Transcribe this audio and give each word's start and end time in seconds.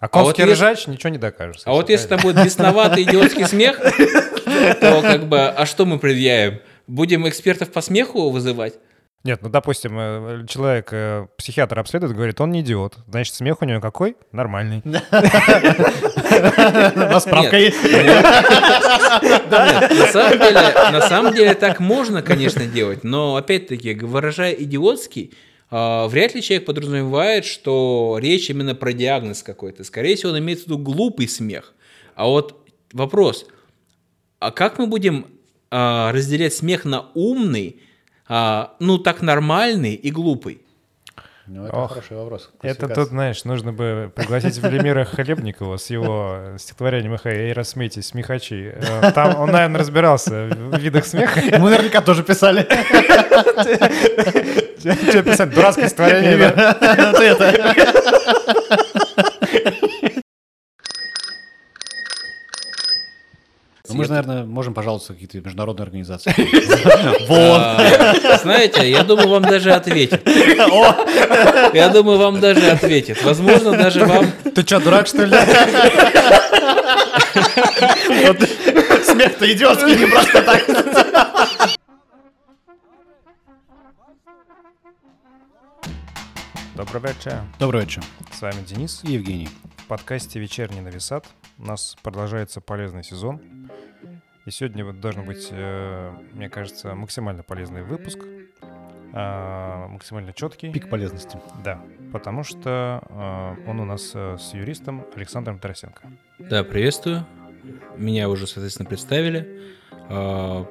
А 0.00 0.08
конский 0.08 0.44
ржач 0.44 0.86
ничего 0.86 1.10
не 1.10 1.18
докажешь. 1.18 1.60
А 1.64 1.72
вот 1.72 1.90
если 1.90 2.08
там 2.08 2.20
будет 2.20 2.42
бесноватый 2.42 3.02
идиотский 3.02 3.46
смех, 3.46 3.78
то 4.80 5.02
как 5.02 5.28
бы, 5.28 5.46
а 5.46 5.66
что 5.66 5.84
мы 5.84 5.98
предъявим? 5.98 6.60
Будем 6.86 7.28
экспертов 7.28 7.70
по 7.70 7.82
смеху 7.82 8.30
вызывать? 8.30 8.74
Нет, 9.22 9.40
ну, 9.42 9.50
допустим, 9.50 9.98
э, 9.98 10.46
человек, 10.48 10.88
э, 10.92 11.26
психиатр 11.36 11.78
обследует, 11.78 12.14
говорит, 12.14 12.40
он 12.40 12.52
не 12.52 12.62
идиот. 12.62 12.96
Значит, 13.06 13.34
смех 13.34 13.60
у 13.60 13.66
него 13.66 13.78
какой? 13.78 14.16
Нормальный. 14.32 14.80
У 14.82 14.90
нас 16.98 17.24
справка 17.24 17.58
есть. 17.58 17.76
На 19.50 21.02
самом 21.02 21.34
деле 21.34 21.52
так 21.52 21.80
можно, 21.80 22.22
конечно, 22.22 22.64
делать, 22.64 23.04
но, 23.04 23.36
опять-таки, 23.36 23.92
выражая 23.94 24.54
идиотский, 24.54 25.34
а, 25.34 25.36
вряд 25.70 26.34
ли 26.34 26.42
человек 26.42 26.66
подразумевает, 26.66 27.44
что 27.44 28.18
речь 28.20 28.50
именно 28.50 28.74
про 28.74 28.92
диагноз 28.92 29.42
какой-то. 29.42 29.84
Скорее 29.84 30.16
всего, 30.16 30.32
он 30.32 30.38
имеет 30.40 30.60
в 30.60 30.64
виду 30.64 30.78
глупый 30.78 31.28
смех. 31.28 31.74
А 32.14 32.26
вот 32.26 32.68
вопрос, 32.92 33.46
а 34.40 34.50
как 34.50 34.78
мы 34.78 34.86
будем 34.86 35.26
а, 35.70 36.10
разделять 36.12 36.54
смех 36.54 36.84
на 36.84 37.10
умный, 37.14 37.80
а, 38.26 38.74
ну, 38.80 38.98
так 38.98 39.22
нормальный 39.22 39.94
и 39.94 40.10
глупый? 40.10 40.62
Ну, 41.52 41.66
это 41.66 41.76
Ох, 41.76 41.90
хороший 41.90 42.16
вопрос. 42.16 42.48
Это 42.62 42.86
тут, 42.86 43.08
знаешь, 43.08 43.42
нужно 43.42 43.72
бы 43.72 44.12
пригласить 44.14 44.56
Велимира 44.58 45.04
Хлебникова 45.04 45.78
с 45.78 45.90
его 45.90 46.54
стихотворением 46.56 47.18
«Эй, 47.24 47.64
смейтесь, 47.64 48.06
смехачи». 48.06 48.72
Э, 48.72 49.10
там 49.12 49.36
он, 49.36 49.50
наверное, 49.50 49.80
разбирался 49.80 50.46
в 50.46 50.78
видах 50.78 51.04
смеха. 51.06 51.40
Мы 51.58 51.70
наверняка 51.70 52.02
тоже 52.02 52.22
писали. 52.22 52.68
Что 54.78 55.22
писать? 55.24 55.52
Дурацкое 55.52 55.88
стихотворение, 55.88 56.54
Ну, 63.90 63.98
мы 63.98 64.04
же, 64.04 64.10
наверное, 64.10 64.44
можем 64.44 64.74
пожаловаться 64.74 65.12
какие-то 65.12 65.40
международные 65.40 65.84
организации. 65.84 66.34
Вот. 67.28 68.40
Знаете, 68.42 68.90
я 68.90 69.02
думаю, 69.02 69.28
вам 69.28 69.42
даже 69.42 69.72
ответят. 69.72 70.26
Я 71.74 71.88
думаю, 71.88 72.18
вам 72.18 72.40
даже 72.40 72.70
ответят. 72.70 73.22
Возможно, 73.22 73.72
даже 73.72 74.04
вам... 74.04 74.30
Ты 74.54 74.62
что, 74.62 74.80
дурак, 74.80 75.06
что 75.06 75.24
ли? 75.24 75.36
Смех-то 79.04 79.52
идиотский, 79.52 79.96
не 79.96 80.06
просто 80.06 80.42
так. 80.42 80.66
Добрый 86.74 87.02
вечер. 87.02 87.40
Добрый 87.58 87.82
вечер. 87.82 88.02
С 88.32 88.40
вами 88.40 88.64
Денис 88.66 89.00
и 89.02 89.12
Евгений. 89.12 89.48
В 89.90 89.92
подкасте 89.92 90.38
«Вечерний 90.38 90.80
нависат» 90.80 91.26
у 91.58 91.64
нас 91.66 91.96
продолжается 92.00 92.60
полезный 92.60 93.02
сезон. 93.02 93.40
И 94.46 94.50
сегодня 94.52 94.84
вот 94.84 95.00
должен 95.00 95.24
быть, 95.24 95.48
э, 95.50 96.12
мне 96.32 96.48
кажется, 96.48 96.94
максимально 96.94 97.42
полезный 97.42 97.82
выпуск, 97.82 98.20
э, 99.12 99.86
максимально 99.88 100.32
четкий. 100.32 100.70
Пик 100.70 100.88
полезности. 100.88 101.40
Да, 101.64 101.82
потому 102.12 102.44
что 102.44 103.02
э, 103.08 103.68
он 103.68 103.80
у 103.80 103.84
нас 103.84 104.12
э, 104.14 104.36
с 104.38 104.54
юристом 104.54 105.04
Александром 105.16 105.58
Тарасенко. 105.58 106.02
Да, 106.38 106.62
приветствую. 106.62 107.26
Меня 107.96 108.28
уже, 108.28 108.46
соответственно, 108.46 108.88
представили. 108.88 109.72
Э, 110.08 110.66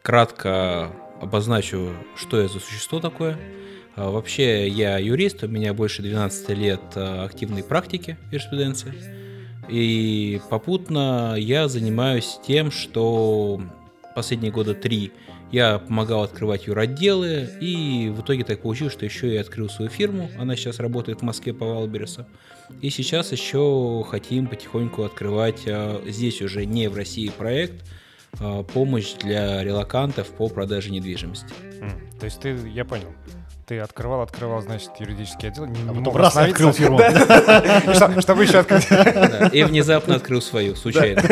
кратко 0.00 0.90
обозначу, 1.20 1.92
что 2.16 2.38
это 2.38 2.54
за 2.54 2.60
существо 2.60 2.98
такое. 2.98 3.38
Э, 3.96 4.08
вообще, 4.08 4.68
я 4.68 4.98
юрист, 4.98 5.42
у 5.44 5.48
меня 5.48 5.74
больше 5.74 6.02
12 6.02 6.48
лет 6.50 6.80
э, 6.94 7.24
активной 7.24 7.62
практики 7.62 8.16
юриспруденции. 8.30 8.94
И 9.68 10.40
попутно 10.50 11.34
я 11.38 11.68
занимаюсь 11.68 12.38
тем, 12.46 12.70
что 12.70 13.62
последние 14.14 14.52
года 14.52 14.74
три 14.74 15.12
я 15.52 15.78
помогал 15.78 16.22
открывать 16.22 16.66
юротделы, 16.66 17.48
и 17.60 18.08
в 18.08 18.22
итоге 18.22 18.42
так 18.42 18.62
получилось, 18.62 18.94
что 18.94 19.04
еще 19.04 19.34
и 19.34 19.36
открыл 19.36 19.68
свою 19.68 19.90
фирму. 19.90 20.30
Она 20.38 20.56
сейчас 20.56 20.80
работает 20.80 21.20
в 21.20 21.22
Москве 21.22 21.52
по 21.52 21.66
Валбересу. 21.66 22.26
И 22.80 22.88
сейчас 22.88 23.32
еще 23.32 24.02
хотим 24.08 24.46
потихоньку 24.46 25.02
открывать 25.02 25.64
а, 25.66 26.02
здесь 26.06 26.40
уже 26.40 26.64
не 26.64 26.88
в 26.88 26.96
России 26.96 27.28
проект, 27.28 27.84
а, 28.40 28.62
помощь 28.62 29.12
для 29.12 29.62
релакантов 29.62 30.28
по 30.28 30.48
продаже 30.48 30.90
недвижимости. 30.90 31.52
Mm, 31.80 32.18
то 32.18 32.24
есть 32.24 32.40
ты, 32.40 32.56
я 32.74 32.86
понял, 32.86 33.12
ты 33.66 33.78
открывал, 33.78 34.22
открывал, 34.22 34.60
значит, 34.60 34.90
юридический 34.98 35.48
отдел. 35.48 35.66
Не, 35.66 35.80
а 35.88 35.92
не 35.92 35.98
потом 35.98 36.16
раз 36.16 36.36
открыл 36.36 36.72
фирму. 36.72 36.98
Чтобы 38.20 38.44
еще 38.44 38.58
открыть. 38.58 38.86
И 39.52 39.62
внезапно 39.64 40.16
открыл 40.16 40.42
свою, 40.42 40.74
случайно. 40.74 41.22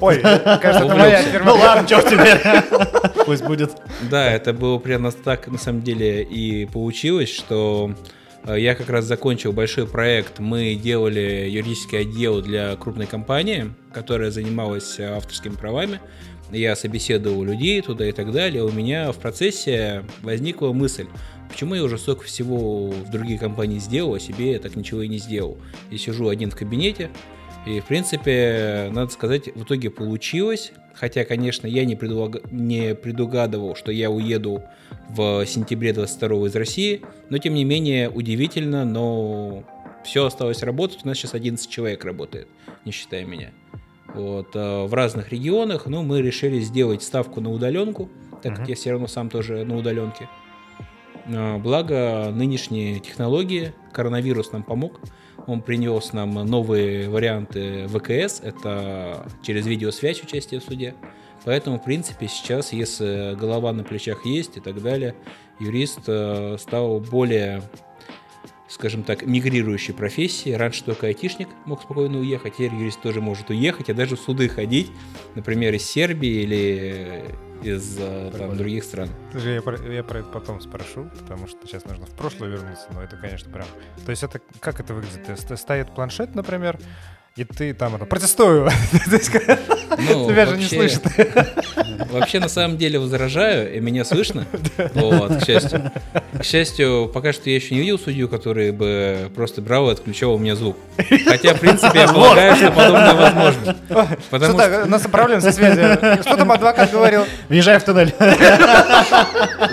Ой, 0.00 0.20
кажется, 0.20 0.84
это 0.84 0.96
моя 0.96 1.22
фирма. 1.22 1.52
Ну 1.52 1.60
ладно, 1.60 1.86
что 1.86 2.02
теперь? 2.02 3.24
Пусть 3.24 3.44
будет. 3.44 3.72
Да, 4.10 4.30
это 4.30 4.52
было 4.52 4.78
прямо 4.78 5.12
так, 5.12 5.46
на 5.48 5.58
самом 5.58 5.82
деле, 5.82 6.22
и 6.22 6.66
получилось, 6.66 7.30
что 7.30 7.94
э, 8.44 8.58
я 8.58 8.74
как 8.74 8.88
раз 8.90 9.04
закончил 9.04 9.52
большой 9.52 9.86
проект. 9.86 10.40
Мы 10.40 10.74
делали 10.74 11.48
юридический 11.48 12.00
отдел 12.00 12.42
для 12.42 12.76
крупной 12.76 13.06
компании, 13.06 13.72
которая 13.92 14.30
занималась 14.30 14.98
авторскими 14.98 15.54
правами 15.54 16.00
я 16.54 16.76
собеседовал 16.76 17.42
людей 17.42 17.80
туда 17.82 18.08
и 18.08 18.12
так 18.12 18.32
далее, 18.32 18.64
у 18.64 18.72
меня 18.72 19.12
в 19.12 19.18
процессе 19.18 20.04
возникла 20.22 20.72
мысль, 20.72 21.06
почему 21.48 21.74
я 21.74 21.84
уже 21.84 21.98
столько 21.98 22.24
всего 22.24 22.88
в 22.90 23.10
другие 23.10 23.38
компании 23.38 23.78
сделал, 23.78 24.14
а 24.14 24.20
себе 24.20 24.52
я 24.52 24.58
так 24.58 24.76
ничего 24.76 25.02
и 25.02 25.08
не 25.08 25.18
сделал. 25.18 25.58
И 25.90 25.96
сижу 25.96 26.28
один 26.28 26.50
в 26.50 26.56
кабинете, 26.56 27.10
и, 27.66 27.80
в 27.80 27.86
принципе, 27.86 28.90
надо 28.92 29.10
сказать, 29.10 29.46
в 29.54 29.62
итоге 29.62 29.90
получилось. 29.90 30.72
Хотя, 30.92 31.24
конечно, 31.24 31.66
я 31.66 31.84
не, 31.84 31.96
предлаг... 31.96 32.52
не 32.52 32.94
предугадывал, 32.94 33.74
что 33.74 33.90
я 33.90 34.10
уеду 34.10 34.62
в 35.08 35.44
сентябре 35.46 35.92
22 35.92 36.46
из 36.46 36.54
России. 36.54 37.02
Но, 37.30 37.38
тем 37.38 37.54
не 37.54 37.64
менее, 37.64 38.10
удивительно, 38.10 38.84
но 38.84 39.64
все 40.04 40.26
осталось 40.26 40.62
работать. 40.62 41.00
У 41.04 41.08
нас 41.08 41.16
сейчас 41.16 41.34
11 41.34 41.68
человек 41.68 42.04
работает, 42.04 42.48
не 42.84 42.92
считая 42.92 43.24
меня 43.24 43.50
вот, 44.14 44.54
э, 44.54 44.84
в 44.86 44.94
разных 44.94 45.30
регионах, 45.32 45.86
но 45.86 46.02
мы 46.02 46.22
решили 46.22 46.60
сделать 46.60 47.02
ставку 47.02 47.40
на 47.40 47.50
удаленку, 47.50 48.08
так 48.42 48.56
как 48.56 48.68
я 48.68 48.74
все 48.74 48.92
равно 48.92 49.06
сам 49.06 49.30
тоже 49.30 49.64
на 49.64 49.76
удаленке. 49.76 50.28
Э, 51.26 51.58
благо, 51.58 52.30
нынешние 52.32 53.00
технологии, 53.00 53.72
коронавирус 53.92 54.52
нам 54.52 54.62
помог, 54.62 55.00
он 55.46 55.60
принес 55.60 56.12
нам 56.12 56.34
новые 56.34 57.08
варианты 57.08 57.86
ВКС, 57.88 58.40
это 58.42 59.26
через 59.42 59.66
видеосвязь 59.66 60.22
участие 60.22 60.60
в 60.60 60.64
суде. 60.64 60.94
Поэтому, 61.44 61.78
в 61.78 61.84
принципе, 61.84 62.26
сейчас, 62.26 62.72
если 62.72 63.34
голова 63.38 63.72
на 63.72 63.84
плечах 63.84 64.24
есть 64.24 64.56
и 64.56 64.60
так 64.60 64.82
далее, 64.82 65.14
юрист 65.60 66.00
э, 66.06 66.56
стал 66.58 67.00
более 67.00 67.62
скажем 68.68 69.02
так, 69.02 69.26
мигрирующей 69.26 69.94
профессии. 69.94 70.50
Раньше 70.50 70.84
только 70.84 71.06
айтишник 71.06 71.48
мог 71.66 71.82
спокойно 71.82 72.18
уехать, 72.18 72.54
теперь 72.54 72.74
юрист 72.74 73.00
тоже 73.00 73.20
может 73.20 73.50
уехать, 73.50 73.90
а 73.90 73.94
даже 73.94 74.16
в 74.16 74.20
суды 74.20 74.48
ходить, 74.48 74.90
например, 75.34 75.74
из 75.74 75.84
Сербии 75.84 76.42
или 76.42 77.24
из 77.62 77.96
э, 77.98 78.30
там, 78.36 78.56
других 78.56 78.84
стран. 78.84 79.08
Слушай, 79.30 79.54
я 79.54 79.62
про, 79.62 79.76
я 79.90 80.02
про 80.02 80.20
это 80.20 80.28
потом 80.28 80.60
спрошу, 80.60 81.10
потому 81.18 81.46
что 81.46 81.66
сейчас 81.66 81.84
нужно 81.86 82.06
в 82.06 82.10
прошлое 82.10 82.50
вернуться, 82.50 82.88
но 82.92 83.02
это, 83.02 83.16
конечно, 83.16 83.50
прям... 83.50 83.66
То 84.04 84.10
есть 84.10 84.22
это 84.22 84.40
как 84.60 84.80
это 84.80 84.94
выглядит? 84.94 85.58
Стоит 85.58 85.94
планшет, 85.94 86.34
например, 86.34 86.78
и 87.36 87.42
ты 87.42 87.74
там 87.74 87.98
протестую. 87.98 88.70
Ну, 89.96 90.28
Тебя 90.28 90.46
же 90.46 90.56
не 90.56 90.64
слышат. 90.64 91.04
Вообще, 92.10 92.40
на 92.40 92.48
самом 92.48 92.76
деле, 92.76 92.98
возражаю, 92.98 93.76
и 93.76 93.80
меня 93.80 94.04
слышно. 94.04 94.44
Вот, 94.92 95.36
к 95.36 95.46
счастью. 95.46 95.92
К 96.36 96.44
счастью, 96.44 97.10
пока 97.14 97.32
что 97.32 97.48
я 97.48 97.54
еще 97.54 97.76
не 97.76 97.80
видел 97.82 97.98
судью, 97.98 98.28
который 98.28 98.72
бы 98.72 99.30
просто 99.36 99.62
брал 99.62 99.88
и 99.88 99.92
отключал 99.92 100.34
у 100.34 100.38
меня 100.38 100.56
звук. 100.56 100.76
Хотя, 100.96 101.54
в 101.54 101.60
принципе, 101.60 102.00
я 102.00 102.08
полагаю, 102.08 102.56
что 102.56 102.72
подобное 102.72 103.14
возможно. 103.14 103.76
Потому 104.30 104.58
что... 104.58 104.82
У 104.84 104.88
нас 104.88 105.02
проблемы 105.02 105.40
со 105.40 105.52
связью. 105.52 105.96
Что 106.22 106.36
там 106.36 106.50
адвокат 106.50 106.90
говорил? 106.90 107.24
Въезжай 107.48 107.78
в 107.78 107.84
туннель. 107.84 108.12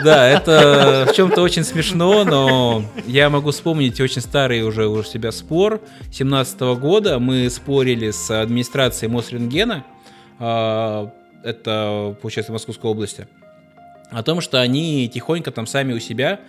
Да, 0.04 0.28
это 0.30 1.08
в 1.12 1.16
чем-то 1.16 1.42
очень 1.42 1.64
смешно, 1.64 2.24
но 2.24 2.84
я 3.08 3.30
могу 3.30 3.52
вспомнить 3.52 4.00
очень 4.00 4.22
старый 4.22 4.62
уже 4.62 4.88
у 4.88 5.04
себя 5.04 5.32
спор 5.32 5.82
17 6.12 6.60
года. 6.80 7.20
Мы 7.20 7.50
спорили 7.52 8.10
с 8.10 8.32
администрацией 8.32 9.12
Мосрентгена, 9.12 9.86
а, 10.40 11.12
это, 11.44 12.16
получается, 12.22 12.52
Московской 12.52 12.90
области, 12.90 13.28
о 14.10 14.24
том, 14.24 14.42
что 14.42 14.60
они 14.60 15.08
тихонько 15.08 15.52
там 15.52 15.68
сами 15.68 15.94
у 15.94 16.00
себя 16.00 16.40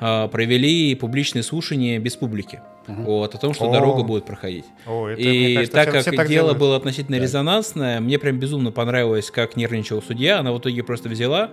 а, 0.00 0.28
провели 0.28 0.94
публичные 0.94 1.42
слушания 1.42 1.98
без 1.98 2.16
публики. 2.16 2.60
Угу. 2.88 3.02
Вот, 3.02 3.34
о 3.34 3.38
том, 3.38 3.54
что 3.54 3.68
о. 3.68 3.72
дорога 3.72 4.02
будет 4.02 4.24
проходить. 4.24 4.64
О, 4.86 5.08
это, 5.08 5.20
и 5.20 5.54
кажется, 5.54 5.74
так 5.74 5.92
как 5.92 6.04
так 6.04 6.28
дело 6.28 6.28
делают. 6.28 6.58
было 6.58 6.76
относительно 6.76 7.16
да. 7.16 7.22
резонансное, 7.22 8.00
мне 8.00 8.18
прям 8.18 8.38
безумно 8.38 8.70
понравилось, 8.70 9.30
как 9.30 9.56
нервничал 9.56 10.02
судья. 10.02 10.38
Она 10.38 10.52
в 10.52 10.58
итоге 10.58 10.82
просто 10.82 11.08
взяла 11.08 11.50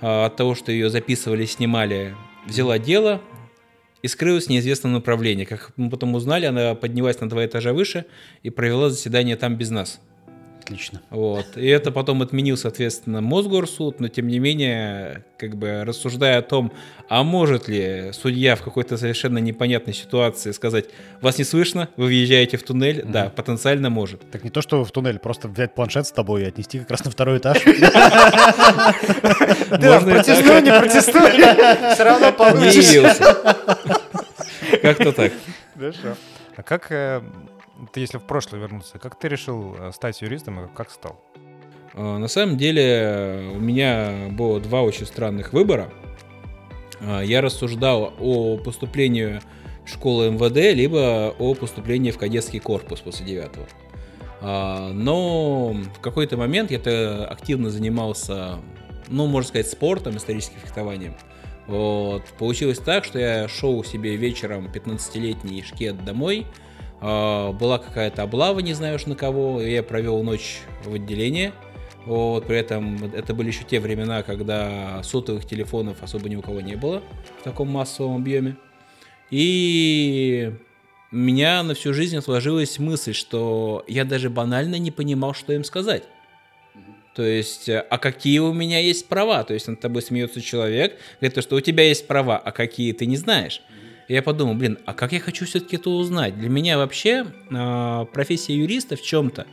а, 0.00 0.26
от 0.26 0.36
того, 0.36 0.54
что 0.54 0.72
ее 0.72 0.88
записывали, 0.88 1.44
снимали, 1.44 2.14
взяла 2.46 2.78
дело, 2.78 3.20
и 4.02 4.08
скрылась 4.08 4.46
в 4.46 4.50
неизвестном 4.50 4.92
направлении. 4.92 5.44
Как 5.44 5.72
мы 5.76 5.90
потом 5.90 6.14
узнали, 6.14 6.46
она 6.46 6.74
поднялась 6.74 7.20
на 7.20 7.28
два 7.28 7.44
этажа 7.44 7.72
выше 7.72 8.06
и 8.42 8.50
провела 8.50 8.90
заседание 8.90 9.36
там 9.36 9.56
без 9.56 9.70
нас. 9.70 10.00
Отлично. 10.70 11.02
Вот. 11.10 11.56
И 11.56 11.66
это 11.66 11.90
потом 11.90 12.22
отменил, 12.22 12.56
соответственно, 12.56 13.20
Мосгорсуд, 13.20 13.98
но 13.98 14.06
тем 14.06 14.28
не 14.28 14.38
менее, 14.38 15.24
как 15.36 15.56
бы 15.56 15.82
рассуждая 15.84 16.38
о 16.38 16.42
том, 16.42 16.72
а 17.08 17.24
может 17.24 17.66
ли 17.66 18.12
судья 18.12 18.54
в 18.54 18.62
какой-то 18.62 18.96
совершенно 18.96 19.38
непонятной 19.38 19.94
ситуации 19.94 20.52
сказать, 20.52 20.84
вас 21.20 21.38
не 21.38 21.44
слышно, 21.44 21.88
вы 21.96 22.06
въезжаете 22.06 22.56
в 22.56 22.62
туннель, 22.62 23.00
mm-hmm. 23.00 23.10
да, 23.10 23.30
потенциально 23.30 23.90
может. 23.90 24.30
Так 24.30 24.44
не 24.44 24.50
то, 24.50 24.62
что 24.62 24.84
в 24.84 24.92
туннель, 24.92 25.18
просто 25.18 25.48
взять 25.48 25.74
планшет 25.74 26.06
с 26.06 26.12
тобой 26.12 26.42
и 26.42 26.44
отнести 26.44 26.78
как 26.78 26.92
раз 26.92 27.04
на 27.04 27.10
второй 27.10 27.38
этаж. 27.38 27.60
Протестуй, 29.70 30.62
не 30.62 30.70
протестуй, 30.70 31.32
все 31.94 32.04
равно 32.04 32.32
получится. 32.32 33.58
Как-то 34.82 35.12
так. 35.12 35.32
Хорошо. 35.74 36.16
А 36.56 36.62
как 36.62 36.92
э, 36.92 37.22
ты 37.92 38.00
если 38.00 38.18
в 38.18 38.24
прошлое 38.24 38.60
вернуться, 38.60 38.98
как 38.98 39.18
ты 39.18 39.28
решил 39.28 39.74
э, 39.78 39.92
стать 39.92 40.20
юристом 40.22 40.60
и 40.60 40.68
как 40.74 40.90
стал? 40.90 41.20
А, 41.94 42.18
на 42.18 42.28
самом 42.28 42.56
деле 42.56 43.50
у 43.54 43.60
меня 43.60 44.28
было 44.30 44.60
два 44.60 44.82
очень 44.82 45.06
странных 45.06 45.52
выбора. 45.52 45.92
Я 47.00 47.40
рассуждал 47.40 48.12
о 48.20 48.58
поступлении 48.58 49.40
в 49.86 49.88
школу 49.88 50.30
МВД, 50.30 50.76
либо 50.76 51.34
о 51.38 51.54
поступлении 51.54 52.10
в 52.10 52.18
кадетский 52.18 52.60
корпус 52.60 53.00
после 53.00 53.24
девятого. 53.24 53.66
Но 54.42 55.74
в 55.96 56.00
какой-то 56.02 56.36
момент 56.36 56.70
я 56.70 57.24
активно 57.24 57.70
занимался, 57.70 58.58
ну, 59.08 59.26
можно 59.28 59.48
сказать, 59.48 59.66
спортом, 59.66 60.18
историческим 60.18 60.60
фехтованием. 60.60 61.14
Вот. 61.70 62.24
Получилось 62.36 62.78
так, 62.78 63.04
что 63.04 63.18
я 63.18 63.46
шел 63.48 63.84
себе 63.84 64.16
вечером 64.16 64.66
15-летний 64.66 65.62
шкет 65.62 66.04
домой, 66.04 66.46
была 67.00 67.78
какая-то 67.78 68.22
облава, 68.22 68.60
не 68.60 68.74
знаю 68.74 68.96
уж 68.96 69.06
на 69.06 69.14
кого, 69.14 69.60
я 69.60 69.82
провел 69.82 70.22
ночь 70.22 70.60
в 70.84 70.94
отделении. 70.94 71.52
Вот, 72.06 72.46
при 72.46 72.56
этом 72.56 73.12
это 73.14 73.34
были 73.34 73.48
еще 73.48 73.64
те 73.64 73.78
времена, 73.78 74.22
когда 74.22 75.02
сотовых 75.02 75.46
телефонов 75.46 76.02
особо 76.02 76.28
ни 76.28 76.36
у 76.36 76.42
кого 76.42 76.60
не 76.60 76.74
было 76.74 77.02
в 77.40 77.44
таком 77.44 77.68
массовом 77.68 78.16
объеме. 78.16 78.56
И 79.30 80.52
у 81.12 81.16
меня 81.16 81.62
на 81.62 81.74
всю 81.74 81.92
жизнь 81.92 82.20
сложилась 82.20 82.78
мысль, 82.78 83.12
что 83.12 83.84
я 83.86 84.04
даже 84.04 84.30
банально 84.30 84.76
не 84.76 84.90
понимал, 84.90 85.34
что 85.34 85.52
им 85.52 85.64
сказать. 85.64 86.04
То 87.14 87.22
есть, 87.22 87.68
а 87.68 87.98
какие 87.98 88.38
у 88.38 88.52
меня 88.52 88.78
есть 88.78 89.08
права? 89.08 89.42
То 89.44 89.52
есть, 89.52 89.66
над 89.68 89.80
тобой 89.80 90.02
смеется 90.02 90.40
человек, 90.40 90.98
говорит, 91.20 91.42
что 91.42 91.56
у 91.56 91.60
тебя 91.60 91.84
есть 91.84 92.06
права, 92.06 92.38
а 92.38 92.52
какие 92.52 92.92
ты 92.92 93.06
не 93.06 93.16
знаешь. 93.16 93.62
Я 94.10 94.22
подумал, 94.22 94.54
блин, 94.54 94.76
а 94.86 94.92
как 94.92 95.12
я 95.12 95.20
хочу 95.20 95.46
все-таки 95.46 95.76
это 95.76 95.88
узнать? 95.88 96.36
Для 96.36 96.48
меня 96.48 96.78
вообще 96.78 97.26
э, 97.48 98.06
профессия 98.12 98.56
юриста 98.56 98.96
в 98.96 99.02
чем-то, 99.02 99.46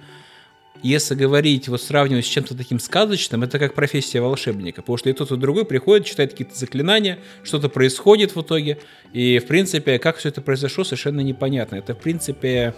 если 0.81 1.13
говорить, 1.13 1.68
вот 1.68 1.80
сравнивать 1.80 2.25
с 2.25 2.30
чем-то 2.30 2.57
таким 2.57 2.80
сказочным, 2.80 3.44
это 3.44 3.59
как 3.59 3.75
профессия 3.75 4.19
волшебника. 4.19 4.81
Потому 4.81 4.98
что 4.98 5.12
и 5.12 5.13
тот, 5.13 5.31
и 5.31 5.38
другой 5.38 5.63
приходит, 5.63 6.07
читает 6.07 6.31
какие-то 6.31 6.56
заклинания, 6.56 7.19
что-то 7.44 7.69
происходит 7.69 8.36
в 8.36 8.42
итоге. 8.42 8.80
И, 9.13 9.38
в 9.38 9.45
принципе, 9.45 10.00
как 10.00 10.18
все 10.18 10.30
это 10.30 10.42
произошло, 10.42 10.83
совершенно 10.83 11.21
непонятно. 11.21 11.75
Это, 11.75 11.94
в 11.94 12.00
принципе, 12.00 12.74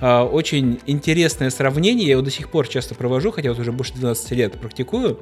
очень 0.00 0.80
интересное 0.86 1.50
сравнение. 1.50 2.06
Я 2.06 2.12
его 2.12 2.22
до 2.22 2.30
сих 2.30 2.50
пор 2.50 2.66
часто 2.68 2.94
провожу, 2.94 3.32
хотя 3.32 3.50
вот 3.50 3.58
уже 3.58 3.70
больше 3.70 3.94
12 3.94 4.30
лет 4.32 4.58
практикую. 4.58 5.20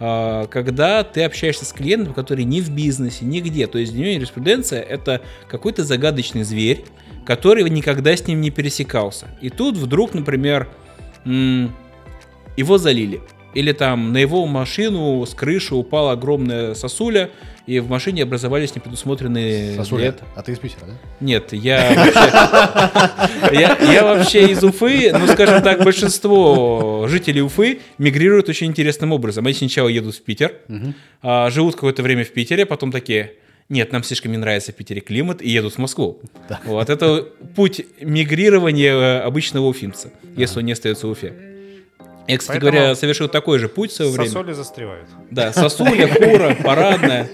А, 0.00 0.46
когда 0.46 1.02
ты 1.02 1.24
общаешься 1.24 1.64
с 1.64 1.72
клиентом, 1.72 2.14
который 2.14 2.44
не 2.44 2.60
в 2.60 2.70
бизнесе, 2.70 3.24
нигде. 3.24 3.66
То 3.66 3.78
есть 3.78 3.92
для 3.92 4.02
него 4.02 4.12
юриспруденция— 4.12 4.82
это 4.88 5.22
какой-то 5.48 5.84
загадочный 5.84 6.42
зверь, 6.42 6.84
который 7.24 7.68
никогда 7.68 8.14
с 8.16 8.26
ним 8.26 8.40
не 8.40 8.50
пересекался. 8.50 9.26
И 9.40 9.50
тут 9.50 9.76
вдруг, 9.76 10.14
например, 10.14 10.68
его 11.24 12.78
залили. 12.78 13.20
Или 13.54 13.72
там 13.72 14.12
на 14.12 14.18
его 14.18 14.46
машину 14.46 15.24
с 15.24 15.34
крыши 15.34 15.74
упала 15.74 16.12
огромная 16.12 16.74
сосуля, 16.74 17.30
и 17.68 17.80
в 17.80 17.90
машине 17.90 18.22
образовались 18.22 18.74
непредусмотренные 18.74 19.76
Сосуля. 19.76 20.04
Лет. 20.04 20.22
А 20.34 20.42
ты 20.42 20.52
из 20.52 20.58
Питера, 20.58 20.86
да? 20.86 20.94
Нет, 21.20 21.52
я 21.52 21.92
вообще, 23.42 23.92
я, 23.92 24.04
вообще 24.04 24.52
из 24.52 24.64
Уфы, 24.64 25.12
ну, 25.12 25.26
скажем 25.26 25.62
так, 25.62 25.84
большинство 25.84 27.04
жителей 27.08 27.42
Уфы 27.42 27.80
мигрируют 27.98 28.48
очень 28.48 28.68
интересным 28.68 29.12
образом. 29.12 29.44
Они 29.44 29.54
сначала 29.54 29.88
едут 29.88 30.16
в 30.16 30.22
Питер, 30.22 30.54
а, 31.20 31.50
живут 31.50 31.74
какое-то 31.74 32.02
время 32.02 32.24
в 32.24 32.30
Питере, 32.30 32.64
потом 32.64 32.90
такие, 32.90 33.34
нет, 33.68 33.92
нам 33.92 34.02
слишком 34.02 34.32
не 34.32 34.38
нравится 34.38 34.72
в 34.72 34.74
Питере 34.74 35.02
климат, 35.02 35.42
и 35.42 35.50
едут 35.50 35.74
в 35.74 35.78
Москву. 35.78 36.22
Да. 36.48 36.60
Вот 36.64 36.88
это 36.88 37.28
путь 37.54 37.82
мигрирования 38.00 39.22
обычного 39.22 39.66
уфимца, 39.66 40.10
если 40.36 40.60
он 40.60 40.64
не 40.64 40.72
остается 40.72 41.06
в 41.06 41.10
Уфе. 41.10 41.34
Я, 42.28 42.36
кстати 42.36 42.60
Поэтому 42.60 42.72
говоря, 42.72 42.94
совершил 42.94 43.28
такой 43.28 43.58
же 43.58 43.70
путь 43.70 43.90
в 43.90 43.94
свое 43.94 44.10
время. 44.10 44.28
Сосули 44.28 44.52
застревают. 44.52 45.08
Да, 45.30 45.50
сосуля, 45.54 46.08
хура, 46.08 46.54
парадная. 46.62 47.30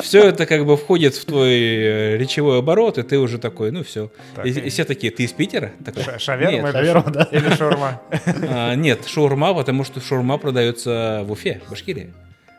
Все 0.00 0.28
это 0.28 0.46
как 0.46 0.64
бы 0.64 0.78
входит 0.78 1.14
в 1.14 1.26
твой 1.26 1.52
э, 1.52 2.16
речевой 2.16 2.60
оборот, 2.60 2.96
и 2.96 3.02
ты 3.02 3.18
уже 3.18 3.36
такой, 3.38 3.70
ну 3.70 3.84
все. 3.84 4.10
Так, 4.34 4.46
и, 4.46 4.48
и 4.48 4.70
все 4.70 4.84
такие, 4.84 5.12
ты 5.12 5.24
из 5.24 5.32
Питера? 5.32 5.72
Такой, 5.84 6.18
шаверма, 6.18 6.52
нет, 6.52 6.72
шаверма 6.72 7.10
да. 7.10 7.28
или 7.30 7.54
шаурма? 7.54 8.00
А, 8.48 8.74
нет, 8.74 9.06
шаурма, 9.06 9.52
потому 9.52 9.84
что 9.84 10.00
шаурма 10.00 10.38
продается 10.38 11.22
в 11.26 11.32
Уфе, 11.32 11.60
в 11.66 11.70
Башкирии. 11.70 12.14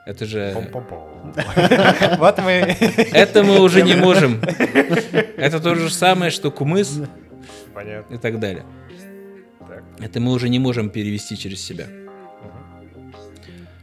Это 0.05 0.25
же... 0.25 0.55
Вот 2.19 2.37
мы... 2.43 2.51
Это 3.11 3.43
мы 3.43 3.59
уже 3.59 3.81
не 3.81 3.95
можем. 3.95 4.39
Это 5.35 5.59
то 5.59 5.73
же 5.73 5.89
самое, 5.89 6.29
что 6.29 6.51
кумыс 6.51 7.01
и 8.11 8.17
так 8.17 8.39
далее. 8.39 8.65
Это 9.99 10.19
мы 10.19 10.31
уже 10.31 10.49
не 10.49 10.59
можем 10.59 10.89
перевести 10.89 11.37
через 11.37 11.61
себя. 11.61 11.87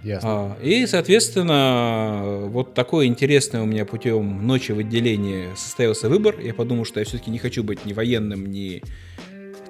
Ясно. 0.03 0.29
А, 0.31 0.59
и, 0.61 0.85
соответственно, 0.87 2.47
вот 2.47 2.75
такой 2.75 3.07
интересный 3.07 3.61
у 3.61 3.67
меня 3.67 3.85
путем 3.85 4.45
ночи 4.47 4.73
в 4.73 4.79
отделении 4.79 5.55
состоялся 5.55 6.09
выбор. 6.09 6.41
Я 6.41 6.55
подумал, 6.55 6.85
что 6.85 6.99
я 6.99 7.07
все-таки 7.07 7.31
не 7.31 7.39
хочу 7.39 7.63
быть 7.63 7.85
ни 7.85 7.93
военным, 7.93 8.47
ни 8.47 8.83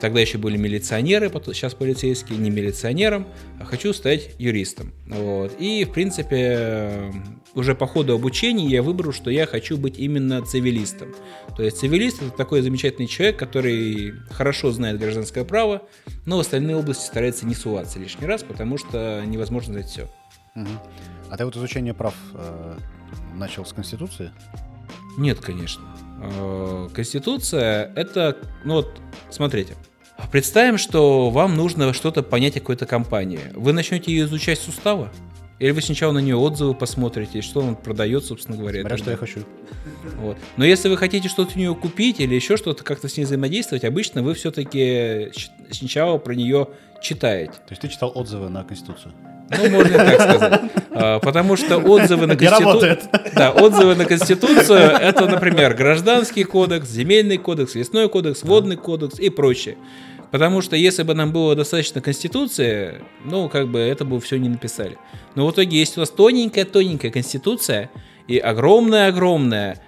Тогда 0.03 0.19
еще 0.19 0.37
были 0.37 0.57
милиционеры, 0.57 1.31
сейчас 1.31 1.75
полицейские, 1.75 2.37
не 2.37 2.51
милиционером, 2.51 3.25
а 3.61 3.65
хочу 3.65 3.93
стать 3.93 4.31
юристом. 4.37 4.93
Вот. 5.07 5.55
И, 5.61 5.85
в 5.85 5.93
принципе, 5.93 7.13
уже 7.55 7.77
по 7.77 7.87
ходу 7.87 8.13
обучения 8.13 8.67
я 8.67 8.83
выбрал, 8.83 9.13
что 9.13 9.31
я 9.31 9.47
хочу 9.47 9.79
быть 9.79 10.01
именно 10.01 10.43
цивилистом. 10.43 11.15
То 11.57 11.63
есть 11.63 11.79
цивилист 11.79 12.21
это 12.21 12.33
такой 12.33 12.63
замечательный 12.63 13.07
человек, 13.07 13.39
который 13.39 14.15
хорошо 14.33 14.73
знает 14.73 14.99
гражданское 14.99 15.45
право, 15.45 15.83
но 16.27 16.39
в 16.39 16.41
остальные 16.41 16.75
области 16.75 17.05
старается 17.05 17.47
не 17.47 17.55
суваться 17.55 18.01
лишний 18.01 18.27
раз, 18.27 18.43
потому 18.43 18.79
что 18.79 19.23
невозможно 19.25 19.75
знать 19.75 19.87
все. 19.87 20.11
Угу. 20.57 20.69
А 21.31 21.37
ты 21.37 21.45
вот 21.45 21.55
изучение 21.57 21.95
прав 21.95 22.17
э, 22.35 22.77
начал 23.37 23.65
с 23.65 23.73
Конституции? 23.73 24.33
Нет, 25.17 25.39
конечно. 25.39 25.85
Э, 26.21 26.89
Конституция 26.93 27.93
это, 27.95 28.37
ну 28.65 28.75
вот, 28.75 29.01
смотрите, 29.31 29.77
Представим, 30.31 30.79
что 30.79 31.31
вам 31.31 31.57
нужно 31.57 31.93
что-то 31.93 32.23
понять 32.23 32.57
о 32.57 32.61
какой-то 32.61 32.87
компании. 32.87 33.41
Вы 33.55 33.73
начнете 33.73 34.13
ее 34.13 34.25
изучать 34.25 34.59
с 34.59 34.69
устава? 34.69 35.11
Или 35.59 35.71
вы 35.71 35.81
сначала 35.81 36.11
на 36.13 36.19
нее 36.19 36.35
отзывы 36.35 36.75
посмотрите, 36.75 37.41
что 37.41 37.61
он 37.61 37.77
продает, 37.77 38.25
собственно 38.25 38.57
говоря. 38.57 38.81
Смотря 38.81 38.99
что 38.99 39.11
я 39.13 39.17
хочу. 39.17 39.41
Вот. 40.17 40.37
Но 40.57 40.65
если 40.65 40.89
вы 40.89 40.97
хотите 40.97 41.29
что-то 41.29 41.53
у 41.55 41.59
нее 41.59 41.75
купить 41.75 42.19
или 42.19 42.35
еще 42.35 42.57
что-то 42.57 42.83
как-то 42.83 43.09
с 43.09 43.17
ней 43.17 43.25
взаимодействовать, 43.25 43.85
обычно 43.85 44.23
вы 44.23 44.35
все-таки 44.35 45.31
сначала 45.71 46.19
про 46.19 46.35
нее 46.35 46.67
читаете. 47.01 47.53
То 47.53 47.71
есть 47.71 47.83
ты 47.83 47.89
читал 47.89 48.11
отзывы 48.13 48.49
на 48.49 48.65
Конституцию? 48.65 49.15
Ну, 49.51 49.71
можно 49.71 49.97
так 49.99 50.21
сказать. 50.21 50.61
А, 50.95 51.21
потому 51.21 51.57
что 51.57 51.79
отзывы 51.79 52.27
на 52.27 52.37
Конституцию... 52.37 52.99
Да, 53.35 53.51
отзывы 53.51 53.95
на 53.95 54.05
Конституцию— 54.05 54.79
это, 55.01 55.27
например, 55.27 55.73
Гражданский 55.75 56.45
кодекс, 56.45 56.87
Земельный 56.91 57.39
кодекс, 57.39 57.75
Лесной 57.75 58.11
кодекс, 58.11 58.43
Водный 58.43 58.77
кодекс 58.77 59.19
и 59.19 59.31
прочее. 59.31 59.79
Потому 60.33 60.63
что 60.63 60.77
если 60.77 61.03
бы 61.03 61.15
нам 61.15 61.31
было 61.31 61.55
достаточно 61.55 62.01
Конституции, 62.01 63.03
ну, 63.25 63.51
как 63.51 63.69
бы 63.69 63.79
это 63.79 64.07
бы 64.07 64.19
все 64.19 64.39
не 64.39 64.49
написали. 64.49 64.97
Но 65.35 65.47
в 65.47 65.53
итоге 65.53 65.79
есть 65.79 65.99
у 65.99 66.01
нас 66.01 66.09
тоненькая-тоненькая 66.09 67.11
Конституция 67.11 67.91
и 68.27 68.39
огромная-огромная 68.39 69.79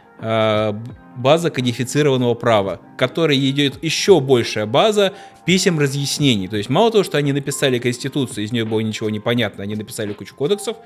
база 1.17 1.51
кодифицированного 1.51 2.35
права, 2.35 2.81
которой 2.97 3.39
идет 3.51 3.83
еще 3.83 4.21
большая 4.21 4.67
база 4.67 5.13
писем 5.45 5.79
разъяснений. 5.79 6.49
То 6.49 6.57
есть 6.57 6.71
мало 6.71 6.91
того, 6.91 7.05
что 7.05 7.19
они 7.19 7.33
написали 7.33 7.79
Конституцию, 7.79 8.45
из 8.45 8.53
нее 8.53 8.65
было 8.65 8.81
ничего 8.81 9.11
не 9.11 9.21
понятно, 9.21 9.63
они 9.63 9.77
написали 9.77 10.13
кучу 10.13 10.35
кодексов, 10.35 10.77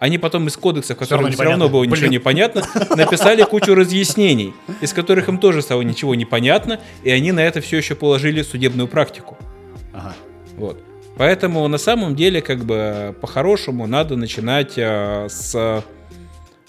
они 0.00 0.18
потом 0.18 0.46
из 0.48 0.56
кодексов, 0.56 0.98
которых 0.98 1.32
все 1.32 1.42
равно 1.44 1.68
было 1.68 1.84
ничего 1.84 2.08
не 2.08 2.18
понятно, 2.18 2.62
написали 2.96 3.42
кучу 3.44 3.74
разъяснений, 3.74 4.52
из 4.80 4.92
которых 4.92 5.28
им 5.28 5.38
тоже 5.38 5.62
стало 5.62 5.82
ничего 5.82 6.14
не 6.14 6.24
понятно, 6.24 6.80
и 7.04 7.10
они 7.10 7.32
на 7.32 7.40
это 7.40 7.60
все 7.60 7.78
еще 7.78 7.94
положили 7.94 8.42
судебную 8.42 8.88
практику. 8.88 9.38
Ага. 9.94 10.14
Вот. 10.56 10.82
Поэтому 11.16 11.66
на 11.66 11.78
самом 11.78 12.14
деле, 12.14 12.40
как 12.40 12.64
бы, 12.64 13.14
по-хорошему, 13.20 13.86
надо 13.86 14.16
начинать 14.16 14.74
э, 14.76 15.26
с 15.28 15.82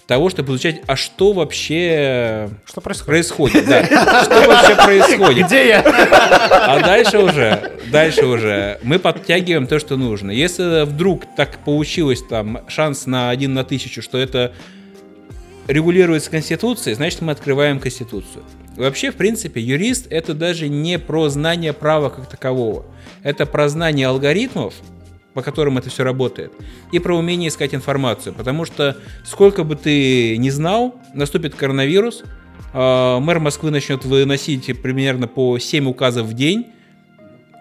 того, 0.10 0.32
чтобы 0.32 0.54
изучать, 0.54 0.82
а 0.88 0.96
что 0.96 1.34
вообще 1.34 2.50
Что 2.66 2.82
происходит? 2.82 3.06
происходит, 3.06 3.66
да. 3.68 3.86
Что 4.24 4.48
вообще 4.48 4.76
происходит. 4.76 5.46
Где 5.46 5.68
я? 5.68 5.82
А 5.82 6.80
дальше 6.80 7.20
уже, 7.20 7.74
дальше 7.92 8.26
уже 8.26 8.80
мы 8.82 8.98
подтягиваем 8.98 9.68
то, 9.68 9.78
что 9.78 9.98
нужно. 9.98 10.32
Если 10.32 10.84
вдруг 10.86 11.26
так 11.38 11.60
получилось, 11.64 12.24
там, 12.28 12.62
шанс 12.70 13.06
на 13.06 13.30
один 13.30 13.54
на 13.54 13.64
тысячу, 13.64 14.02
что 14.02 14.18
это 14.18 14.52
регулируется 15.68 16.32
Конституцией, 16.32 16.96
значит, 16.96 17.22
мы 17.22 17.32
открываем 17.32 17.80
Конституцию. 17.80 18.44
Вообще, 18.78 19.12
в 19.12 19.16
принципе, 19.16 19.62
юрист— 19.62 20.08
это 20.10 20.34
даже 20.34 20.70
не 20.70 20.98
про 20.98 21.30
знание 21.30 21.72
права 21.72 22.10
как 22.10 22.26
такового. 22.26 22.84
Это 23.22 23.46
про 23.46 23.70
знание 23.70 24.08
алгоритмов, 24.08 24.74
по 25.34 25.42
которым 25.42 25.78
это 25.78 25.90
все 25.90 26.04
работает, 26.04 26.52
и 26.92 27.00
про 27.00 27.16
умение 27.16 27.50
искать 27.50 27.74
информацию. 27.74 28.34
Потому 28.34 28.66
что 28.66 28.98
сколько 29.24 29.64
бы 29.64 29.76
ты 29.76 30.38
ни 30.38 30.50
знал, 30.50 31.00
наступит 31.14 31.56
коронавирус, 31.56 32.24
э, 32.74 33.20
мэр 33.20 33.40
Москвы 33.40 33.72
начнет 33.72 34.06
выносить 34.06 34.82
примерно 34.82 35.28
по 35.28 35.60
7 35.60 35.88
указов 35.88 36.28
в 36.28 36.34
день, 36.34 36.68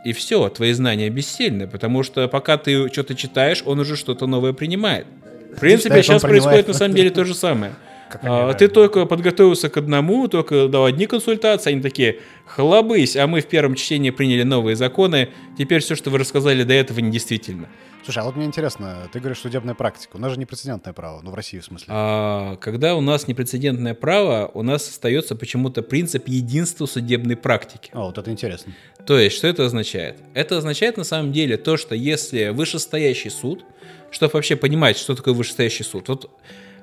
и 0.04 0.12
все, 0.12 0.48
твои 0.48 0.72
знания 0.72 1.10
бессильны, 1.10 1.66
потому 1.66 2.02
что 2.02 2.28
пока 2.28 2.56
ты 2.56 2.88
что-то 2.88 3.14
читаешь, 3.14 3.62
он 3.66 3.80
уже 3.80 3.96
что-то 3.96 4.26
новое 4.26 4.52
принимает. 4.52 5.06
В 5.54 5.60
принципе, 5.60 6.02
сейчас 6.02 6.22
происходит 6.22 6.68
на 6.68 6.74
самом 6.74 6.94
деле 6.94 7.10
то 7.10 7.24
же 7.24 7.34
самое. 7.34 7.74
А. 8.22 8.52
Ты 8.54 8.68
только 8.68 9.06
подготовился 9.06 9.68
к 9.68 9.76
одному, 9.76 10.28
только 10.28 10.68
дал 10.68 10.84
одни 10.84 11.06
консультации, 11.06 11.72
они 11.72 11.82
такие, 11.82 12.18
хлобысь, 12.46 13.16
а 13.16 13.26
мы 13.26 13.40
в 13.40 13.46
первом 13.46 13.74
чтении 13.74 14.10
приняли 14.10 14.42
новые 14.42 14.76
законы, 14.76 15.30
теперь 15.56 15.80
все, 15.80 15.94
что 15.94 16.10
вы 16.10 16.18
рассказали 16.18 16.62
до 16.62 16.74
этого, 16.74 17.00
недействительно. 17.00 17.68
Слушай, 18.04 18.20
а 18.20 18.24
вот 18.24 18.36
мне 18.36 18.46
интересно, 18.46 19.06
ты 19.12 19.18
говоришь 19.18 19.40
судебная 19.40 19.74
практика. 19.74 20.16
У 20.16 20.18
нас 20.18 20.32
же 20.32 20.38
непрецедентное 20.38 20.94
право, 20.94 21.20
ну 21.20 21.30
в 21.30 21.34
России 21.34 21.58
в 21.58 21.64
смысле. 21.64 21.88
А, 21.90 22.56
когда 22.56 22.96
у 22.96 23.02
нас 23.02 23.28
непрецедентное 23.28 23.92
право, 23.92 24.50
у 24.54 24.62
нас 24.62 24.88
остается 24.88 25.36
почему-то 25.36 25.82
принцип 25.82 26.26
единства 26.26 26.86
судебной 26.86 27.36
практики. 27.36 27.90
О, 27.92 28.06
вот 28.06 28.16
это 28.16 28.30
интересно. 28.30 28.72
То 29.06 29.18
есть, 29.18 29.36
что 29.36 29.46
это 29.46 29.66
означает? 29.66 30.16
Это 30.32 30.56
означает 30.56 30.96
на 30.96 31.04
самом 31.04 31.32
деле 31.32 31.58
то, 31.58 31.76
что 31.76 31.94
если 31.94 32.48
вышестоящий 32.48 33.30
суд, 33.30 33.64
чтобы 34.10 34.30
вообще 34.32 34.56
понимать, 34.56 34.96
что 34.96 35.14
такое 35.14 35.34
вышестоящий 35.34 35.84
суд, 35.84 36.08
вот 36.08 36.30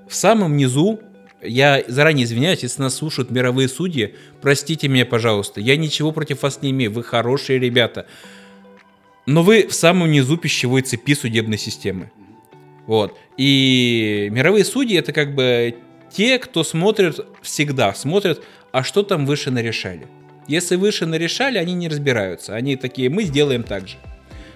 в 0.08 0.13
самом 0.13 0.55
низу, 0.58 1.00
я 1.48 1.84
заранее 1.88 2.25
извиняюсь, 2.25 2.64
если 2.64 2.82
нас 2.82 2.96
слушают 2.96 3.32
мировые 3.32 3.68
судьи, 3.68 4.16
простите 4.42 4.88
меня, 4.88 5.06
пожалуйста, 5.06 5.62
я 5.62 5.78
ничего 5.78 6.12
против 6.12 6.44
вас 6.44 6.62
не 6.62 6.72
имею, 6.72 6.92
вы 6.92 7.04
хорошие 7.04 7.60
ребята, 7.60 8.08
но 9.25 9.44
вы 9.44 9.68
в 9.68 9.74
самом 9.74 10.12
низу 10.12 10.38
пищевой 10.38 10.82
цепи 10.82 11.16
судебной 11.16 11.58
системы. 11.58 12.12
Вот. 12.86 13.18
И 13.38 14.30
мировые 14.32 14.64
судьи 14.64 14.98
это 14.98 15.12
как 15.12 15.34
бы 15.34 15.75
те, 16.12 16.38
кто 16.40 16.64
смотрят 16.64 17.25
всегда, 17.42 17.94
смотрят, 17.94 18.44
а 18.72 18.84
что 18.84 19.04
там 19.04 19.25
выше 19.25 19.52
нарешали. 19.52 20.08
Если 20.48 20.75
выше 20.75 21.06
нарешали, 21.06 21.58
они 21.58 21.74
не 21.74 21.88
разбираются. 21.88 22.56
Они 22.56 22.75
такие, 22.75 23.10
мы 23.10 23.24
сделаем 23.24 23.64
так 23.64 23.88
же. 23.88 23.96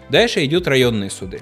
Дальше 0.09 0.45
идут 0.45 0.67
районные 0.67 1.09
суды. 1.09 1.41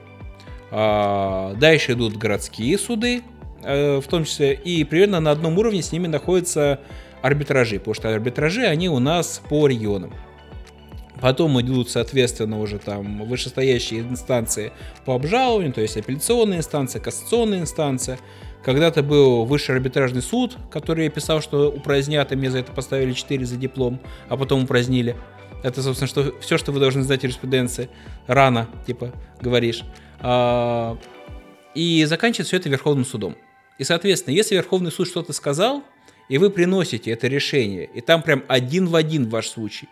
А, 0.71 1.53
Дальше 1.55 1.93
идут 1.93 2.17
городские 2.17 2.77
суды, 2.77 3.23
в 3.61 4.03
том 4.09 4.23
числе, 4.23 4.53
и 4.53 4.83
примерно 4.83 5.19
на 5.19 5.31
одном 5.31 5.57
уровне 5.57 5.81
с 5.81 5.91
ними 5.91 6.07
находятся 6.07 6.79
арбитражи, 7.21 7.79
потому 7.79 7.93
что 7.95 8.13
арбитражи, 8.13 8.63
они 8.63 8.89
у 8.89 8.99
нас 8.99 9.41
по 9.49 9.67
регионам. 9.67 10.13
Потом 11.19 11.59
идут, 11.61 11.89
соответственно, 11.89 12.59
уже 12.59 12.77
там 12.77 13.25
вышестоящие 13.25 14.01
инстанции 14.01 14.71
по 15.05 15.15
обжалованию, 15.15 15.73
то 15.73 15.81
есть 15.81 15.97
апелляционная 15.97 16.59
инстанция, 16.59 17.01
кассационная 17.01 17.61
инстанция. 17.61 18.19
Когда-то 18.63 19.01
был 19.01 19.45
высший 19.45 19.75
арбитражный 19.75 20.21
суд, 20.21 20.57
который 20.69 21.09
писал, 21.09 21.41
что 21.41 21.69
упразднят, 21.69 22.31
и 22.31 22.35
мне 22.35 22.51
за 22.51 22.59
это 22.59 22.71
поставили 22.71 23.13
4 23.13 23.45
за 23.45 23.55
диплом, 23.55 23.99
а 24.29 24.37
потом 24.37 24.65
упразднили. 24.65 25.15
Это, 25.63 25.81
собственно, 25.81 26.07
что, 26.07 26.33
все, 26.39 26.57
что 26.57 26.71
вы 26.71 26.79
должны 26.79 27.01
знать 27.01 27.23
юриспруденции. 27.23 27.89
Рано, 28.27 28.67
типа, 28.85 29.11
говоришь. 29.41 29.83
А, 30.19 30.97
и 31.73 32.05
заканчивается 32.05 32.49
все 32.49 32.57
это 32.57 32.69
Верховным 32.69 33.05
судом. 33.05 33.35
И, 33.77 33.83
соответственно, 33.83 34.35
если 34.35 34.55
Верховный 34.55 34.91
суд 34.91 35.07
что-то 35.07 35.33
сказал, 35.33 35.83
и 36.29 36.37
вы 36.37 36.49
приносите 36.49 37.11
это 37.11 37.27
решение, 37.27 37.89
и 37.93 38.01
там 38.01 38.21
прям 38.21 38.43
один 38.47 38.87
в 38.87 38.95
один 38.95 39.29
ваш 39.29 39.47
случай, 39.47 39.87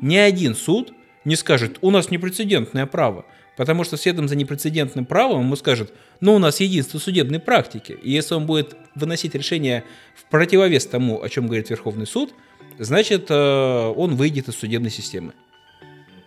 ни 0.00 0.16
один 0.16 0.54
суд 0.54 0.92
не 1.24 1.36
скажет, 1.36 1.78
у 1.80 1.90
нас 1.90 2.10
непрецедентное 2.10 2.86
право. 2.86 3.26
Потому 3.56 3.84
что 3.84 3.98
следом 3.98 4.26
за 4.26 4.36
непрецедентным 4.36 5.04
правом 5.04 5.42
ему 5.42 5.56
скажет, 5.56 5.92
ну 6.20 6.34
у 6.34 6.38
нас 6.38 6.60
единство 6.60 6.98
судебной 6.98 7.40
практики. 7.40 7.98
И 8.02 8.10
если 8.10 8.34
он 8.34 8.46
будет 8.46 8.74
выносить 8.94 9.34
решение 9.34 9.84
в 10.14 10.24
противовес 10.30 10.86
тому, 10.86 11.22
о 11.22 11.28
чем 11.28 11.46
говорит 11.46 11.68
Верховный 11.68 12.06
суд, 12.06 12.32
значит 12.78 13.26
э, 13.28 13.34
он 13.34 14.14
выйдет 14.14 14.48
из 14.48 14.56
судебной 14.56 14.90
системы. 14.90 15.34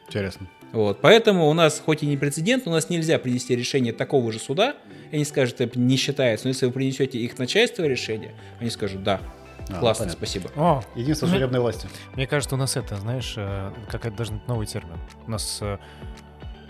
Интересно. 0.05 0.48
Вот, 0.74 1.01
поэтому 1.01 1.50
у 1.50 1.53
нас, 1.53 1.82
хоть 1.84 2.03
и 2.03 2.05
не 2.05 2.17
прецедент, 2.17 2.67
у 2.67 2.72
нас 2.72 2.89
нельзя 2.89 3.17
принести 3.17 3.55
решение 3.55 3.93
такого 3.93 4.32
же 4.32 4.39
суда, 4.39 4.75
и 5.13 5.15
они 5.17 5.25
скажут, 5.25 5.62
это 5.62 5.79
не 5.79 5.96
считается, 5.96 6.48
но 6.48 6.50
если 6.50 6.65
вы 6.65 6.72
принесете 6.72 7.20
их 7.20 7.38
начальство 7.38 7.84
решение, 7.84 8.32
они 8.60 8.72
скажут, 8.72 9.03
да, 9.03 9.22
А, 9.70 9.79
классно, 9.79 10.05
понятно. 10.05 10.17
спасибо. 10.25 10.50
О, 10.55 10.84
Единство 10.96 11.27
судебной 11.27 11.60
власти. 11.60 11.88
Мне 12.15 12.25
кажется, 12.25 12.55
у 12.55 12.58
нас 12.58 12.75
это, 12.75 12.96
знаешь, 12.96 13.36
э, 13.38 13.72
какая-то 13.91 14.17
должен 14.17 14.39
быть 14.39 14.48
новый 14.48 14.65
термин. 14.65 14.98
У 15.27 15.29
нас 15.29 15.60
э, 15.62 15.77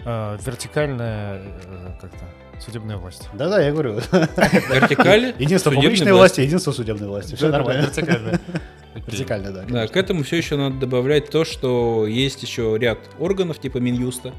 э, 0.04 0.38
вертикальная 0.46 1.42
э, 1.64 1.88
как-то 2.02 2.26
судебная 2.60 2.98
власть. 2.98 3.30
Да-да, 3.34 3.62
я 3.62 3.72
говорю. 3.72 3.94
Вертикаль, 4.12 5.34
Единство 5.40 5.72
публичной 5.72 6.12
власти, 6.12 6.42
единство 6.42 6.74
судебной 6.74 7.08
власти. 7.08 7.36
Все 7.36 7.48
нормально. 7.50 7.84
Вертикальная. 7.84 8.42
Вертикально, 9.08 9.52
да. 9.54 9.64
Да, 9.68 9.88
к 9.88 9.96
этому 9.96 10.24
все 10.24 10.36
еще 10.36 10.58
надо 10.58 10.76
добавлять 10.78 11.30
то, 11.30 11.46
что 11.46 12.06
есть 12.08 12.44
еще 12.44 12.78
ряд 12.78 13.00
органов 13.20 13.60
типа 13.60 13.78
Минюста, 13.78 14.34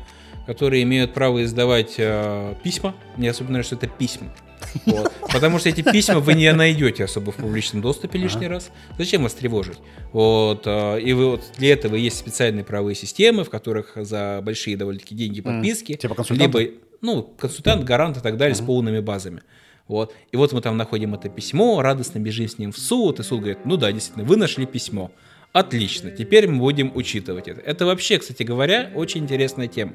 которые 0.47 0.83
имеют 0.83 1.15
право 1.15 1.43
издавать 1.43 1.95
э, 1.99 2.55
письма. 2.63 2.95
Мне 3.17 3.31
особенно 3.31 3.53
нравится, 3.53 3.77
что 3.77 3.87
это 3.87 3.95
письма. 3.97 4.29
Вот. 4.87 5.13
Потому 5.31 5.59
что 5.59 5.69
эти 5.69 5.83
письма 5.83 6.21
вы 6.21 6.35
не 6.35 6.51
найдете 6.53 7.05
особо 7.05 7.33
в 7.33 7.37
публичном 7.37 7.83
доступе 7.83 8.19
лишний 8.19 8.49
раз. 8.49 8.71
Зачем 8.99 9.23
вас 9.23 9.35
тревожить? 9.35 9.79
Вот, 10.13 10.63
э, 10.67 11.01
и 11.01 11.13
вы, 11.13 11.33
вот 11.33 11.43
для 11.59 11.75
этого 11.75 11.97
есть 11.97 12.19
специальные 12.19 12.65
правовые 12.65 12.95
системы, 12.95 13.45
в 13.45 13.51
которых 13.51 13.93
за 13.95 14.41
большие 14.43 14.77
довольно-таки 14.77 15.15
деньги 15.15 15.41
подписки, 15.43 15.95
Типа 15.95 16.15
консультанты? 16.15 16.59
либо 16.59 16.75
ну, 17.03 17.23
консультант, 17.23 17.85
гарант 17.85 18.17
и 18.17 18.21
так 18.21 18.37
далее 18.37 18.55
с 18.55 18.61
полными 18.61 19.01
базами. 19.01 19.43
Вот. 19.87 20.15
И 20.33 20.37
вот 20.37 20.53
мы 20.53 20.61
там 20.63 20.77
находим 20.77 21.15
это 21.15 21.29
письмо, 21.29 21.83
радостно 21.83 22.19
бежим 22.19 22.49
с 22.49 22.59
ним 22.59 22.73
в 22.73 22.79
суд, 22.79 23.21
и 23.21 23.23
суд 23.23 23.41
говорит, 23.41 23.59
ну 23.65 23.77
да, 23.77 23.93
действительно, 23.93 24.25
вы 24.25 24.37
нашли 24.37 24.65
письмо. 24.67 25.11
Отлично, 25.55 26.11
теперь 26.11 26.49
мы 26.49 26.59
будем 26.59 26.91
учитывать 26.97 27.47
это. 27.47 27.61
Это 27.61 27.87
вообще, 27.87 28.19
кстати 28.19 28.43
говоря, 28.43 28.91
очень 28.93 29.23
интересная 29.23 29.69
тема. 29.69 29.93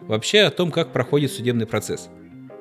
Вообще 0.00 0.42
о 0.42 0.50
том, 0.52 0.70
как 0.70 0.92
проходит 0.92 1.32
судебный 1.32 1.66
процесс. 1.66 2.08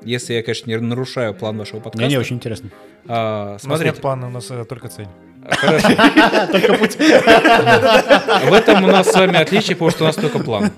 Если 0.03 0.33
я, 0.33 0.41
конечно, 0.41 0.67
не 0.67 0.77
нарушаю 0.77 1.35
план 1.35 1.59
вашего 1.59 1.79
подкаста. 1.81 1.99
Мне 1.99 2.07
не 2.07 2.17
очень 2.17 2.37
интересно. 2.37 2.71
а, 3.07 3.49
У 3.49 3.51
нас 3.53 3.61
смотрите, 3.61 3.91
нет 3.91 4.01
плана, 4.01 4.25
у 4.25 4.31
нас 4.31 4.51
только 4.67 4.87
цель. 4.89 5.07
Хорошо. 5.51 5.89
В 8.49 8.53
этом 8.53 8.83
у 8.83 8.87
нас 8.87 9.11
с 9.11 9.13
вами 9.13 9.37
отличие, 9.37 9.75
потому 9.75 9.91
что 9.91 10.03
у 10.03 10.07
нас 10.07 10.15
только 10.15 10.39
план. 10.39 10.71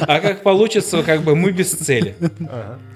А 0.00 0.20
как 0.20 0.42
получится, 0.42 1.02
как 1.02 1.22
бы 1.22 1.34
мы 1.34 1.52
без 1.52 1.72
цели. 1.72 2.16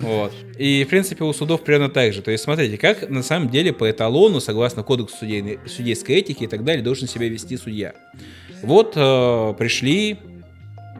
Вот. 0.00 0.32
И, 0.58 0.84
в 0.84 0.88
принципе, 0.88 1.24
у 1.24 1.32
судов 1.32 1.62
примерно 1.62 1.88
так 1.88 2.12
же. 2.12 2.22
То 2.22 2.30
есть, 2.30 2.44
смотрите, 2.44 2.76
как 2.76 3.08
на 3.08 3.22
самом 3.22 3.48
деле 3.48 3.72
по 3.72 3.90
эталону, 3.90 4.40
согласно 4.40 4.82
кодексу 4.82 5.16
судейской 5.66 6.16
этики 6.16 6.44
и 6.44 6.46
так 6.46 6.64
далее, 6.64 6.82
должен 6.82 7.08
себя 7.08 7.28
вести 7.28 7.56
судья. 7.56 7.94
Вот 8.62 8.92
э, 8.96 9.54
пришли 9.58 10.18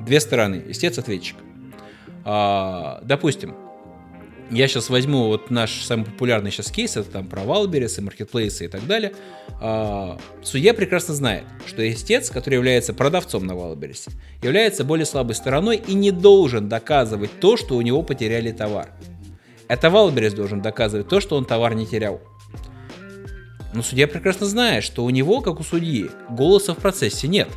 две 0.01 0.21
стороны, 0.21 0.63
истец-ответчик. 0.69 1.37
А, 2.25 3.01
допустим, 3.05 3.55
я 4.53 4.69
сейчас 4.69 4.91
возьму 4.91 5.29
вот 5.29 5.51
наш 5.51 5.83
самый 5.83 6.05
популярный 6.05 6.51
сейчас 6.51 6.71
кейс, 6.71 6.97
это 6.97 7.11
там 7.11 7.27
про 7.27 7.43
Wildberries 7.43 7.99
и 7.99 8.03
маркетплейсы 8.03 8.67
и 8.67 8.69
так 8.69 8.87
далее. 8.87 9.15
А, 9.61 10.19
судья 10.43 10.75
прекрасно 10.75 11.15
знает, 11.15 11.45
что 11.67 11.89
истец, 11.91 12.31
который 12.31 12.55
является 12.55 12.93
продавцом 12.93 13.47
на 13.47 13.55
Wildberries 13.55 14.02
е, 14.02 14.11
является 14.43 14.85
более 14.85 15.07
слабой 15.07 15.35
стороной 15.35 15.77
и 15.77 15.95
не 15.95 16.11
должен 16.11 16.69
доказывать 16.69 17.31
то, 17.41 17.57
что 17.57 17.77
у 17.77 17.81
него 17.81 18.03
потеряли 18.03 18.53
товар. 18.53 18.91
Это 19.69 19.89
Wildberries 19.89 20.35
должен 20.35 20.61
доказывать 20.61 21.09
то, 21.09 21.21
что 21.21 21.37
он 21.37 21.47
товар 21.47 21.75
не 21.75 21.87
терял. 21.87 22.21
Но 23.73 23.83
судья 23.83 24.07
прекрасно 24.07 24.45
знает, 24.45 24.85
что 24.85 25.03
у 25.03 25.09
него, 25.09 25.41
как 25.41 25.61
у 25.61 25.63
судьи, 25.63 26.11
голоса 26.29 26.75
в 26.75 26.77
процессе 26.77 27.27
нет. 27.27 27.49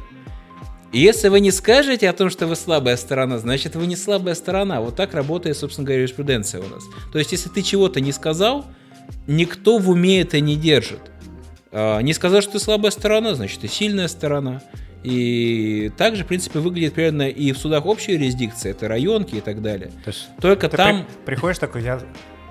И 0.95 0.99
если 0.99 1.27
вы 1.27 1.41
не 1.41 1.51
скажете 1.51 2.09
о 2.09 2.13
том, 2.13 2.29
что 2.29 2.47
вы 2.47 2.55
слабая 2.55 2.95
сторона, 2.95 3.37
значит 3.37 3.75
вы 3.75 3.85
не 3.85 3.97
слабая 3.97 4.33
сторона. 4.33 4.79
Вот 4.79 4.95
так 4.95 5.13
работает, 5.13 5.57
собственно 5.57 5.85
говоря, 5.85 6.03
юриспруденция 6.03 6.61
у 6.61 6.67
нас. 6.69 6.83
То 7.11 7.19
есть, 7.19 7.33
если 7.33 7.49
ты 7.49 7.63
чего-то 7.63 7.99
не 7.99 8.13
сказал, 8.13 8.65
никто 9.27 9.77
в 9.77 9.89
уме 9.89 10.21
это 10.21 10.39
не 10.39 10.55
держит. 10.55 11.01
А, 11.73 11.99
Не 11.99 12.13
сказал, 12.13 12.41
что 12.41 12.53
ты 12.53 12.59
слабая 12.59 12.91
сторона, 12.91 13.35
значит 13.35 13.59
ты 13.59 13.67
сильная 13.67 14.07
сторона. 14.07 14.61
И 15.03 15.91
также, 15.97 16.23
в 16.23 16.27
принципе, 16.27 16.59
выглядит 16.59 16.93
примерно 16.93 17.27
и 17.29 17.51
в 17.51 17.57
судах 17.57 17.85
общей 17.85 18.13
юрисдикции, 18.13 18.71
это 18.71 18.87
районки 18.87 19.35
и 19.35 19.41
так 19.41 19.61
далее. 19.61 19.91
То 20.05 20.11
есть 20.11 20.27
Только 20.41 20.69
Ты 20.69 20.77
там... 20.77 21.05
при- 21.25 21.33
приходишь 21.33 21.59
такой, 21.59 21.83
я 21.83 21.99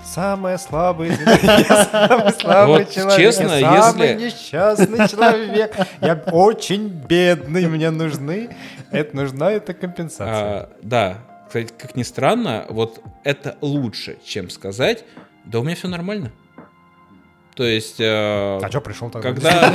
Самый 0.04 0.58
слабый, 0.58 1.12
самый 1.16 2.32
слабый 2.32 2.86
человек, 2.86 3.16
честно, 3.16 3.48
самый 3.58 4.14
несчастный 4.16 5.08
человек, 5.08 5.74
я 6.00 6.14
очень 6.30 6.88
бедный, 6.88 7.66
мне 7.66 7.90
нужны, 7.90 8.50
это 8.90 9.16
нужна 9.16 9.50
эта 9.50 9.72
компенсация. 9.72 10.26
А, 10.28 10.70
да, 10.82 11.18
кстати, 11.46 11.72
как 11.76 11.96
ни 11.96 12.02
странно, 12.02 12.66
вот 12.68 13.00
это 13.22 13.56
лучше, 13.60 14.18
чем 14.24 14.50
сказать, 14.50 15.04
да 15.44 15.60
у 15.60 15.62
меня 15.62 15.74
все 15.74 15.88
нормально. 15.88 16.32
То 17.54 17.64
есть, 17.64 18.00
э, 18.00 18.04
А 18.62 18.66
что 18.68 18.80
пришел 18.80 19.10
тогда? 19.10 19.30
когда- 19.30 19.70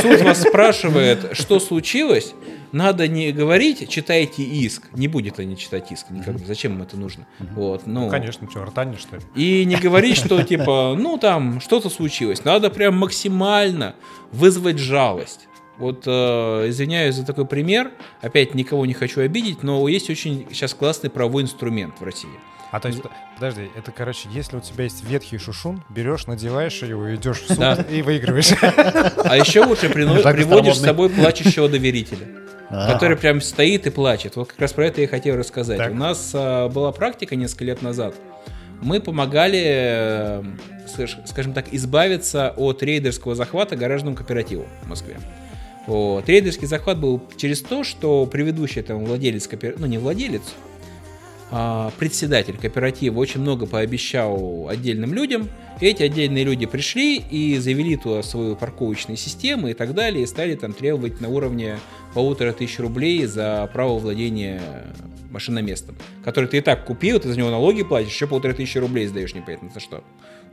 суд 0.00 0.20
вас 0.22 0.40
спрашивает, 0.42 1.36
что 1.36 1.60
случилось, 1.60 2.32
надо 2.72 3.06
не 3.06 3.30
говорить, 3.32 3.88
читайте 3.90 4.42
иск. 4.42 4.84
Не 4.94 5.08
будет 5.08 5.38
они 5.38 5.56
читать 5.56 5.92
иск 5.92 6.06
никогда. 6.10 6.44
Зачем 6.46 6.74
им 6.76 6.82
это 6.82 6.96
нужно? 6.96 7.26
Вот, 7.54 7.86
ну, 7.86 8.04
Ну, 8.06 8.10
конечно, 8.10 8.48
что, 8.50 8.64
ртани, 8.64 8.96
что 8.96 9.16
ли? 9.16 9.22
И 9.34 9.64
не 9.66 9.76
говорить, 9.76 10.16
что 10.16 10.42
типа, 10.42 10.94
ну 10.98 11.18
там 11.18 11.60
что-то 11.60 11.90
случилось. 11.90 12.44
Надо 12.44 12.70
прям 12.70 12.96
максимально 12.96 13.94
вызвать 14.32 14.78
жалость. 14.78 15.48
Вот 15.78 16.04
э, 16.06 16.10
извиняюсь 16.68 17.16
за 17.16 17.26
такой 17.26 17.44
пример. 17.44 17.90
Опять 18.22 18.54
никого 18.54 18.86
не 18.86 18.94
хочу 18.94 19.20
обидеть, 19.20 19.62
но 19.62 19.86
есть 19.88 20.08
очень 20.08 20.46
сейчас 20.50 20.72
классный 20.72 21.10
правовой 21.10 21.42
инструмент 21.42 22.00
в 22.00 22.02
России. 22.04 22.30
А 22.72 22.80
то 22.80 22.88
есть, 22.88 23.00
подожди, 23.36 23.70
это, 23.76 23.92
короче, 23.92 24.28
если 24.32 24.56
у 24.56 24.60
тебя 24.60 24.84
есть 24.84 25.04
ветхий 25.04 25.38
шушун, 25.38 25.82
берешь, 25.88 26.26
надеваешь 26.26 26.82
его, 26.82 27.14
идешь 27.14 27.42
в 27.42 27.48
суд 27.48 27.58
Да. 27.58 27.74
и 27.90 28.02
выигрываешь. 28.02 28.52
А 28.62 29.36
еще 29.36 29.64
лучше 29.64 29.88
приводишь 29.88 30.76
с 30.76 30.82
собой 30.82 31.08
плачущего 31.10 31.68
доверителя. 31.68 32.26
А, 32.68 32.92
который 32.92 33.16
прям 33.16 33.40
стоит 33.40 33.86
и 33.86 33.90
плачет. 33.90 34.34
Вот 34.34 34.48
как 34.48 34.58
раз 34.58 34.72
про 34.72 34.86
это 34.86 35.00
я 35.00 35.06
хотел 35.06 35.36
рассказать. 35.36 35.78
Так. 35.78 35.92
У 35.92 35.94
нас 35.94 36.32
а, 36.34 36.68
была 36.68 36.90
практика 36.90 37.36
несколько 37.36 37.64
лет 37.64 37.80
назад. 37.80 38.16
Мы 38.82 39.00
помогали, 39.00 39.62
э, 39.64 40.42
скаж- 40.86 41.16
скажем 41.26 41.52
так, 41.54 41.66
избавиться 41.72 42.52
от 42.56 42.82
рейдерского 42.82 43.34
захвата 43.34 43.76
гаражному 43.76 44.16
кооперативу 44.16 44.66
в 44.82 44.88
Москве. 44.88 45.16
Вот. 45.86 46.28
Рейдерский 46.28 46.66
захват 46.66 46.98
был 46.98 47.22
через 47.36 47.62
то, 47.62 47.84
что 47.84 48.26
предыдущий 48.26 48.82
там 48.82 49.04
владелец 49.04 49.46
кооператива, 49.46 49.80
ну 49.80 49.86
не 49.86 49.98
владелец, 49.98 50.42
председатель 51.98 52.56
кооператива 52.56 53.18
очень 53.18 53.40
много 53.40 53.66
пообещал 53.66 54.68
отдельным 54.68 55.14
людям. 55.14 55.48
Эти 55.80 56.02
отдельные 56.02 56.44
люди 56.44 56.66
пришли 56.66 57.18
и 57.18 57.58
завели 57.58 57.96
туда 57.96 58.22
свою 58.22 58.56
парковочную 58.56 59.16
систему 59.16 59.68
и 59.68 59.74
так 59.74 59.94
далее, 59.94 60.24
и 60.24 60.26
стали 60.26 60.54
там 60.54 60.72
требовать 60.72 61.20
на 61.20 61.28
уровне 61.28 61.78
полутора 62.14 62.52
тысяч 62.52 62.78
рублей 62.78 63.26
за 63.26 63.68
право 63.72 63.98
владения 63.98 64.60
машиноместом, 65.30 65.96
который 66.24 66.48
ты 66.48 66.58
и 66.58 66.60
так 66.62 66.84
купил, 66.86 67.20
ты 67.20 67.28
за 67.28 67.36
него 67.36 67.50
налоги 67.50 67.82
платишь, 67.82 68.12
еще 68.12 68.26
полторы 68.26 68.54
тысячи 68.54 68.78
рублей 68.78 69.06
сдаешь 69.06 69.34
непонятно 69.34 69.70
за 69.72 69.80
что. 69.80 70.02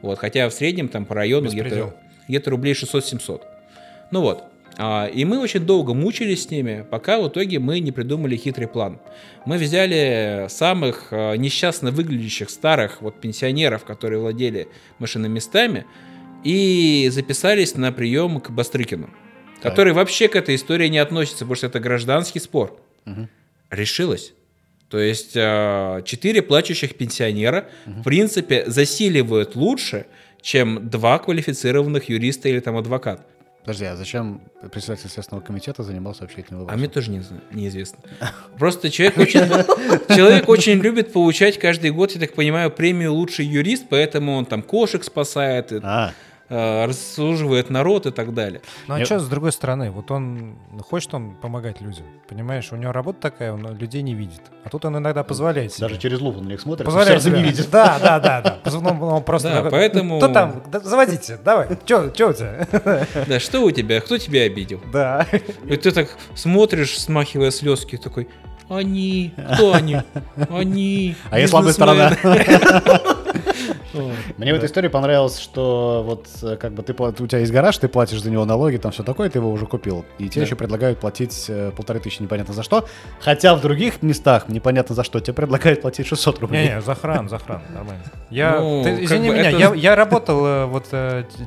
Вот, 0.02 0.20
хотя 0.20 0.50
в 0.50 0.54
среднем 0.54 0.90
там 0.90 1.06
по 1.06 1.16
району 1.16 1.50
где-то 1.50 1.96
где 2.28 2.40
рублей 2.40 2.74
600-700. 2.74 3.42
Ну 4.12 4.22
вот. 4.22 4.44
А, 4.78 5.08
И 5.08 5.26
мы 5.26 5.40
очень 5.40 5.62
долго 5.62 5.94
мучились 5.94 6.44
с 6.44 6.50
ними, 6.50 6.86
пока 6.90 7.20
в 7.20 7.28
итоге 7.28 7.60
мы 7.60 7.80
не 7.80 7.92
придумали 7.92 8.36
хитрый 8.36 8.68
план. 8.68 9.00
Мы 9.46 9.58
взяли 9.58 10.48
самых 10.50 11.10
а, 11.12 11.36
несчастно 11.36 11.92
выглядящих 11.92 12.50
старых 12.50 13.02
вот 13.02 13.20
пенсионеров, 13.22 13.84
которые 13.84 14.20
владели 14.20 14.68
машиноместами, 15.00 15.86
и 16.44 17.08
записались 17.12 17.76
на 17.76 17.92
прием 17.92 18.42
к 18.42 18.50
Бастрыкину, 18.50 19.10
который 19.62 19.94
вообще 19.94 20.28
к 20.28 20.36
этой 20.36 20.56
истории 20.56 20.88
не 20.88 20.98
относится, 20.98 21.40
потому 21.46 21.56
что 21.56 21.68
это 21.68 21.80
гражданский 21.80 22.40
спор. 22.40 22.78
Решилось. 23.70 24.34
То 24.90 25.00
есть 25.00 25.34
а, 25.36 26.02
четыре 26.04 26.42
плачущих 26.42 26.96
пенсионера, 26.96 27.70
в 27.86 28.04
принципе, 28.04 28.64
засиливают 28.68 29.56
лучше, 29.56 30.06
чем 30.42 30.90
два 30.90 31.20
квалифицированных 31.20 32.10
юриста 32.10 32.50
или 32.50 32.60
там 32.60 32.76
адвокат. 32.78 33.26
Подожди, 33.66 33.86
а 33.86 33.96
зачем 33.96 34.42
председатель 34.72 35.10
Следственного 35.10 35.44
комитета 35.46 35.84
занимался 35.84 36.26
общественным 36.26 36.62
А 36.62 36.64
вопросом? 36.64 36.80
мне 36.80 36.90
тоже 36.90 37.12
не 37.12 37.24
неизвестно. 37.52 38.00
Просто 38.58 38.90
человек 38.92 39.18
очень, 39.18 39.40
человек 40.16 40.50
очень 40.50 40.80
любит 40.80 41.14
получать 41.14 41.58
каждый 41.60 41.92
год, 41.92 42.12
я 42.12 42.20
так 42.20 42.34
понимаю, 42.34 42.72
премию 42.72 43.14
«Лучший 43.14 43.46
юрист», 43.46 43.86
поэтому 43.90 44.34
он 44.34 44.46
там 44.46 44.62
кошек 44.64 45.02
спасает, 45.04 45.72
и, 45.72 45.80
А, 45.82 46.12
э, 46.50 46.86
расслуживает 46.86 47.70
народ 47.70 48.06
и 48.06 48.12
так 48.12 48.34
далее. 48.34 48.62
Ну 48.88 48.96
а 48.96 49.00
Я- 49.00 49.06
что, 49.06 49.20
с 49.20 49.28
другой 49.28 49.52
стороны, 49.52 49.92
вот 49.92 50.12
он, 50.12 50.56
хочет 50.90 51.14
он 51.14 51.36
помогать 51.36 51.82
людям, 51.82 52.06
понимаешь, 52.28 52.72
у 52.72 52.76
него 52.76 52.92
работа 52.92 53.20
такая, 53.22 53.54
он 53.54 53.76
людей 53.78 54.02
не 54.02 54.14
видит. 54.14 54.42
А 54.64 54.70
тут 54.70 54.86
он 54.86 54.98
иногда 54.98 55.24
позволяет 55.24 55.74
себе. 55.74 55.88
даже 55.88 56.00
через 56.00 56.20
лупу 56.22 56.42
на 56.42 56.48
них 56.50 56.62
смотрит, 56.62 56.86
Позволяет 56.86 57.22
сердце 57.22 57.38
не 57.38 57.44
видит. 57.44 57.70
Да, 57.72 57.98
да, 58.02 58.20
да, 58.20 58.42
да. 58.42 58.60
Ну, 58.72 59.08
он 59.08 59.24
просто 59.24 59.50
Да, 59.50 59.70
поэтому- 59.70 60.18
Кто 60.18 60.28
там? 60.30 60.64
Да, 60.72 60.80
заводите, 60.80 61.38
давай. 61.44 61.68
Че, 61.86 62.12
че 62.12 62.30
у 62.30 62.34
тебя? 62.34 62.68
Да, 63.28 63.40
что 63.40 63.62
у 63.62 63.72
тебя? 63.72 64.02
Кто 64.02 64.18
тебя 64.18 64.44
обидел? 64.44 64.82
Да. 64.92 65.26
И 65.66 65.76
ты 65.78 65.92
так 65.92 66.10
смотришь, 66.36 67.00
смахивая 67.00 67.52
слезки, 67.52 67.98
такой, 67.98 68.28
они, 68.70 69.34
кто 69.56 69.74
они? 69.74 69.98
Они, 70.50 71.16
А 71.30 71.40
я 71.40 71.48
слабая 71.48 71.74
сторона. 71.74 72.16
бизнесмены». 73.54 74.16
Мне 74.38 74.54
в 74.54 74.58
этой 74.58 74.66
истории 74.66 74.88
понравилось, 74.88 75.40
что 75.40 76.04
вот 76.06 76.28
э, 76.42 76.58
как 76.58 76.74
бы 76.74 76.84
ты 76.84 76.94
у 76.94 77.28
тебя 77.28 77.40
есть 77.40 77.52
гараж, 77.52 77.78
ты 77.78 77.88
платишь 77.88 78.22
за 78.22 78.32
него 78.32 78.46
налоги, 78.46 78.78
там 78.78 78.92
все 78.92 79.04
такое, 79.04 79.30
ты 79.30 79.40
его 79.40 79.52
уже 79.52 79.66
купил. 79.66 80.06
И 80.18 80.30
тебе 80.30 80.44
еще 80.44 80.56
предлагают 80.56 81.00
платить 81.00 81.46
э, 81.48 81.72
полторы 81.76 82.00
тысячи 82.00 82.22
непонятно 82.22 82.54
за 82.54 82.64
что. 82.64 82.88
Хотя 83.20 83.56
в 83.56 83.62
других 83.62 84.02
местах 84.02 84.50
непонятно 84.50 84.96
за 84.96 85.04
что 85.04 85.20
тебе 85.20 85.34
предлагают 85.34 85.82
платить 85.82 86.08
600 86.08 86.40
рублей. 86.40 86.68
Не-не, 86.68 86.82
захран, 86.82 87.30
захран, 87.30 87.62
нормально. 87.74 88.04
Я, 88.30 88.60
Ну, 88.60 88.84
ты 88.84 89.04
извини 89.04 89.30
меня, 89.30 89.50
я, 89.50 89.74
я 89.74 89.96
работал 89.96 90.46
э, 90.46 90.66
вот 90.66 90.88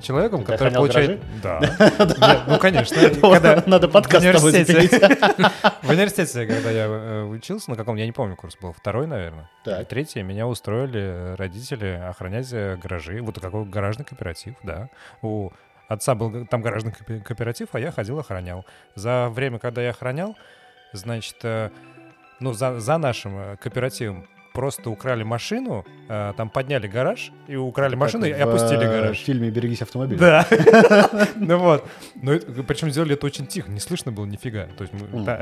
человеком, 0.03 0.45
который 0.45 0.73
получает... 0.73 1.21
Да. 1.42 1.61
Ну, 2.47 2.59
конечно. 2.59 2.97
когда 3.21 3.62
Надо 3.66 3.88
подкаст 3.88 4.25
в 4.25 4.38
с 4.38 4.42
тобой. 4.42 4.53
В 5.83 5.90
университете, 5.90 6.47
когда 6.47 6.71
я 6.71 7.25
учился, 7.25 7.71
на 7.71 7.77
каком, 7.77 7.97
я 7.97 8.07
не 8.07 8.12
помню, 8.12 8.37
курс 8.37 8.57
был, 8.61 8.73
второй, 8.73 9.07
наверное, 9.07 9.49
третий, 9.88 10.23
меня 10.23 10.47
устроили 10.47 11.01
э, 11.01 11.35
охранять 11.97 12.53
э, 12.53 12.77
гаражи. 12.77 13.21
Вот 13.21 13.41
такой 13.41 13.65
гаражный 13.65 14.05
кооператив, 14.05 14.55
да. 14.63 14.89
У 15.23 15.51
отца 15.89 16.15
был 16.15 16.47
там 16.47 16.63
гаражный 16.63 16.93
кооператив, 16.93 17.69
а 17.73 17.81
я 17.81 17.93
ходил 17.93 18.19
охранял. 18.19 18.65
За 18.95 19.29
время, 19.29 19.59
когда 19.59 19.83
я 19.83 19.91
охранял, 19.91 20.37
значит, 20.93 21.37
э, 21.43 21.71
ну, 22.41 22.53
за, 22.53 22.81
за 22.81 22.99
нашим 22.99 23.39
э, 23.39 23.57
кооперативом 23.57 24.27
просто 24.57 24.88
украли 24.90 25.23
машину, 25.23 25.85
э, 26.09 26.33
там 26.35 26.49
подняли 26.49 26.87
гараж 26.87 27.31
и 27.47 27.57
украли 27.57 27.95
машину 27.95 28.25
и 28.25 28.33
Как 28.33 28.47
в, 28.47 28.49
опустили 28.49 28.87
э, 28.87 28.90
гараж. 29.01 29.19
В 29.19 29.23
фильме 29.23 29.51
«Берегись 29.51 29.83
автомобиля». 29.83 30.19
Да. 30.19 30.47
Ну 31.37 31.59
вот. 31.59 31.87
Но 32.14 32.38
причем 32.66 32.90
сделали 32.90 33.12
это 33.14 33.27
очень 33.27 33.47
тихо, 33.47 33.71
не 33.71 33.81
слышно 33.81 34.12
было 34.12 34.25
нифига. 34.25 34.66
То 34.79 34.85
есть 34.85 34.95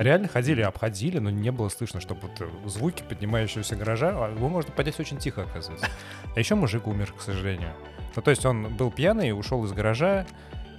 реально 0.03 0.27
ходили, 0.27 0.63
обходили, 0.63 1.21
но 1.21 1.31
не 1.31 1.53
было 1.53 1.69
слышно, 1.69 2.01
чтобы 2.01 2.23
вот 2.23 2.41
э, 2.41 2.69
звуки 2.69 3.05
поднимающегося 3.09 3.77
гаража, 3.77 4.11
а 4.15 4.31
его 4.31 4.49
можно 4.49 4.73
поднять 4.73 4.99
очень 4.99 5.19
тихо, 5.19 5.43
оказывается. 5.43 5.87
А 6.35 6.39
еще 6.39 6.57
мужик 6.57 6.89
умер, 6.89 7.15
к 7.17 7.23
сожалению. 7.23 7.71
Ну 8.17 8.23
то 8.23 8.31
есть 8.33 8.45
он 8.45 8.75
был 8.77 8.91
пьяный, 8.91 9.31
ушел 9.33 9.65
из 9.65 9.71
гаража, 9.73 10.27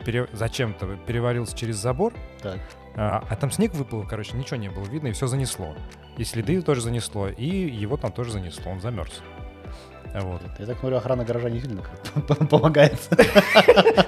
пере- 0.06 0.28
зачем-то 0.34 0.98
перевалился 1.08 1.56
через 1.58 1.78
забор, 1.78 2.13
Так. 2.41 2.60
А, 2.95 3.23
а 3.29 3.36
там 3.36 3.51
снег 3.51 3.73
выпал, 3.73 4.05
короче, 4.10 4.36
ничего 4.38 4.58
не 4.58 4.69
было 4.69 4.86
видно, 4.86 5.08
и 5.08 5.12
все 5.12 5.27
занесло. 5.27 5.75
И 6.17 6.23
следы 6.23 6.62
тоже 6.62 6.81
занесло, 6.81 7.27
и 7.29 7.45
его 7.45 7.97
там 7.97 8.12
тоже 8.12 8.31
занесло, 8.31 8.71
он 8.71 8.79
замерз. 8.81 9.21
Вот. 10.17 10.41
Я 10.60 10.65
так 10.65 10.79
смотрю, 10.79 10.95
охрана 10.97 11.25
гаража 11.25 11.49
не 11.49 11.60
сильно 11.60 11.81
как- 11.81 12.47
помогает. 12.49 12.97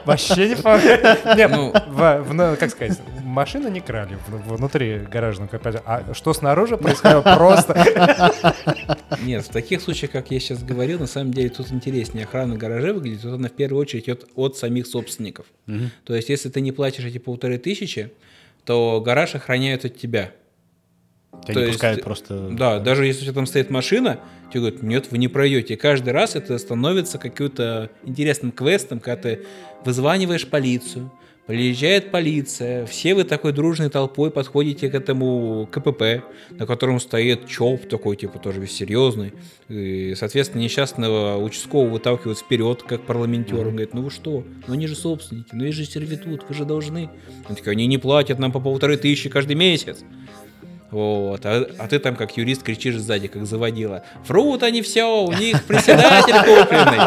Вообще 0.05 0.49
не 0.49 0.55
помогает. 0.55 1.03
Нет, 1.35 1.51
Ну. 1.51 1.73
в- 1.89 2.21
в- 2.23 2.33
ну, 2.33 2.55
как 2.57 2.69
сказать, 2.69 2.97
машины 3.23 3.67
не 3.67 3.81
крали 3.81 4.17
внутри 4.29 4.99
гаражного 4.99 5.49
кооператива. 5.49 5.83
А 5.85 6.13
что 6.13 6.33
снаружи 6.33 6.77
происходило 6.77 7.21
просто... 7.23 7.73
Нет, 9.21 9.43
в 9.45 9.49
таких 9.49 9.81
случаях, 9.81 10.11
как 10.11 10.31
я 10.31 10.39
сейчас 10.39 10.63
говорил, 10.63 10.99
на 10.99 11.07
самом 11.07 11.33
деле 11.33 11.49
тут 11.49 11.71
интереснее. 11.73 12.23
Охрана 12.25 12.55
гаража 12.55 12.93
выглядит, 12.93 13.23
тут 13.23 13.33
она 13.33 13.49
в 13.49 13.53
первую 13.53 13.81
очередь 13.81 14.07
от, 14.07 14.27
от 14.35 14.55
самих 14.55 14.87
собственников. 14.87 15.45
То 16.05 16.15
есть, 16.15 16.29
если 16.29 16.47
ты 16.49 16.61
не 16.61 16.71
платишь 16.71 17.03
эти 17.03 17.17
полторы 17.17 17.57
тысячи, 17.57 18.11
то 18.67 19.01
гараж 19.03 19.33
охраняют 19.33 19.85
от 19.85 19.97
тебя. 19.97 20.33
Тебя 21.43 21.53
То 21.53 21.59
не 21.61 21.65
есть, 21.67 21.73
пускают 21.75 22.03
просто... 22.03 22.49
Да, 22.49 22.79
даже 22.79 23.05
если 23.05 23.21
у 23.21 23.23
тебя 23.23 23.33
там 23.33 23.45
стоит 23.45 23.69
машина, 23.69 24.19
тебе 24.49 24.59
говорят, 24.59 24.83
нет, 24.83 25.07
вы 25.09 25.19
не 25.19 25.29
пройдете. 25.29 25.75
И 25.75 25.77
каждый 25.77 26.09
раз 26.09 26.35
это 26.35 26.57
становится 26.57 27.17
каким-то 27.17 27.89
интересным 28.03 28.51
квестом, 28.51 28.99
когда 28.99 29.21
ты 29.21 29.45
вызваниваешь 29.85 30.45
полицию, 30.47 31.13
приезжает 31.47 32.11
полиция, 32.11 32.85
все 32.85 33.15
вы 33.15 33.23
такой 33.23 33.53
дружной 33.53 33.89
толпой 33.89 34.29
подходите 34.29 34.89
к 34.89 34.95
этому 34.95 35.67
КПП, 35.71 36.23
на 36.51 36.67
котором 36.67 36.99
стоит 36.99 37.47
ЧОП 37.47 37.87
такой, 37.87 38.17
типа, 38.17 38.37
тоже 38.37 38.59
весь 38.59 38.73
серьезный. 38.73 39.33
И, 39.69 40.13
соответственно, 40.15 40.61
несчастного 40.61 41.37
участкового 41.37 41.89
выталкивают 41.89 42.39
вперед, 42.39 42.83
как 42.83 43.01
парламентер. 43.05 43.59
Он 43.59 43.71
говорит, 43.71 43.93
ну 43.93 44.03
вы 44.03 44.11
что? 44.11 44.43
Ну 44.67 44.73
они 44.73 44.87
же 44.87 44.95
собственники, 44.95 45.49
ну 45.53 45.63
есть 45.63 45.77
же 45.77 45.85
сервитут, 45.85 46.43
вы 46.47 46.53
же 46.53 46.65
должны. 46.65 47.09
Они 47.47 47.55
такие, 47.55 47.71
они 47.71 47.87
не 47.87 47.97
платят 47.97 48.39
нам 48.39 48.51
по 48.51 48.59
полторы 48.59 48.97
тысячи 48.97 49.29
каждый 49.29 49.55
месяц. 49.55 50.03
Вот. 50.89 51.45
А, 51.45 51.67
а 51.79 51.87
ты 51.87 51.99
там 51.99 52.15
как 52.15 52.37
юрист 52.37 52.63
кричишь 52.63 52.95
сзади, 52.95 53.27
как 53.27 53.45
заводила. 53.45 54.03
Врут 54.25 54.63
они 54.63 54.81
все, 54.81 55.23
у 55.23 55.33
них 55.33 55.63
председатель 55.65 56.33
купленный. 56.33 56.99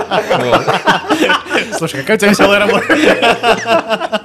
Слушай, 1.79 2.01
какая 2.03 2.17
у 2.17 2.21
тебя 2.21 2.31
веселая 2.31 2.59
работа. 2.59 4.20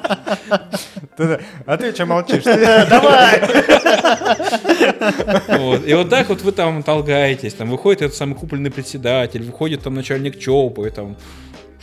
А 1.66 1.78
ты 1.78 1.94
что 1.94 2.06
молчишь? 2.06 2.44
Давай! 2.44 3.42
И 5.88 5.94
вот 5.94 6.10
так 6.10 6.30
вот 6.30 6.42
вы 6.42 6.52
там 6.52 6.84
толгаетесь, 6.84 7.54
там 7.54 7.70
выходит 7.70 8.02
этот 8.02 8.18
самый 8.18 8.36
купленный 8.36 8.72
председатель, 8.72 9.44
выходит 9.44 9.84
там 9.84 9.94
начальник 9.94 10.40
ЧОПа, 10.40 10.88
и 10.88 10.90
там 10.90 11.16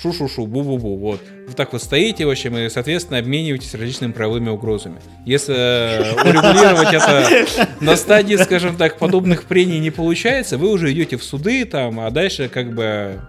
шу-шу-шу, 0.02 0.46
бу-бу-бу, 0.46 0.98
вот. 0.98 1.20
Вы 1.46 1.54
так 1.54 1.72
вот 1.72 1.82
стоите, 1.82 2.26
в 2.26 2.30
общем, 2.30 2.56
и, 2.56 2.68
соответственно, 2.68 3.18
обмениваетесь 3.18 3.74
различными 3.74 4.12
правовыми 4.12 4.50
угрозами. 4.50 5.00
Если 5.24 5.54
э, 5.54 6.12
урегулировать 6.24 6.92
это 6.92 7.46
на 7.80 7.96
стадии, 7.96 8.36
скажем 8.36 8.76
так, 8.76 8.98
подобных 8.98 9.44
прений 9.44 9.78
не 9.78 9.90
получается, 9.90 10.58
вы 10.58 10.70
уже 10.70 10.92
идете 10.92 11.16
в 11.16 11.24
суды 11.24 11.64
там, 11.64 12.00
а 12.00 12.10
дальше 12.10 12.48
как 12.48 12.74
бы 12.74 13.20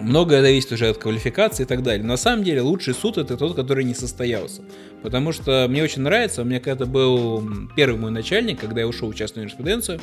Многое 0.00 0.40
зависит 0.40 0.72
уже 0.72 0.88
от 0.88 0.98
квалификации 0.98 1.64
и 1.64 1.66
так 1.66 1.82
далее. 1.82 2.04
На 2.04 2.16
самом 2.16 2.42
деле 2.42 2.62
лучший 2.62 2.94
суд 2.94 3.18
это 3.18 3.36
тот, 3.36 3.54
который 3.54 3.84
не 3.84 3.94
состоялся. 3.94 4.62
Потому 5.02 5.32
что 5.32 5.66
мне 5.68 5.82
очень 5.82 6.02
нравится, 6.02 6.42
у 6.42 6.44
меня 6.44 6.58
когда 6.58 6.86
был 6.86 7.44
первый 7.76 7.98
мой 7.98 8.10
начальник, 8.10 8.60
когда 8.60 8.80
я 8.80 8.88
ушел 8.88 9.10
в 9.10 9.14
частную 9.14 9.44
юриспруденцию, 9.44 10.00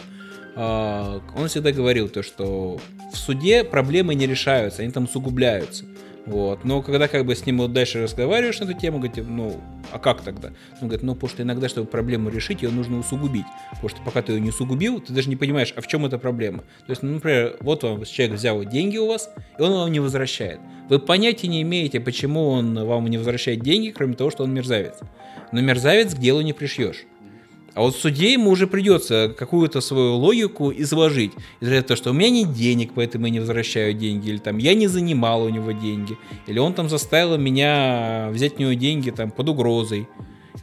а, 0.56 1.22
он 1.36 1.48
всегда 1.48 1.72
говорил 1.72 2.10
то, 2.10 2.22
что 2.22 2.80
в 3.12 3.18
суде 3.18 3.64
проблемы 3.64 4.16
не 4.16 4.28
решаются, 4.28 4.84
они 4.84 4.92
там 4.92 5.06
усугубляются. 5.06 5.86
Вот. 6.28 6.66
Но 6.66 6.82
когда 6.82 7.08
как 7.08 7.26
бы 7.26 7.36
с 7.36 7.46
ним 7.46 7.60
вот 7.60 7.72
дальше 7.72 8.04
разговариваешь 8.04 8.60
на 8.60 8.66
эту 8.66 8.74
тему, 8.74 9.00
говорит, 9.00 9.26
ну, 9.26 9.60
а 9.94 9.98
как 9.98 10.22
тогда? 10.22 10.50
Он 10.82 10.90
говорит, 10.90 11.02
ну, 11.02 11.16
потому 11.16 11.30
что 11.30 11.44
иногда, 11.44 11.70
чтобы 11.70 11.88
проблему 11.88 12.30
решить, 12.30 12.62
ее 12.62 12.70
нужно 12.70 13.00
усугубить. 13.00 13.46
Потому 13.72 13.90
что 13.90 14.02
пока 14.02 14.22
ты 14.22 14.34
ее 14.34 14.42
не 14.42 14.50
усугубил, 14.50 15.00
ты 15.00 15.14
даже 15.14 15.30
не 15.30 15.38
понимаешь, 15.38 15.74
а 15.76 15.82
в 15.82 15.88
чем 15.88 16.06
эта 16.06 16.18
проблема. 16.20 16.60
То 16.86 16.90
есть, 16.90 17.02
ну, 17.02 17.14
например, 17.14 17.56
вот 17.62 17.84
вам 17.84 18.04
человек 18.04 18.36
взял 18.36 18.62
деньги 18.66 18.98
у 18.98 19.08
вас, 19.08 19.30
и 19.58 19.62
он 19.62 19.72
вам 19.72 19.90
не 19.90 20.02
возвращает. 20.02 20.60
Вы 20.90 21.00
понятия 21.00 21.48
не 21.48 21.62
имеете, 21.62 22.02
почему 22.02 22.50
он 22.50 22.86
вам 22.86 23.08
не 23.08 23.18
возвращает 23.18 23.62
деньги, 23.62 23.92
кроме 23.92 24.16
того, 24.16 24.30
что 24.30 24.44
он 24.44 24.54
мерзавец. 24.54 24.96
Но 25.54 25.62
мерзавец 25.62 26.14
к 26.14 26.18
делу 26.18 26.42
не 26.42 26.52
пришьешь. 26.52 27.06
А 27.78 27.82
вот 27.82 27.96
в 27.96 28.00
суде 28.00 28.34
ему 28.34 28.50
уже 28.50 28.66
придется 28.66 29.32
какую-то 29.38 29.82
свою 29.82 30.16
логику 30.16 30.72
изложить. 30.72 31.34
Из 31.60 31.84
то, 31.84 31.96
что 31.96 32.10
у 32.10 32.14
меня 32.14 32.32
нет 32.32 32.52
денег, 32.52 32.94
поэтому 32.96 33.28
я 33.28 33.34
не 33.34 33.40
возвращаю 33.40 33.94
деньги. 33.94 34.30
Или 34.30 34.38
там 34.40 34.58
я 34.58 34.74
не 34.74 34.88
занимал 34.88 35.44
у 35.44 35.50
него 35.50 35.74
деньги. 35.74 36.18
Или 36.48 36.58
он 36.58 36.74
там 36.74 36.90
заставил 36.90 37.38
меня 37.38 38.30
взять 38.32 38.58
у 38.58 38.64
него 38.64 38.74
деньги 38.74 39.12
там 39.12 39.30
под 39.30 39.50
угрозой. 39.50 40.10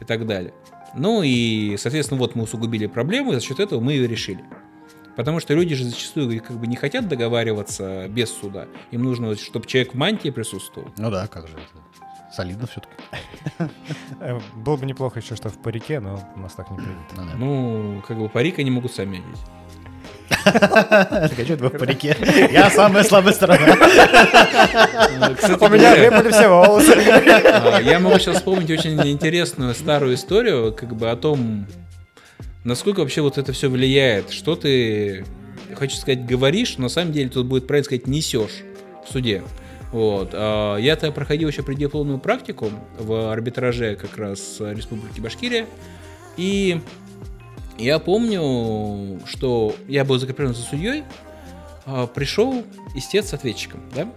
И 0.01 0.03
так 0.03 0.27
далее. 0.27 0.53
Ну 0.93 1.21
и, 1.23 1.77
соответственно, 1.77 2.19
вот 2.19 2.35
мы 2.35 2.43
усугубили 2.43 2.85
проблему, 2.85 3.31
и 3.31 3.35
за 3.35 3.41
счет 3.41 3.61
этого 3.61 3.79
мы 3.79 3.93
ее 3.93 4.09
решили. 4.09 4.43
Потому 5.15 5.39
что 5.39 5.53
люди 5.53 5.73
же 5.73 5.85
зачастую 5.85 6.43
как 6.43 6.59
бы 6.59 6.67
не 6.67 6.75
хотят 6.75 7.07
договариваться 7.07 8.09
без 8.09 8.29
суда. 8.29 8.67
Им 8.91 9.03
нужно, 9.03 9.37
чтобы 9.37 9.67
человек 9.67 9.93
в 9.93 9.97
мантии 9.97 10.31
присутствовал. 10.31 10.89
Ну 10.97 11.09
да, 11.09 11.27
как 11.27 11.47
же 11.47 11.53
это. 11.53 12.04
Солидно 12.35 12.67
все-таки. 12.67 12.93
Э, 14.19 14.39
было 14.55 14.75
бы 14.75 14.85
неплохо 14.85 15.19
еще, 15.19 15.35
что 15.35 15.49
в 15.49 15.57
парике, 15.57 15.99
но 15.99 16.19
у 16.35 16.39
нас 16.39 16.53
так 16.53 16.69
не 16.69 16.77
принято. 16.77 17.37
Ну, 17.37 18.03
как 18.05 18.17
бы 18.17 18.27
парик 18.27 18.59
они 18.59 18.71
могут 18.71 18.93
сами 18.93 19.19
одеть. 19.19 19.41
Так, 20.43 21.39
а 21.39 21.43
что 21.43 21.53
это 21.53 21.69
в 21.69 21.77
парике? 21.77 22.15
Я 22.51 22.69
самая 22.69 23.03
слабая 23.03 23.33
сторона. 23.33 23.65
У 23.65 23.69
меня 25.69 25.95
выпали 25.95 26.31
все 26.31 26.49
волосы. 26.49 26.93
А, 26.93 27.81
я 27.81 27.99
могу 27.99 28.19
сейчас 28.19 28.37
вспомнить 28.37 28.69
очень 28.69 28.99
интересную 29.09 29.73
старую 29.73 30.15
историю, 30.15 30.73
как 30.73 30.95
бы 30.95 31.09
о 31.09 31.15
том, 31.15 31.67
насколько 32.63 32.99
вообще 32.99 33.21
вот 33.21 33.37
это 33.37 33.53
все 33.53 33.69
влияет. 33.69 34.31
Что 34.31 34.55
ты, 34.55 35.25
хочу 35.75 35.95
сказать, 35.95 36.25
говоришь, 36.25 36.77
но 36.77 36.83
на 36.83 36.89
самом 36.89 37.13
деле 37.13 37.29
тут 37.29 37.45
будет 37.45 37.67
правильно 37.67 37.85
сказать, 37.85 38.07
несешь 38.07 38.63
в 39.07 39.11
суде. 39.11 39.43
Вот. 39.95 40.31
А 40.33 40.75
я-то 40.75 41.09
проходил 41.13 41.47
еще 41.47 41.63
преддипломную 41.63 42.19
практику 42.19 42.69
в 42.99 43.31
арбитраже 43.31 43.95
как 43.95 44.17
раз 44.17 44.57
Республики 44.59 45.21
Башкирия. 45.21 45.67
И 46.35 46.81
я 47.77 47.99
помню, 47.99 49.21
что 49.25 49.73
я 49.87 50.03
был 50.03 50.19
закреплен 50.19 50.53
за 50.53 50.63
судьей, 50.63 51.05
а, 51.85 52.07
пришел 52.07 52.65
истец 52.93 53.29
с 53.29 53.33
ответчиком, 53.35 53.83
да? 53.95 54.11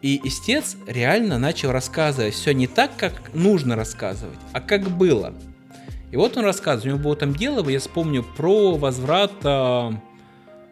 И 0.00 0.26
истец 0.26 0.78
реально 0.86 1.38
начал 1.38 1.70
рассказывать 1.70 2.32
все 2.32 2.54
не 2.54 2.66
так, 2.66 2.96
как 2.96 3.34
нужно 3.34 3.76
рассказывать, 3.76 4.38
а 4.54 4.62
как 4.62 4.88
было. 4.88 5.34
И 6.12 6.16
вот 6.16 6.38
он 6.38 6.44
рассказывает, 6.46 6.86
у 6.86 6.88
него 6.96 7.04
было 7.10 7.16
там 7.16 7.34
дело, 7.34 7.68
я 7.68 7.78
вспомню, 7.78 8.24
про 8.38 8.74
возврат 8.74 9.32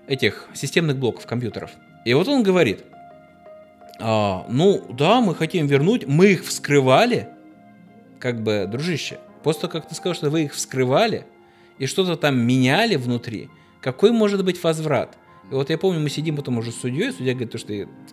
этих 0.07 0.49
системных 0.55 0.97
блоков 0.97 1.27
компьютеров. 1.27 1.71
И 2.07 2.15
вот 2.15 2.29
он 2.29 2.43
говорит– 2.43 2.81
а, 4.01 4.47
ну, 4.49 4.85
да, 4.91 5.21
мы 5.21 5.35
хотим 5.35 5.67
вернуть, 5.67 6.07
мы 6.07 6.33
их 6.33 6.45
вскрывали, 6.45 7.29
как 8.19 8.43
бы, 8.43 8.67
дружище, 8.71 9.19
после 9.43 9.63
того, 9.63 9.73
как 9.73 9.89
ты 9.89 9.95
сказал, 9.95 10.15
что 10.15 10.31
вы 10.31 10.45
их 10.45 10.55
вскрывали 10.55 11.27
и 11.79 11.87
что-то 11.87 12.17
там 12.17 12.39
меняли 12.39 12.97
внутри, 12.97 13.49
какой 13.81 14.13
может 14.13 14.45
быть 14.45 14.63
возврат? 14.63 15.17
И 15.51 15.55
вот 15.55 15.71
я 15.71 15.79
помню, 15.79 16.01
мы 16.01 16.11
сидим 16.11 16.37
потом 16.37 16.59
уже 16.59 16.73
с 16.73 16.81
судьей, 16.81 17.11
судья 17.13 17.33
говорит, 17.33 17.59
что 17.59 17.73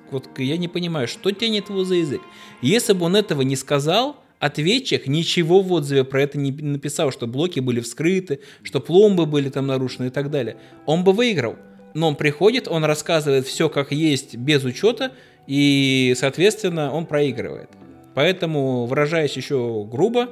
вот 0.10 0.30
я 0.40 0.58
не 0.58 0.68
понимаю, 0.68 1.08
что 1.08 1.32
тянет 1.32 1.70
его 1.70 1.84
за 1.84 1.96
язык. 1.96 2.22
Если 2.62 2.94
бы 2.94 3.06
он 3.06 3.16
этого 3.16 3.42
не 3.42 3.56
сказал, 3.56 4.18
ответчик 4.40 5.08
ничего 5.08 5.62
в 5.62 5.72
отзыве 5.74 6.04
про 6.06 6.22
это 6.22 6.38
не 6.38 6.52
написал, 6.52 7.12
что 7.12 7.28
блоки 7.28 7.60
были 7.60 7.82
вскрыты, 7.82 8.40
что 8.64 8.80
пломбы 8.80 9.26
были 9.26 9.50
там 9.50 9.68
нарушены 9.68 10.08
и 10.08 10.10
так 10.10 10.32
далее. 10.32 10.58
Он 10.86 11.04
бы 11.04 11.12
выиграл. 11.12 11.58
Но 11.94 12.10
он 12.10 12.16
приходит, 12.16 12.68
он 12.68 12.84
рассказывает 12.84 13.48
все 13.48 13.70
как 13.70 13.92
есть, 13.92 14.36
без 14.36 14.64
учета, 14.66 15.14
и, 15.48 16.14
соответственно, 16.18 16.92
он 16.92 17.06
проигрывает. 17.06 17.70
Поэтому, 18.14 18.86
выражаясь 18.86 19.36
еще 19.36 19.86
грубо, 19.90 20.30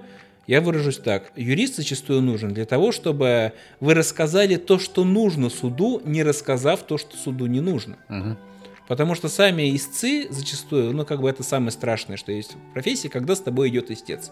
я 0.47 0.61
выражусь 0.61 0.97
так. 0.97 1.31
Юрист 1.35 1.75
зачастую 1.75 2.21
нужен 2.21 2.53
для 2.53 2.65
того, 2.65 2.91
чтобы 2.91 3.53
вы 3.79 3.93
рассказали 3.93 4.55
то, 4.57 4.79
что 4.79 5.03
нужно 5.03 5.49
суду, 5.49 6.01
не 6.05 6.23
рассказав 6.23 6.83
то, 6.83 6.97
что 6.97 7.15
суду 7.15 7.45
не 7.45 7.61
нужно. 7.61 7.97
Угу. 8.09 8.37
Потому 8.87 9.15
что 9.15 9.29
сами 9.29 9.73
истцы 9.75 10.27
зачастую, 10.29 10.93
ну 10.93 11.05
как 11.05 11.21
бы 11.21 11.29
это 11.29 11.43
самое 11.43 11.71
страшное, 11.71 12.17
что 12.17 12.31
есть 12.31 12.55
в 12.55 12.73
профессии, 12.73 13.07
когда 13.07 13.35
с 13.35 13.39
тобой 13.39 13.69
идет 13.69 13.91
истец. 13.91 14.31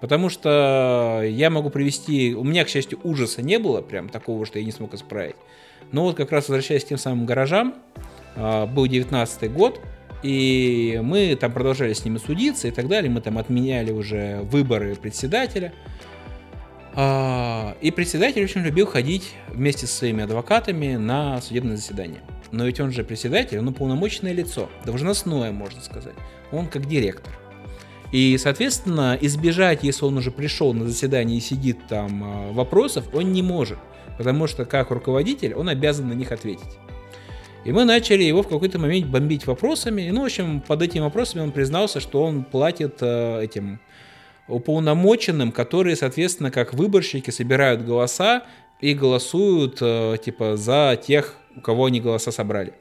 Потому 0.00 0.28
что 0.28 1.22
я 1.24 1.50
могу 1.50 1.70
привести, 1.70 2.34
у 2.34 2.44
меня, 2.44 2.64
к 2.64 2.68
счастью, 2.68 3.00
ужаса 3.02 3.42
не 3.42 3.58
было, 3.58 3.82
прям 3.82 4.08
такого, 4.08 4.46
что 4.46 4.60
я 4.60 4.64
не 4.64 4.70
смог 4.70 4.94
исправить. 4.94 5.34
Но 5.90 6.04
вот 6.04 6.16
как 6.16 6.30
раз 6.30 6.48
возвращаясь 6.48 6.84
к 6.84 6.88
тем 6.88 6.98
самым 6.98 7.26
гаражам, 7.26 7.74
был 8.36 8.86
19 8.86 9.52
год, 9.52 9.80
и 10.22 11.00
мы 11.02 11.36
там 11.36 11.52
продолжали 11.52 11.92
с 11.92 12.04
ними 12.04 12.18
судиться 12.18 12.68
и 12.68 12.70
так 12.70 12.88
далее. 12.88 13.10
Мы 13.10 13.20
там 13.20 13.38
отменяли 13.38 13.92
уже 13.92 14.40
выборы 14.42 14.94
председателя. 14.96 15.72
А, 16.94 17.76
и 17.80 17.90
председатель 17.90 18.42
очень 18.42 18.62
любил 18.62 18.86
ходить 18.86 19.34
вместе 19.48 19.86
со 19.86 19.96
своими 19.98 20.24
адвокатами 20.24 20.96
на 20.96 21.40
судебное 21.40 21.76
заседание. 21.76 22.20
Но 22.50 22.64
ведь 22.64 22.80
он 22.80 22.90
же 22.90 23.04
председатель, 23.04 23.58
он 23.58 23.68
уполномоченное 23.68 24.32
лицо, 24.32 24.68
должностное, 24.84 25.52
можно 25.52 25.80
сказать. 25.80 26.14
Он 26.50 26.66
как 26.66 26.86
директор. 26.86 27.32
И, 28.10 28.36
соответственно, 28.38 29.18
избежать, 29.20 29.84
если 29.84 30.06
он 30.06 30.16
уже 30.16 30.30
пришел 30.30 30.72
на 30.72 30.88
заседание 30.88 31.38
и 31.38 31.42
сидит 31.42 31.86
там 31.88 32.24
а, 32.24 32.52
вопросов, 32.52 33.04
он 33.14 33.32
не 33.32 33.42
может. 33.42 33.78
Потому 34.16 34.48
что 34.48 34.64
как 34.64 34.90
руководитель 34.90 35.54
он 35.54 35.68
обязан 35.68 36.08
на 36.08 36.14
них 36.14 36.32
ответить. 36.32 36.78
И 37.68 37.72
мы 37.72 37.84
начали 37.84 38.22
его 38.22 38.42
в 38.42 38.48
какой-то 38.48 38.78
момент 38.78 39.08
бомбить 39.08 39.46
вопросами. 39.46 40.08
Ну, 40.08 40.22
в 40.22 40.24
общем, 40.24 40.62
под 40.62 40.80
этими 40.80 41.02
вопросами 41.02 41.42
он 41.42 41.52
признался, 41.52 42.00
что 42.00 42.22
он 42.24 42.44
платит 42.44 42.96
э, 43.02 43.42
этим 43.44 43.78
уполномоченным, 44.46 45.52
которые, 45.52 45.94
соответственно, 45.94 46.50
как 46.50 46.72
выборщики 46.72 47.28
собирают 47.28 47.84
голоса 47.84 48.44
и 48.80 48.94
голосуют, 48.94 49.82
э, 49.82 50.16
типа, 50.16 50.56
за 50.56 50.98
тех, 51.06 51.34
у 51.56 51.60
кого 51.60 51.84
они 51.84 52.00
голоса 52.00 52.32
собрали. 52.32 52.72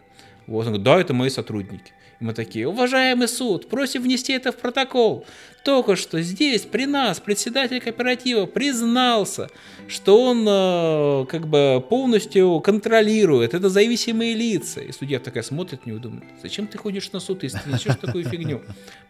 Вот 0.47 0.60
он 0.60 0.67
говорит, 0.67 0.84
да, 0.84 1.02
это 1.02 1.13
мои 1.13 1.30
сотрудники. 1.30 1.91
Мы 2.20 2.34
такие, 2.34 2.68
уважаемый 2.68 3.28
суд, 3.28 3.70
просим 3.70 4.02
внести 4.02 4.34
это 4.34 4.52
в 4.52 4.56
протокол. 4.56 5.26
Только 5.64 5.96
что 5.96 6.20
здесь, 6.22 6.62
при 6.62 6.86
нас, 6.86 7.20
председатель 7.20 7.80
кооператива 7.80 8.46
признался, 8.46 9.50
что 9.88 10.24
он 10.24 10.46
э, 10.48 11.26
как 11.30 11.48
бы 11.48 11.84
полностью 11.88 12.60
контролирует, 12.62 13.54
это 13.54 13.70
зависимые 13.70 14.34
лица. 14.34 14.80
И 14.80 14.92
судья 14.92 15.20
такая 15.20 15.44
смотрит 15.44 15.86
на 15.86 15.92
него 15.92 16.00
думает, 16.00 16.24
зачем 16.42 16.66
ты 16.68 16.78
ходишь 16.78 17.12
на 17.12 17.20
суд, 17.20 17.44
если 17.44 17.60
ты 17.60 17.70
несешь 17.70 17.98
такую 18.02 18.24
фигню? 18.24 18.62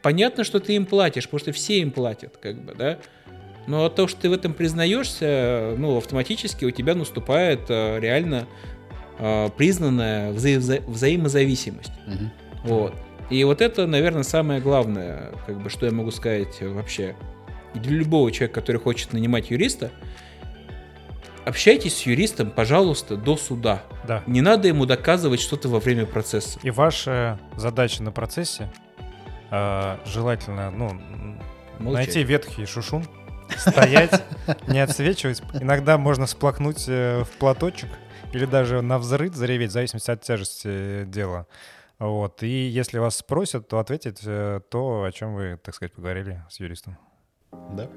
Понятно, 0.02 0.44
что 0.44 0.60
ты 0.60 0.74
им 0.74 0.86
платишь, 0.86 1.26
потому 1.26 1.40
что 1.40 1.52
все 1.54 1.80
им 1.80 1.92
платят, 1.92 2.36
как 2.38 2.62
бы, 2.62 2.74
да? 2.74 3.00
Но 3.68 3.88
то, 3.90 4.08
что 4.08 4.22
ты 4.22 4.30
в 4.30 4.34
этом 4.34 4.54
признаешься, 4.54 5.76
ну, 5.78 5.98
автоматически 5.98 6.66
у 6.66 6.72
тебя 6.72 6.96
наступает 6.96 7.70
э, 7.70 8.00
реально 8.00 8.48
э, 9.20 9.50
признанная 9.56 10.32
вза- 10.32 10.58
вза- 10.58 10.90
взаимозависимость. 10.90 11.92
Угу. 12.08 12.32
Вот. 12.64 12.94
И 13.30 13.44
вот 13.44 13.62
это, 13.62 13.88
наверное, 13.88 14.24
самое 14.24 14.62
главное, 14.62 15.32
как 15.46 15.62
бы, 15.62 15.70
что 15.70 15.86
я 15.86 15.92
могу 15.92 16.12
сказать 16.12 16.62
вообще. 16.62 17.16
для 17.74 17.98
любого 17.98 18.32
человека, 18.32 18.62
который 18.62 18.82
хочет 18.82 19.14
нанимать 19.14 19.52
юриста, 19.52 19.92
общайтесь 21.46 21.98
с 21.98 22.02
юристом, 22.06 22.52
пожалуйста, 22.52 23.16
до 23.18 23.38
суда. 23.38 23.84
Да. 24.06 24.24
Не 24.28 24.42
надо 24.42 24.68
ему 24.68 24.86
доказывать 24.86 25.42
что-то 25.42 25.70
во 25.70 25.80
время 25.80 26.06
процесса. 26.06 26.60
И 26.64 26.72
ваша 26.72 27.40
задача 27.56 28.04
на 28.04 28.12
процессе 28.12 28.72
э, 29.52 29.98
желательно, 30.06 30.72
ну, 30.72 30.90
Молчать. 31.80 32.08
найти 32.08 32.24
ветхий 32.24 32.66
шушун, 32.66 33.06
стоять, 33.58 34.24
не 34.68 34.80
отсвечивать. 34.80 35.42
Иногда 35.54 35.98
можно 35.98 36.28
сплакнуть 36.28 36.86
э, 36.88 37.24
в 37.24 37.30
платочек 37.38 37.90
или 38.34 38.46
даже 38.46 38.82
на 38.82 38.98
взрыв 39.00 39.36
зареветь, 39.36 39.70
в 39.70 39.74
зависимости 39.74 40.12
от 40.12 40.22
тяжести 40.22 40.68
э, 40.68 41.06
дела. 41.06 41.48
Вот. 42.00 42.44
И 42.44 42.68
если 42.68 43.00
вас 43.00 43.18
спросят, 43.18 43.68
то 43.68 43.80
ответить 43.80 44.20
э, 44.24 44.62
то, 44.70 45.04
о 45.04 45.12
чем 45.12 45.36
вы, 45.36 45.60
так 45.64 45.74
сказать, 45.74 45.94
поговорили 45.94 46.44
с 46.50 46.60
юристом. 46.60 46.98
Да. 47.52 47.90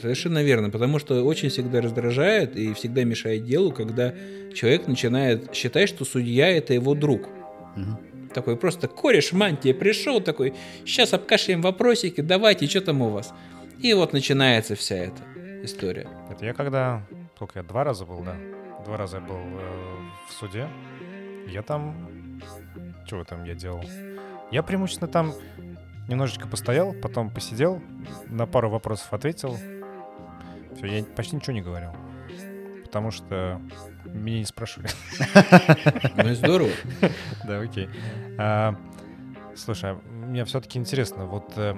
Совершенно 0.00 0.42
верно, 0.42 0.68
потому 0.70 0.98
что 0.98 1.24
очень 1.24 1.48
всегда 1.48 1.80
раздражает 1.80 2.56
и 2.56 2.74
всегда 2.74 3.04
мешает 3.04 3.44
делу, 3.44 3.72
когда 3.72 4.14
человек 4.54 4.86
начинает 4.88 5.54
считать, 5.54 5.88
что 5.88 6.04
судья 6.04 6.48
это 6.48 6.74
его 6.74 6.94
друг. 6.94 7.28
Мгм. 7.76 8.28
Такой 8.34 8.56
просто 8.56 8.88
кореш 8.88 9.32
мантия 9.32 9.72
пришел, 9.72 10.20
такой, 10.20 10.54
сейчас 10.84 11.14
обкашляем 11.14 11.62
вопросики, 11.62 12.20
давайте, 12.20 12.66
что 12.66 12.82
там 12.82 13.00
у 13.00 13.08
вас? 13.08 13.32
И 13.78 13.94
вот 13.94 14.12
начинается 14.12 14.74
вся 14.74 14.96
эта 14.96 15.22
история. 15.62 16.08
Это 16.30 16.44
я 16.44 16.52
когда, 16.52 17.02
сколько 17.36 17.60
я, 17.60 17.62
два 17.62 17.84
раза 17.84 18.04
был, 18.04 18.20
да? 18.22 18.36
Два 18.84 18.96
раза 18.96 19.18
я 19.18 19.22
был 19.22 19.36
э, 19.36 19.96
в 20.28 20.32
суде. 20.32 20.68
Я 21.46 21.62
там... 21.62 22.40
Чего 23.06 23.24
там 23.24 23.44
я 23.44 23.54
делал? 23.54 23.84
Я 24.50 24.62
преимущественно 24.62 25.08
там 25.08 25.32
немножечко 26.08 26.46
постоял, 26.46 26.92
потом 26.92 27.30
посидел, 27.30 27.82
на 28.26 28.46
пару 28.46 28.70
вопросов 28.70 29.12
ответил. 29.12 29.56
Все, 30.76 30.86
я 30.86 31.04
почти 31.04 31.36
ничего 31.36 31.52
не 31.54 31.62
говорил. 31.62 31.90
Потому 32.84 33.10
что 33.10 33.60
меня 34.04 34.38
не 34.38 34.44
спрашивали. 34.44 34.88
Ну 36.16 36.30
и 36.30 36.34
здорово. 36.34 36.70
Да, 37.44 37.60
окей. 37.60 37.88
А, 38.38 38.74
Слушай, 39.56 39.92
а 39.92 40.00
мне 40.10 40.44
все-таки 40.44 40.78
интересно, 40.78 41.24
вот, 41.24 41.52
э, 41.56 41.74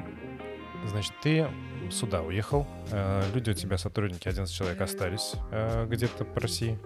значит, 0.86 1.12
ты 1.22 1.46
сюда 1.90 2.22
уехал, 2.22 2.66
э, 2.90 3.22
люди 3.34 3.50
у 3.50 3.54
тебя, 3.54 3.78
сотрудники, 3.78 4.28
11 4.28 4.54
человек 4.54 4.80
остались 4.80 5.32
э, 5.50 5.86
где-то 5.88 6.24
по 6.24 6.40
России. 6.40 6.78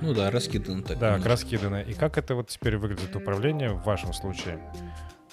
Ну 0.00 0.14
да, 0.14 0.30
раскидано 0.30 0.82
так. 0.82 0.98
Да, 0.98 1.08
немножко. 1.10 1.28
раскиданы. 1.30 1.84
И 1.88 1.94
как 1.94 2.18
это 2.18 2.34
вот 2.34 2.48
теперь 2.48 2.76
выглядит 2.76 3.14
управление 3.16 3.70
в 3.72 3.82
вашем 3.84 4.12
случае? 4.12 4.60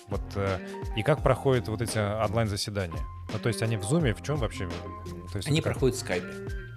Вот, 0.08 0.22
э, 0.36 0.60
и 0.96 1.04
как 1.04 1.24
проходят 1.24 1.68
вот 1.68 1.82
эти 1.82 1.98
онлайн-заседания? 1.98 3.00
Ну, 3.34 3.40
то 3.40 3.50
есть 3.50 3.62
они 3.64 3.78
в 3.78 3.84
зуме, 3.84 4.14
в 4.14 4.22
чем 4.22 4.38
вообще? 4.38 4.68
То 5.32 5.38
есть 5.38 5.48
Они 5.48 5.62
как? 5.62 5.74
проходят 5.74 5.96
в 5.96 6.00
скайпе. 6.00 6.28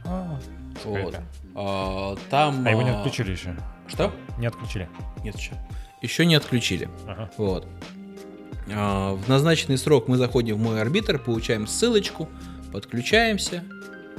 А, 0.06 0.40
в 0.82 0.86
Вот. 0.86 0.98
скайпе. 1.12 1.22
А, 1.54 2.16
там... 2.30 2.66
А 2.66 2.70
его 2.70 2.82
не 2.82 2.90
а, 2.90 2.98
отключили 2.98 3.32
еще? 3.32 3.54
Что? 3.86 4.12
Не 4.38 4.46
отключили. 4.46 4.88
Нет 5.22 5.36
еще. 5.36 5.52
Еще 6.00 6.24
не 6.24 6.36
отключили. 6.36 6.88
Ага. 7.06 7.30
Вот. 7.36 7.66
А, 8.74 9.14
В 9.14 9.28
назначенный 9.28 9.78
срок 9.78 10.08
мы 10.08 10.16
заходим 10.16 10.56
в 10.56 10.60
мой 10.60 10.80
арбитр, 10.80 11.18
получаем 11.18 11.66
ссылочку, 11.66 12.28
подключаемся. 12.72 13.62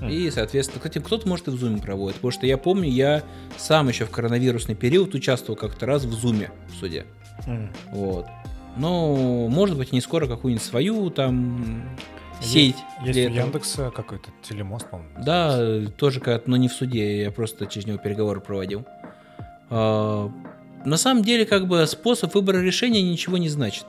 И, 0.09 0.31
соответственно, 0.31 0.79
кстати, 0.79 1.03
кто-то 1.03 1.27
может 1.27 1.49
и 1.49 1.51
в 1.51 1.57
зуме 1.57 1.81
проводит. 1.81 2.15
Потому 2.15 2.31
что 2.31 2.45
я 2.47 2.57
помню, 2.57 2.89
я 2.89 3.21
сам 3.57 3.89
еще 3.89 4.05
в 4.05 4.09
коронавирусный 4.11 4.73
период 4.75 5.13
участвовал 5.13 5.57
как-то 5.57 5.85
раз 5.85 6.05
в 6.05 6.13
зуме 6.13 6.51
в 6.69 6.79
суде. 6.79 7.05
Вот. 7.91 8.25
Ну, 8.77 9.49
может 9.49 9.77
быть, 9.77 9.91
не 9.91 9.99
скоро 9.99 10.25
какую-нибудь 10.25 10.65
свою 10.65 11.09
там 11.09 11.83
Есть- 12.39 12.53
сеть. 12.53 12.75
Есть 13.03 13.13
для 13.19 13.29
у. 13.29 13.33
Яндекса 13.47 13.91
какой-то 13.93 14.29
телемост, 14.41 14.89
по-моему. 14.89 15.11
Да, 15.21 15.81
тоже 15.97 16.21
как, 16.21 16.47
но 16.47 16.55
не 16.55 16.69
в 16.69 16.73
суде, 16.73 17.23
я 17.23 17.31
просто 17.31 17.65
через 17.65 17.85
него 17.85 17.97
переговоры 17.97 18.39
проводил. 18.39 18.85
А, 19.69 20.31
на 20.85 20.95
самом 20.95 21.23
деле, 21.23 21.45
как 21.45 21.67
бы 21.67 21.85
способ 21.87 22.33
выбора 22.33 22.59
решения 22.59 23.01
ничего 23.01 23.37
не 23.37 23.49
значит. 23.49 23.85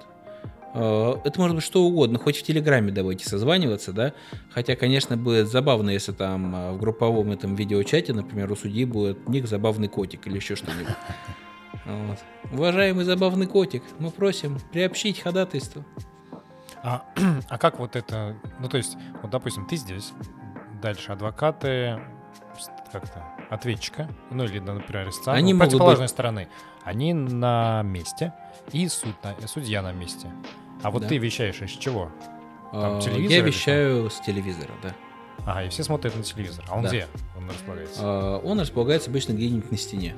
А, 0.73 1.21
это 1.25 1.41
может 1.41 1.57
быть 1.57 1.65
что 1.65 1.83
угодно, 1.83 2.19
хоть 2.19 2.39
в 2.39 2.43
Телеграме 2.43 2.93
давайте 2.93 3.29
созваниваться, 3.29 3.93
да. 3.93 4.13
Хотя, 4.51 4.77
конечно, 4.77 5.17
будет 5.17 5.49
забавно, 5.49 5.91
если 5.91 6.13
там 6.13 6.53
а, 6.55 6.73
в 6.73 6.79
групповом 6.79 7.31
этом 7.31 7.55
видеочате, 7.55 8.13
например, 8.13 8.51
у 8.53 8.57
судьи 8.57 8.85
будет 8.85 9.29
ник 9.29 9.47
забавный 9.47 9.89
котик 9.89 10.27
или 10.27 10.37
еще 10.37 10.57
что-нибудь. 10.57 10.95
Вот. 11.85 12.19
Уважаемый 12.53 13.05
забавный 13.05 13.47
котик, 13.47 13.83
мы 13.99 14.11
просим 14.11 14.59
приобщить 14.73 15.21
ходатайство. 15.21 15.85
А, 16.83 17.05
а 17.49 17.59
как 17.59 17.79
вот 17.79 17.97
это, 17.97 18.37
ну 18.59 18.69
то 18.69 18.77
есть, 18.77 18.97
вот 19.23 19.31
допустим, 19.31 19.67
ты 19.67 19.77
здесь, 19.77 20.13
дальше 20.83 21.13
адвокаты, 21.13 22.01
как-то, 22.93 23.25
ответчика, 23.51 24.09
ну 24.31 24.45
или, 24.45 24.59
например, 24.59 25.09
истца, 25.09 25.33
Они 25.33 25.53
ну, 25.53 25.59
могут 25.59 25.71
противоположной 25.71 26.09
стороны, 26.09 26.49
они 26.85 27.13
на 27.15 27.83
месте, 27.83 28.33
и 28.73 28.89
суд 28.89 29.15
на, 29.23 29.33
и 29.33 29.47
судья 29.47 29.83
на 29.83 29.93
месте. 29.93 30.29
А 30.83 30.91
вот 30.91 31.03
Да. 31.03 31.09
ты 31.09 31.19
вещаешь 31.19 31.61
из 31.63 31.71
чего? 31.73 32.11
Там 32.73 32.99
А, 32.99 33.01
телевизор 33.01 33.31
Я 33.39 33.43
вещаю 33.43 34.11
с 34.11 34.21
телевизора, 34.21 34.71
да. 34.83 34.95
Ага, 35.47 35.65
и 35.65 35.69
все 35.71 35.83
смотрят 35.85 36.15
на 36.17 36.23
телевизор. 36.23 36.65
А 36.69 36.77
он 36.77 36.83
Да. 36.85 36.89
где? 36.89 37.07
Он 37.37 37.49
располагается. 37.49 38.01
А, 38.03 38.39
Он 38.39 38.61
располагается 38.61 39.11
обычно 39.11 39.33
где-нибудь 39.33 39.71
на 39.71 39.77
стене. 39.77 40.15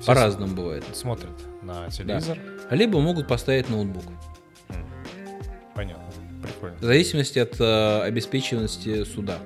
Все 0.00 0.06
По-разному 0.06 0.54
бывает. 0.54 0.84
Смотрят 0.94 1.32
на 1.62 1.88
телевизор. 1.90 2.38
Либо 2.70 3.00
могут 3.00 3.26
поставить 3.28 3.68
ноутбук. 3.68 4.04
Понятно. 5.74 6.04
Прикольно. 6.42 6.76
В 6.78 6.82
зависимости 6.82 7.38
от 7.38 7.60
э, 7.60 8.00
обеспеченности 8.02 9.04
суда. 9.04 9.38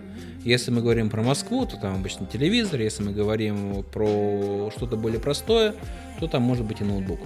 Если 0.44 0.70
мы 0.70 0.80
говорим 0.80 1.08
про 1.08 1.22
Москву, 1.22 1.66
то 1.66 1.76
там 1.76 1.94
обычно 1.94 2.26
телевизор. 2.26 2.80
Если 2.80 3.02
мы 3.02 3.12
говорим 3.12 3.84
про 3.84 4.70
что-то 4.74 4.96
более 4.96 5.20
простое, 5.20 5.74
то 6.18 6.26
там 6.26 6.42
может 6.42 6.64
быть 6.64 6.80
и 6.80 6.84
ноутбук. 6.84 7.20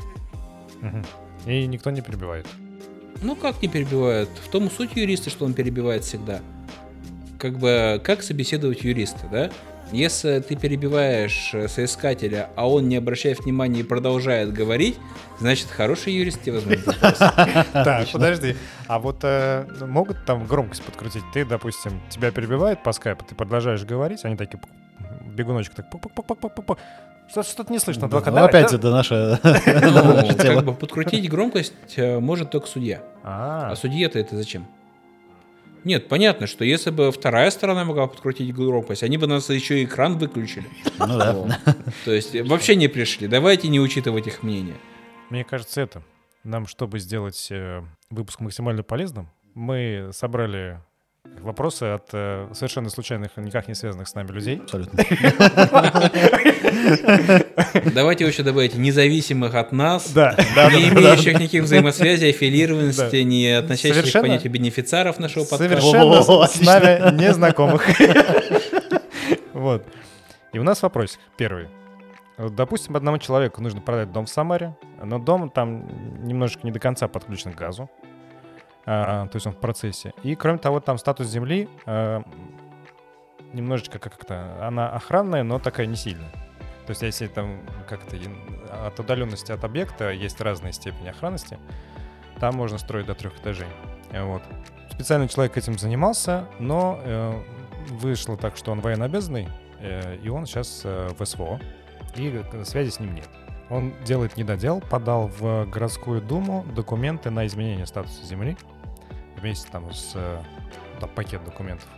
Мгм. 0.83 1.05
И 1.47 1.67
никто 1.67 1.91
не 1.91 2.03
перебивает. 2.03 2.47
Ну, 3.23 3.35
как 3.35 3.63
не 3.63 3.69
перебивает? 3.69 4.29
В 4.45 4.51
том 4.51 4.71
суть 4.71 4.97
юриста, 4.97 5.31
что 5.31 5.47
он 5.47 5.55
перебивает 5.55 6.05
всегда. 6.05 6.41
Как 7.39 7.59
бы, 7.59 8.01
как 8.05 8.23
собеседовать 8.23 8.85
юриста, 8.85 9.27
да? 9.31 9.51
Если 9.93 10.41
ты 10.41 10.57
перебиваешь 10.57 11.51
э, 11.55 11.69
соискателя, 11.69 12.51
а 12.57 12.69
он 12.69 12.89
не 12.89 12.97
обращает 12.97 13.41
внимания 13.45 13.81
и 13.81 13.83
продолжает 13.83 14.53
говорить, 14.53 14.99
значит, 15.39 15.69
хороший 15.69 16.13
юрист 16.15 16.43
тебе 16.43 16.59
вопрос. 16.59 17.19
Так, 17.73 18.09
подожди. 18.13 18.57
А 18.89 18.99
вот 18.99 19.21
э, 19.23 19.65
могут 19.87 20.25
там 20.25 20.45
громкость 20.47 20.83
подкрутить? 20.83 21.23
Ты, 21.33 21.45
допустим, 21.45 22.01
тебя 22.11 22.31
перебивают 22.33 22.83
по 22.83 22.93
скайпу, 22.93 23.25
ты 23.25 23.35
продолжаешь 23.35 23.85
говорить, 23.85 24.25
они 24.25 24.37
такие 24.37 24.61
бегуночек 25.27 25.75
так 25.75 25.87
Что-то 27.29 27.73
не 27.73 27.79
слышно. 27.79 28.03
Ну, 28.03 28.07
адвокат. 28.07 28.35
ну, 28.35 28.45
опять 28.45 28.73
это 28.73 28.91
наша... 28.91 29.41
Ну, 29.43 30.37
как 30.37 30.65
бы 30.65 30.75
подкрутить 30.75 31.29
громкость 31.29 31.75
э, 31.97 32.19
может 32.19 32.51
только 32.51 32.67
судья. 32.67 33.03
А, 33.23 33.71
А 33.71 33.77
судье-то 33.77 34.19
это 34.19 34.37
зачем? 34.37 34.67
Нет, 35.87 36.09
понятно, 36.09 36.49
что 36.49 36.65
если 36.65 36.91
бы 36.91 37.13
вторая 37.13 37.49
сторона 37.49 37.85
могла 37.85 38.09
подкрутить 38.09 38.53
громкость, 38.53 39.05
они 39.05 39.19
бы 39.19 39.29
нас 39.29 39.49
еще 39.51 39.81
и 39.81 39.85
экран 39.85 40.19
выключили. 40.19 40.67
Ну 40.99 41.17
да. 41.17 41.59
То 42.05 42.13
есть 42.13 42.35
вообще 42.35 42.75
не 42.75 42.89
пришли. 42.89 43.29
Давайте 43.29 43.69
не 43.69 43.79
учитывать 43.79 44.27
их 44.27 44.43
мнение. 44.43 44.75
Мне 45.31 45.45
кажется, 45.45 45.81
это. 45.81 46.03
Нам, 46.43 46.67
чтобы 46.67 46.99
сделать 46.99 47.47
э, 47.53 47.85
выпуск 48.11 48.41
максимально 48.41 48.83
полезным, 48.83 49.31
мы 49.55 50.11
собрали 50.13 50.81
вопросы 51.41 51.85
от 51.85 52.09
э, 52.13 52.49
совершенно 52.53 52.91
случайных, 52.91 53.37
никак 53.37 53.69
не 53.69 53.75
связанных 53.75 54.09
с 54.09 54.15
нами 54.15 54.33
людей. 54.33 54.61
Абсолютно. 54.63 54.97
Давайте 57.95 58.27
еще 58.27 58.43
добавите 58.43 58.79
независимых 58.79 59.55
от 59.55 59.73
нас, 59.73 60.15
не 60.15 60.89
имеющих 60.89 61.35
никаких 61.35 61.65
взаимосвязей, 61.65 62.31
аффилированности, 62.31 63.23
не 63.23 63.59
относящихся 63.59 64.19
к 64.19 64.23
понятию 64.23 64.53
бенефициаров 64.53 65.19
нашего 65.19 65.45
подкаста. 65.45 65.81
Совершенно 65.81 66.47
с 66.47 66.61
нами 66.61 67.23
незнакомых. 67.23 67.87
Вот. 69.53 69.85
И 70.53 70.59
у 70.59 70.63
нас 70.63 70.83
вопросик 70.83 71.19
первый. 71.39 71.69
Вот, 72.37 72.55
допустим, 72.55 72.95
одному 72.95 73.17
человеку 73.17 73.63
нужно 73.63 73.81
продать 73.81 74.13
дом 74.13 74.27
в 74.27 74.29
Самаре, 74.29 74.77
но 75.03 75.19
дом 75.19 75.49
там 75.49 76.27
немножечко 76.27 76.67
не 76.67 76.73
до 76.73 76.79
конца 76.79 77.09
подключен 77.09 77.53
к 77.53 77.57
газу. 77.57 77.89
А, 78.87 79.27
то 79.27 79.37
есть 79.37 79.47
он 79.47 79.53
в 79.53 79.59
процессе. 79.59 80.15
И, 80.23 80.35
кроме 80.37 80.59
того, 80.59 80.81
там 80.81 80.97
статус 80.97 81.27
земли 81.27 81.69
а, 81.85 82.23
немножечко 83.53 83.99
как-то... 83.99 84.65
Она 84.65 84.89
охранная, 84.91 85.43
но 85.43 85.59
такая 85.59 85.87
не 85.87 85.97
сильная. 85.97 86.31
То 86.87 86.91
есть 86.91 87.03
если 87.03 87.27
там 87.27 87.63
как-то 87.89 88.17
от 88.87 88.99
удаленности 89.01 89.51
от 89.51 89.65
объекта 89.65 90.11
есть 90.13 90.41
разные 90.41 90.73
степени 90.73 91.09
охранности, 91.09 91.59
там 92.39 92.55
можно 92.55 92.79
строить 92.79 93.07
до 93.07 93.15
трех 93.15 93.37
этажей. 93.41 93.67
Вот. 94.13 94.43
Специальный 94.93 95.29
человек 95.29 95.57
этим 95.57 95.77
занимался, 95.79 96.47
но 96.61 97.01
э, 97.03 97.43
вышло 97.89 98.37
так, 98.37 98.57
что 98.57 98.71
он 98.71 98.81
военнообязанный, 98.81 99.49
э, 99.81 100.17
и 100.23 100.29
он 100.29 100.47
сейчас 100.47 100.83
э, 100.85 101.09
в 101.19 101.25
СВО, 101.25 101.61
и 102.15 102.43
связи 102.65 102.91
с 102.91 103.01
ним 103.01 103.15
нет. 103.15 103.29
Он 103.69 103.93
делает 104.05 104.37
недодел, 104.37 104.81
подал 104.81 105.27
в 105.27 105.67
городскую 105.67 106.23
думу 106.23 106.65
документы 106.75 107.31
на 107.31 107.47
изменение 107.47 107.87
статуса 107.87 108.25
земли 108.25 108.57
вместе 109.39 109.69
там 109.71 109.93
с 109.93 110.13
э, 110.15 110.43
там, 111.01 111.11
пакет 111.11 111.45
документов. 111.45 111.89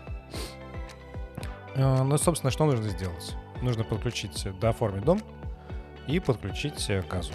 Э, 1.74 2.02
Ну, 2.02 2.18
собственно, 2.18 2.50
что 2.50 2.64
нужно 2.66 2.88
сделать? 2.88 3.34
нужно 3.62 3.84
подключить, 3.84 4.46
дооформить 4.60 5.04
дом 5.04 5.20
и 6.06 6.20
подключить 6.20 6.88
э, 6.88 7.02
газу. 7.02 7.32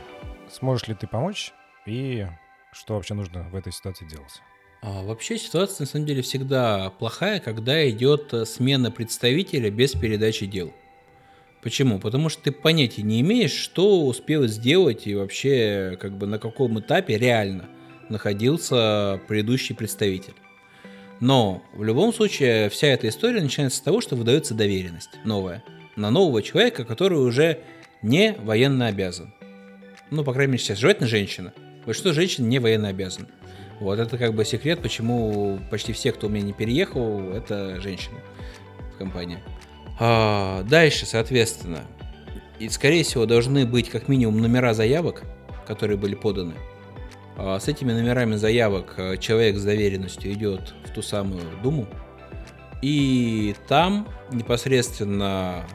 Сможешь 0.50 0.88
ли 0.88 0.96
ты 0.96 1.08
помочь 1.08 1.54
и 1.86 2.26
что 2.72 2.96
вообще 2.96 3.14
нужно 3.14 3.44
в 3.50 3.56
этой 3.56 3.72
ситуации 3.74 4.06
делать? 4.06 4.42
А, 4.82 5.04
вообще 5.04 5.38
ситуация 5.38 5.84
на 5.84 5.88
самом 5.88 6.06
деле 6.06 6.22
всегда 6.22 6.90
плохая, 6.92 7.40
когда 7.40 7.88
идет 7.90 8.34
э, 8.34 8.46
смена 8.46 8.92
представителя 8.92 9.70
без 9.70 9.92
передачи 9.94 10.46
дел. 10.46 10.74
Почему? 11.62 12.00
Потому 12.00 12.28
что 12.30 12.44
ты 12.44 12.52
понятия 12.52 13.04
не 13.04 13.22
имеешь, 13.22 13.52
что 13.54 14.06
успел 14.06 14.48
сделать 14.48 15.08
и 15.08 15.16
вообще 15.16 15.98
как 16.02 16.18
бы 16.18 16.26
на 16.28 16.38
каком 16.40 16.80
этапе 16.80 17.18
реально 17.18 17.70
находился 18.14 19.20
предыдущий 19.28 19.76
представитель. 19.76 20.36
Но 21.20 21.62
в 21.74 21.84
любом 21.84 22.14
случае 22.14 22.70
вся 22.70 22.88
эта 22.88 23.10
история 23.10 23.42
начинается 23.42 23.80
с 23.80 23.82
того, 23.82 24.02
что 24.02 24.16
выдается 24.16 24.54
доверенность 24.54 25.12
новая 25.26 25.64
на 25.96 26.10
нового 26.10 26.42
человека, 26.42 26.86
который 26.86 27.18
уже 27.18 27.60
не 28.02 28.36
военно 28.40 28.88
обязан. 28.88 29.34
Ну, 30.10 30.24
по 30.24 30.34
крайней 30.34 30.54
мере, 30.54 30.64
сейчас 30.64 30.80
желательно 30.80 31.08
женщина. 31.08 31.54
Большинство 31.86 32.14
женщин 32.14 32.48
не 32.50 32.60
военно 32.60 32.88
обязан. 32.88 33.28
Вот 33.80 34.00
это 34.00 34.18
как 34.18 34.34
бы 34.34 34.46
секрет, 34.46 34.80
почему 34.82 35.60
почти 35.70 35.94
все, 35.94 36.12
кто 36.12 36.28
у 36.28 36.30
меня 36.30 36.46
не 36.46 36.54
переехал, 36.54 37.20
это 37.32 37.82
женщины 37.82 38.18
в 38.94 38.98
компании. 38.98 39.40
А, 40.00 40.64
дальше, 40.64 41.06
соответственно, 41.06 41.82
и, 42.60 42.70
скорее 42.70 43.04
всего, 43.04 43.26
должны 43.26 43.66
быть 43.66 43.90
как 43.90 44.08
минимум 44.08 44.40
номера 44.40 44.74
заявок, 44.74 45.24
которые 45.68 45.98
были 45.98 46.16
поданы. 46.16 46.54
А, 47.36 47.60
с 47.60 47.68
этими 47.68 47.92
номерами 47.92 48.36
заявок 48.36 48.96
а, 48.98 49.18
человек 49.18 49.58
с 49.58 49.64
доверенностью 49.64 50.32
идет 50.34 50.74
в 50.86 50.94
ту 50.94 51.02
самую 51.02 51.44
Думу, 51.62 51.88
и 52.82 53.56
там 53.68 54.08
непосредственно 54.32 55.66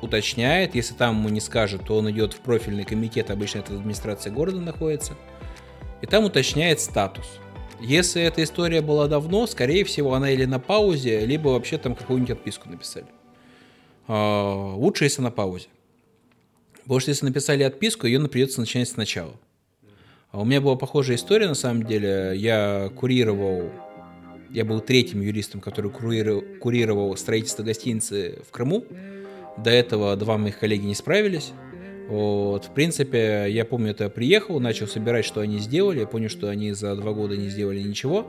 уточняет, 0.00 0.74
если 0.74 0.94
там 0.94 1.18
ему 1.18 1.28
не 1.30 1.40
скажет, 1.40 1.82
то 1.86 1.96
он 1.98 2.10
идет 2.10 2.32
в 2.34 2.40
профильный 2.40 2.84
комитет, 2.84 3.30
обычно 3.30 3.60
это 3.60 3.74
администрация 3.74 4.32
города 4.32 4.60
находится, 4.60 5.14
и 6.00 6.06
там 6.06 6.24
уточняет 6.24 6.80
статус. 6.80 7.26
Если 7.80 8.22
эта 8.22 8.42
история 8.42 8.80
была 8.80 9.06
давно, 9.06 9.46
скорее 9.46 9.84
всего, 9.84 10.14
она 10.14 10.30
или 10.30 10.44
на 10.44 10.58
паузе, 10.58 11.24
либо 11.24 11.48
вообще 11.48 11.78
там 11.78 11.94
какую-нибудь 11.94 12.32
отписку 12.32 12.68
написали. 12.68 13.06
А, 14.06 14.74
лучше, 14.74 15.04
если 15.04 15.22
на 15.22 15.30
паузе. 15.30 15.68
Потому 16.82 17.00
что 17.00 17.10
если 17.10 17.26
написали 17.26 17.62
отписку, 17.62 18.06
ее 18.06 18.20
придется 18.28 18.60
начинать 18.60 18.88
сначала. 18.88 19.34
А 20.30 20.40
у 20.40 20.44
меня 20.44 20.60
была 20.60 20.76
похожая 20.76 21.16
история, 21.16 21.48
на 21.48 21.54
самом 21.54 21.84
деле. 21.84 22.32
Я 22.36 22.90
курировал, 22.94 23.70
я 24.50 24.64
был 24.64 24.80
третьим 24.80 25.20
юристом, 25.22 25.60
который 25.60 25.90
курировал, 25.90 27.16
строительство 27.16 27.62
гостиницы 27.62 28.38
в 28.46 28.50
Крыму. 28.50 28.84
До 29.56 29.70
этого 29.70 30.14
два 30.16 30.36
моих 30.36 30.58
коллеги 30.58 30.86
не 30.86 30.94
справились. 30.94 31.52
Вот, 32.08 32.66
в 32.66 32.70
принципе, 32.70 33.46
я 33.48 33.64
помню, 33.64 33.90
это 33.90 34.04
я 34.04 34.10
приехал, 34.10 34.60
начал 34.60 34.86
собирать, 34.86 35.24
что 35.24 35.40
они 35.40 35.58
сделали, 35.58 36.00
я 36.00 36.06
понял, 36.06 36.30
что 36.30 36.48
они 36.48 36.72
за 36.72 36.94
два 36.96 37.12
года 37.12 37.36
не 37.36 37.48
сделали 37.48 37.80
ничего. 37.80 38.26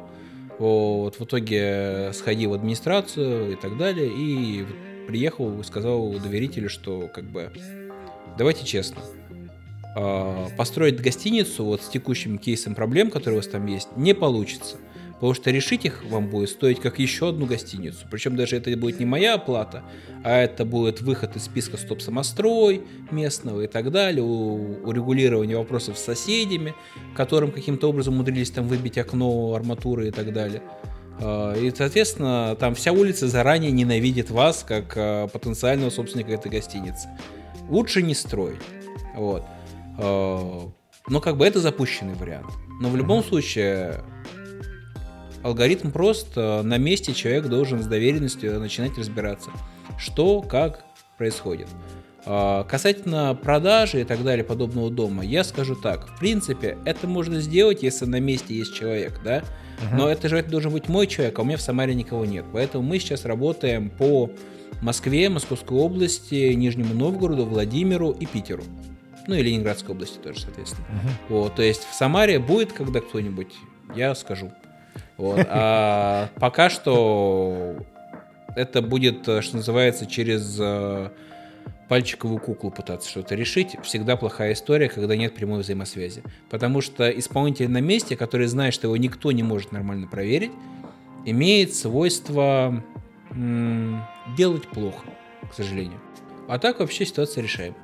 Вот, 0.57 1.17
в 1.17 1.23
итоге 1.23 2.11
сходил 2.13 2.49
в 2.51 2.53
администрацию 2.55 3.53
и 3.53 3.55
так 3.55 3.77
далее, 3.77 4.09
и 4.09 4.65
приехал 5.07 5.61
и 5.61 5.63
сказал 5.63 6.11
доверителю, 6.11 6.69
что 6.69 7.09
как 7.13 7.23
бы 7.23 7.51
давайте 8.37 8.65
честно, 8.65 9.01
построить 10.57 11.01
гостиницу 11.01 11.65
вот 11.65 11.81
с 11.81 11.89
текущим 11.89 12.37
кейсом 12.37 12.75
проблем, 12.75 13.09
которые 13.09 13.39
у 13.39 13.41
вас 13.41 13.47
там 13.47 13.65
есть, 13.65 13.89
не 13.95 14.13
получится. 14.13 14.77
Потому 15.19 15.33
что 15.33 15.51
решить 15.51 15.83
их 15.83 16.05
вам 16.05 16.29
будет 16.29 16.49
стоить 16.49 16.79
как 16.79 16.97
еще 16.97 17.27
одну 17.27 17.45
гостиницу. 17.45 18.07
Причем 18.09 18.37
даже 18.37 18.55
это 18.55 18.75
будет 18.77 19.01
не 19.01 19.05
моя 19.05 19.33
оплата, 19.33 19.83
а 20.23 20.37
это 20.37 20.63
будет 20.63 21.01
выход 21.01 21.35
из 21.35 21.43
списка 21.43 21.75
стоп-самострой 21.75 22.83
местного 23.11 23.63
и 23.63 23.67
так 23.67 23.91
далее, 23.91 24.23
урегулирование 24.23 25.57
вопросов 25.57 25.97
с 25.97 26.05
соседями, 26.05 26.73
которым 27.17 27.51
каким-то 27.51 27.89
образом 27.89 28.13
умудрились 28.13 28.51
там 28.51 28.65
выбить 28.69 28.97
окно, 28.97 29.53
арматуры 29.53 30.07
и 30.07 30.11
так 30.11 30.31
далее. 30.31 30.61
А, 31.19 31.53
и, 31.53 31.69
соответственно, 31.75 32.55
там 32.57 32.73
вся 32.73 32.93
улица 32.93 33.27
заранее 33.27 33.71
ненавидит 33.71 34.29
вас, 34.29 34.63
как 34.65 34.93
а, 34.95 35.27
потенциального 35.27 35.89
собственника 35.89 36.31
этой 36.31 36.49
гостиницы. 36.49 37.09
Лучше 37.67 38.01
не 38.01 38.13
строить. 38.13 38.61
Вот. 39.15 39.43
А, 40.01 40.71
но 41.07 41.19
как 41.19 41.37
бы 41.37 41.45
это 41.45 41.59
запущенный 41.59 42.15
вариант. 42.15 42.47
Но 42.81 42.89
в 42.89 42.95
любом 42.95 43.23
случае, 43.23 44.03
алгоритм 45.43 45.91
прост. 45.91 46.35
На 46.35 46.77
месте 46.77 47.13
человек 47.13 47.47
должен 47.47 47.81
с 47.81 47.87
доверенностью 47.87 48.59
начинать 48.59 48.97
разбираться, 48.97 49.51
что, 49.97 50.41
как 50.41 50.85
происходит. 51.17 51.67
Касательно 52.25 53.33
продажи 53.41 54.01
и 54.01 54.03
так 54.03 54.23
далее 54.23 54.43
подобного 54.43 54.91
дома, 54.91 55.23
я 55.25 55.43
скажу 55.43 55.75
так. 55.75 56.09
В 56.09 56.19
принципе, 56.19 56.77
это 56.85 57.07
можно 57.07 57.39
сделать, 57.39 57.81
если 57.81 58.05
на 58.05 58.19
месте 58.19 58.53
есть 58.53 58.75
человек, 58.75 59.21
да, 59.23 59.41
но 59.93 60.09
это 60.09 60.27
же 60.27 60.37
это 60.37 60.51
должен 60.51 60.71
быть 60.73 60.89
мой 60.89 61.07
человек, 61.07 61.39
а 61.39 61.41
у 61.41 61.45
меня 61.45 61.57
в 61.57 61.61
Самаре 61.61 61.95
никого 61.95 62.25
нет. 62.25 62.45
Поэтому 62.51 62.83
мы 62.83 62.99
сейчас 62.99 63.25
работаем 63.25 63.89
по 63.89 64.29
Москве, 64.81 65.29
Московской 65.29 65.77
области, 65.77 66.53
Нижнему 66.53 66.93
Новгороду, 66.93 67.45
Владимиру 67.45 68.11
и 68.11 68.25
Питеру. 68.25 68.63
Ну 69.29 69.35
и 69.35 69.43
Ленинградской 69.43 69.93
области 69.93 70.17
тоже, 70.17 70.41
соответственно. 70.41 70.87
uh 70.87 71.09
Вот, 71.29 71.55
то 71.55 71.61
есть 71.61 71.87
в 71.87 71.93
Самаре 71.93 72.39
будет 72.39 72.73
когда 72.73 72.99
кто-нибудь, 72.99 73.53
я 73.95 74.15
скажу. 74.15 74.51
Вот. 75.17 75.45
А 75.47 76.29
пока 76.39 76.71
что 76.71 77.75
это 78.55 78.81
будет, 78.81 79.21
что 79.21 79.57
называется, 79.57 80.07
через 80.07 80.57
э, 80.59 81.09
пальчиковую 81.89 82.39
куклу 82.39 82.71
пытаться 82.71 83.07
что-то 83.07 83.35
решить, 83.35 83.77
всегда 83.83 84.17
плохая 84.17 84.53
история, 84.53 84.89
когда 84.89 85.15
нет 85.15 85.35
прямой 85.35 85.59
взаимосвязи. 85.59 86.23
Потому 86.49 86.81
что 86.81 87.07
исполнитель 87.07 87.69
на 87.69 87.81
месте, 87.81 88.17
который 88.17 88.47
знает, 88.47 88.73
что 88.73 88.87
его 88.87 88.97
никто 88.97 89.31
не 89.31 89.43
может 89.43 89.71
нормально 89.71 90.07
проверить, 90.07 90.51
имеет 91.23 91.75
свойство 91.75 92.83
м- 93.29 94.03
делать 94.35 94.67
плохо, 94.69 95.05
к 95.51 95.53
сожалению. 95.53 95.99
А 96.47 96.57
так 96.57 96.79
вообще 96.79 97.05
ситуация 97.05 97.43
решаема. 97.43 97.75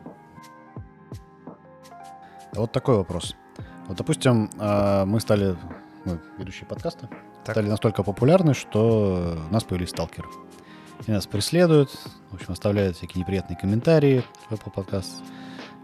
Вот 2.56 2.72
такой 2.72 2.96
вопрос. 2.96 3.36
Вот, 3.88 3.98
допустим, 3.98 4.50
а, 4.58 5.06
мы 5.06 5.20
стали, 5.20 5.56
мы 6.06 6.20
ведущие 6.38 6.66
подкаста, 6.66 7.10
так. 7.44 7.56
стали 7.56 7.68
настолько 7.68 8.04
популярны, 8.04 8.54
что 8.54 9.38
у 9.50 9.54
нас 9.54 9.64
появились 9.64 9.90
сталкеры 9.90 10.28
и 11.08 11.12
нас 11.12 11.28
преследуют, 11.28 11.92
в 12.32 12.36
общем, 12.36 12.54
оставляют 12.54 12.98
всякие 12.98 13.22
неприятные 13.22 13.58
комментарии 13.58 14.24
в 14.50 14.54
Apple 14.54 14.74
Podcast, 14.74 15.12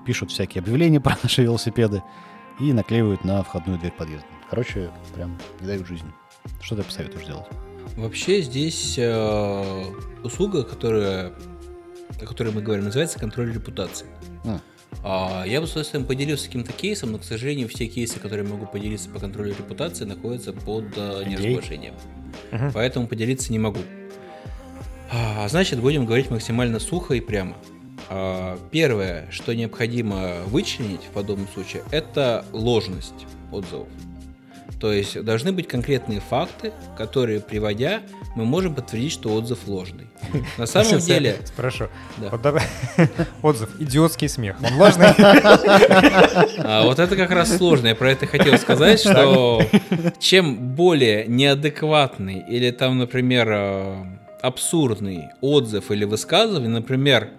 пишут 0.06 0.32
всякие 0.32 0.62
объявления 0.62 1.00
про 1.02 1.18
наши 1.22 1.44
велосипеды 1.44 2.02
и 2.60 2.74
наклеивают 2.74 3.24
на 3.24 3.44
входную 3.44 3.80
дверь 3.80 3.94
подъезда. 3.94 4.28
Короче, 4.50 4.92
прям 5.16 5.38
не 5.60 5.68
дают 5.68 5.88
жизни. 5.88 6.12
Что 6.62 6.76
ты 6.76 6.84
посоветуешь 6.84 7.26
делать? 7.26 7.48
Вообще 7.98 8.42
здесь 8.42 8.96
э, 8.98 9.86
услуга, 10.24 10.64
которая, 10.64 11.34
о 12.22 12.26
которой 12.26 12.54
мы 12.54 12.62
говорим, 12.62 12.86
называется 12.86 13.20
контроль 13.20 13.54
репутации. 13.54 14.08
А. 14.46 14.60
А, 15.04 15.44
я 15.46 15.62
бы 15.62 15.68
с 15.68 15.72
удовольствием 15.72 16.06
поделился 16.06 16.46
каким-то 16.46 16.74
кейсом, 16.74 17.12
но, 17.12 17.18
к 17.18 17.24
сожалению, 17.24 17.68
все 17.68 17.88
кейсы, 17.88 18.20
которые 18.20 18.46
я 18.46 18.52
могу 18.52 18.66
поделиться 18.66 19.10
по 19.10 19.20
контролю 19.20 19.50
репутации, 19.50 20.06
находятся 20.06 20.54
под 20.54 20.86
э, 20.96 21.24
неразглашением. 21.26 21.96
Uh-huh. 22.52 22.72
Поэтому 22.74 23.08
поделиться 23.08 23.52
не 23.52 23.60
могу. 23.60 23.80
А, 25.12 25.48
значит, 25.50 25.80
будем 25.80 26.06
говорить 26.06 26.30
максимально 26.30 26.80
сухо 26.80 27.16
и 27.16 27.22
прямо. 27.22 27.58
А, 28.10 28.60
первое, 28.72 29.28
что 29.32 29.56
необходимо 29.56 30.42
вычленить 30.46 31.02
в 31.02 31.10
подобном 31.10 31.48
случае, 31.48 31.84
это 31.92 32.46
ложность 32.52 33.26
отзывов. 33.52 33.88
То 34.82 34.92
есть 34.92 35.24
должны 35.24 35.52
быть 35.52 35.68
конкретные 35.68 36.20
факты, 36.20 36.74
которые, 36.98 37.40
приводя, 37.40 38.02
мы 38.36 38.46
можем 38.46 38.74
подтвердить, 38.74 39.12
что 39.12 39.32
отзыв 39.32 39.68
ложный. 39.68 40.08
На 40.58 40.66
самом 40.66 40.98
деле... 40.98 41.38
Спрошу. 41.46 41.88
Отзыв. 43.44 43.70
Идиотский 43.80 44.28
смех. 44.28 44.58
Он 44.64 44.80
ложный? 44.80 45.06
А 46.64 46.84
вот 46.84 46.98
это 46.98 47.16
как 47.16 47.30
раз 47.30 47.56
сложно. 47.58 47.88
Я 47.88 47.96
про 47.96 48.12
это 48.12 48.26
хотел 48.26 48.58
сказать, 48.58 49.00
что 49.00 49.62
чем 50.20 50.76
более 50.76 51.28
неадекватный 51.28 52.44
или 52.50 52.72
там, 52.72 52.98
например, 52.98 53.48
а, 53.52 54.06
абсурдный 54.42 55.30
отзыв 55.42 55.92
или 55.92 56.06
высказывание, 56.06 56.70
например, 56.70 57.30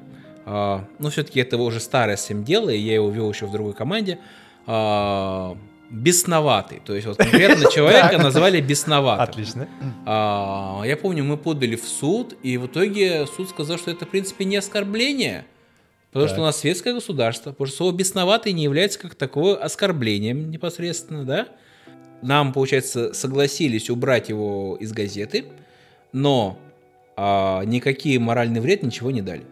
э, 0.46 0.80
ну, 0.98 1.10
все-таки 1.10 1.40
это 1.40 1.56
уже 1.56 1.80
старое 1.80 2.16
всем 2.16 2.44
дело, 2.44 2.70
и 2.70 2.78
я 2.78 2.94
его 2.94 3.10
вел 3.10 3.30
еще 3.30 3.46
в 3.46 3.52
другой 3.52 3.74
команде, 3.74 4.18
э, 4.66 5.54
бесноватый. 5.92 6.80
То 6.84 6.94
есть 6.94 7.06
вот 7.06 7.16
конкретно 7.18 7.70
человека 7.70 8.18
назвали 8.18 8.60
бесноватым. 8.60 9.22
Отлично. 9.22 9.68
А, 10.06 10.82
я 10.84 10.96
помню, 10.96 11.22
мы 11.22 11.36
подали 11.36 11.76
в 11.76 11.84
суд, 11.84 12.34
и 12.42 12.56
в 12.56 12.66
итоге 12.66 13.26
суд 13.26 13.50
сказал, 13.50 13.78
что 13.78 13.90
это, 13.90 14.06
в 14.06 14.08
принципе, 14.08 14.44
не 14.44 14.56
оскорбление, 14.56 15.44
потому 16.10 16.26
так. 16.26 16.34
что 16.34 16.42
у 16.42 16.44
нас 16.44 16.58
светское 16.58 16.94
государство, 16.94 17.50
потому 17.50 17.66
что 17.68 17.76
слово 17.76 17.92
«бесноватый» 17.92 18.52
не 18.52 18.64
является 18.64 18.98
как 18.98 19.14
таковое 19.14 19.56
оскорблением 19.56 20.50
непосредственно, 20.50 21.24
да? 21.24 21.48
Нам, 22.22 22.52
получается, 22.52 23.12
согласились 23.12 23.90
убрать 23.90 24.28
его 24.28 24.76
из 24.80 24.92
газеты, 24.92 25.44
но 26.12 26.58
а 27.16 27.62
никакие 27.64 28.18
моральный 28.18 28.60
вред 28.60 28.82
ничего 28.82 29.10
не 29.10 29.20
дали. 29.20 29.42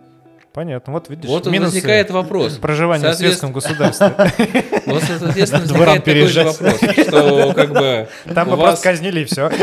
Понятно. 0.52 0.92
Вот 0.92 1.08
видишь, 1.08 1.30
Вот 1.30 1.46
минусы 1.46 1.74
возникает 1.74 2.10
вопрос. 2.10 2.54
проживания 2.54 3.10
в 3.10 3.14
светском 3.14 3.52
государстве. 3.52 4.12
Вот, 4.86 5.02
соответственно, 5.04 5.66
возникает 5.66 6.04
такой 6.04 6.26
же 6.26 6.42
вопрос, 6.44 6.76
что 6.76 7.52
как 7.54 7.70
бы 7.72 8.08
Там 8.34 8.48
бы 8.48 8.56
вас, 8.56 8.80
казнили 8.80 9.20
и 9.20 9.24
все. 9.24 9.48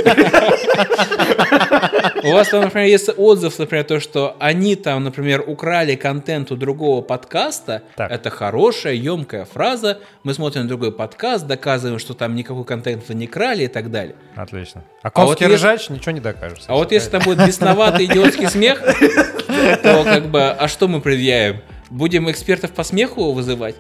у 2.30 2.34
вас 2.34 2.50
там, 2.50 2.62
например, 2.62 2.88
есть 2.88 3.10
отзыв, 3.16 3.58
например, 3.60 3.84
то, 3.86 4.00
что 4.00 4.36
они 4.40 4.76
там, 4.76 5.04
например, 5.04 5.44
украли 5.46 5.96
контент 5.96 6.52
у 6.52 6.56
другого 6.56 7.02
подкаста. 7.02 7.84
Так. 7.96 8.12
Это 8.12 8.30
хорошая, 8.30 8.94
емкая 8.94 9.46
фраза. 9.46 10.00
Мы 10.24 10.34
смотрим 10.34 10.64
на 10.64 10.68
другой 10.68 10.92
подкаст, 10.92 11.48
доказываем, 11.48 12.00
что 12.00 12.14
там 12.14 12.36
никакой 12.36 12.66
контент 12.66 13.04
вы 13.08 13.16
не 13.16 13.28
крали 13.28 13.64
и 13.64 13.68
так 13.68 13.92
далее. 13.92 14.16
Отлично. 14.36 14.84
А 15.02 15.10
конский 15.10 15.46
вот 15.46 15.52
если- 15.52 15.56
ржач 15.56 15.90
ничего 15.90 16.12
не 16.12 16.20
докажешь. 16.20 16.64
А 16.68 16.76
вот 16.76 16.92
если 16.92 17.10
там 17.10 17.22
будет 17.24 17.46
бесноватый 17.46 18.06
идиотский 18.06 18.50
смех, 18.50 18.82
то 19.84 20.04
как 20.04 20.28
бы, 20.28 20.44
а 20.44 20.68
что 20.68 20.88
мы 20.88 21.02
предъявим? 21.02 21.62
Будем 21.90 22.30
экспертов 22.30 22.72
по 22.72 22.84
смеху 22.84 23.32
вызывать? 23.32 23.76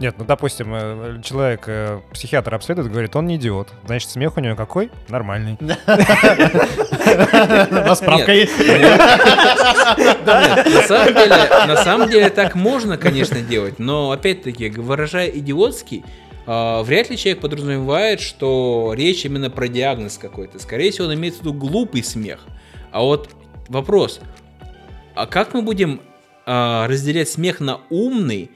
Нет, 0.00 0.16
ну, 0.18 0.24
допустим, 0.24 0.74
э, 0.74 1.20
человек, 1.22 1.64
э, 1.66 2.00
психиатр 2.14 2.54
обследует, 2.54 2.90
говорит, 2.90 3.14
он 3.16 3.26
не 3.26 3.36
идиот. 3.36 3.68
Значит, 3.84 4.08
смех 4.08 4.38
у 4.38 4.40
него 4.40 4.56
какой? 4.56 4.90
Нормальный. 5.08 5.58
У 5.60 5.66
справка 7.94 8.32
есть. 8.32 8.58
Нет, 8.58 8.98
на 10.24 10.82
самом 10.88 11.14
деле, 11.14 11.36
на 11.66 11.76
самом 11.76 12.08
деле 12.08 12.30
так 12.30 12.54
можно, 12.54 12.96
конечно, 12.96 13.42
делать, 13.42 13.78
но 13.78 14.12
опять-таки, 14.12 14.70
выражая 14.70 15.28
идиотский, 15.28 16.02
а, 16.46 16.82
вряд 16.82 17.10
ли 17.10 17.18
человек 17.18 17.42
подразумевает, 17.42 18.20
что 18.20 18.94
речь 18.96 19.26
именно 19.26 19.50
про 19.50 19.68
диагноз 19.68 20.16
какой-то. 20.16 20.58
Скорее 20.58 20.92
всего, 20.92 21.08
он 21.08 21.14
имеет 21.14 21.34
в 21.34 21.40
виду 21.40 21.52
глупый 21.52 22.02
смех. 22.02 22.46
А 22.90 23.02
вот 23.02 23.28
вопрос, 23.68 24.20
а 25.14 25.26
как 25.26 25.52
мы 25.52 25.60
будем 25.60 26.00
а, 26.46 26.86
разделять 26.88 27.28
смех 27.28 27.60
на 27.60 27.80
умный, 27.90 28.50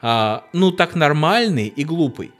а, 0.00 0.44
ну 0.52 0.72
так 0.72 0.94
нормальный 0.94 1.66
и 1.66 1.84
глупый? 1.84 2.32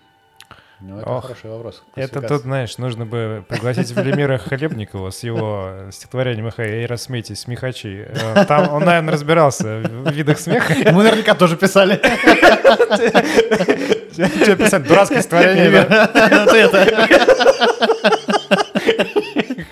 Ну, 0.81 1.01
это 1.01 1.11
Ох, 1.11 1.23
хороший 1.25 1.51
вопрос. 1.51 1.83
Это 1.97 2.23
тут, 2.23 2.43
знаешь, 2.43 2.79
нужно 2.79 3.05
бы 3.05 3.45
пригласить 3.49 3.91
Велимира 3.91 4.39
Хлебникова 4.39 5.11
с 5.11 5.25
его 5.25 5.89
стихотворением 5.91 6.53
«Эй, 6.57 6.87
рассмейтесь, 6.87 7.41
смехачи». 7.41 8.07
Э, 8.09 8.45
Там 8.45 8.73
он, 8.73 8.85
наверное, 8.85 9.13
разбирался 9.13 9.81
в 9.81 10.13
видах 10.13 10.39
смеха. 10.39 10.75
Мы 10.93 11.03
наверняка 11.03 11.35
тоже 11.35 11.57
писали. 11.57 11.97
Что 14.13 14.57
писать? 14.57 14.87
Дурацкое 14.87 15.23
стихотворение. 15.23 15.87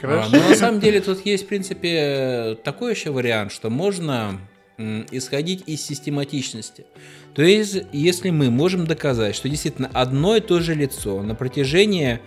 А, 0.02 0.28
Но 0.30 0.38
на 0.48 0.54
самом 0.54 0.78
деле 0.78 1.00
тут 1.00 1.24
есть, 1.26 1.44
в 1.44 1.48
принципе, 1.48 2.56
такой 2.62 2.92
еще 2.92 3.10
вариант, 3.10 3.50
что 3.50 3.70
можно 3.70 4.38
исходить 4.78 5.64
из 5.66 5.84
систематичности. 5.84 6.84
То 7.34 7.42
есть, 7.42 7.82
если 7.92 8.30
мы 8.30 8.50
можем 8.50 8.86
доказать, 8.86 9.34
что 9.34 9.48
действительно 9.48 9.90
одно 9.92 10.36
и 10.36 10.40
то 10.40 10.60
же 10.60 10.74
лицо 10.74 11.22
на 11.22 11.34
протяжении 11.34 12.20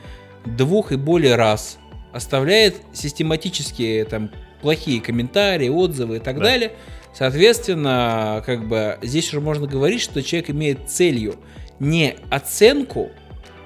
двух 0.45 0.91
и 0.91 0.95
более 0.95 1.35
раз 1.35 1.77
оставляет 2.11 2.75
систематические 2.93 4.05
там 4.05 4.31
плохие 4.61 4.99
комментарии, 5.01 5.69
отзывы 5.69 6.17
и 6.17 6.19
так 6.19 6.37
Да. 6.37 6.43
далее, 6.45 6.71
соответственно, 7.13 8.43
как 8.45 8.67
бы 8.67 8.97
здесь 9.01 9.29
уже 9.29 9.41
можно 9.41 9.67
говорить, 9.67 10.01
что 10.01 10.21
человек 10.23 10.49
имеет 10.49 10.89
целью 10.89 11.35
не 11.79 12.15
оценку 12.29 13.09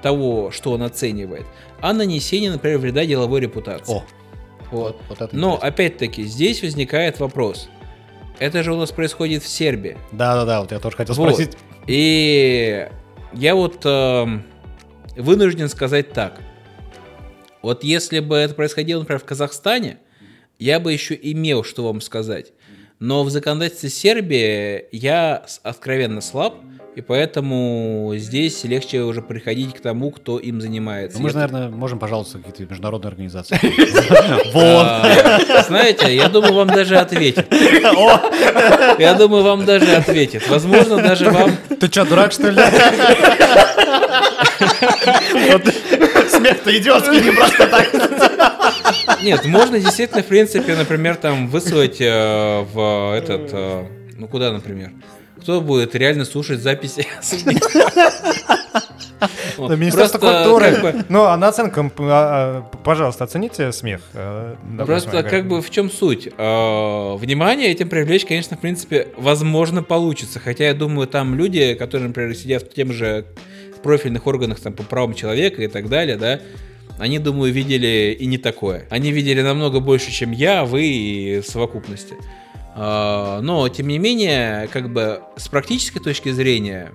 того, 0.02 0.52
что 0.52 0.72
он 0.74 0.84
оценивает, 0.84 1.46
а 1.82 1.94
нанесение, 1.94 2.52
например, 2.52 2.80
вреда 2.80 3.06
деловой 3.06 3.40
репутации. 3.40 3.94
О, 3.94 4.04
Вот. 4.72 5.02
вот 5.08 5.22
это 5.22 5.36
Но 5.36 5.56
опять-таки 5.56 6.24
здесь 6.24 6.62
возникает 6.62 7.20
вопрос. 7.20 7.70
Это 8.40 8.64
же 8.64 8.74
у 8.74 8.78
нас 8.78 8.92
происходит 8.92 9.44
в 9.44 9.48
Сербии. 9.48 9.98
Да-да-да, 10.12 10.62
вот 10.62 10.72
я 10.72 10.80
тоже 10.80 10.98
хотел 10.98 11.16
Вот. 11.16 11.34
спросить. 11.34 11.58
И 11.88 12.88
я 13.34 13.56
вот 13.56 13.82
эм, 13.86 14.44
вынужден 15.16 15.70
сказать 15.70 16.14
так. 16.14 16.40
Вот 17.62 17.84
если 17.84 18.20
бы 18.20 18.36
это 18.36 18.54
происходило, 18.54 19.00
например, 19.00 19.20
в 19.20 19.26
Казахстане, 19.26 19.98
я 20.60 20.80
бы 20.80 20.92
еще 20.92 21.18
имел 21.22 21.64
что 21.64 21.84
вам 21.86 22.02
сказать. 22.02 22.54
Но 23.00 23.24
в 23.24 23.30
законодательстве 23.30 23.90
Сербии 23.90 24.86
я 24.92 25.46
откровенно 25.64 26.22
слаб, 26.22 26.56
и 26.96 27.02
поэтому 27.02 28.14
здесь 28.16 28.64
легче 28.64 29.02
уже 29.02 29.22
приходить 29.22 29.74
к 29.76 29.80
тому, 29.80 30.12
кто 30.12 30.38
им 30.38 30.62
занимается. 30.62 31.18
Ну, 31.18 31.24
мы 31.24 31.30
же, 31.30 31.36
наверное, 31.36 31.70
можем 31.70 31.98
пожаловаться 32.00 32.38
в 32.38 32.44
какие-то 32.44 32.72
международные 32.72 33.10
организации. 33.10 33.60
А, 34.56 35.64
Знаете, 35.68 36.16
я 36.16 36.30
думаю, 36.30 36.54
вам 36.54 36.68
даже 36.68 36.98
ответит. 36.98 37.48
Я 37.52 39.16
думаю, 39.18 39.44
вам 39.44 39.66
даже 39.66 39.96
ответит. 39.96 40.48
Возможно, 40.48 40.98
даже 40.98 41.30
вам... 41.30 41.58
Ты 41.80 41.88
что, 41.88 42.06
дурак, 42.06 42.32
что 42.32 42.50
ли? 42.50 42.62
Смех-то 46.30 46.78
идиотский, 46.78 47.22
не 47.22 47.32
просто 47.32 47.68
так. 47.68 49.24
Нет, 49.24 49.46
можно 49.46 49.80
действительно, 49.80 50.22
в 50.22 50.28
принципе, 50.28 50.76
например, 50.76 51.16
там 51.16 51.48
выслать 51.48 52.00
э, 52.00 52.62
в 52.74 53.18
этот... 53.18 53.50
э, 53.52 53.86
ну, 54.18 54.28
куда, 54.28 54.52
например? 54.52 54.92
Кто 55.44 55.60
будет 55.60 55.94
реально 55.96 56.24
слушать 56.26 56.62
записи? 56.62 57.06
Вот. 59.58 59.70
Да, 59.70 59.76
Министерство 59.78 60.18
Просто 60.18 60.44
культуры. 60.44 60.72
как 60.72 60.82
бы- 60.82 61.06
Ну, 61.08 61.24
а 61.24 61.38
на 61.38 61.48
оценку, 61.48 61.80
а, 61.82 61.86
а, 62.02 62.78
пожалуйста, 62.84 63.24
оцените 63.24 63.72
смех. 63.72 64.02
э, 64.14 64.56
Просто 64.86 65.12
как 65.24 65.30
говорю. 65.46 65.50
бы 65.50 65.62
в 65.62 65.70
чем 65.70 65.90
суть? 65.90 66.28
Э, 66.38 67.16
Внимание 67.16 67.70
этим 67.72 67.88
привлечь, 67.88 68.26
конечно, 68.26 68.58
в 68.58 68.60
принципе, 68.60 69.08
возможно, 69.16 69.82
получится. 69.82 70.40
Хотя 70.40 70.66
я 70.66 70.74
думаю, 70.74 71.08
там 71.08 71.36
люди, 71.36 71.74
которые, 71.76 72.08
например, 72.10 72.36
сидят 72.36 72.64
в 72.64 72.74
тем 72.74 72.92
же 72.92 73.26
профильных 73.82 74.28
органах 74.28 74.60
там, 74.60 74.74
по 74.74 74.84
правам 74.84 75.14
человека 75.14 75.62
и 75.64 75.68
так 75.68 75.88
далее, 75.88 76.18
да, 76.18 76.42
они, 77.00 77.20
думаю, 77.20 77.54
видели 77.54 78.16
и 78.20 78.26
не 78.26 78.38
такое. 78.38 78.88
Они 78.90 79.12
видели 79.12 79.42
намного 79.42 79.80
больше, 79.80 80.12
чем 80.12 80.32
я, 80.32 80.66
вы 80.66 80.86
и 80.86 81.40
в 81.40 81.46
совокупности. 81.46 82.16
А, 82.76 83.42
Но, 83.42 83.68
тем 83.70 83.88
не 83.88 84.00
менее, 84.00 84.68
как 84.72 84.92
бы 84.92 85.22
с 85.36 85.48
практической 85.48 86.00
точки 86.00 86.30
зрения, 86.32 86.92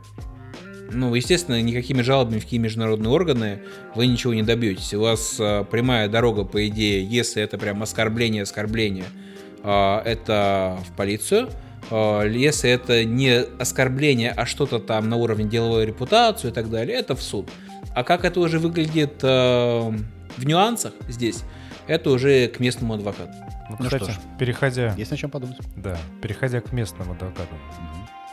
ну, 0.90 1.14
естественно, 1.14 1.60
никакими 1.60 2.02
жалобами 2.02 2.38
в 2.40 2.44
какие 2.44 2.58
международные 2.58 3.10
органы 3.10 3.62
вы 3.94 4.06
ничего 4.06 4.34
не 4.34 4.42
добьетесь. 4.42 4.94
У 4.94 5.00
вас 5.00 5.36
а, 5.38 5.64
прямая 5.64 6.08
дорога, 6.08 6.44
по 6.44 6.66
идее, 6.66 7.04
если 7.04 7.42
это 7.42 7.58
прям 7.58 7.82
оскорбление, 7.82 8.42
оскорбление, 8.42 9.04
а, 9.62 10.02
это 10.04 10.78
в 10.88 10.96
полицию. 10.96 11.50
Если 11.90 12.68
это 12.68 13.04
не 13.04 13.44
оскорбление, 13.58 14.30
а 14.36 14.44
что-то 14.44 14.78
там 14.78 15.08
на 15.08 15.16
уровне 15.16 15.46
деловой 15.46 15.86
репутации 15.86 16.48
и 16.48 16.50
так 16.50 16.68
далее, 16.68 16.98
это 16.98 17.16
в 17.16 17.22
суд. 17.22 17.48
А 17.94 18.04
как 18.04 18.26
это 18.26 18.40
уже 18.40 18.58
выглядит 18.58 19.22
в 19.22 19.94
нюансах 20.44 20.92
здесь, 21.08 21.44
это 21.86 22.10
уже 22.10 22.48
к 22.48 22.60
местному 22.60 22.92
адвокату. 22.92 23.32
Ну, 23.68 23.76
Ну 23.78 23.84
кстати, 23.84 24.04
что 24.04 24.12
ж. 24.12 24.16
переходя, 24.38 24.94
Есть 24.96 25.10
над 25.10 25.20
чем 25.20 25.30
подумать. 25.30 25.58
да, 25.76 25.96
переходя 26.22 26.60
к 26.60 26.72
местному 26.72 27.12
адвокату. 27.12 27.54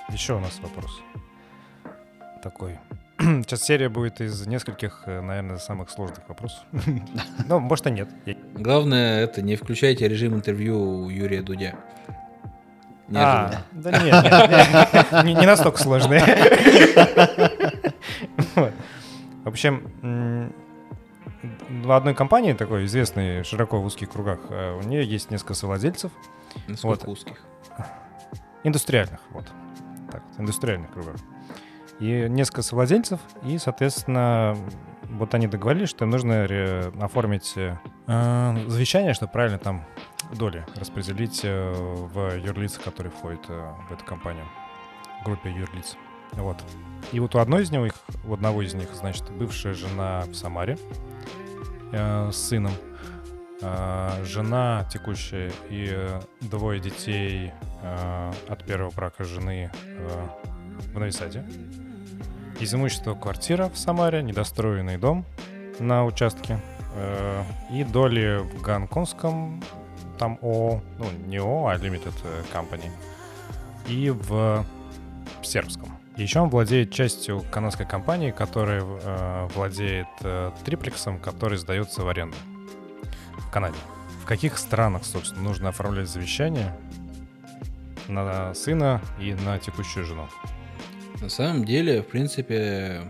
Еще 0.09 0.33
у 0.35 0.39
нас 0.39 0.59
вопрос 0.61 1.01
такой. 2.41 2.79
Сейчас 3.19 3.63
серия 3.63 3.89
будет 3.89 4.21
из 4.21 4.45
нескольких, 4.47 5.03
э, 5.07 5.19
наверное, 5.21 5.57
самых 5.57 5.89
сложных 5.89 6.27
вопросов. 6.29 6.59
Ну, 7.47 7.59
может, 7.59 7.87
и 7.87 7.91
нет. 7.91 8.09
Главное, 8.53 9.21
это 9.23 9.41
не 9.41 9.55
включайте 9.55 10.07
режим 10.07 10.35
интервью 10.35 10.79
у 11.05 11.09
Юрия 11.09 11.41
Дудя. 11.41 11.75
А, 13.07 13.11
Неожиданно. 13.11 13.63
да 13.71 13.91
нет, 14.03 15.13
нет, 15.13 15.25
не 15.25 15.33
не 15.35 15.45
настолько 15.45 15.77
сложные. 15.79 16.21
В 18.55 19.47
общем, 19.47 20.51
в 21.69 21.91
одной 21.91 22.13
компании, 22.13 22.53
такой 22.53 22.85
известной 22.85 23.43
широко 23.43 23.79
в 23.81 23.85
узких 23.85 24.09
кругах, 24.09 24.39
э, 24.49 24.73
у 24.77 24.81
нее 24.87 25.03
есть 25.05 25.31
несколько 25.31 25.53
совладельцев, 25.53 26.11
Насколько 26.67 27.05
вот. 27.05 27.13
узких. 27.13 27.37
индустриальных, 28.63 29.19
вот, 29.31 29.45
так, 30.11 30.23
индустриальных 30.37 30.91
кругах. 30.91 31.15
И 31.99 32.25
несколько 32.29 32.61
совладельцев, 32.61 33.19
и, 33.43 33.57
соответственно, 33.57 34.57
вот 35.03 35.33
они 35.33 35.47
договорились, 35.47 35.89
что 35.89 36.03
им 36.05 36.11
нужно 36.11 36.45
ре- 36.47 36.91
оформить 36.99 37.53
э, 37.55 37.77
э, 38.07 38.57
завещание, 38.67 39.13
чтобы 39.13 39.31
правильно 39.31 39.59
там 39.59 39.85
доли 40.33 40.65
распределить 40.75 41.41
э, 41.43 41.71
в 41.73 42.37
юрлиц, 42.37 42.77
которые 42.79 43.11
входят 43.11 43.41
э, 43.49 43.71
в 43.89 43.93
эту 43.93 44.03
компанию, 44.03 44.45
в 45.21 45.25
группе 45.25 45.49
юрлиц. 45.51 45.95
Вот. 46.33 46.57
И 47.11 47.19
вот 47.19 47.35
у 47.35 47.39
одной 47.39 47.63
из 47.63 47.71
них, 47.71 47.93
у 48.25 48.33
одного 48.33 48.61
из 48.61 48.73
них, 48.73 48.89
значит, 48.93 49.29
бывшая 49.31 49.73
жена 49.73 50.23
в 50.27 50.33
Самаре 50.33 50.77
э, 51.91 52.29
с 52.31 52.35
сыном, 52.35 52.73
э, 53.61 54.23
жена 54.25 54.87
текущая 54.91 55.51
и 55.69 55.87
э, 55.91 56.21
двое 56.41 56.79
детей 56.79 57.51
э, 57.81 58.31
от 58.47 58.65
первого 58.65 58.91
брака 58.91 59.23
жены 59.23 59.71
э, 59.83 60.27
в 60.93 60.99
Нови 60.99 61.11
Саде. 61.11 61.45
Из 62.59 62.73
имущества 62.73 63.13
квартира 63.13 63.69
в 63.69 63.77
Самаре, 63.77 64.23
недостроенный 64.23 64.97
дом 64.97 65.25
на 65.79 66.05
участке 66.05 66.59
э, 66.95 67.43
и 67.71 67.83
доли 67.83 68.39
в 68.39 68.61
гонконгском 68.61 69.61
там 70.17 70.39
ООО, 70.41 70.81
ну 70.97 71.05
не 71.27 71.37
ООО, 71.37 71.67
а 71.67 71.75
Limited 71.75 72.15
э, 72.23 72.43
Company. 72.53 72.89
и 73.87 74.09
в 74.09 74.65
сербском. 75.43 75.94
Еще 76.17 76.39
он 76.39 76.49
владеет 76.49 76.91
частью 76.91 77.43
канадской 77.51 77.85
компании, 77.85 78.31
которая 78.31 78.83
э, 78.83 79.47
владеет 79.53 80.07
э, 80.21 80.51
триплексом, 80.63 81.19
который 81.19 81.57
сдается 81.57 82.03
в 82.03 82.07
аренду 82.07 82.37
в 83.37 83.51
Канаде. 83.51 83.77
В 84.23 84.25
каких 84.25 84.57
странах, 84.57 85.03
собственно, 85.05 85.43
нужно 85.43 85.69
оформлять 85.69 86.09
завещание 86.09 86.73
на 88.07 88.53
сына 88.53 89.01
и 89.19 89.33
на 89.33 89.59
текущую 89.59 90.05
жену? 90.05 90.27
На 91.21 91.29
самом 91.29 91.65
деле, 91.65 92.01
в 92.01 92.07
принципе, 92.07 93.01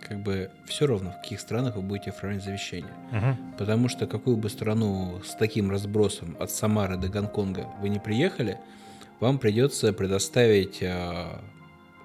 как 0.00 0.20
бы 0.20 0.50
все 0.66 0.86
равно, 0.86 1.10
в 1.10 1.22
каких 1.22 1.40
странах 1.40 1.76
вы 1.76 1.82
будете 1.82 2.10
оформлять 2.10 2.44
завещание. 2.44 2.92
Угу. 3.12 3.56
Потому 3.58 3.88
что 3.88 4.06
какую 4.06 4.36
бы 4.36 4.48
страну 4.50 5.20
с 5.24 5.34
таким 5.34 5.70
разбросом 5.70 6.36
от 6.38 6.50
Самары 6.50 6.96
до 6.96 7.08
Гонконга 7.08 7.68
вы 7.80 7.88
не 7.88 7.98
приехали, 7.98 8.58
вам 9.20 9.38
придется 9.38 9.92
предоставить, 9.92 10.82
э, 10.82 11.38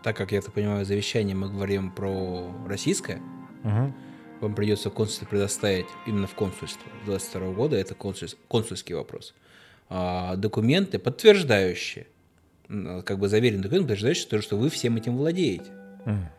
так 0.08 0.16
как 0.16 0.32
я 0.32 0.38
это 0.38 0.50
понимаю, 0.52 0.86
завещание 0.86 1.36
мы 1.36 1.50
говорим 1.50 1.92
про 1.92 2.50
российское, 2.66 3.22
Угу. 3.66 3.94
вам 4.40 4.56
придется 4.56 4.90
в 4.90 4.94
консульстве 4.94 5.28
предоставить, 5.28 5.88
именно 6.06 6.28
в 6.28 6.34
консульство 6.34 6.90
22 7.06 7.52
года, 7.52 7.76
это 7.76 7.94
консульс- 7.94 8.38
консульский 8.48 8.96
вопрос, 8.96 9.34
а, 9.90 10.38
документы, 10.38 10.98
подтверждающие, 10.98 12.08
как 12.70 13.20
бы 13.20 13.28
заверенный 13.28 13.64
документ, 13.64 13.84
подтверждающий 13.86 14.30
то, 14.30 14.42
что 14.42 14.56
вы 14.56 14.70
всем 14.70 14.96
этим 14.96 15.18
владеете. 15.18 15.72
М. 16.06 16.30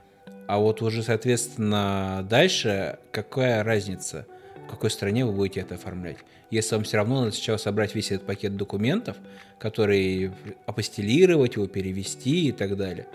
А 0.47 0.57
вот 0.59 0.81
уже, 0.81 1.03
соответственно, 1.03 2.27
дальше 2.27 2.99
какая 3.13 3.63
разница, 3.65 4.27
в 4.67 4.71
какой 4.71 4.89
стране 4.91 5.27
вы 5.27 5.33
будете 5.33 5.61
это 5.61 5.75
оформлять? 5.75 6.17
Если 6.51 6.75
вам 6.75 6.85
все 6.85 6.97
равно 6.97 7.21
надо 7.21 7.33
сначала 7.33 7.59
собрать 7.59 7.95
весь 7.95 8.13
этот 8.13 8.27
пакет 8.27 8.57
документов, 8.57 9.19
который 9.59 10.31
апостелировать 10.65 11.57
его, 11.57 11.67
перевести 11.67 12.47
и 12.49 12.53
так 12.53 12.75
далее. 12.75 13.07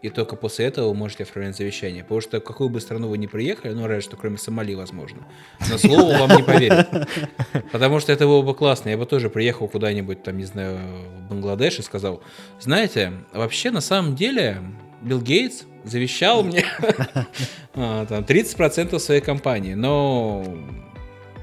И 0.00 0.10
только 0.10 0.36
после 0.36 0.66
этого 0.66 0.88
вы 0.88 0.94
можете 0.94 1.24
оформлять 1.24 1.56
завещание. 1.56 2.04
Потому 2.04 2.20
что 2.20 2.40
в 2.40 2.44
какую 2.44 2.70
бы 2.70 2.80
страну 2.80 3.08
вы 3.08 3.18
ни 3.18 3.26
приехали, 3.26 3.72
ну, 3.72 3.86
разве 3.86 4.02
что 4.02 4.16
кроме 4.16 4.38
Сомали, 4.38 4.74
возможно, 4.74 5.26
на 5.58 5.76
слово 5.76 6.18
вам 6.18 6.36
не 6.36 6.44
поверят. 6.44 6.88
Потому 7.72 7.98
что 7.98 8.12
это 8.12 8.26
было 8.26 8.42
бы 8.42 8.54
классно. 8.54 8.90
Я 8.90 8.96
бы 8.96 9.06
тоже 9.06 9.28
приехал 9.28 9.66
куда-нибудь, 9.66 10.22
там, 10.22 10.38
не 10.38 10.44
знаю, 10.44 10.78
в 10.78 11.28
Бангладеш 11.30 11.80
и 11.80 11.82
сказал, 11.82 12.22
знаете, 12.60 13.12
вообще, 13.32 13.72
на 13.72 13.80
самом 13.80 14.14
деле, 14.14 14.62
Билл 15.02 15.20
Гейтс 15.20 15.64
завещал 15.84 16.44
мне 16.44 16.64
а, 17.74 18.06
там, 18.06 18.22
30% 18.22 18.96
своей 19.00 19.20
компании, 19.20 19.74
но 19.74 20.44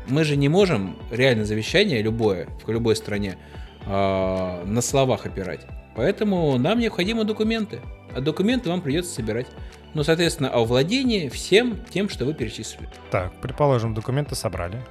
мы 0.08 0.24
же 0.24 0.38
не 0.38 0.48
можем 0.48 0.98
реально 1.12 1.44
завещание 1.44 2.02
любое, 2.02 2.48
в 2.66 2.72
любой 2.72 2.96
стране, 2.96 3.38
а, 3.86 4.64
на 4.66 4.82
словах 4.82 5.26
опирать. 5.26 5.62
Поэтому 5.96 6.58
нам 6.58 6.80
необходимы 6.80 7.24
документы. 7.24 7.82
А 8.14 8.22
документы 8.22 8.70
вам 8.70 8.82
придется 8.82 9.14
собирать. 9.14 9.48
Ну, 9.94 10.04
соответственно, 10.04 10.50
о 10.50 10.66
владении 10.66 11.30
всем 11.30 11.78
тем, 11.90 12.10
что 12.10 12.26
вы 12.26 12.34
перечислили. 12.34 12.90
Так, 13.12 13.34
предположим, 13.42 13.94
документы 13.94 14.36
собрали. 14.36 14.82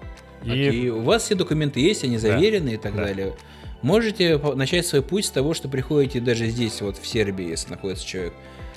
И 0.45 0.51
И 0.53 0.91
у 0.91 1.01
вас 1.01 1.25
все 1.25 1.35
документы 1.35 1.81
есть, 1.81 2.05
они 2.05 2.17
Да. 2.17 2.21
заверены 2.23 2.71
и 2.71 2.77
так 2.77 2.95
Да. 2.97 3.05
далее. 3.05 3.35
Можете 3.83 4.39
начать 4.39 4.87
свой 4.87 5.03
путь 5.03 5.27
с 5.27 5.31
того, 5.31 5.53
что 5.53 5.69
приходите 5.69 6.21
даже 6.21 6.47
здесь, 6.47 6.81
вот 6.81 6.97
в 6.97 7.07
Сербии, 7.07 7.49
если 7.51 7.71
находится 7.71 8.07
человек 8.07 8.33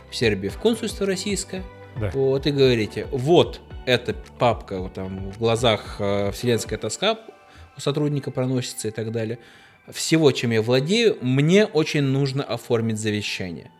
в 0.09 0.15
Сербии, 0.15 0.49
в 0.49 0.57
консульство 0.57 1.05
российское, 1.05 1.63
да. 1.99 2.11
вот 2.13 2.45
и 2.45 2.51
говорите, 2.51 3.07
вот 3.11 3.61
эта 3.86 4.13
папка, 4.38 4.80
вот 4.80 4.93
там 4.93 5.32
в 5.32 5.38
глазах 5.39 5.95
э, 5.99 6.32
вселенская 6.32 6.78
тоска 6.78 7.17
у 7.78 7.80
сотрудника 7.80 8.32
проносится 8.32 8.89
и 8.89 8.91
так 8.91 9.11
далее. 9.13 9.39
Всего, 9.91 10.31
чем 10.31 10.51
я 10.51 10.61
владею, 10.61 11.17
мне 11.21 11.65
очень 11.65 12.01
нужно 12.01 12.43
оформить 12.43 12.99
завещание. 12.99 13.71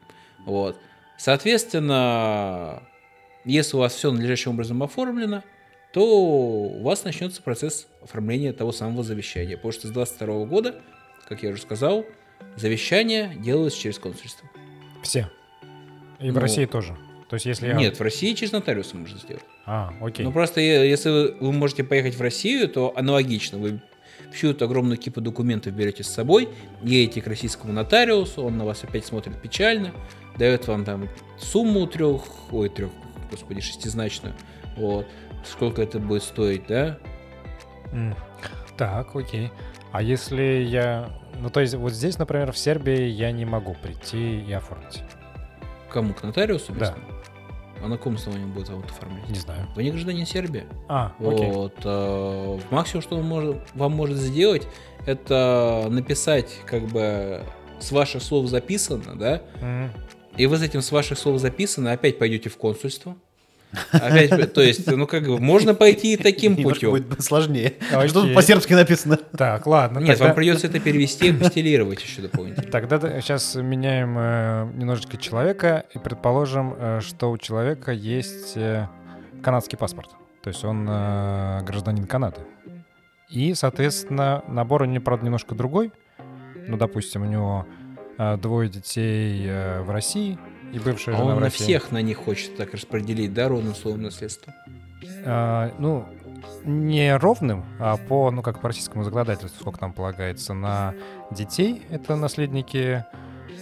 Вот. 0.46 0.80
Соответственно, 1.18 2.84
если 3.46 3.76
у 3.76 3.80
вас 3.80 3.94
все 3.96 4.12
надлежащим 4.12 4.52
образом 4.52 4.84
оформлено, 4.84 5.44
то 5.94 6.06
у 6.06 6.82
вас 6.84 7.04
начнется 7.04 7.42
процесс 7.42 7.88
оформления 8.04 8.54
того 8.54 8.72
самого 8.72 9.04
завещания. 9.04 9.56
Потому 9.58 9.72
что 9.72 9.88
с 9.88 9.92
22 9.92 10.46
года, 10.46 10.76
как 11.28 11.44
я 11.44 11.50
уже 11.50 11.62
сказал, 11.62 12.06
завещание 12.56 13.34
делается 13.38 13.80
через 13.80 13.98
консульство. 14.00 14.50
Все. 15.04 15.30
И 16.20 16.30
в 16.30 16.36
Ну, 16.36 16.40
России 16.40 16.66
тоже. 16.66 16.96
То 17.30 17.36
есть, 17.36 17.46
если 17.46 17.68
я... 17.68 17.74
Нет, 17.74 18.00
в 18.00 18.02
России 18.02 18.34
через 18.34 18.52
нотариуса 18.54 18.96
можно 18.96 19.18
сделать. 19.20 19.44
А, 19.66 19.94
окей. 20.02 20.24
Ну 20.26 20.32
просто 20.32 20.62
е- 20.62 20.90
если 20.90 21.10
вы 21.40 21.52
можете 21.52 21.84
поехать 21.84 22.16
в 22.16 22.22
Россию, 22.22 22.70
то 22.70 22.94
аналогично. 22.96 23.58
Вы 23.58 23.82
всю 24.32 24.52
эту 24.52 24.66
огромную 24.66 24.98
кипу 24.98 25.22
документов 25.22 25.74
берете 25.74 26.04
с 26.04 26.08
собой, 26.08 26.50
едете 26.84 27.22
к 27.22 27.28
российскому 27.28 27.74
нотариусу, 27.74 28.44
он 28.44 28.58
на 28.58 28.66
вас 28.66 28.84
опять 28.84 29.06
смотрит 29.06 29.42
печально, 29.42 29.92
дает 30.38 30.68
вам 30.68 30.86
там 30.86 31.10
сумму 31.38 31.88
трех, 31.88 32.24
ой, 32.52 32.70
трех, 32.70 32.92
господи, 33.32 33.62
шестизначную, 33.62 34.36
вот, 34.76 35.08
сколько 35.46 35.82
это 35.82 36.00
будет 36.00 36.24
стоить, 36.24 36.68
да? 36.68 36.98
М. 37.92 38.16
Так, 38.78 39.16
окей. 39.16 39.52
А 39.92 40.02
если 40.02 40.66
я... 40.68 41.10
Ну, 41.40 41.50
то 41.50 41.62
есть, 41.62 41.74
вот 41.74 41.94
здесь, 41.94 42.18
например, 42.18 42.52
в 42.52 42.58
Сербии 42.58 43.06
я 43.06 43.32
не 43.32 43.46
могу 43.46 43.76
прийти 43.82 44.42
и 44.42 44.54
оформить. 44.54 45.02
Кому? 45.90 46.14
К 46.14 46.24
нотариусу? 46.24 46.74
Да. 46.74 46.80
местному? 46.80 47.17
А 47.84 47.88
на 47.88 47.98
каком 47.98 48.16
основании 48.16 48.46
он 48.46 48.52
будет 48.52 48.70
вам 48.70 48.84
оформлять? 48.84 49.30
Не 49.30 49.36
знаю. 49.40 49.68
Вы 49.76 49.84
не 49.84 49.92
гражданин 49.92 50.26
Сербии. 50.26 50.66
А, 50.88 51.14
окей. 51.20 51.52
Вот. 51.52 51.76
э, 51.84 52.60
Максимум, 52.72 53.02
что 53.04 53.18
он 53.18 53.24
может, 53.26 53.58
вам 53.76 53.92
может 53.94 54.18
сделать, 54.18 54.68
это 55.06 55.86
написать, 55.90 56.60
как 56.66 56.84
бы, 56.88 57.44
с 57.80 57.92
ваших 57.92 58.24
слов 58.24 58.48
записано, 58.48 59.16
да, 59.16 59.42
М. 59.62 59.92
и 60.36 60.46
вы 60.48 60.58
с 60.58 60.62
этим 60.64 60.82
с 60.82 60.92
ваших 60.92 61.18
слов 61.20 61.40
записано 61.40 61.92
опять 61.92 62.18
пойдете 62.20 62.50
в 62.50 62.58
консульство. 62.58 63.16
Опять, 63.92 64.54
то 64.54 64.62
есть, 64.62 64.88
ну 64.88 65.08
как 65.08 65.26
бы, 65.26 65.40
можно 65.40 65.74
пойти 65.74 66.14
и 66.14 66.18
таким 66.18 66.56
путем. 66.56 66.92
будет 66.92 67.22
сложнее. 67.22 67.74
Что 68.08 68.24
тут 68.24 68.34
по-сербски 68.34 68.74
написано? 68.74 69.18
Так, 69.18 69.68
ладно. 69.68 70.00
Нет, 70.00 70.18
тогда, 70.18 70.26
вам 70.26 70.36
придется 70.36 70.68
это 70.68 70.80
перевести 70.80 71.30
и 71.30 71.32
постелировать 71.34 72.02
еще 72.02 72.22
дополнительно. 72.22 72.70
Тогда 72.72 73.00
сейчас 73.22 73.56
меняем 73.56 74.16
э, 74.18 74.72
немножечко 74.76 75.18
человека 75.18 75.86
и 75.94 76.00
предположим, 76.00 76.76
э, 76.78 77.00
что 77.02 77.32
у 77.32 77.38
человека 77.38 77.92
есть 77.92 78.56
э, 78.56 78.88
канадский 79.44 79.78
паспорт. 79.78 80.12
То 80.42 80.50
есть 80.50 80.64
он 80.64 80.88
э, 80.90 81.62
гражданин 81.64 82.06
Канады. 82.06 82.42
И, 83.30 83.54
соответственно, 83.54 84.44
набор 84.48 84.84
у 84.84 84.86
него, 84.86 85.04
правда, 85.04 85.26
немножко 85.26 85.56
другой. 85.56 85.92
Ну, 86.68 86.78
допустим, 86.78 87.24
у 87.24 87.26
него 87.26 87.68
э, 88.18 88.38
двое 88.38 88.70
детей 88.70 89.46
э, 89.46 89.82
в 89.82 89.90
России 89.90 90.40
и 90.74 90.80
бывшая 90.80 91.16
А 91.16 91.18
жена 91.18 91.36
он 91.36 91.42
на 91.42 91.50
всех 91.50 91.92
на 91.92 92.02
них 92.02 92.18
хочет 92.18 92.56
так 92.58 92.74
распределить, 92.74 93.34
да, 93.34 93.48
ровным 93.48 93.76
словом 93.76 94.04
наследство. 94.04 94.54
А, 95.26 95.74
ну, 95.80 96.06
не 96.64 97.16
ровным, 97.18 97.66
а 97.80 97.98
по, 97.98 98.32
ну, 98.32 98.42
как 98.42 98.62
по 98.62 98.68
российскому 98.68 99.04
законодательству, 99.04 99.60
сколько 99.60 99.80
там 99.80 99.94
полагается, 99.94 100.54
на 100.54 100.94
детей, 101.32 101.82
это 101.90 102.16
наследники, 102.16 103.06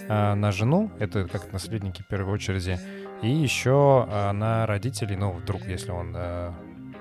а, 0.08 0.34
на 0.34 0.52
жену, 0.52 0.90
это 0.98 1.26
как 1.26 1.52
наследники 1.52 2.02
в 2.02 2.06
первой 2.06 2.34
очереди, 2.34 2.78
и 3.22 3.28
еще 3.28 4.06
а, 4.08 4.32
на 4.32 4.66
родителей, 4.66 5.16
ну, 5.16 5.32
вдруг, 5.32 5.66
если 5.66 5.90
он, 5.90 6.12
а, 6.16 6.54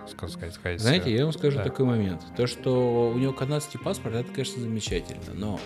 ска- 0.08 0.30
сказать, 0.30 0.53
сказать, 0.53 0.82
Знаете, 0.82 1.14
я 1.14 1.24
вам 1.24 1.34
скажу 1.34 1.58
да. 1.58 1.64
такой 1.64 1.86
момент. 1.86 2.22
То, 2.36 2.47
что 2.47 3.12
у 3.12 3.18
него 3.18 3.34
канадский 3.34 3.80
паспорт, 3.80 4.16
это, 4.16 4.32
конечно, 4.32 4.62
замечательно, 4.62 5.34
но 5.34 5.60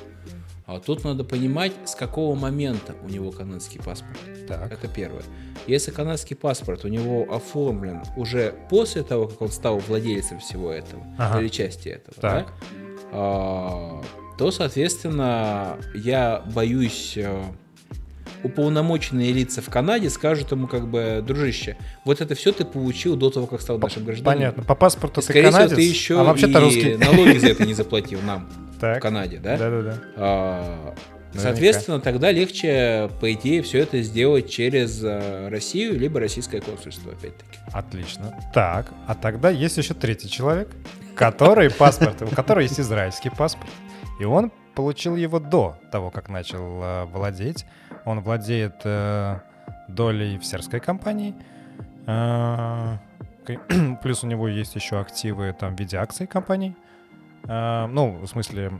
а 0.71 0.79
тут 0.79 1.03
надо 1.03 1.23
понимать, 1.23 1.71
с 1.85 1.95
какого 1.95 2.35
момента 2.35 2.93
у 3.03 3.09
него 3.09 3.31
канадский 3.31 3.79
паспорт. 3.81 4.17
так, 4.47 4.71
Это 4.71 4.87
первое. 4.87 5.23
Если 5.67 5.91
канадский 5.91 6.35
паспорт 6.35 6.85
у 6.85 6.87
него 6.87 7.25
оформлен 7.33 8.01
уже 8.15 8.53
после 8.69 9.03
того, 9.03 9.27
как 9.27 9.41
он 9.41 9.49
стал 9.49 9.79
владельцем 9.79 10.39
всего 10.39 10.71
этого, 10.71 11.03
Ага. 11.17 11.39
или 11.41 11.47
части 11.49 11.89
этого, 11.89 12.15
Так. 12.21 12.47
да, 12.47 12.53
а, 13.11 14.01
то, 14.37 14.51
соответственно, 14.51 15.77
я 15.95 16.43
боюсь, 16.53 17.13
э, 17.17 17.41
уполномоченные 18.43 19.33
лица 19.33 19.61
в 19.61 19.69
Канаде 19.69 20.09
скажут 20.09 20.51
ему, 20.51 20.67
как 20.67 20.87
бы, 20.87 21.21
дружище, 21.25 21.77
вот 22.05 22.21
это 22.21 22.35
все 22.35 22.51
ты 22.53 22.63
получил 22.63 23.15
до 23.17 23.29
того, 23.29 23.47
как 23.47 23.61
стал 23.61 23.77
нашим 23.79 24.05
гражданином. 24.05 24.37
понятно, 24.37 24.63
по 24.63 24.75
паспорту 24.75 25.19
И, 25.19 25.23
ты 25.23 25.29
скорее 25.31 25.43
канадец, 25.51 25.67
всего, 25.71 25.75
ты 25.77 25.81
еще 25.83 26.21
а 26.21 26.23
вообще-то 26.23 26.59
русский. 26.61 26.95
налоги 26.95 27.37
за 27.37 27.47
это 27.47 27.65
не 27.65 27.73
заплатил 27.73 28.21
нам 28.21 28.47
в 28.79 28.81
Так, 28.81 29.01
Канаде, 29.01 29.37
да? 29.37 29.57
да-да-да. 29.57 29.97
А, 30.15 30.93
Наверняка. 31.33 31.41
Соответственно, 31.41 31.99
тогда 31.99 32.31
легче, 32.31 33.09
по 33.21 33.31
идее, 33.33 33.61
все 33.61 33.79
это 33.79 34.01
сделать 34.01 34.49
через 34.49 35.03
э, 35.03 35.47
Россию, 35.49 35.99
либо 35.99 36.19
российское 36.19 36.59
консульство, 36.59 37.11
опять-таки. 37.11 37.59
Отлично. 37.71 38.33
Так, 38.51 38.87
а 39.05 39.13
тогда 39.13 39.51
есть 39.51 39.77
еще 39.77 39.93
третий 39.93 40.27
человек, 40.29 40.69
который 41.15 41.69
паспорт, 41.77 42.21
у 42.23 42.27
которого 42.27 42.61
есть 42.63 42.79
израильский 42.79 43.29
паспорт, 43.29 43.69
и 44.19 44.23
он 44.25 44.51
получил 44.73 45.15
его 45.15 45.39
до 45.39 45.77
того, 45.91 46.09
как 46.09 46.29
начал 46.29 46.81
э, 46.81 47.05
владеть. 47.05 47.65
Он 48.05 48.21
владеет 48.21 48.75
э, 48.85 49.39
долей 49.87 50.39
в 50.39 50.45
сербской 50.45 50.79
компании. 50.79 51.35
К- 52.07 52.99
плюс 54.01 54.23
у 54.23 54.27
него 54.27 54.47
есть 54.47 54.73
еще 54.75 54.99
активы 54.99 55.55
там 55.59 55.75
в 55.75 55.79
виде 55.79 55.97
акций 55.97 56.25
компаний. 56.27 56.75
Э, 57.49 57.87
ну, 57.87 58.19
в 58.19 58.27
смысле, 58.27 58.71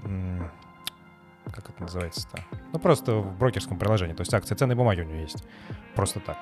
как 1.51 1.69
это 1.69 1.81
называется-то? 1.81 2.43
Ну, 2.71 2.79
просто 2.79 3.15
в 3.15 3.37
брокерском 3.37 3.79
приложении. 3.79 4.13
То 4.13 4.21
есть 4.21 4.33
акции 4.33 4.55
ценные 4.55 4.75
бумаги 4.75 5.01
у 5.01 5.05
него 5.05 5.19
есть. 5.19 5.43
Просто 5.95 6.19
так. 6.19 6.37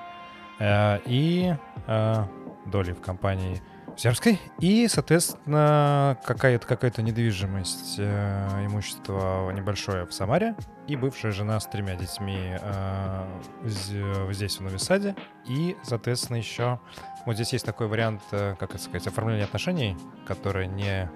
Э, 0.58 0.98
и 1.06 1.54
э, 1.86 2.24
доли 2.66 2.92
в 2.92 3.00
компании 3.00 3.62
Сербской. 3.96 4.38
И, 4.60 4.86
соответственно, 4.88 6.18
какая-то 6.24 6.66
какая 6.66 6.92
недвижимость, 6.98 7.96
э, 7.98 8.66
имущество 8.66 9.50
небольшое 9.50 10.04
в 10.04 10.12
Самаре. 10.12 10.54
И 10.86 10.96
бывшая 10.96 11.32
жена 11.32 11.58
с 11.58 11.66
тремя 11.66 11.96
детьми 11.96 12.56
э, 12.60 13.40
здесь, 13.64 14.58
в 14.58 14.60
Новисаде. 14.60 15.16
И, 15.46 15.76
соответственно, 15.82 16.36
еще 16.36 16.78
вот 17.24 17.36
здесь 17.36 17.54
есть 17.54 17.64
такой 17.64 17.88
вариант, 17.88 18.22
как 18.30 18.62
это 18.62 18.78
сказать, 18.78 19.06
оформления 19.06 19.44
отношений, 19.44 19.96
который 20.26 20.66
не 20.66 21.10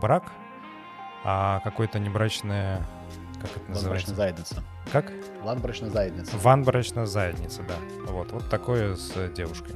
брак, 0.00 0.30
а 1.30 1.60
какое-то 1.60 1.98
небрачное 1.98 2.86
как 3.38 3.54
это 3.54 3.70
называется? 3.70 4.14
заедница. 4.14 4.64
Как? 4.90 5.12
Ванбрачная 5.42 5.90
заедница. 5.90 6.38
Ванбрачная 6.38 7.04
заедница, 7.04 7.62
да. 7.68 7.74
Вот, 8.10 8.32
вот 8.32 8.48
такое 8.48 8.96
с 8.96 9.12
девушкой. 9.36 9.74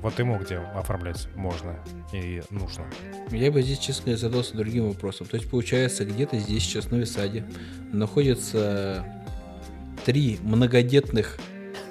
Вот 0.00 0.16
ему 0.20 0.38
где 0.38 0.58
оформлять 0.58 1.26
можно 1.34 1.74
и 2.12 2.40
нужно. 2.50 2.84
Я 3.30 3.50
бы 3.50 3.62
здесь, 3.62 3.80
честно, 3.80 4.16
задался 4.16 4.56
другим 4.56 4.86
вопросом. 4.86 5.26
То 5.26 5.36
есть, 5.36 5.50
получается, 5.50 6.04
где-то 6.04 6.38
здесь 6.38 6.62
сейчас 6.62 6.84
в 6.84 6.92
Новисаде 6.92 7.44
находятся 7.92 9.04
три 10.04 10.38
многодетных 10.40 11.36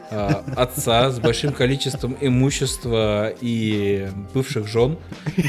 отца 0.10 1.10
с 1.12 1.20
большим 1.20 1.52
количеством 1.52 2.16
имущества 2.22 3.34
и 3.42 4.08
бывших 4.34 4.68
жен, 4.68 4.98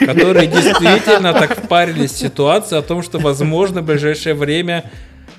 которые 0.05 0.47
действительно 0.47 1.33
так 1.33 1.57
впарились 1.57 2.13
в 2.13 2.19
ситуацию 2.19 2.79
о 2.79 2.83
том, 2.83 3.03
что, 3.03 3.19
возможно, 3.19 3.83
в 3.83 3.87
ближайшее 3.87 4.35
время 4.35 4.91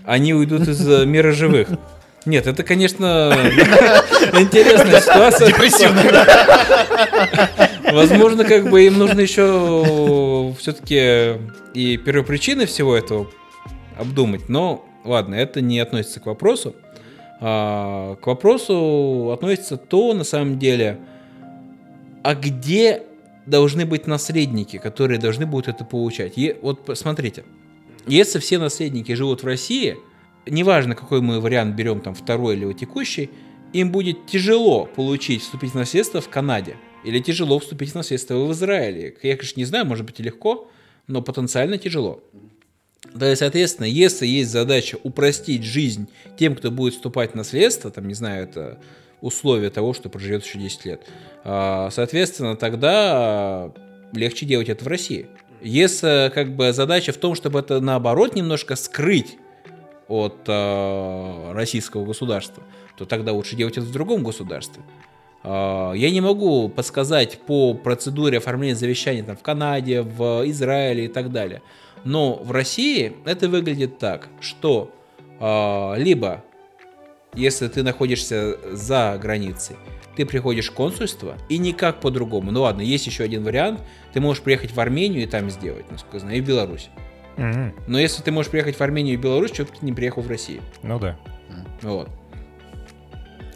они 0.06 0.34
уйдут 0.34 0.68
из 0.68 0.88
э, 0.88 1.06
мира 1.06 1.32
живых. 1.32 1.68
Нет, 2.26 2.46
это, 2.46 2.64
конечно, 2.64 3.34
интересная 4.34 5.00
ситуация. 5.02 5.48
Депрессивная. 5.48 6.26
Возможно, 7.92 8.44
как 8.44 8.70
бы 8.70 8.86
им 8.86 8.98
нужно 8.98 9.22
еще 9.22 10.54
все-таки 10.60 11.40
и 11.74 11.98
первопричины 11.98 12.66
всего 12.66 12.96
этого 12.98 13.28
обдумать. 13.98 14.50
Но 14.50 14.86
ладно, 15.06 15.36
это 15.36 15.62
не 15.62 15.80
относится 15.80 16.20
к 16.20 16.26
вопросу. 16.26 16.76
А, 17.40 18.16
к 18.16 18.28
вопросу 18.28 19.32
относится 19.34 19.78
то, 19.78 20.14
на 20.14 20.24
самом 20.24 20.60
деле, 20.60 21.00
а 22.24 22.36
где 22.36 23.04
должны 23.46 23.86
быть 23.86 24.08
наследники, 24.08 24.78
которые 24.78 25.20
должны 25.20 25.46
будут 25.46 25.68
это 25.68 25.86
получать. 25.86 26.38
И 26.38 26.58
вот 26.62 26.90
смотрите, 26.96 27.46
если 28.06 28.40
все 28.40 28.58
наследники 28.58 29.14
живут 29.14 29.44
в 29.44 29.46
России– 29.46 29.98
неважно, 30.50 30.96
какой 30.96 31.22
мы 31.22 31.40
вариант 31.40 31.76
берем, 31.76 32.02
там, 32.02 32.14
второй 32.14 32.56
или 32.56 32.74
текущий, 32.74 33.30
им 33.74 33.92
будет 33.92 34.26
тяжело 34.26 34.86
получить 34.86 35.42
вступительное 35.42 35.84
наследство 35.84 36.22
в 36.22 36.30
Канаде. 36.30 36.78
Или 37.04 37.20
тяжело 37.20 37.60
вступить 37.60 37.92
в 37.92 37.96
наследство 37.96 38.36
в 38.36 38.52
Израиле. 38.52 39.16
Я, 39.22 39.38
конечно, 39.38 39.60
не 39.60 39.66
знаю, 39.66 39.86
может 39.86 40.06
быть 40.06 40.20
и 40.20 40.24
легко, 40.24 40.70
но 41.08 41.22
потенциально 41.22 41.78
тяжело. 41.78 42.24
Да 43.14 43.32
и, 43.32 43.36
соответственно, 43.36 43.86
если 43.86 44.28
есть 44.28 44.52
задача 44.52 44.98
упростить 45.04 45.64
жизнь 45.64 46.08
тем, 46.38 46.56
кто 46.56 46.72
будет 46.72 46.94
вступать 46.94 47.32
в 47.32 47.36
наследство, 47.36 47.90
там, 47.90 48.08
не 48.08 48.14
знаю, 48.14 48.44
это 48.44 48.80
условие 49.22 49.70
того, 49.70 49.94
что 49.94 50.10
проживет 50.10 50.46
еще 50.46 50.60
10 50.60 50.86
лет, 50.86 51.02
а, 51.44 51.90
соответственно, 51.92 52.56
тогда 52.56 53.72
легче 54.14 54.46
делать 54.46 54.70
это 54.70 54.84
в 54.84 54.88
России. 54.88 55.28
Если 55.62 56.32
как 56.34 56.56
бы 56.56 56.72
задача 56.72 57.12
в 57.12 57.18
том, 57.18 57.34
чтобы 57.34 57.60
это 57.60 57.80
наоборот 57.82 58.36
немножко 58.36 58.76
скрыть 58.76 59.38
от 60.08 60.38
э, 60.48 61.52
российского 61.54 62.06
государства, 62.06 62.64
то 62.98 63.06
тогда 63.06 63.34
лучше 63.34 63.56
делать 63.56 63.78
это 63.78 63.86
в 63.86 63.92
другом 63.92 64.24
государстве. 64.24 64.84
Э, 65.44 65.94
я 65.96 66.12
не 66.12 66.22
могу 66.22 66.70
подсказать 66.70 67.40
по 67.40 67.74
процедуре 67.74 68.38
оформления 68.38 68.76
завещания 68.76 69.24
там, 69.24 69.36
в 69.36 69.42
Канаде, 69.42 70.02
в 70.02 70.44
Израиле 70.50 71.06
и 71.06 71.08
так 71.08 71.32
далее. 71.32 71.62
Но 72.08 72.36
в 72.36 72.52
России 72.52 73.18
это 73.26 73.50
выглядит 73.50 73.98
так, 73.98 74.30
что 74.40 74.94
э, 75.42 75.94
либо 75.98 76.42
если 77.34 77.68
ты 77.68 77.84
находишься 77.84 78.58
за 78.72 79.20
границей, 79.22 79.76
ты 80.16 80.26
приходишь 80.26 80.70
в 80.70 80.74
консульство 80.74 81.36
и 81.50 81.58
никак 81.58 82.00
по-другому. 82.00 82.52
Ну 82.52 82.62
ладно, 82.62 82.82
есть 82.82 83.06
еще 83.08 83.26
один 83.26 83.44
вариант. 83.44 83.82
Ты 84.14 84.22
можешь 84.22 84.42
приехать 84.42 84.72
в 84.72 84.80
Армению 84.80 85.24
и 85.24 85.26
там 85.26 85.50
сделать, 85.50 85.92
насколько 85.92 86.16
я 86.16 86.22
знаю, 86.22 86.38
и 86.38 86.42
в 86.42 86.46
Беларусь. 86.46 86.90
Угу. 87.38 87.74
Но 87.88 88.00
если 88.00 88.24
ты 88.24 88.32
можешь 88.32 88.50
приехать 88.50 88.78
в 88.78 88.82
Армению 88.82 89.16
и 89.16 89.18
Беларусь, 89.18 89.54
что 89.54 89.66
ты 89.66 89.74
не 89.82 89.92
приехал 89.92 90.22
в 90.22 90.30
Россию? 90.30 90.62
Ну 90.84 91.00
да. 91.00 91.20
Вот. 91.82 92.10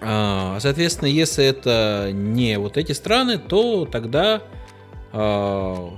А, 0.02 0.58
соответственно, 0.60 1.08
если 1.08 1.46
это 1.46 2.10
не 2.12 2.60
вот 2.60 2.76
эти 2.76 2.92
страны, 2.92 3.38
то 3.38 3.86
тогда 3.86 4.42
а, 5.14 5.90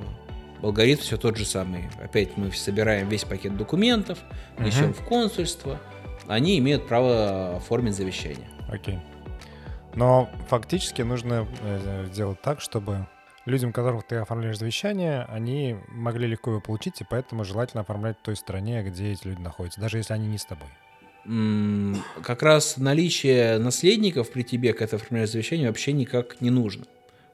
алгоритм 0.64 1.02
все 1.02 1.18
тот 1.18 1.38
же 1.38 1.46
самый. 1.46 1.90
Опять 2.02 2.38
мы 2.38 2.52
собираем 2.52 3.10
весь 3.10 3.26
пакет 3.26 3.56
документов, 3.58 4.20
несем 4.58 4.92
угу. 4.92 4.94
в 4.94 5.06
консульство. 5.06 5.80
Они 6.28 6.58
имеют 6.58 6.88
право 6.88 7.58
оформить 7.58 7.96
завещание. 7.96 8.50
Окей. 8.70 9.00
Но 9.94 10.30
фактически 10.48 11.02
нужно 11.02 11.48
э, 11.62 12.08
сделать 12.12 12.42
так, 12.42 12.62
чтобы 12.62 13.08
людям, 13.46 13.74
которых 13.74 14.08
ты 14.08 14.16
оформляешь 14.16 14.58
завещание, 14.58 15.26
они 15.30 15.76
могли 15.90 16.28
легко 16.28 16.52
его 16.52 16.62
получить, 16.62 17.02
и 17.02 17.06
поэтому 17.08 17.44
желательно 17.44 17.82
оформлять 17.82 18.18
в 18.18 18.22
той 18.22 18.36
стране, 18.36 18.82
где 18.84 19.12
эти 19.12 19.28
люди 19.28 19.42
находятся, 19.42 19.82
даже 19.82 19.98
если 19.98 20.14
они 20.14 20.28
не 20.28 20.38
с 20.38 20.46
тобой. 20.46 20.70
Как 22.22 22.44
раз 22.44 22.78
наличие 22.78 23.58
наследников 23.58 24.32
при 24.32 24.44
тебе, 24.44 24.74
когда 24.74 24.88
ты 24.88 24.96
оформляешь 24.98 25.32
завещание, 25.32 25.68
вообще 25.68 25.94
никак 25.94 26.42
не 26.42 26.50
нужно. 26.50 26.86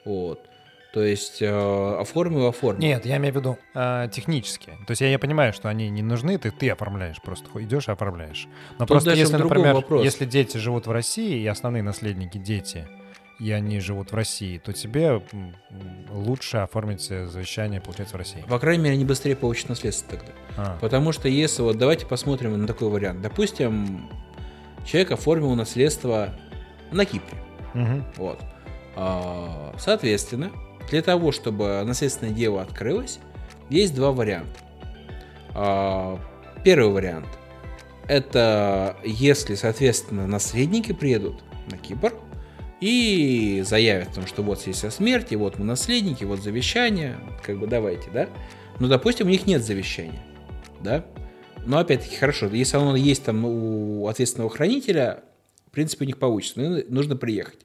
Вот. 0.06 0.48
То 0.92 1.04
есть 1.04 1.42
э, 1.42 1.96
оформил, 2.00 2.48
оформил. 2.48 2.82
Нет, 2.82 3.06
я 3.06 3.18
имею 3.18 3.34
в 3.34 3.38
виду 3.38 3.58
э, 3.76 4.10
технически. 4.12 4.72
То 4.88 4.92
есть 4.92 5.02
я, 5.02 5.10
я 5.10 5.20
понимаю, 5.20 5.54
что 5.54 5.70
они 5.70 5.90
не 5.90 6.02
нужны, 6.02 6.38
ты, 6.40 6.50
ты 6.50 6.70
оформляешь, 6.70 7.22
просто 7.22 7.48
идешь 7.64 7.88
и 7.88 7.92
оформляешь. 7.92 8.48
Но 8.80 8.80
Тут 8.80 8.88
просто 8.88 9.12
если, 9.12 9.38
например, 9.38 9.76
вопрос. 9.76 10.04
если 10.04 10.26
дети 10.26 10.58
живут 10.58 10.88
в 10.88 10.92
России, 10.92 11.42
и 11.42 11.46
основные 11.46 11.84
наследники 11.84 12.40
дети, 12.40 12.88
и 13.40 13.52
они 13.52 13.80
живут 13.80 14.12
в 14.12 14.16
России, 14.16 14.58
то 14.58 14.74
тебе 14.74 15.22
лучше 16.10 16.58
оформить 16.58 17.02
завещание, 17.02 17.80
получается, 17.80 18.16
в 18.16 18.18
России. 18.18 18.44
По 18.50 18.60
крайней 18.60 18.84
мере, 18.84 18.96
они 18.96 19.06
быстрее 19.06 19.36
получат 19.36 19.70
наследство 19.70 20.18
тогда. 20.18 20.34
А. 20.58 20.78
Потому 20.82 21.12
что 21.12 21.30
если 21.30 21.62
вот 21.62 21.78
давайте 21.78 22.08
посмотрим 22.08 22.60
на 22.60 22.68
такой 22.68 22.90
вариант. 22.90 23.22
Допустим, 23.22 24.10
человек 24.86 25.12
оформил 25.12 25.54
наследство 25.54 26.30
на 26.92 27.06
Кипре. 27.06 27.38
Угу. 27.76 28.04
Вот. 28.18 28.40
А, 28.96 29.74
соответственно, 29.78 30.52
для 30.90 31.02
того, 31.02 31.32
чтобы 31.32 31.84
наследственное 31.86 32.34
дело 32.34 32.62
открылось, 32.62 33.20
есть 33.70 33.96
два 33.96 34.12
варианта. 34.12 34.60
А, 35.54 36.20
первый 36.64 36.92
вариант– 36.92 37.28
это 38.08 38.98
если, 39.04 39.56
соответственно, 39.56 40.28
наследники 40.28 40.92
приедут 40.92 41.44
на 41.70 41.78
Кипр– 41.78 42.14
и 42.82 43.62
заявят, 43.66 44.10
потому 44.10 44.28
что 44.28 44.42
вот 44.42 44.66
есть 44.66 44.84
о 44.86 44.92
смерти, 44.92 45.36
вот 45.36 45.60
мы 45.60 45.66
наследники, 45.66 46.24
вот 46.24 46.42
завещание, 46.42 47.18
как 47.44 47.60
бы 47.60 47.68
давайте, 47.68 48.10
да. 48.12 48.30
Но, 48.80 48.88
допустим, 48.88 49.28
у 49.28 49.30
них 49.30 49.46
нет 49.46 49.64
завещания, 49.64 50.22
да. 50.82 51.06
Но 51.66 51.78
опять-таки 51.78 52.16
хорошо, 52.16 52.48
если 52.48 52.78
оно 52.78 52.96
есть 52.96 53.24
там 53.26 53.44
у 53.44 54.08
ответственного 54.08 54.50
хранителя, 54.50 55.24
в 55.68 55.72
принципе, 55.72 56.06
у 56.06 56.08
них 56.08 56.18
получится, 56.18 56.60
но 56.60 56.80
нужно 56.88 57.18
приехать. 57.18 57.60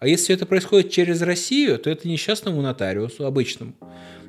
А 0.00 0.06
если 0.06 0.34
это 0.34 0.46
происходит 0.46 0.90
через 0.90 1.22
Россию, 1.22 1.78
то 1.78 1.90
это 1.90 2.08
несчастному 2.08 2.62
нотариусу, 2.62 3.26
обычному. 3.26 3.72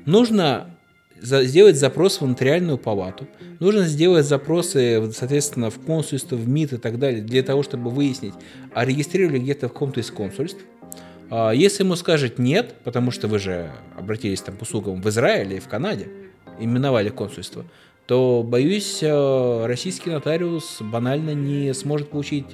Нужно 0.05 0.76
сделать 1.22 1.76
запрос 1.76 2.22
в 2.22 2.26
нотариальную 2.26 2.78
палату, 2.78 3.28
нужно 3.59 3.84
сделать 3.84 4.26
запросы, 4.26 5.11
соответственно, 5.13 5.70
в 5.70 5.80
консульство, 5.80 6.36
в 6.36 6.47
МИД 6.47 6.74
и 6.74 6.78
так 6.78 6.97
далее, 6.97 7.22
для 7.22 7.43
того, 7.43 7.61
чтобы 7.61 7.89
выяснить, 7.89 8.34
а 8.74 8.86
регистрировали 8.86 9.39
где-то 9.39 9.67
в 9.67 9.74
каком-то 9.74 9.99
из 9.99 10.09
консульств. 10.09 10.61
А 11.30 11.51
если 11.51 11.84
ему 11.84 11.95
скажет 11.95 12.39
нет, 12.39 12.74
потому 12.84 13.11
что 13.11 13.28
вы 13.28 13.38
же 13.38 13.72
обратились 13.97 14.41
там 14.41 14.55
по 14.55 14.63
услугам 14.63 15.01
в 15.01 15.09
Израиле 15.09 15.57
и 15.57 15.59
в 15.59 15.67
Канаде, 15.67 16.07
именовали 16.59 17.09
консульство, 17.09 17.65
то, 18.07 18.41
боюсь, 18.43 18.99
э, 19.03 19.65
российский 19.67 20.09
нотариус 20.09 20.78
банально 20.82 21.36
не 21.36 21.74
сможет 21.76 22.09
получить 22.09 22.47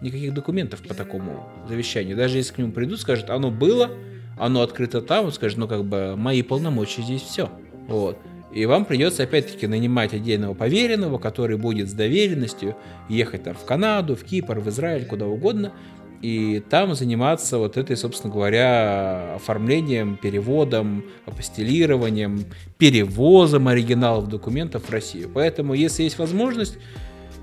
никаких 0.00 0.34
документов 0.34 0.80
по 0.86 0.94
такому 0.94 1.48
завещанию. 1.68 2.16
Даже 2.16 2.38
если 2.38 2.54
к 2.54 2.58
нему 2.58 2.72
придут, 2.72 3.00
скажут, 3.00 3.30
оно 3.30 3.50
было, 3.50 3.90
оно 4.38 4.62
открыто 4.62 5.00
там, 5.00 5.26
он 5.26 5.32
скажет, 5.32 5.58
ну 5.58 5.68
как 5.68 5.84
бы 5.84 6.16
мои 6.16 6.42
полномочия 6.42 7.02
здесь 7.02 7.22
все. 7.22 7.50
Вот. 7.88 8.18
И 8.52 8.66
вам 8.66 8.84
придется 8.84 9.22
опять-таки 9.22 9.66
нанимать 9.66 10.12
отдельного 10.12 10.54
поверенного, 10.54 11.18
который 11.18 11.56
будет 11.56 11.88
с 11.88 11.92
доверенностью 11.92 12.76
ехать 13.08 13.44
там 13.44 13.54
в 13.54 13.64
Канаду, 13.64 14.16
в 14.16 14.24
Кипр, 14.24 14.58
в 14.58 14.68
Израиль, 14.68 15.06
куда 15.06 15.26
угодно, 15.26 15.72
и 16.20 16.62
там 16.68 16.94
заниматься 16.94 17.58
вот 17.58 17.76
этой, 17.76 17.96
собственно 17.96 18.32
говоря, 18.32 19.36
оформлением, 19.36 20.18
переводом, 20.20 21.04
апостелированием, 21.26 22.44
перевозом 22.76 23.68
оригиналов 23.68 24.28
документов 24.28 24.84
в 24.88 24.90
Россию. 24.90 25.30
Поэтому, 25.32 25.72
если 25.72 26.02
есть 26.02 26.18
возможность, 26.18 26.76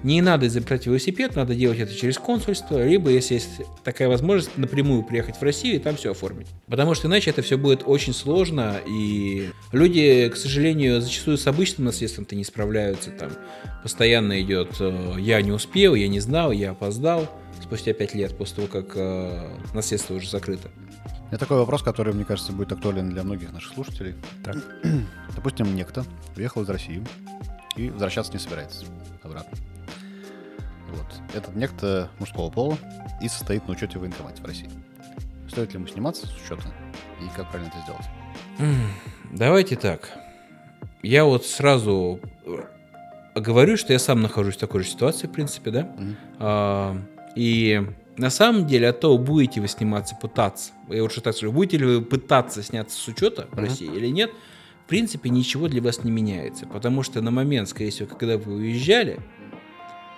Не 0.04 0.22
надо 0.22 0.48
изобретать 0.48 0.86
велосипед, 0.86 1.36
надо 1.36 1.56
делать 1.56 1.80
это 1.80 1.94
через 1.94 2.18
консульство, 2.18 2.86
либо, 2.86 3.10
если 3.10 3.36
есть 3.36 3.62
такая 3.84 4.08
возможность, 4.08 4.56
напрямую 4.58 5.04
приехать 5.04 5.38
в 5.38 5.42
Россию 5.42 5.78
и 5.78 5.80
там 5.80 5.96
все 5.96 6.12
оформить. 6.12 6.48
Потому 6.68 6.94
что 6.94 7.08
иначе 7.08 7.32
это 7.32 7.42
все 7.42 7.58
будет 7.58 7.84
очень 7.86 8.14
сложно, 8.14 8.78
и 8.88 9.50
люди, 9.72 10.30
к 10.30 10.38
сожалению, 10.38 11.02
зачастую 11.02 11.38
с 11.38 11.48
обычным 11.48 11.86
наследством-то 11.86 12.36
не 12.36 12.44
справляются. 12.44 13.10
Там 13.12 13.32
постоянно 13.82 14.40
идет 14.42 14.76
э, 14.80 15.16
«я 15.20 15.42
не 15.42 15.52
успел», 15.52 15.96
«я 15.96 16.08
не 16.08 16.20
знал», 16.20 16.52
«я 16.52 16.72
опоздал» 16.72 17.28
спустя 17.62 17.94
пять 17.94 18.14
лет 18.14 18.38
после 18.38 18.58
того, 18.58 18.68
как 18.68 18.96
э, 18.96 19.50
наследство 19.74 20.14
уже 20.14 20.30
закрыто. 20.30 20.70
Это 21.30 21.40
такой 21.40 21.58
вопрос, 21.58 21.84
который, 21.84 22.14
мне 22.14 22.24
кажется, 22.24 22.54
будет 22.54 22.72
актуален 22.72 23.10
для 23.10 23.24
многих 23.24 23.52
наших 23.52 23.74
слушателей. 23.74 24.16
Так. 24.44 24.58
Допустим, 25.36 25.76
некто 25.76 26.06
уехал 26.38 26.62
из 26.62 26.70
России 26.70 27.04
и 27.76 27.90
возвращаться 27.90 28.32
не 28.32 28.40
собирается 28.40 28.86
обратно. 29.24 29.58
Вот. 30.90 31.06
Этот 31.34 31.56
некто 31.56 32.10
мужского 32.20 32.50
пола 32.50 32.78
и 33.22 33.28
состоит 33.28 33.68
на 33.68 33.74
учете 33.74 33.98
в 33.98 34.02
военкомате 34.02 34.42
в 34.42 34.46
России. 34.46 34.70
Стоит 35.50 35.70
ли 35.70 35.76
ему 35.76 35.88
сниматься 35.88 36.28
с 36.28 36.36
учета 36.36 36.68
и 37.22 37.36
как 37.36 37.50
правильно 37.50 37.72
это 37.74 37.82
сделать? 37.84 38.06
Давайте 39.32 39.76
так. 39.76 40.10
Я 41.02 41.26
вот 41.26 41.46
сразу 41.46 42.20
говорю, 43.36 43.78
что 43.78 43.94
я 43.94 44.00
сам 44.00 44.22
нахожусь 44.22 44.56
в 44.56 44.60
такой 44.60 44.84
же 44.84 44.90
ситуации, 44.90 45.28
в 45.28 45.32
принципе, 45.32 45.72
да. 45.72 45.82
Mm-hmm. 45.82 46.16
А, 46.40 46.98
и 47.36 47.82
на 48.18 48.30
самом 48.30 48.66
деле 48.66 48.90
от 48.90 49.00
того, 49.00 49.18
будете 49.18 49.62
вы 49.62 49.68
сниматься, 49.68 50.16
пытаться, 50.16 50.72
я 50.90 51.04
лучше 51.04 51.22
так 51.22 51.36
скажу, 51.36 51.52
будете 51.52 51.78
ли 51.78 51.86
вы 51.86 52.02
пытаться 52.02 52.64
сняться 52.64 52.98
с 52.98 53.08
учета 53.08 53.48
в 53.52 53.60
России 53.60 53.88
или 53.88 54.08
нет, 54.08 54.32
в 54.86 54.90
принципе, 54.90 55.30
ничего 55.30 55.68
для 55.68 55.82
вас 55.82 56.04
не 56.04 56.12
меняется. 56.12 56.66
Потому 56.66 57.04
что 57.04 57.22
на 57.22 57.30
момент, 57.30 57.70
скорее 57.70 57.92
всего, 57.92 58.08
когда 58.08 58.38
вы 58.38 58.54
уезжали, 58.54 59.20
а, 59.20 59.37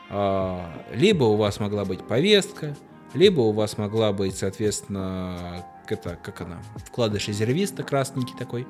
либо 0.10 1.24
у 1.24 1.36
вас 1.36 1.60
могла 1.60 1.86
быть 1.86 2.08
повестка, 2.08 2.76
либо 3.14 3.42
у 3.42 3.52
вас 3.52 3.78
могла 3.78 4.12
быть, 4.12 4.38
соответственно, 4.38 5.66
это, 5.92 6.18
как 6.22 6.42
она, 6.42 6.62
вкладыш 6.86 7.28
резервиста 7.28 7.84
красненький 7.84 8.36
такой, 8.38 8.68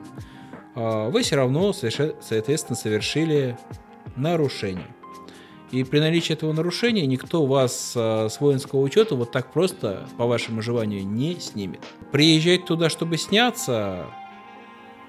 а, 0.76 1.10
вы 1.10 1.22
все 1.24 1.36
равно, 1.36 1.74
соответственно, 1.74 2.76
совершили 2.76 3.58
нарушение. 4.16 4.88
И 5.72 5.84
при 5.84 6.00
наличии 6.00 6.34
этого 6.34 6.52
нарушения 6.52 7.06
никто 7.06 7.46
вас 7.46 7.94
а, 7.96 8.28
с 8.30 8.40
воинского 8.40 8.80
учета 8.80 9.16
вот 9.16 9.32
так 9.32 9.52
просто, 9.52 10.08
по 10.18 10.26
вашему 10.26 10.62
желанию, 10.62 11.06
не 11.06 11.40
снимет. 11.40 11.82
Приезжать 12.12 12.66
туда, 12.66 12.90
чтобы 12.90 13.18
сняться, 13.18 14.08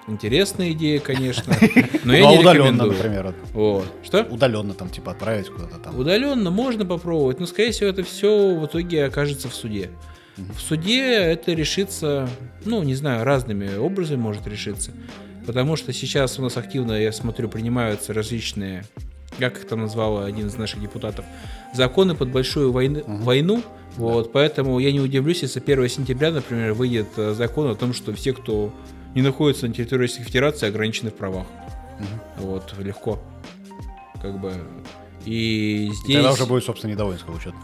интересная 0.06 0.72
идея, 0.72 1.00
конечно, 1.00 1.54
но 2.04 2.14
я 2.14 2.22
ну, 2.22 2.28
а 2.28 2.36
не 2.36 2.42
рекомендую. 2.42 2.92
например. 2.92 3.34
Вот. 3.52 3.86
Что? 4.02 4.22
Удаленно 4.24 4.74
там, 4.74 4.90
типа, 4.90 5.12
отправить 5.12 5.48
куда-то 5.48 5.78
там. 5.78 5.98
Удаленно 5.98 6.50
можно 6.50 6.84
попробовать, 6.84 7.40
но, 7.40 7.46
скорее 7.46 7.72
всего, 7.72 7.88
это 7.90 8.02
все 8.02 8.54
в 8.54 8.66
итоге 8.66 9.04
окажется 9.04 9.48
в 9.48 9.54
суде. 9.54 9.90
В 10.36 10.60
суде 10.60 11.12
это 11.12 11.52
решится, 11.52 12.28
ну, 12.64 12.82
не 12.82 12.94
знаю, 12.94 13.24
разными 13.24 13.76
образами 13.76 14.20
может 14.20 14.46
решиться. 14.46 14.92
Потому 15.46 15.76
что 15.76 15.92
сейчас 15.92 16.38
у 16.38 16.42
нас 16.42 16.56
активно, 16.56 16.92
я 16.92 17.12
смотрю, 17.12 17.48
принимаются 17.48 18.12
различные 18.12 18.84
как 19.38 19.62
это 19.62 19.76
назвал 19.76 20.24
один 20.24 20.48
из 20.48 20.56
наших 20.56 20.82
депутатов, 20.82 21.24
законы 21.72 22.14
под 22.14 22.30
большую 22.30 22.72
войну, 22.72 23.00
угу. 23.00 23.16
войну 23.22 23.62
вот, 23.96 24.32
поэтому 24.32 24.78
я 24.78 24.92
не 24.92 25.00
удивлюсь, 25.00 25.42
если 25.42 25.60
1 25.60 25.88
сентября, 25.88 26.30
например, 26.30 26.72
выйдет 26.74 27.08
э, 27.16 27.34
закон 27.34 27.68
о 27.70 27.74
том, 27.74 27.92
что 27.92 28.14
все, 28.14 28.32
кто 28.32 28.72
не 29.14 29.22
находится 29.22 29.66
на 29.66 29.74
территории 29.74 30.02
Российской 30.02 30.24
Федерации, 30.24 30.68
ограничены 30.68 31.10
в 31.10 31.14
правах. 31.14 31.46
Угу. 31.98 32.46
Вот, 32.46 32.74
легко. 32.78 33.18
Как 34.20 34.38
бы. 34.40 34.52
И 35.24 35.90
здесь... 35.92 36.10
И 36.10 36.14
тогда 36.14 36.32
уже 36.32 36.46
будет, 36.46 36.64
собственно, 36.64 36.92
недовольство 36.92 37.32
учет. 37.32 37.54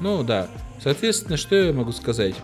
Ну 0.00 0.22
да. 0.22 0.48
Соответственно, 0.82 1.36
что 1.36 1.54
я 1.54 1.72
могу 1.72 1.92
сказать? 1.92 2.34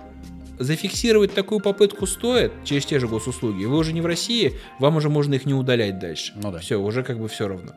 Зафиксировать 0.59 1.35
такую 1.35 1.61
попытку 1.61 2.07
стоит 2.07 2.53
через 2.65 2.85
те 2.85 2.99
же 2.99 3.07
госуслуги. 3.07 3.65
Вы 3.65 3.77
уже 3.77 3.93
не 3.93 4.01
в 4.01 4.07
России, 4.07 4.59
вам 4.81 4.97
уже 4.97 5.09
можно 5.09 5.35
их 5.35 5.47
не 5.47 5.55
удалять 5.55 5.99
дальше. 5.99 6.33
Ну 6.37 6.51
да. 6.51 6.59
Все, 6.59 6.81
уже 6.81 7.03
как 7.03 7.19
бы 7.19 7.29
все 7.29 7.47
равно. 7.47 7.73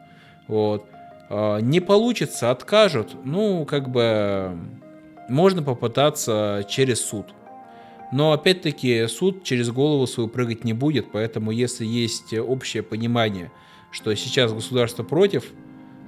Вот. 0.48 0.86
А, 1.30 1.60
не 1.60 1.80
получится, 1.80 2.52
откажут, 2.52 3.16
ну, 3.24 3.66
как 3.66 3.90
бы 3.90 4.58
можно 5.30 5.64
попытаться 5.64 6.66
через 6.68 7.02
суд. 7.06 7.28
Но 8.12 8.34
опять-таки 8.34 9.08
суд 9.08 9.44
через 9.44 9.70
голову 9.70 10.06
свою 10.06 10.28
прыгать 10.30 10.64
не 10.64 10.74
будет, 10.74 11.12
поэтому 11.12 11.52
если 11.52 11.86
есть 11.86 12.34
общее 12.34 12.84
понимание, 12.84 13.52
что 13.92 14.14
сейчас 14.16 14.54
государство 14.54 15.04
против, 15.04 15.46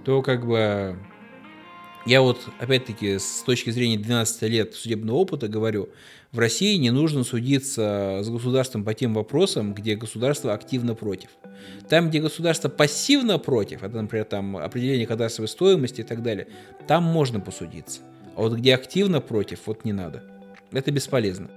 то 0.04 0.22
как 0.22 0.46
бы 0.46 0.98
я 2.06 2.22
вот 2.22 2.42
опять-таки 2.60 3.18
с 3.18 3.44
точки 3.46 3.70
зрения 3.70 3.98
12 3.98 4.42
лет 4.44 4.74
судебного 4.74 5.18
опыта 5.18 5.48
говорю, 5.48 5.90
в 6.34 6.40
России 6.40 6.76
не 6.76 6.92
нужно 6.92 7.24
судиться 7.24 8.20
с 8.22 8.30
государством 8.30 8.84
по 8.84 8.94
тем 8.94 9.14
вопросам, 9.14 9.74
где 9.74 9.96
государство 9.96 10.54
активно 10.54 10.96
против. 10.96 11.30
Там, 11.88 12.10
где 12.10 12.20
государство 12.20 12.68
пассивно 12.68 13.40
против, 13.40 13.84
это, 13.84 14.02
например, 14.02 14.26
там 14.26 14.58
определение 14.58 15.08
кадастровой 15.08 15.48
стоимости 15.48 16.02
и 16.02 16.04
так 16.04 16.22
далее, 16.22 16.48
там 16.88 17.04
можно 17.04 17.40
посудиться. 17.40 18.02
А 18.36 18.42
вот 18.42 18.54
где 18.54 18.76
активно 18.76 19.22
против, 19.22 19.60
вот 19.68 19.86
не 19.86 19.94
надо. 19.94 20.24
Это 20.72 20.92
бесполезно. 20.92 21.50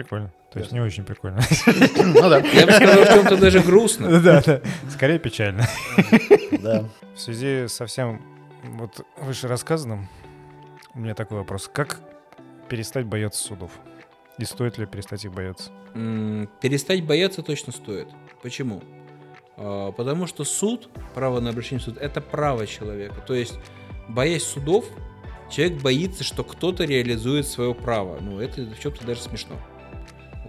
Прикольно. 0.00 0.32
То 0.50 0.58
есть 0.58 0.72
не 0.72 0.80
очень 0.80 1.04
прикольно. 1.04 1.40
Ну 1.96 2.30
да. 2.30 2.38
Я 2.38 2.66
бы 2.66 2.72
сказал, 2.72 3.04
в 3.04 3.08
чем-то 3.08 3.36
даже 3.36 3.60
грустно. 3.60 4.20
Да, 4.22 4.42
да. 4.42 4.60
Скорее 4.90 5.18
печально. 5.18 5.66
Да. 6.62 6.88
В 7.14 7.20
связи 7.20 7.68
со 7.68 7.84
всем 7.84 8.22
вот 8.64 9.04
выше 9.18 9.46
рассказанным, 9.46 10.08
у 10.94 11.00
меня 11.00 11.14
такой 11.14 11.38
вопрос. 11.38 11.68
Как 11.70 12.00
перестать 12.68 13.04
бояться 13.04 13.42
судов? 13.42 13.72
И 14.38 14.44
стоит 14.44 14.78
ли 14.78 14.86
перестать 14.86 15.24
их 15.26 15.32
бояться? 15.32 15.70
Перестать 16.60 17.04
бояться 17.04 17.42
точно 17.42 17.72
стоит. 17.72 18.08
Почему? 18.42 18.82
А, 19.58 19.92
потому 19.92 20.26
что 20.26 20.44
суд, 20.44 20.88
право 21.14 21.40
на 21.40 21.50
обращение 21.50 21.80
в 21.80 21.84
суд, 21.84 21.98
это 21.98 22.22
право 22.22 22.66
человека. 22.66 23.20
То 23.26 23.34
есть, 23.34 23.58
боясь 24.08 24.44
судов, 24.44 24.86
человек 25.50 25.82
боится, 25.82 26.24
что 26.24 26.42
кто-то 26.42 26.84
реализует 26.84 27.46
свое 27.46 27.74
право. 27.74 28.18
Ну, 28.20 28.40
это 28.40 28.62
в 28.62 28.80
чем-то 28.80 29.04
даже 29.04 29.20
смешно. 29.20 29.56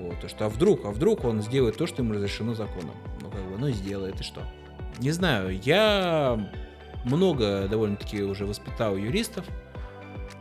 Вот, 0.02 0.20
то 0.20 0.28
что, 0.30 0.46
а 0.46 0.50
вдруг, 0.50 0.86
а 0.86 0.92
вдруг 0.92 1.24
он 1.24 1.42
сделает 1.42 1.78
то, 1.78 1.88
что 1.88 2.02
ему 2.02 2.14
разрешено 2.14 2.54
законом. 2.54 2.96
Ну, 3.22 3.30
как 3.30 3.42
бы, 3.44 3.58
ну, 3.58 3.70
сделает, 3.70 4.20
и 4.20 4.24
что? 4.24 4.42
Не 5.00 5.12
знаю, 5.12 5.60
я 5.64 6.40
много 7.06 7.68
довольно-таки 7.68 8.22
уже 8.24 8.46
воспитал 8.46 8.96
юристов, 8.96 9.46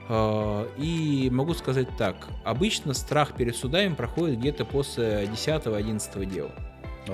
а, 0.08 0.66
и 0.76 1.28
могу 1.30 1.54
сказать 1.54 1.88
так, 1.96 2.28
обычно 2.44 2.94
страх 2.94 3.34
перед 3.34 3.56
судами 3.56 3.94
проходит 3.94 4.38
где-то 4.38 4.64
после 4.64 5.24
10-11 5.26 6.24
дела. 6.26 6.50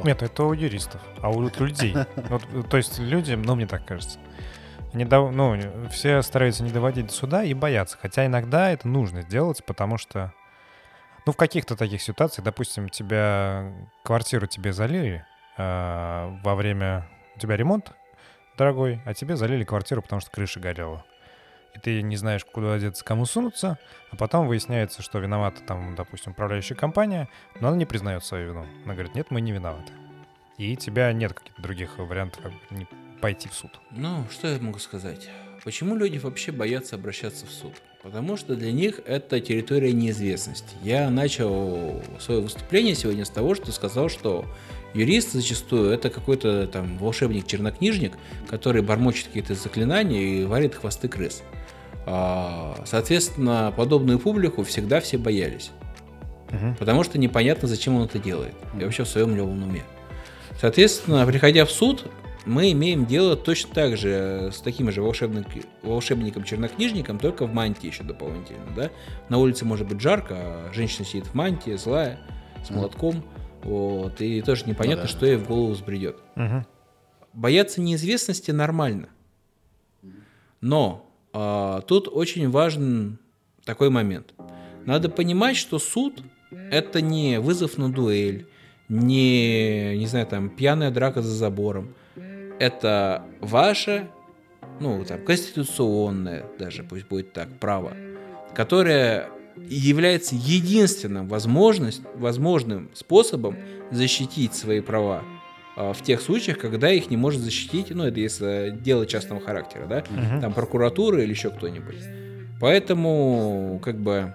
Нет, 0.04 0.22
это 0.22 0.44
у 0.44 0.52
юристов, 0.52 1.00
а 1.20 1.30
у 1.30 1.42
людей. 1.42 1.94
Вот, 2.28 2.42
то 2.68 2.76
есть 2.76 2.98
люди, 2.98 3.32
ну, 3.32 3.54
мне 3.54 3.66
так 3.66 3.84
кажется, 3.84 4.18
не 4.92 5.04
до, 5.04 5.30
ну, 5.30 5.58
все 5.90 6.22
стараются 6.22 6.62
не 6.62 6.70
доводить 6.70 7.06
до 7.06 7.12
суда 7.12 7.44
и 7.44 7.54
боятся. 7.54 7.98
Хотя 8.00 8.26
иногда 8.26 8.70
это 8.70 8.88
нужно 8.88 9.22
сделать, 9.22 9.64
потому 9.64 9.98
что, 9.98 10.32
ну, 11.26 11.32
в 11.32 11.36
каких-то 11.36 11.76
таких 11.76 12.00
ситуациях, 12.00 12.44
допустим, 12.44 12.88
тебя 12.88 13.72
квартиру 14.04 14.46
тебе 14.46 14.72
залили 14.72 15.26
э, 15.58 16.38
во 16.42 16.54
время 16.54 17.08
у 17.34 17.38
тебя 17.38 17.56
ремонт 17.56 17.92
дорогой, 18.56 19.02
а 19.04 19.12
тебе 19.12 19.36
залили 19.36 19.64
квартиру, 19.64 20.00
потому 20.02 20.20
что 20.20 20.30
крыша 20.30 20.60
горела 20.60 21.04
и 21.76 21.78
ты 21.78 22.02
не 22.02 22.16
знаешь, 22.16 22.44
куда 22.44 22.74
одеться, 22.74 23.04
кому 23.04 23.26
сунуться, 23.26 23.78
а 24.10 24.16
потом 24.16 24.48
выясняется, 24.48 25.02
что 25.02 25.18
виновата 25.18 25.62
там, 25.62 25.94
допустим, 25.94 26.32
управляющая 26.32 26.76
компания, 26.76 27.28
но 27.60 27.68
она 27.68 27.76
не 27.76 27.86
признает 27.86 28.24
свою 28.24 28.48
вину. 28.48 28.66
Она 28.84 28.94
говорит, 28.94 29.14
нет, 29.14 29.30
мы 29.30 29.40
не 29.40 29.52
виноваты. 29.52 29.92
И 30.56 30.74
тебя 30.76 31.12
нет 31.12 31.34
каких-то 31.34 31.60
других 31.60 31.98
вариантов, 31.98 32.52
не 32.70 32.86
пойти 33.20 33.48
в 33.48 33.54
суд. 33.54 33.78
Ну, 33.90 34.24
что 34.30 34.48
я 34.48 34.58
могу 34.58 34.78
сказать? 34.78 35.28
Почему 35.64 35.96
люди 35.96 36.18
вообще 36.18 36.52
боятся 36.52 36.96
обращаться 36.96 37.44
в 37.46 37.50
суд? 37.50 37.74
Потому 38.06 38.36
что 38.36 38.54
для 38.54 38.70
них 38.70 39.00
это 39.04 39.40
территория 39.40 39.92
неизвестности. 39.92 40.76
Я 40.84 41.10
начал 41.10 42.00
свое 42.20 42.40
выступление 42.40 42.94
сегодня 42.94 43.24
с 43.24 43.30
того, 43.30 43.56
что 43.56 43.72
сказал, 43.72 44.08
что 44.08 44.44
юрист 44.94 45.32
зачастую 45.32 45.90
это 45.90 46.08
какой-то 46.08 46.68
там 46.68 46.98
волшебник-чернокнижник, 46.98 48.12
который 48.48 48.82
бормочет 48.82 49.26
какие-то 49.26 49.56
заклинания 49.56 50.20
и 50.20 50.44
варит 50.44 50.76
хвосты 50.76 51.08
крыс. 51.08 51.42
А, 52.06 52.80
соответственно, 52.86 53.74
подобную 53.76 54.20
публику 54.20 54.62
всегда 54.62 55.00
все 55.00 55.18
боялись. 55.18 55.72
Угу. 56.52 56.76
Потому 56.78 57.02
что 57.02 57.18
непонятно, 57.18 57.66
зачем 57.66 57.96
он 57.96 58.04
это 58.04 58.20
делает. 58.20 58.54
И 58.78 58.84
вообще 58.84 59.02
в 59.02 59.08
своем 59.08 59.34
левом 59.34 59.64
уме. 59.64 59.82
Соответственно, 60.60 61.26
приходя 61.26 61.64
в 61.64 61.72
суд, 61.72 62.04
мы 62.46 62.70
имеем 62.72 63.06
дело 63.06 63.36
точно 63.36 63.74
так 63.74 63.96
же 63.96 64.50
с 64.52 64.60
таким 64.60 64.90
же 64.90 65.02
волшебник, 65.02 65.46
волшебником-чернокнижником, 65.82 67.18
только 67.18 67.44
в 67.46 67.52
мантии 67.52 67.88
еще 67.88 68.04
дополнительно. 68.04 68.64
Да? 68.74 68.90
На 69.28 69.38
улице 69.38 69.64
может 69.64 69.86
быть 69.88 70.00
жарко, 70.00 70.34
а 70.36 70.70
женщина 70.72 71.04
сидит 71.04 71.26
в 71.26 71.34
мантии, 71.34 71.76
злая, 71.76 72.20
с 72.64 72.70
молотком. 72.70 73.24
Вот, 73.62 74.20
и 74.20 74.42
тоже 74.42 74.64
непонятно, 74.66 75.02
ну, 75.02 75.08
да. 75.08 75.16
что 75.16 75.26
ей 75.26 75.36
в 75.36 75.48
голову 75.48 75.72
взбредет. 75.72 76.18
Угу. 76.36 76.64
Бояться 77.32 77.80
неизвестности 77.80 78.52
нормально. 78.52 79.08
Но 80.60 81.10
а, 81.32 81.80
тут 81.80 82.08
очень 82.08 82.48
важен 82.48 83.18
такой 83.64 83.90
момент. 83.90 84.34
Надо 84.84 85.08
понимать, 85.08 85.56
что 85.56 85.80
суд 85.80 86.22
это 86.70 87.00
не 87.00 87.40
вызов 87.40 87.76
на 87.76 87.92
дуэль, 87.92 88.46
не, 88.88 89.98
не 89.98 90.06
знаю, 90.06 90.28
там, 90.28 90.48
пьяная 90.48 90.92
драка 90.92 91.22
за 91.22 91.34
забором. 91.34 91.94
Это 92.58 93.24
ваше, 93.40 94.08
ну, 94.80 95.04
там, 95.04 95.24
конституционное, 95.24 96.44
даже 96.58 96.82
пусть 96.82 97.06
будет 97.06 97.32
так, 97.32 97.48
право, 97.58 97.92
которое 98.54 99.28
является 99.68 100.34
единственным 100.34 101.28
возможность, 101.28 102.02
возможным 102.14 102.90
способом 102.94 103.56
защитить 103.90 104.54
свои 104.54 104.80
права 104.80 105.22
а, 105.76 105.92
в 105.92 106.02
тех 106.02 106.20
случаях, 106.20 106.58
когда 106.58 106.90
их 106.90 107.10
не 107.10 107.16
может 107.16 107.40
защитить, 107.40 107.90
ну, 107.90 108.04
это 108.04 108.20
если 108.20 108.76
дело 108.80 109.06
частного 109.06 109.40
характера, 109.40 109.86
да, 109.86 109.98
угу. 109.98 110.40
там 110.40 110.52
прокуратура 110.52 111.22
или 111.22 111.30
еще 111.30 111.50
кто-нибудь. 111.50 111.96
Поэтому, 112.60 113.80
как 113.84 113.96
бы, 113.98 114.34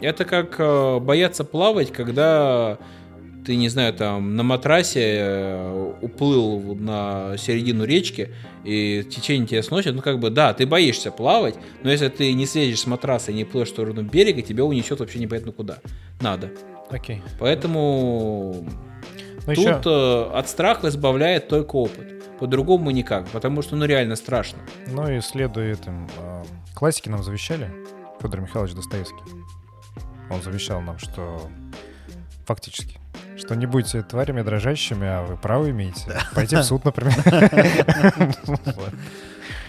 это 0.00 0.24
как 0.24 0.56
э, 0.58 0.98
бояться 1.00 1.44
плавать, 1.44 1.92
когда 1.92 2.78
ты, 3.48 3.56
не 3.56 3.70
знаю, 3.70 3.94
там 3.94 4.36
на 4.36 4.42
матрасе 4.42 5.00
э, 5.20 5.92
уплыл 6.02 6.74
на 6.74 7.34
середину 7.38 7.84
речки, 7.84 8.28
и 8.62 9.02
течение 9.10 9.46
тебя 9.46 9.62
сносит, 9.62 9.94
ну 9.94 10.02
как 10.02 10.18
бы, 10.18 10.28
да, 10.28 10.52
ты 10.52 10.66
боишься 10.66 11.10
плавать, 11.10 11.54
но 11.82 11.90
если 11.90 12.08
ты 12.08 12.34
не 12.34 12.44
слезешь 12.44 12.80
с 12.80 12.86
матраса 12.86 13.32
и 13.32 13.34
не 13.34 13.44
плывешь 13.44 13.68
в 13.68 13.70
сторону 13.70 14.02
берега, 14.02 14.42
тебя 14.42 14.66
унесет 14.66 15.00
вообще 15.00 15.18
непонятно 15.18 15.52
куда. 15.52 15.78
Надо. 16.20 16.50
Окей. 16.90 17.22
Поэтому 17.40 18.66
ну, 19.46 19.54
тут 19.54 19.56
еще... 19.56 19.80
Э, 19.82 20.30
от 20.34 20.46
страха 20.50 20.88
избавляет 20.88 21.48
только 21.48 21.76
опыт. 21.76 22.38
По-другому 22.38 22.90
никак, 22.90 23.28
потому 23.28 23.62
что 23.62 23.76
ну 23.76 23.86
реально 23.86 24.16
страшно. 24.16 24.58
Ну 24.88 25.10
и 25.10 25.22
следуя 25.22 25.72
этим, 25.72 26.06
классики 26.74 27.08
нам 27.08 27.22
завещали, 27.22 27.70
Федор 28.20 28.42
Михайлович 28.42 28.74
Достоевский. 28.74 29.24
Он 30.30 30.42
завещал 30.42 30.82
нам, 30.82 30.98
что 30.98 31.48
фактически, 32.44 32.98
что 33.38 33.54
не 33.54 33.66
будьте 33.66 34.02
тварями 34.02 34.42
дрожащими, 34.42 35.06
а 35.06 35.22
вы 35.24 35.36
право 35.36 35.70
имеете. 35.70 36.20
Пойти 36.34 36.56
в 36.56 36.62
суд, 36.62 36.84
например. 36.84 37.14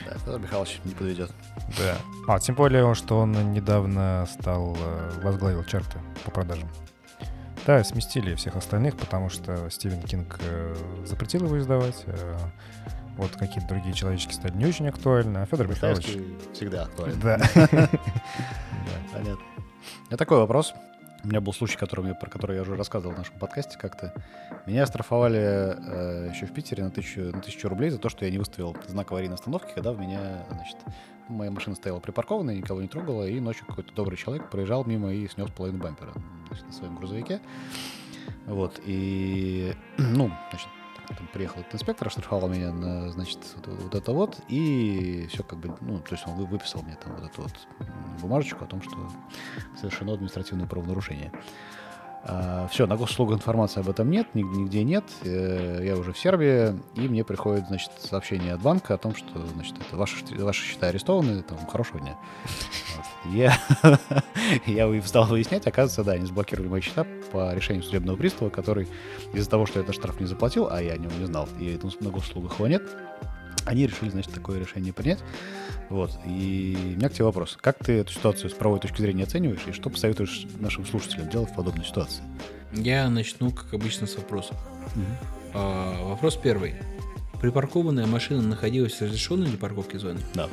Да, 0.09 0.17
Федор 0.25 0.39
Михайлович 0.39 0.79
не 0.85 0.93
подведет. 0.95 1.31
Да. 1.77 1.95
А, 2.27 2.39
тем 2.39 2.55
более, 2.55 2.95
что 2.95 3.19
он 3.19 3.53
недавно 3.53 4.27
стал, 4.31 4.75
э, 4.79 5.21
возглавил 5.23 5.63
чарты 5.63 5.99
по 6.25 6.31
продажам. 6.31 6.67
Да, 7.67 7.83
сместили 7.83 8.33
всех 8.33 8.55
остальных, 8.55 8.97
потому 8.97 9.29
что 9.29 9.69
Стивен 9.69 10.01
Кинг 10.01 10.39
э, 10.41 10.75
запретил 11.05 11.45
его 11.45 11.59
издавать. 11.59 12.03
Э, 12.07 12.37
вот 13.17 13.31
какие-то 13.35 13.67
другие 13.67 13.93
человечки 13.93 14.33
стали 14.33 14.55
не 14.55 14.65
очень 14.65 14.87
актуальны, 14.87 15.39
а 15.39 15.45
Федор 15.45 15.67
Михайлович... 15.67 16.17
всегда 16.53 16.83
актуален. 16.83 17.19
Да. 17.21 17.37
Понятно. 19.11 19.45
У 20.05 20.07
меня 20.07 20.17
такой 20.17 20.39
вопрос. 20.39 20.73
У 21.23 21.27
меня 21.27 21.41
был 21.41 21.51
случай, 21.51 21.77
который, 21.77 22.15
про 22.15 22.29
который 22.29 22.55
я 22.55 22.61
уже 22.61 22.75
рассказывал 22.75 23.13
в 23.13 23.17
нашем 23.17 23.37
подкасте 23.39 23.77
как-то. 23.77 24.13
Меня 24.65 24.83
оштрафовали 24.83 25.39
э, 25.39 26.31
еще 26.33 26.45
в 26.45 26.53
Питере 26.53 26.83
на 26.83 26.91
тысячу, 26.91 27.21
на 27.21 27.41
тысячу 27.41 27.67
рублей 27.67 27.89
за 27.89 27.97
то, 27.97 28.07
что 28.07 28.23
я 28.23 28.31
не 28.31 28.37
выставил 28.37 28.75
знак 28.87 29.11
аварийной 29.11 29.35
остановки, 29.35 29.73
когда 29.73 29.91
в 29.91 29.99
меня, 29.99 30.45
значит, 30.49 30.77
моя 31.27 31.51
машина 31.51 31.75
стояла 31.75 31.99
припаркованная, 31.99 32.55
никого 32.55 32.81
не 32.81 32.87
трогала, 32.87 33.27
и 33.27 33.39
ночью 33.39 33.65
какой-то 33.65 33.93
добрый 33.93 34.17
человек 34.17 34.49
проезжал 34.49 34.85
мимо 34.85 35.11
и 35.11 35.27
снес 35.27 35.49
половину 35.51 35.83
бампера 35.83 36.13
значит, 36.47 36.65
на 36.67 36.73
своем 36.73 36.95
грузовике. 36.95 37.41
Вот, 38.45 38.79
и, 38.85 39.73
ну, 39.97 40.31
значит, 40.51 40.69
там 41.15 41.27
приехал 41.27 41.61
этот 41.61 41.75
инспектор, 41.75 42.07
оштрафовал 42.07 42.49
меня 42.49 42.71
на, 42.71 43.11
значит, 43.11 43.39
вот, 43.55 43.67
вот 43.67 43.95
это 43.95 44.11
вот, 44.11 44.39
и 44.47 45.27
все 45.31 45.43
как 45.43 45.59
бы, 45.59 45.75
ну, 45.81 45.99
то 45.99 46.15
есть 46.15 46.27
он 46.27 46.35
выписал 46.45 46.81
мне 46.81 46.95
там 46.95 47.15
вот 47.15 47.31
эту 47.31 47.41
вот 47.43 47.53
бумажечку 48.21 48.63
о 48.63 48.67
том, 48.67 48.81
что 48.81 49.09
совершено 49.79 50.13
административное 50.13 50.67
правонарушение. 50.67 51.31
А, 52.23 52.67
все, 52.67 52.85
на 52.85 52.97
госуслугах 52.97 53.37
информации 53.37 53.79
об 53.79 53.89
этом 53.89 54.09
нет, 54.11 54.27
нигде 54.33 54.83
нет. 54.83 55.05
Э, 55.23 55.81
я 55.83 55.95
уже 55.95 56.11
в 56.11 56.17
Сербии, 56.17 56.77
и 56.95 57.07
мне 57.07 57.23
приходит, 57.23 57.67
значит, 57.67 57.91
сообщение 57.97 58.53
от 58.53 58.61
банка 58.61 58.95
о 58.95 58.97
том, 58.97 59.15
что, 59.15 59.45
значит, 59.53 59.75
это 59.79 59.95
ваши, 59.95 60.15
ваши 60.37 60.65
счета 60.65 60.87
арестованы, 60.87 61.41
там, 61.43 61.57
хорошего 61.67 61.99
дня. 62.01 62.17
Я, 63.25 63.57
я 64.65 65.01
стал 65.03 65.25
выяснять, 65.25 65.65
оказывается, 65.65 66.03
да, 66.03 66.13
они 66.13 66.25
заблокировали 66.25 66.67
мои 66.67 66.81
счета 66.81 67.05
по 67.31 67.53
решению 67.53 67.83
судебного 67.83 68.17
пристава, 68.17 68.49
который 68.49 68.87
из-за 69.33 69.49
того, 69.49 69.65
что 69.65 69.79
я 69.79 69.83
этот 69.83 69.95
штраф 69.95 70.19
не 70.19 70.25
заплатил, 70.25 70.67
а 70.69 70.81
я 70.81 70.93
о 70.93 70.97
нем 70.97 71.11
не 71.19 71.25
знал, 71.25 71.47
и 71.57 71.79
на 72.01 72.09
госуслугах 72.09 72.55
его 72.55 72.67
нет, 72.67 72.83
они 73.69 73.85
решили, 73.85 74.09
значит, 74.09 74.33
такое 74.33 74.59
решение 74.59 74.91
принять. 74.91 75.19
Вот. 75.89 76.11
И 76.25 76.75
у 76.95 76.97
меня 76.97 77.09
к 77.09 77.13
тебе 77.13 77.25
вопрос. 77.25 77.55
Как 77.61 77.77
ты 77.77 77.99
эту 77.99 78.11
ситуацию 78.11 78.49
с 78.49 78.53
правовой 78.53 78.79
точки 78.79 79.01
зрения 79.01 79.23
оцениваешь, 79.23 79.61
и 79.67 79.71
что 79.71 79.91
посоветуешь 79.91 80.47
нашим 80.59 80.85
слушателям 80.87 81.29
делать 81.29 81.51
в 81.51 81.55
подобной 81.55 81.85
ситуации? 81.85 82.23
Я 82.73 83.09
начну, 83.09 83.51
как 83.51 83.71
обычно, 83.73 84.07
с 84.07 84.15
вопросов. 84.15 84.57
Угу. 84.95 85.05
А, 85.53 86.03
вопрос 86.09 86.35
первый. 86.35 86.75
Припаркованная 87.41 88.07
машина 88.07 88.41
находилась 88.41 88.93
в 88.93 89.01
разрешенной 89.01 89.47
для 89.47 89.57
парковки 89.57 89.97
зоны? 89.97 90.19
Да. 90.33 90.49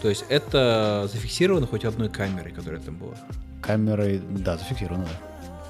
То 0.00 0.08
есть 0.08 0.24
это 0.30 1.08
зафиксировано 1.12 1.66
хоть 1.66 1.84
одной 1.84 2.08
камерой, 2.08 2.52
которая 2.52 2.80
там 2.80 2.96
была? 2.96 3.16
Камерой, 3.62 4.18
да, 4.18 4.56
зафиксировано, 4.56 5.04
да. 5.04 5.60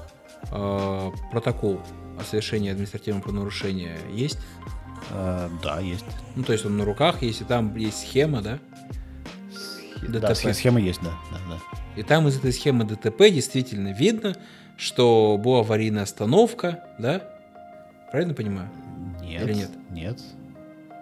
А, 0.51 1.11
протокол 1.31 1.81
о 2.17 2.23
совершении 2.23 2.71
административного 2.71 3.23
правонарушения 3.23 3.97
есть? 4.13 4.39
Э, 5.11 5.49
да, 5.63 5.79
есть. 5.79 6.05
Ну, 6.35 6.43
то 6.43 6.53
есть 6.53 6.65
он 6.65 6.77
на 6.77 6.85
руках, 6.85 7.21
если 7.21 7.43
там 7.43 7.75
есть 7.75 7.99
схема, 7.99 8.41
да? 8.41 8.59
ДТП. 10.01 10.21
Да, 10.21 10.35
схема 10.35 10.79
есть, 10.79 11.01
да, 11.01 11.11
да, 11.31 11.37
да. 11.49 11.59
И 11.95 12.03
там 12.03 12.27
из 12.27 12.37
этой 12.37 12.51
схемы 12.51 12.83
ДТП 12.83 13.29
действительно 13.31 13.93
видно, 13.93 14.35
что 14.77 15.39
была 15.41 15.59
аварийная 15.59 16.03
остановка, 16.03 16.83
да? 16.99 17.21
Правильно 18.11 18.33
понимаю? 18.33 18.69
Нет. 19.21 19.43
Или 19.43 19.53
нет? 19.53 19.71
Нет. 19.89 20.21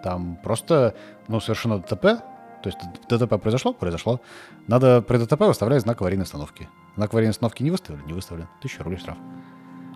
Там 0.02 0.36
просто, 0.36 0.94
ну, 1.28 1.40
совершено 1.40 1.78
ДТП, 1.78 2.22
то 2.62 2.70
есть 2.70 2.78
ДТП 3.08 3.40
произошло? 3.40 3.74
Произошло. 3.74 4.20
Надо 4.68 5.02
при 5.02 5.18
ДТП 5.18 5.40
выставлять 5.42 5.82
знак 5.82 6.00
аварийной 6.00 6.24
остановки. 6.24 6.68
Знак 6.96 7.12
аварийной 7.12 7.32
остановки 7.32 7.62
не 7.62 7.70
выставлен? 7.70 8.06
Не 8.06 8.12
выставлен. 8.12 8.48
Тысяча 8.62 8.82
рублей 8.82 8.98
штраф. 8.98 9.18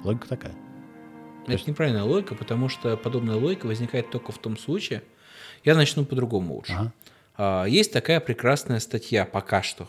Логика 0.05 0.29
такая. 0.29 0.55
Это 1.49 1.59
есть... 1.59 1.67
неправильная 1.67 2.05
логика, 2.05 2.35
потому 2.35 2.69
что 2.69 2.97
подобная 2.97 3.37
логика 3.37 3.67
возникает 3.67 4.11
только 4.11 4.33
в 4.33 4.39
том 4.39 4.57
случае. 4.57 5.03
Я 5.65 5.75
начну 5.75 6.05
по-другому 6.05 6.55
лучше. 6.55 6.73
Ага. 6.73 6.93
А, 7.37 7.65
есть 7.65 7.93
такая 7.93 8.21
прекрасная 8.21 8.81
статья 8.81 9.25
пока 9.25 9.63
что 9.63 9.89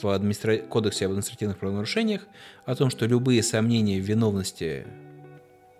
в 0.00 0.08
администра... 0.08 0.56
Кодексе 0.56 1.06
об 1.06 1.12
административных 1.12 1.58
правонарушениях 1.58 2.22
о 2.64 2.74
том, 2.74 2.90
что 2.90 3.06
любые 3.06 3.42
сомнения 3.42 4.00
в 4.00 4.04
виновности 4.04 4.86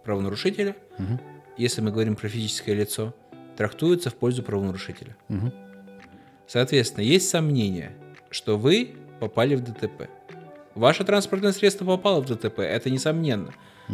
правонарушителя, 0.05 0.77
угу. 0.99 1.21
если 1.57 1.81
мы 1.81 1.91
говорим 1.91 2.17
про 2.17 2.29
физическое 2.29 2.75
лицо, 2.75 3.15
трактуются 3.57 4.11
в 4.11 4.15
пользу 4.15 4.43
правонарушителя. 4.43 5.17
Угу. 5.29 5.53
Соответственно, 6.47 7.05
есть 7.05 7.29
сомнение, 7.29 7.97
что 8.31 8.59
вы 8.59 8.95
попали 9.21 9.55
в 9.55 9.63
ДТП. 9.63 10.09
Ваше 10.75 11.05
транспортное 11.05 11.53
средство 11.53 11.85
попало 11.85 12.21
в 12.21 12.27
ДТП, 12.27 12.61
это 12.61 12.91
несомненно 12.91 13.53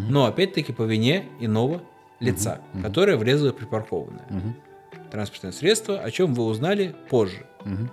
но 0.09 0.27
опять-таки 0.27 0.73
по 0.73 0.83
вине 0.83 1.27
иного 1.41 1.83
лица, 2.21 2.61
угу. 2.75 2.83
которое 2.83 3.17
врезало 3.17 3.53
припаркованное. 3.53 4.27
Угу. 4.31 5.11
Транспортное 5.11 5.53
средство, 5.53 5.99
о 5.99 6.11
чем 6.11 6.35
вы 6.35 6.45
узнали 6.45 6.95
позже. 7.09 7.47
Угу. 7.65 7.91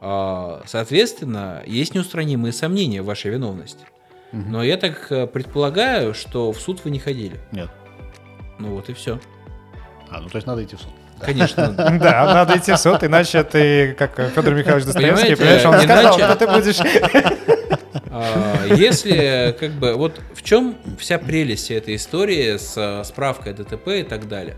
А, 0.00 0.62
соответственно, 0.66 1.62
есть 1.66 1.94
неустранимые 1.94 2.52
сомнения 2.52 3.02
в 3.02 3.06
вашей 3.06 3.30
виновности. 3.30 3.84
Угу. 4.32 4.42
Но 4.48 4.62
я 4.62 4.76
так 4.76 5.10
э, 5.10 5.26
предполагаю, 5.26 6.14
что 6.14 6.52
в 6.52 6.60
суд 6.60 6.84
вы 6.84 6.90
не 6.90 6.98
ходили. 6.98 7.38
Нет. 7.52 7.70
Ну 8.58 8.74
вот 8.74 8.88
и 8.88 8.92
все. 8.92 9.20
А, 10.08 10.20
ну 10.20 10.28
то 10.28 10.36
есть 10.36 10.46
надо 10.46 10.64
идти 10.64 10.76
в 10.76 10.80
суд. 10.80 10.92
Конечно. 11.20 11.68
Да, 12.00 12.34
надо 12.34 12.58
идти 12.58 12.72
в 12.72 12.76
суд, 12.78 13.02
иначе 13.04 13.42
ты, 13.44 13.94
как 13.94 14.16
Федор 14.34 14.54
Михайлович 14.54 14.86
Достоевский, 14.86 15.34
понимаешь, 15.36 15.64
он 15.64 15.80
сказал, 15.80 16.18
что 16.18 16.36
ты 16.36 16.46
будешь... 16.46 16.80
А, 18.12 18.66
если, 18.66 19.56
как 19.58 19.70
бы, 19.72 19.94
вот 19.94 20.20
в 20.34 20.42
чем 20.42 20.76
вся 20.98 21.16
прелесть 21.18 21.70
этой 21.70 21.94
истории 21.94 22.56
с 22.56 23.04
справкой 23.04 23.54
ДТП 23.54 23.88
и 23.88 24.02
так 24.02 24.28
далее? 24.28 24.56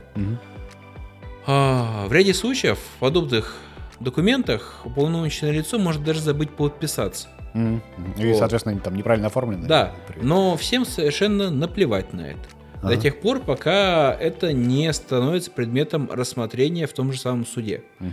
А, 1.46 2.06
в 2.06 2.12
ряде 2.12 2.34
случаев 2.34 2.78
в 2.78 2.98
подобных 2.98 3.56
документах 4.00 4.80
уполномоченное 4.84 5.52
лицо 5.52 5.78
может 5.78 6.02
даже 6.02 6.20
забыть 6.20 6.50
подписаться. 6.50 7.28
И, 7.54 8.26
вот. 8.26 8.38
соответственно, 8.38 8.80
там 8.80 8.96
неправильно 8.96 9.28
оформлено. 9.28 9.66
Да, 9.66 9.92
но 10.20 10.56
всем 10.56 10.86
совершенно 10.86 11.50
наплевать 11.50 12.12
на 12.12 12.22
это. 12.22 12.40
Ага. 12.82 12.96
До 12.96 13.00
тех 13.00 13.20
пор, 13.20 13.40
пока 13.40 14.12
это 14.12 14.52
не 14.52 14.92
становится 14.92 15.50
предметом 15.50 16.10
рассмотрения 16.10 16.86
в 16.86 16.92
том 16.92 17.12
же 17.12 17.18
самом 17.18 17.46
суде. 17.46 17.84
Угу. 18.00 18.10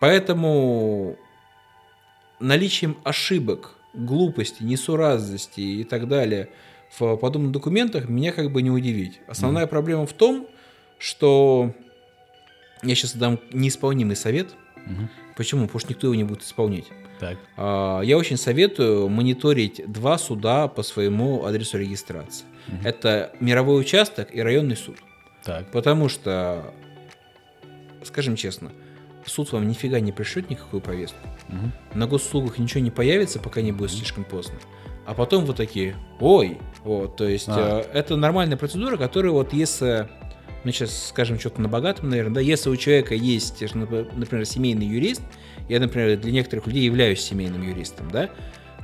Поэтому 0.00 1.16
наличием 2.40 2.96
ошибок 3.04 3.74
глупости, 3.94 4.62
несуразности 4.62 5.60
и 5.60 5.84
так 5.84 6.08
далее 6.08 6.48
в 6.98 7.16
подобных 7.16 7.52
документах 7.52 8.08
меня 8.08 8.32
как 8.32 8.50
бы 8.50 8.62
не 8.62 8.70
удивить. 8.70 9.20
Основная 9.26 9.64
mm. 9.64 9.68
проблема 9.68 10.06
в 10.06 10.12
том, 10.12 10.46
что 10.98 11.74
я 12.82 12.94
сейчас 12.94 13.14
дам 13.14 13.38
неисполнимый 13.52 14.16
совет, 14.16 14.54
Угу. 14.86 15.08
Почему? 15.36 15.62
Потому 15.62 15.80
что 15.80 15.90
никто 15.90 16.06
его 16.06 16.14
не 16.14 16.24
будет 16.24 16.42
исполнять. 16.42 16.86
Так. 17.20 17.38
А, 17.56 18.00
я 18.00 18.18
очень 18.18 18.36
советую 18.36 19.08
мониторить 19.08 19.80
два 19.90 20.18
суда 20.18 20.68
по 20.68 20.82
своему 20.82 21.44
адресу 21.44 21.78
регистрации. 21.78 22.44
Угу. 22.68 22.76
Это 22.84 23.32
мировой 23.40 23.80
участок 23.80 24.34
и 24.34 24.40
районный 24.40 24.76
суд. 24.76 24.96
Так. 25.42 25.70
Потому 25.70 26.08
что, 26.08 26.72
скажем 28.04 28.36
честно, 28.36 28.72
суд 29.26 29.52
вам 29.52 29.68
нифига 29.68 30.00
не 30.00 30.12
пришлет 30.12 30.50
никакую 30.50 30.80
повестку. 30.80 31.18
Угу. 31.48 31.98
На 31.98 32.06
госуслугах 32.06 32.58
ничего 32.58 32.80
не 32.80 32.90
появится, 32.90 33.38
пока 33.38 33.62
не 33.62 33.72
будет 33.72 33.92
слишком 33.92 34.24
поздно. 34.24 34.56
А 35.04 35.14
потом 35.14 35.44
вы 35.44 35.54
такие, 35.54 35.96
ой, 36.20 36.58
вот, 36.84 37.16
то 37.16 37.26
есть 37.26 37.48
а. 37.48 37.80
э, 37.80 37.98
это 37.98 38.16
нормальная 38.16 38.56
процедура, 38.56 38.96
которая 38.96 39.32
вот 39.32 39.52
если 39.52 40.08
мы 40.64 40.70
сейчас 40.70 41.08
скажем 41.08 41.40
что-то 41.40 41.60
на 41.60 41.68
богатом, 41.68 42.10
наверное, 42.10 42.34
да, 42.34 42.40
если 42.40 42.70
у 42.70 42.76
человека 42.76 43.14
есть, 43.14 43.60
например, 43.60 44.46
семейный 44.46 44.86
юрист, 44.86 45.22
я, 45.68 45.80
например, 45.80 46.18
для 46.18 46.30
некоторых 46.30 46.66
людей 46.66 46.84
являюсь 46.84 47.20
семейным 47.20 47.62
юристом, 47.62 48.10
да, 48.10 48.30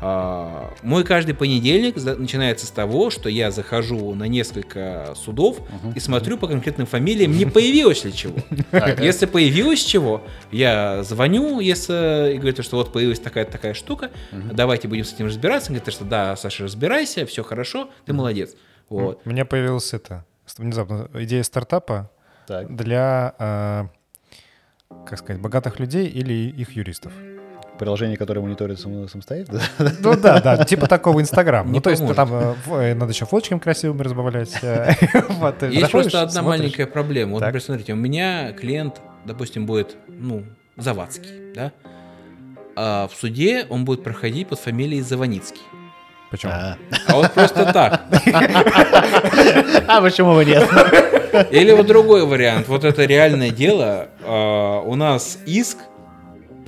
мой 0.00 1.04
каждый 1.04 1.34
понедельник 1.34 1.96
начинается 1.96 2.66
с 2.66 2.70
того, 2.70 3.10
что 3.10 3.28
я 3.28 3.50
захожу 3.50 4.14
на 4.14 4.24
несколько 4.24 5.14
судов 5.16 5.58
uh-huh. 5.58 5.96
и 5.96 6.00
смотрю 6.00 6.38
по 6.38 6.46
конкретным 6.46 6.86
фамилиям, 6.86 7.32
не 7.32 7.46
появилось 7.46 8.04
ли 8.04 8.12
чего. 8.12 8.36
Если 9.00 9.26
появилось 9.26 9.80
чего, 9.80 10.22
я 10.52 11.02
звоню, 11.02 11.58
если 11.60 12.34
и 12.34 12.38
говорю, 12.38 12.62
что 12.62 12.76
вот 12.76 12.92
появилась 12.92 13.18
такая-то 13.18 13.52
такая 13.52 13.74
штука, 13.74 14.10
давайте 14.32 14.86
будем 14.88 15.04
с 15.04 15.12
этим 15.12 15.26
разбираться. 15.26 15.72
Говорит, 15.72 15.92
что 15.92 16.04
да, 16.04 16.36
Саша, 16.36 16.64
разбирайся, 16.64 17.26
все 17.26 17.42
хорошо, 17.42 17.90
ты 18.06 18.12
молодец. 18.12 18.54
Вот. 18.88 19.20
У 19.24 19.30
меня 19.30 19.44
появилась 19.44 19.92
это, 19.92 20.24
внезапно, 20.56 21.08
идея 21.14 21.42
стартапа 21.42 22.10
для, 22.48 23.34
э, 23.38 23.84
как 25.06 25.18
сказать, 25.18 25.42
богатых 25.42 25.80
людей 25.80 26.06
или 26.06 26.32
их 26.32 26.72
юристов 26.72 27.12
приложение, 27.78 28.16
которое 28.16 28.40
мониторит 28.40 28.80
сам, 28.80 29.08
самостоятельно? 29.08 29.60
Ну 30.00 30.16
да, 30.16 30.40
да, 30.40 30.64
типа 30.64 30.86
такого 30.86 31.20
Инстаграм. 31.20 31.70
Ну 31.70 31.80
то 31.80 31.90
есть 31.90 32.02
там 32.14 32.28
э, 32.32 32.54
э, 32.66 32.94
надо 32.94 33.12
еще 33.12 33.24
фоточками 33.26 33.58
красивыми 33.58 34.02
разбавлять. 34.02 34.52
Э, 34.62 34.92
есть 35.70 35.90
просто 35.90 36.22
одна 36.22 36.42
маленькая 36.42 36.86
проблема. 36.86 37.32
Вот, 37.32 37.40
например, 37.40 37.62
смотрите, 37.62 37.92
у 37.92 37.96
меня 37.96 38.52
клиент, 38.52 39.00
допустим, 39.24 39.66
будет, 39.66 39.96
ну, 40.08 40.44
Завадский, 40.76 41.52
да? 41.54 41.72
А 42.76 43.08
в 43.08 43.14
суде 43.18 43.66
он 43.68 43.84
будет 43.84 44.04
проходить 44.04 44.48
под 44.48 44.60
фамилией 44.60 45.02
Заваницкий. 45.02 45.62
Почему? 46.30 46.52
А, 46.52 46.76
а 47.08 47.16
вот 47.16 47.32
просто 47.32 47.72
так. 47.72 48.02
А 49.88 50.00
почему 50.02 50.34
бы 50.34 50.44
нет? 50.44 50.68
Или 51.50 51.72
вот 51.72 51.86
другой 51.86 52.26
вариант. 52.26 52.68
Вот 52.68 52.84
это 52.84 53.04
реальное 53.04 53.50
дело. 53.50 54.08
А, 54.22 54.80
у 54.80 54.94
нас 54.94 55.38
иск 55.46 55.78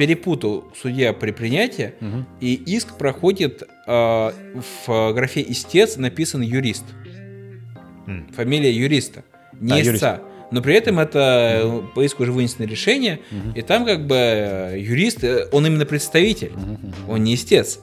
перепутал 0.01 0.65
судья 0.75 1.13
при 1.13 1.31
принятии, 1.31 1.93
угу. 2.01 2.25
и 2.41 2.55
иск 2.55 2.97
проходит 2.97 3.65
э, 3.87 4.31
в 4.87 5.13
графе 5.13 5.45
истец 5.47 5.99
написан 5.99 6.41
юрист. 6.41 6.85
Фамилия 8.35 8.73
юриста, 8.73 9.25
не 9.61 9.75
а, 9.75 9.83
истца. 9.83 10.13
Юрист. 10.13 10.25
Но 10.53 10.63
при 10.63 10.75
этом 10.75 10.99
это 10.99 11.61
mm. 11.63 11.89
по 11.95 12.03
иску 12.03 12.23
уже 12.23 12.33
вынесено 12.33 12.65
решение, 12.65 13.21
mm-hmm. 13.31 13.59
и 13.59 13.63
там 13.63 13.85
как 13.85 14.07
бы 14.07 14.17
э, 14.17 14.81
юрист, 14.81 15.23
э, 15.23 15.47
он 15.53 15.67
именно 15.67 15.85
представитель, 15.85 16.49
mm-hmm. 16.49 16.95
он 17.09 17.23
не 17.23 17.35
истец. 17.35 17.79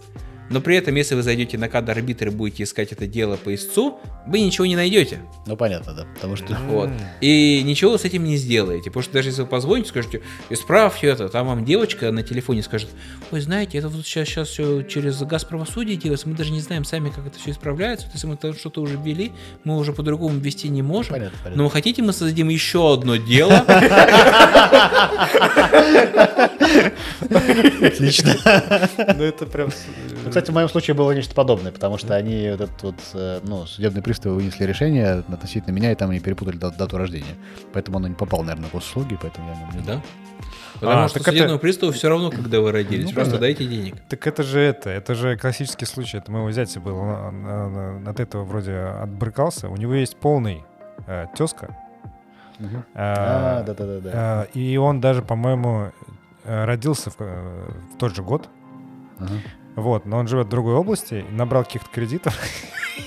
Но 0.50 0.62
при 0.62 0.78
этом, 0.78 0.96
если 0.96 1.16
вы 1.16 1.24
зайдете 1.24 1.58
на 1.58 1.70
кадр 1.70 1.92
арбитр 1.92 2.28
и 2.28 2.30
будете 2.30 2.64
искать 2.64 2.92
это 2.92 3.08
дело 3.08 3.38
по 3.38 3.54
истцу, 3.54 4.00
вы 4.26 4.42
ничего 4.42 4.66
не 4.66 4.76
найдете. 4.76 5.20
Ну, 5.46 5.58
понятно, 5.58 5.94
да. 5.94 6.06
Потому 6.16 6.36
что... 6.36 6.58
Вот. 6.68 6.90
И 7.22 7.62
ничего 7.64 7.98
с 7.98 8.04
этим 8.04 8.26
не 8.26 8.36
сделаете. 8.36 8.90
Потому 8.90 9.04
что 9.04 9.14
даже 9.14 9.30
если 9.30 9.42
вы 9.42 9.48
позвоните, 9.48 9.90
скажете, 9.90 10.22
исправьте 10.50 11.08
это, 11.08 11.30
там 11.30 11.48
вам 11.48 11.66
девочка 11.66 12.12
на 12.12 12.24
телефоне 12.24 12.62
скажет, 12.62 12.90
ой, 13.32 13.40
знаете, 13.42 13.78
это 13.78 13.88
вот 13.90 14.06
сейчас, 14.06 14.28
сейчас 14.28 14.50
все 14.50 14.84
через 14.84 15.22
газ 15.22 15.46
правосудия 15.46 15.96
делается, 15.96 16.28
мы 16.28 16.36
даже 16.36 16.52
не 16.52 16.60
знаем 16.60 16.84
сами, 16.84 17.10
как 17.10 17.26
это 17.28 17.40
все 17.40 17.52
исправляется. 17.52 18.08
То 18.08 18.14
есть 18.14 18.26
мы 18.26 18.36
там 18.36 18.54
что-то 18.54 18.82
уже 18.82 18.98
ввели, 18.98 19.32
мы 19.64 19.78
уже 19.78 19.94
по-другому 19.94 20.38
ввести 20.38 20.68
не 20.70 20.82
можем. 20.82 21.14
Понятно, 21.14 21.38
понятно. 21.44 21.64
Но 21.64 21.70
хотите, 21.70 22.02
мы 22.02 22.12
создадим 22.12 22.50
еще 22.50 22.94
одно 22.94 23.16
дело. 23.16 23.66
Отлично. 27.82 28.36
Ну, 29.16 29.24
это 29.24 29.46
прям 29.46 29.70
кстати, 30.38 30.52
в 30.52 30.54
моем 30.54 30.70
случае 30.70 30.94
было 30.94 31.12
нечто 31.14 31.34
подобное, 31.34 31.72
потому 31.72 31.98
что 31.98 32.16
они 32.16 32.50
вот 32.52 32.62
этот 32.62 32.84
вот, 32.84 32.96
э, 33.16 33.40
ну, 33.44 33.66
судебные 33.66 34.04
приставы 34.04 34.36
вынесли 34.36 34.66
решение 34.66 35.24
относительно 35.28 35.74
меня, 35.74 35.92
и 35.92 35.96
там 35.96 36.12
они 36.12 36.20
перепутали 36.20 36.58
дату 36.58 36.98
рождения. 36.98 37.36
Поэтому 37.74 37.98
оно 37.98 38.08
не 38.08 38.14
попало, 38.14 38.44
наверное, 38.44 38.70
в 38.70 38.74
госуслуги, 38.74 39.18
поэтому 39.20 39.50
я 39.50 39.80
не 39.80 39.86
Да? 39.86 40.02
Потому 40.76 41.06
а, 41.06 41.10
что 41.10 41.24
судебному 41.24 41.56
это... 41.56 41.62
приставу 41.62 41.92
все 41.92 42.08
равно, 42.10 42.30
когда 42.30 42.62
вы 42.62 42.72
родились. 42.72 43.08
Ну, 43.08 43.14
Просто 43.14 43.34
да. 43.34 43.40
дайте 43.40 43.66
денег. 43.66 43.96
Так 44.10 44.28
это 44.28 44.44
же 44.44 44.60
это, 44.60 44.92
это 44.92 45.16
же 45.16 45.36
классический 45.36 45.86
случай. 45.86 46.18
Это 46.18 46.32
моего 46.32 46.52
зятя 46.52 46.80
был. 46.80 46.96
Он 46.96 48.08
от 48.08 48.20
этого 48.20 48.44
вроде 48.44 48.76
отбрыкался. 48.76 49.70
У 49.70 49.76
него 49.76 49.96
есть 49.96 50.18
полный 50.18 50.64
э, 51.08 51.26
тезка. 51.36 51.76
Угу. 52.60 52.84
А, 52.94 53.64
да, 53.64 53.74
да, 53.74 53.86
да, 53.86 54.00
да. 54.00 54.12
А, 54.14 54.44
и 54.54 54.78
он 54.78 55.02
даже, 55.02 55.24
по-моему, 55.24 55.92
э, 56.44 56.66
родился 56.66 57.10
в, 57.10 57.16
э, 57.22 57.72
в 57.96 57.98
тот 57.98 58.16
же 58.16 58.22
год. 58.22 58.48
Угу. 59.20 59.34
Вот, 59.78 60.08
но 60.08 60.18
он 60.18 60.28
живет 60.28 60.48
в 60.48 60.50
другой 60.50 60.74
области, 60.74 61.24
набрал 61.30 61.64
каких-то 61.64 61.90
кредитов. 61.90 62.38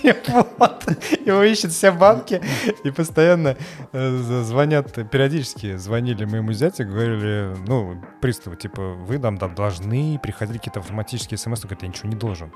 Вот, 0.03 0.85
его 1.27 1.43
ищут 1.43 1.73
все 1.73 1.91
банки, 1.91 2.41
и 2.85 2.93
постоянно 2.93 3.57
э, 3.93 4.43
звонят, 4.45 4.93
периодически 5.11 5.77
звонили 5.77 6.25
моему 6.25 6.53
зятю, 6.53 6.87
говорили, 6.87 7.57
ну, 7.67 8.01
приставы, 8.21 8.55
типа, 8.55 8.81
вы 8.81 9.19
нам 9.19 9.37
там 9.37 9.57
должны, 9.57 10.21
приходили 10.23 10.59
какие-то 10.59 10.79
автоматические 10.79 11.39
смс, 11.39 11.59
он 11.59 11.63
говорит, 11.63 11.83
я 11.83 11.89
ничего 11.89 12.09
не 12.09 12.15
должен. 12.15 12.53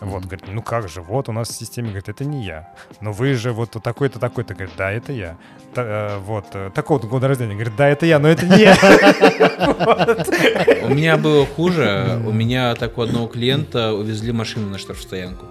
Вот, 0.00 0.24
говорит, 0.24 0.44
ну 0.48 0.62
как 0.62 0.88
же, 0.88 1.00
вот 1.00 1.28
у 1.28 1.32
нас 1.32 1.48
в 1.48 1.54
системе, 1.54 1.88
говорит, 1.88 2.08
это 2.08 2.24
не 2.24 2.44
я. 2.44 2.68
Но 3.00 3.12
вы 3.12 3.34
же 3.34 3.52
вот 3.52 3.70
такой-то, 3.82 4.18
такой-то, 4.18 4.54
говорит, 4.54 4.74
да, 4.76 4.90
это 4.90 5.12
я. 5.12 5.36
Та, 5.74 5.82
э, 5.82 6.18
вот, 6.18 6.46
э, 6.52 6.70
такого-то 6.74 7.06
года 7.06 7.28
рождения, 7.28 7.54
говорит, 7.54 7.76
да, 7.76 7.88
это 7.88 8.04
я, 8.04 8.18
но 8.18 8.28
это 8.28 8.46
не 8.46 8.62
я. 8.62 8.76
У 10.84 10.88
меня 10.88 11.16
было 11.16 11.46
хуже, 11.46 12.20
у 12.26 12.32
меня 12.32 12.74
так 12.74 12.98
у 12.98 13.02
одного 13.02 13.26
клиента 13.26 13.94
увезли 13.94 14.32
машину 14.32 14.68
на 14.68 14.78
штрафстоянку. 14.78 15.46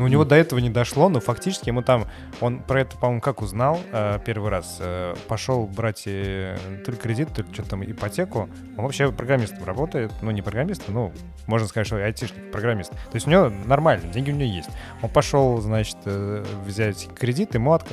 Ну, 0.00 0.06
у 0.06 0.08
него 0.08 0.24
до 0.24 0.34
этого 0.34 0.60
не 0.60 0.70
дошло, 0.70 1.10
но 1.10 1.20
фактически 1.20 1.68
ему 1.68 1.82
там, 1.82 2.06
он 2.40 2.62
про 2.62 2.80
это, 2.80 2.96
по-моему, 2.96 3.20
как 3.20 3.42
узнал 3.42 3.78
э, 3.92 4.18
первый 4.24 4.48
раз, 4.48 4.78
э, 4.80 5.14
пошел 5.28 5.66
брать 5.66 6.04
э, 6.06 6.56
то 6.86 6.90
ли 6.90 6.96
кредит, 6.96 7.28
то 7.34 7.42
ли 7.42 7.48
что-то 7.52 7.68
там 7.68 7.84
ипотеку. 7.84 8.48
Он 8.78 8.84
вообще 8.84 9.12
программистом 9.12 9.62
работает, 9.62 10.10
ну 10.22 10.30
не 10.30 10.40
программистом, 10.40 10.94
ну 10.94 11.12
можно 11.46 11.68
сказать, 11.68 11.86
что 11.86 12.02
айтишник, 12.02 12.50
программист. 12.50 12.92
То 12.92 13.14
есть 13.14 13.26
у 13.26 13.30
него 13.30 13.52
нормально, 13.66 14.10
деньги 14.10 14.30
у 14.30 14.34
него 14.34 14.50
есть. 14.50 14.70
Он 15.02 15.10
пошел, 15.10 15.60
значит, 15.60 15.98
взять 16.06 17.10
кредит, 17.14 17.52
ему 17.52 17.74
от, 17.74 17.86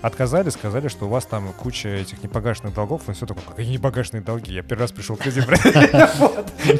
Отказали, 0.00 0.48
сказали, 0.50 0.86
что 0.86 1.06
у 1.06 1.08
вас 1.08 1.26
там 1.26 1.52
куча 1.52 1.88
этих 1.88 2.22
непогашенных 2.22 2.72
долгов. 2.72 3.08
И 3.08 3.12
все 3.12 3.26
такое, 3.26 3.42
какие 3.44 3.72
непогашенные 3.72 4.22
долги? 4.22 4.52
Я 4.52 4.62
первый 4.62 4.82
раз 4.82 4.92
пришел 4.92 5.16
к 5.16 5.20
кредит 5.20 5.44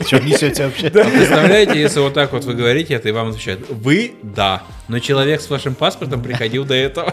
Что 0.06 0.20
несете 0.20 0.66
вообще? 0.66 0.86
А 0.86 1.04
представляете, 1.04 1.80
если 1.80 1.98
вот 1.98 2.14
так 2.14 2.32
вот 2.32 2.44
вы 2.44 2.54
говорите 2.54 2.94
это, 2.94 3.08
и 3.08 3.12
вам 3.12 3.30
отвечают, 3.30 3.68
вы— 3.70 4.14
да, 4.22 4.62
но 4.86 5.00
человек 5.00 5.40
с 5.40 5.50
вашим 5.50 5.74
паспортом 5.74 6.22
приходил 6.22 6.64
до 6.64 6.74
этого. 6.74 7.12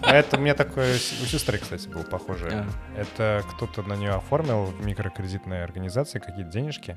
А 0.00 0.14
это 0.14 0.38
у 0.38 0.40
меня 0.40 0.54
такое 0.54 0.94
у 0.94 1.26
сестры, 1.26 1.58
кстати, 1.58 1.86
было 1.86 2.02
похоже. 2.02 2.48
А. 2.50 2.66
Это 2.98 3.44
кто-то 3.52 3.82
на 3.82 3.94
нее 3.94 4.12
оформил 4.12 4.64
в 4.64 4.86
микрокредитной 4.86 5.64
организации 5.64 6.18
какие-то 6.18 6.50
денежки. 6.50 6.96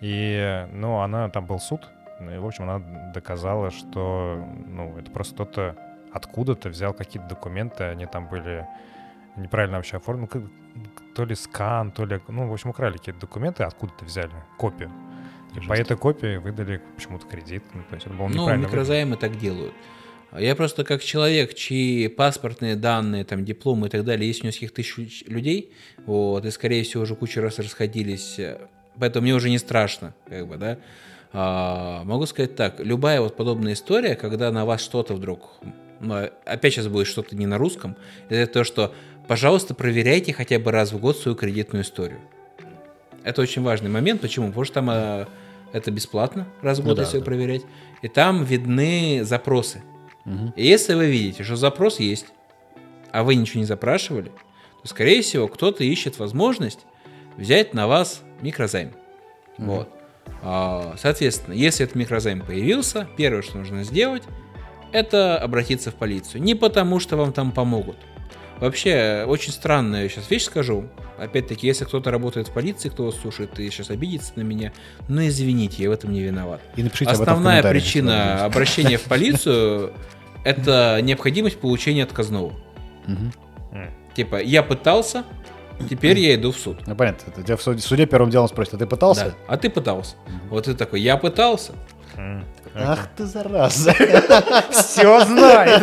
И, 0.00 0.66
ну, 0.72 0.98
она, 1.00 1.28
там 1.28 1.46
был 1.46 1.60
суд, 1.60 1.82
и, 2.20 2.36
в 2.36 2.46
общем, 2.46 2.68
она 2.68 2.80
доказала, 3.14 3.70
что, 3.70 4.44
ну, 4.66 4.98
это 4.98 5.10
просто 5.10 5.34
кто-то 5.34 5.76
откуда-то 6.12 6.68
взял 6.68 6.92
какие-то 6.92 7.28
документы, 7.28 7.84
они 7.84 8.06
там 8.06 8.28
были 8.28 8.66
неправильно 9.36 9.78
вообще 9.78 9.96
оформлены, 9.96 10.28
то 11.14 11.24
ли 11.24 11.34
скан, 11.34 11.90
то 11.90 12.04
ли, 12.04 12.20
ну, 12.28 12.48
в 12.48 12.52
общем, 12.52 12.70
украли 12.70 12.96
какие-то 12.96 13.20
документы, 13.20 13.64
откуда-то 13.64 14.04
взяли 14.04 14.32
копию. 14.58 14.90
И 15.54 15.66
по 15.66 15.74
этой 15.74 15.96
копии 15.96 16.36
выдали 16.36 16.80
почему-то 16.96 17.26
кредит. 17.26 17.62
Ну, 17.74 17.82
то 17.88 17.94
есть 17.94 18.06
это 18.06 18.14
было 18.14 18.28
ну 18.28 18.56
микрозаймы 18.56 19.16
так 19.16 19.38
делают. 19.38 19.74
Я 20.38 20.56
просто 20.56 20.82
как 20.82 21.02
человек, 21.02 21.52
чьи 21.52 22.08
паспортные 22.08 22.74
данные, 22.74 23.24
там, 23.24 23.44
дипломы 23.44 23.88
и 23.88 23.90
так 23.90 24.02
далее, 24.04 24.26
есть 24.26 24.42
у 24.42 24.46
нескольких 24.46 24.72
тысяч 24.72 25.24
людей, 25.26 25.74
вот, 26.06 26.46
и, 26.46 26.50
скорее 26.50 26.84
всего, 26.84 27.02
уже 27.02 27.16
кучу 27.16 27.42
раз 27.42 27.58
расходились, 27.58 28.40
поэтому 28.98 29.24
мне 29.24 29.34
уже 29.34 29.50
не 29.50 29.58
страшно, 29.58 30.14
как 30.26 30.48
бы, 30.48 30.56
да. 30.56 30.78
А, 31.34 32.02
могу 32.04 32.24
сказать 32.24 32.56
так, 32.56 32.80
любая 32.80 33.20
вот 33.20 33.36
подобная 33.36 33.74
история, 33.74 34.14
когда 34.14 34.50
на 34.50 34.64
вас 34.64 34.80
что-то 34.80 35.14
вдруг 35.14 35.50
опять 36.44 36.74
сейчас 36.74 36.88
будет 36.88 37.06
что-то 37.06 37.36
не 37.36 37.46
на 37.46 37.58
русском, 37.58 37.96
это 38.28 38.52
то, 38.52 38.64
что, 38.64 38.94
пожалуйста, 39.28 39.74
проверяйте 39.74 40.32
хотя 40.32 40.58
бы 40.58 40.70
раз 40.70 40.92
в 40.92 40.98
год 40.98 41.18
свою 41.18 41.36
кредитную 41.36 41.84
историю. 41.84 42.20
Это 43.24 43.42
очень 43.42 43.62
важный 43.62 43.90
момент. 43.90 44.20
Почему? 44.20 44.48
Потому 44.48 44.64
что 44.64 44.74
там 44.74 44.90
э, 44.90 45.26
это 45.72 45.90
бесплатно 45.90 46.46
раз 46.60 46.80
в 46.80 46.84
год, 46.84 46.96
ну, 46.96 47.02
если 47.02 47.18
да. 47.18 47.24
проверять. 47.24 47.62
И 48.02 48.08
там 48.08 48.44
видны 48.44 49.20
запросы. 49.24 49.82
Угу. 50.24 50.54
И 50.56 50.66
если 50.66 50.94
вы 50.94 51.06
видите, 51.06 51.44
что 51.44 51.56
запрос 51.56 52.00
есть, 52.00 52.26
а 53.12 53.22
вы 53.22 53.34
ничего 53.34 53.60
не 53.60 53.66
запрашивали, 53.66 54.32
то, 54.82 54.88
скорее 54.88 55.22
всего, 55.22 55.48
кто-то 55.48 55.84
ищет 55.84 56.18
возможность 56.18 56.80
взять 57.36 57.74
на 57.74 57.86
вас 57.86 58.22
микрозайм. 58.40 58.92
Вот. 59.58 59.88
А, 60.42 60.94
Соответственно, 60.98 61.54
если 61.54 61.84
этот 61.84 61.96
микрозайм 61.96 62.40
появился, 62.40 63.08
первое, 63.16 63.42
что 63.42 63.58
нужно 63.58 63.84
сделать, 63.84 64.22
это 64.92 65.38
обратиться 65.38 65.90
в 65.90 65.94
полицию. 65.94 66.42
Не 66.42 66.54
потому, 66.54 67.00
что 67.00 67.16
вам 67.16 67.32
там 67.32 67.52
помогут. 67.52 67.96
Вообще, 68.60 69.24
очень 69.26 69.52
странная 69.52 70.08
сейчас 70.08 70.30
вещь 70.30 70.44
скажу. 70.44 70.88
Опять-таки, 71.18 71.66
если 71.66 71.84
кто-то 71.84 72.10
работает 72.10 72.48
в 72.48 72.52
полиции, 72.52 72.88
кто 72.88 73.06
вас 73.06 73.16
слушает 73.16 73.58
и 73.58 73.68
сейчас 73.70 73.90
обидится 73.90 74.32
на 74.36 74.42
меня, 74.42 74.72
ну 75.08 75.26
извините, 75.26 75.82
я 75.82 75.88
в 75.88 75.92
этом 75.92 76.12
не 76.12 76.22
виноват. 76.22 76.60
И 76.76 76.82
напишите 76.82 77.10
об 77.10 77.14
этом 77.14 77.24
в 77.24 77.28
Основная 77.28 77.62
комментариях, 77.62 77.84
если 77.84 77.98
причина 78.00 78.44
обращения 78.44 78.98
в 78.98 79.02
полицию– 79.08 79.92
это 80.44 81.00
необходимость 81.02 81.58
получения 81.58 82.04
отказного. 82.04 82.52
Типа, 84.14 84.42
я 84.42 84.62
пытался, 84.62 85.24
теперь 85.88 86.18
я 86.18 86.34
иду 86.34 86.52
в 86.52 86.56
суд. 86.56 86.86
Ну, 86.86 86.94
понятно. 86.94 87.42
Тебя 87.42 87.56
в 87.56 87.62
суде, 87.62 87.80
в 87.80 87.84
суде 87.84 88.06
первым 88.06 88.30
делом 88.30 88.48
спросят, 88.48 88.74
а 88.74 88.78
ты 88.78 88.86
пытался? 88.86 89.24
Да. 89.24 89.34
А 89.48 89.56
ты 89.56 89.70
пытался. 89.70 90.16
Вот 90.50 90.66
ты 90.66 90.74
такой, 90.74 91.00
я 91.00 91.16
пытался. 91.16 91.72
Ах 92.74 93.08
ты 93.16 93.26
зараза. 93.26 93.92
Все 94.70 95.24
знает. 95.24 95.82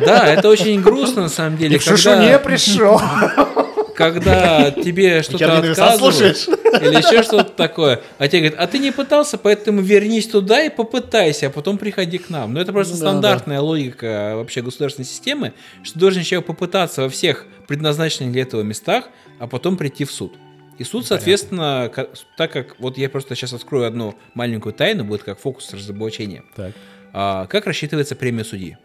Да, 0.00 0.26
это 0.26 0.48
очень 0.48 0.80
грустно 0.80 1.22
на 1.22 1.28
самом 1.28 1.58
деле. 1.58 1.76
И 1.76 1.78
не 1.78 2.38
пришел. 2.38 3.00
когда 4.00 4.70
тебе 4.70 5.22
что-то 5.22 5.58
отказывают, 5.58 6.48
или 6.48 6.96
еще 6.96 7.22
что-то 7.22 7.50
такое, 7.50 8.00
а 8.16 8.28
тебе 8.28 8.48
говорят, 8.48 8.58
а 8.58 8.66
ты 8.66 8.78
не 8.78 8.92
пытался, 8.92 9.36
поэтому 9.36 9.82
вернись 9.82 10.26
туда 10.26 10.62
и 10.62 10.70
попытайся, 10.70 11.48
а 11.48 11.50
потом 11.50 11.76
приходи 11.76 12.16
к 12.16 12.30
нам. 12.30 12.54
Но 12.54 12.62
это 12.62 12.72
просто 12.72 12.94
Да, 12.94 13.00
стандартная 13.00 13.60
логика 13.60 14.32
вообще 14.36 14.62
государственной 14.62 15.04
системы, 15.04 15.52
что 15.82 15.98
должен 15.98 16.22
человек 16.22 16.46
попытаться 16.46 17.02
во 17.02 17.08
всех 17.10 17.44
предназначенных 17.68 18.32
для 18.32 18.42
этого 18.42 18.62
местах, 18.62 19.04
а 19.38 19.46
потом 19.46 19.76
прийти 19.76 20.06
в 20.06 20.10
суд. 20.10 20.32
И 20.80 20.84
суд, 20.84 21.06
соответственно, 21.06 21.92
так 22.38 22.52
как, 22.52 22.76
вот 22.78 22.96
я 22.96 23.10
просто 23.10 23.34
сейчас 23.34 23.52
открою 23.52 23.86
одну 23.86 24.14
маленькую 24.32 24.72
тайну, 24.72 25.04
будет 25.04 25.22
как 25.22 25.38
фокус 25.38 25.74
разоблачения. 25.74 26.42
Так. 26.56 26.72
А, 27.12 27.46
как 27.48 27.66
рассчитывается 27.66 28.16
премия 28.16 28.44
судьи? 28.44 28.78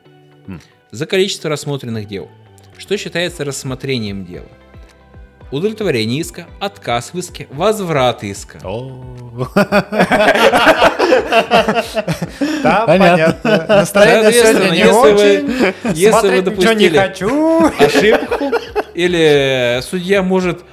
М. 0.45 0.59
За 0.91 1.05
количество 1.05 1.49
рассмотренных 1.49 2.05
дел. 2.05 2.29
Что 2.77 2.97
считается 2.97 3.45
рассмотрением 3.45 4.25
дела? 4.25 4.49
Удовлетворение 5.53 6.19
иска, 6.19 6.47
отказ 6.59 7.13
в 7.13 7.17
иске, 7.17 7.47
возврат 7.49 8.25
иска. 8.25 8.59
Да, 12.61 12.83
Понятно. 12.85 13.65
Настроение 13.69 14.33
сегодня 14.33 14.69
не 14.71 14.77
если 14.79 14.91
очень. 15.13 15.47
вы, 15.47 15.73
если 15.93 16.27
вы 16.29 16.41
допустили 16.41 16.97
хочу. 16.97 17.67
ошибку, 17.79 18.51
или 18.95 19.79
судья 19.81 20.23
может 20.23 20.63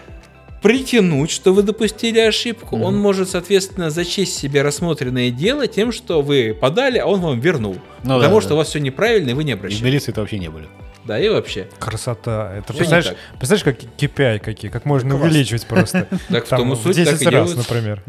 притянуть, 0.62 1.30
что 1.30 1.52
вы 1.52 1.62
допустили 1.62 2.18
ошибку, 2.20 2.76
он 2.78 2.96
может, 2.96 3.28
соответственно, 3.28 3.90
зачесть 3.90 4.38
себе 4.38 4.62
рассмотренное 4.62 5.30
дело 5.30 5.66
тем, 5.66 5.92
что 5.92 6.22
вы 6.22 6.56
подали, 6.58 6.98
а 6.98 7.06
он 7.06 7.20
вам 7.20 7.40
вернул. 7.40 7.76
Ну 8.04 8.14
потому 8.14 8.36
да, 8.36 8.40
что 8.40 8.48
да. 8.50 8.54
у 8.54 8.58
вас 8.58 8.68
все 8.68 8.78
неправильно, 8.78 9.30
и 9.30 9.34
вы 9.34 9.44
не 9.44 9.52
И 9.52 9.54
в 9.54 9.58
обращались. 9.58 9.82
милиции-то 9.82 10.20
вообще 10.20 10.38
не 10.38 10.48
были. 10.48 10.66
Да, 11.04 11.18
и 11.18 11.28
вообще. 11.28 11.68
Красота. 11.80 12.54
Это 12.58 12.72
представляешь, 12.72 13.06
так. 13.06 13.16
представляешь, 13.40 13.64
как 13.64 13.90
KPI 13.98 14.38
какие, 14.38 14.70
как 14.70 14.84
можно 14.84 15.10
Класс. 15.16 15.22
увеличивать 15.22 15.66
просто. 15.66 16.06
Так 16.28 16.46
в 16.46 16.48
том 16.48 16.72
и 16.72 16.76
суть, 16.76 16.94
так 16.96 17.06
10 17.14 17.22
и 17.22 17.24
раз, 17.24 17.50
делается. 17.50 17.56
например. 17.58 18.04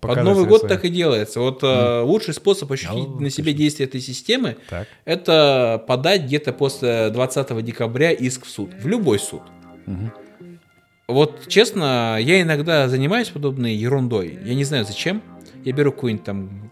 Под 0.00 0.22
Новый 0.24 0.44
год 0.46 0.60
свои. 0.62 0.68
так 0.70 0.84
и 0.84 0.88
делается. 0.88 1.38
Вот 1.38 1.62
э, 1.62 2.00
лучший 2.00 2.34
способ 2.34 2.72
ощутить 2.72 3.06
О, 3.08 3.20
на 3.20 3.30
себе 3.30 3.52
действие 3.52 3.86
этой 3.86 4.00
системы 4.00 4.56
Так. 4.68 4.88
это 5.04 5.84
подать 5.86 6.22
где-то 6.24 6.52
после 6.52 7.10
20 7.10 7.64
декабря 7.64 8.10
иск 8.10 8.44
в 8.44 8.50
суд. 8.50 8.70
В 8.82 8.88
любой 8.88 9.20
суд. 9.20 9.42
Мгм. 9.86 10.12
Вот, 11.10 11.48
честно, 11.48 12.18
я 12.20 12.40
иногда 12.40 12.88
занимаюсь 12.88 13.28
подобной 13.28 13.74
ерундой. 13.74 14.38
Я 14.44 14.54
не 14.54 14.64
знаю 14.64 14.84
зачем. 14.84 15.22
Я 15.64 15.72
беру 15.72 15.92
какую-нибудь 15.92 16.24
там... 16.24 16.70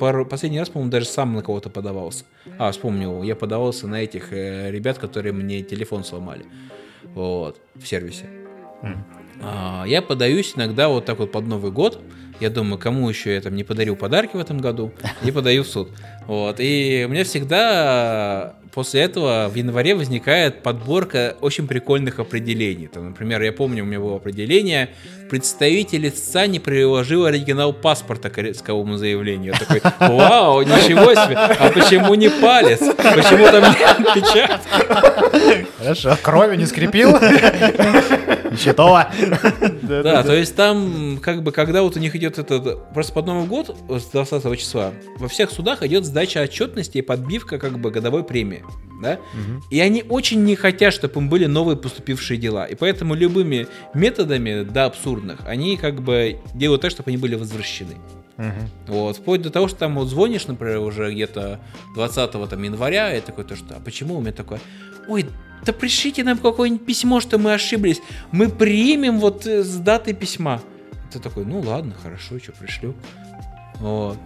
Пару... 0.00 0.26
Последний 0.26 0.58
раз, 0.58 0.68
по-моему, 0.68 0.90
даже 0.90 1.06
сам 1.06 1.32
на 1.34 1.42
кого-то 1.42 1.70
подавался. 1.70 2.24
А, 2.58 2.72
вспомнил, 2.72 3.22
я 3.22 3.36
подавался 3.36 3.86
на 3.86 4.02
этих 4.02 4.32
э, 4.32 4.70
ребят, 4.70 4.98
которые 4.98 5.32
мне 5.32 5.62
телефон 5.62 6.02
сломали. 6.02 6.44
Вот, 7.14 7.60
в 7.76 7.86
сервисе. 7.86 8.26
А, 9.40 9.84
я 9.86 10.02
подаюсь 10.02 10.54
иногда 10.56 10.88
вот 10.88 11.04
так 11.04 11.18
вот 11.18 11.30
под 11.30 11.46
Новый 11.46 11.70
год. 11.70 12.00
Я 12.40 12.50
думаю, 12.50 12.78
кому 12.78 13.08
еще 13.08 13.34
я 13.34 13.40
там 13.40 13.54
не 13.54 13.62
подарил 13.62 13.94
подарки 13.94 14.34
в 14.34 14.40
этом 14.40 14.58
году, 14.58 14.92
и 15.22 15.30
подаю 15.30 15.62
в 15.62 15.68
суд. 15.68 15.90
Вот. 16.26 16.56
И 16.58 17.04
у 17.06 17.10
меня 17.10 17.24
всегда 17.24 18.54
после 18.72 19.02
этого 19.02 19.48
в 19.52 19.54
январе 19.54 19.94
возникает 19.94 20.62
подборка 20.62 21.36
очень 21.40 21.66
прикольных 21.66 22.18
определений. 22.18 22.86
Там, 22.86 23.10
например, 23.10 23.42
я 23.42 23.52
помню, 23.52 23.84
у 23.84 23.86
меня 23.86 24.00
было 24.00 24.16
определение 24.16 24.90
«Представитель 25.30 26.08
истца 26.08 26.46
не 26.46 26.58
приложил 26.58 27.24
оригинал 27.24 27.72
паспорта 27.72 28.30
к 28.30 28.38
исковому 28.38 28.96
заявлению». 28.96 29.52
Я 29.52 29.58
такой, 29.58 29.80
вау, 30.00 30.62
ничего 30.62 31.14
себе, 31.14 31.36
а 31.36 31.70
почему 31.70 32.14
не 32.14 32.28
палец? 32.28 32.80
Почему 32.80 33.46
там 33.46 33.62
нет 33.62 34.14
печатки? 34.14 35.66
Хорошо. 35.78 36.16
Крови 36.22 36.56
не 36.56 36.66
скрепил? 36.66 37.18
Счетово. 38.58 39.10
Да, 39.82 40.22
то 40.22 40.34
есть 40.34 40.54
там, 40.56 41.18
как 41.22 41.42
бы, 41.42 41.52
когда 41.52 41.82
вот 41.82 41.96
у 41.96 41.98
них 41.98 42.14
идет 42.14 42.38
этот, 42.38 42.92
просто 42.92 43.12
под 43.12 43.26
Новый 43.26 43.46
год, 43.46 43.76
с 43.88 44.04
20 44.04 44.58
числа, 44.58 44.92
во 45.18 45.28
всех 45.28 45.50
судах 45.50 45.82
идет 45.82 46.04
сдача 46.12 46.42
отчетности 46.42 46.98
и 46.98 47.02
подбивка, 47.02 47.58
как 47.58 47.78
бы, 47.78 47.90
годовой 47.90 48.22
премии, 48.22 48.62
да? 49.02 49.18
И 49.70 49.80
они 49.80 50.04
очень 50.08 50.44
не 50.44 50.56
хотят, 50.56 50.92
чтобы 50.92 51.20
им 51.20 51.28
были 51.28 51.46
новые 51.46 51.76
поступившие 51.76 52.38
дела. 52.38 52.66
И 52.66 52.74
поэтому 52.74 53.14
любыми 53.14 53.66
методами, 53.94 54.62
до 54.62 54.84
абсурдных, 54.84 55.40
они, 55.46 55.76
как 55.76 56.02
бы, 56.02 56.38
делают 56.54 56.82
так, 56.82 56.90
чтобы 56.90 57.08
они 57.08 57.16
были 57.16 57.34
возвращены. 57.34 57.96
Мгм. 58.36 58.68
Вот, 58.88 59.16
вплоть 59.16 59.42
до 59.42 59.50
того, 59.50 59.68
что 59.68 59.78
там 59.78 59.94
вот 59.94 60.08
звонишь, 60.08 60.46
например, 60.46 60.78
уже 60.80 61.12
где-то 61.12 61.60
20 61.94 62.48
там, 62.48 62.62
января, 62.62 63.16
и 63.16 63.20
такой 63.20 63.44
то, 63.44 63.56
что, 63.56 63.76
а 63.76 63.80
почему 63.80 64.16
у 64.16 64.20
меня 64.20 64.32
такое? 64.32 64.60
Ой, 65.08 65.26
да 65.64 65.72
пришлите 65.72 66.24
нам 66.24 66.38
какое-нибудь 66.38 66.84
письмо, 66.84 67.20
что 67.20 67.38
мы 67.38 67.54
ошиблись. 67.54 68.00
Мы 68.32 68.48
примем 68.48 69.18
вот 69.18 69.46
э, 69.46 69.62
с 69.62 69.76
даты 69.76 70.12
письма. 70.12 70.60
Ты 71.10 71.18
такой, 71.18 71.44
ну 71.44 71.60
ладно, 71.60 71.94
хорошо, 72.02 72.38
что 72.38 72.52
пришлю. 72.52 72.94
Вот. 73.78 74.18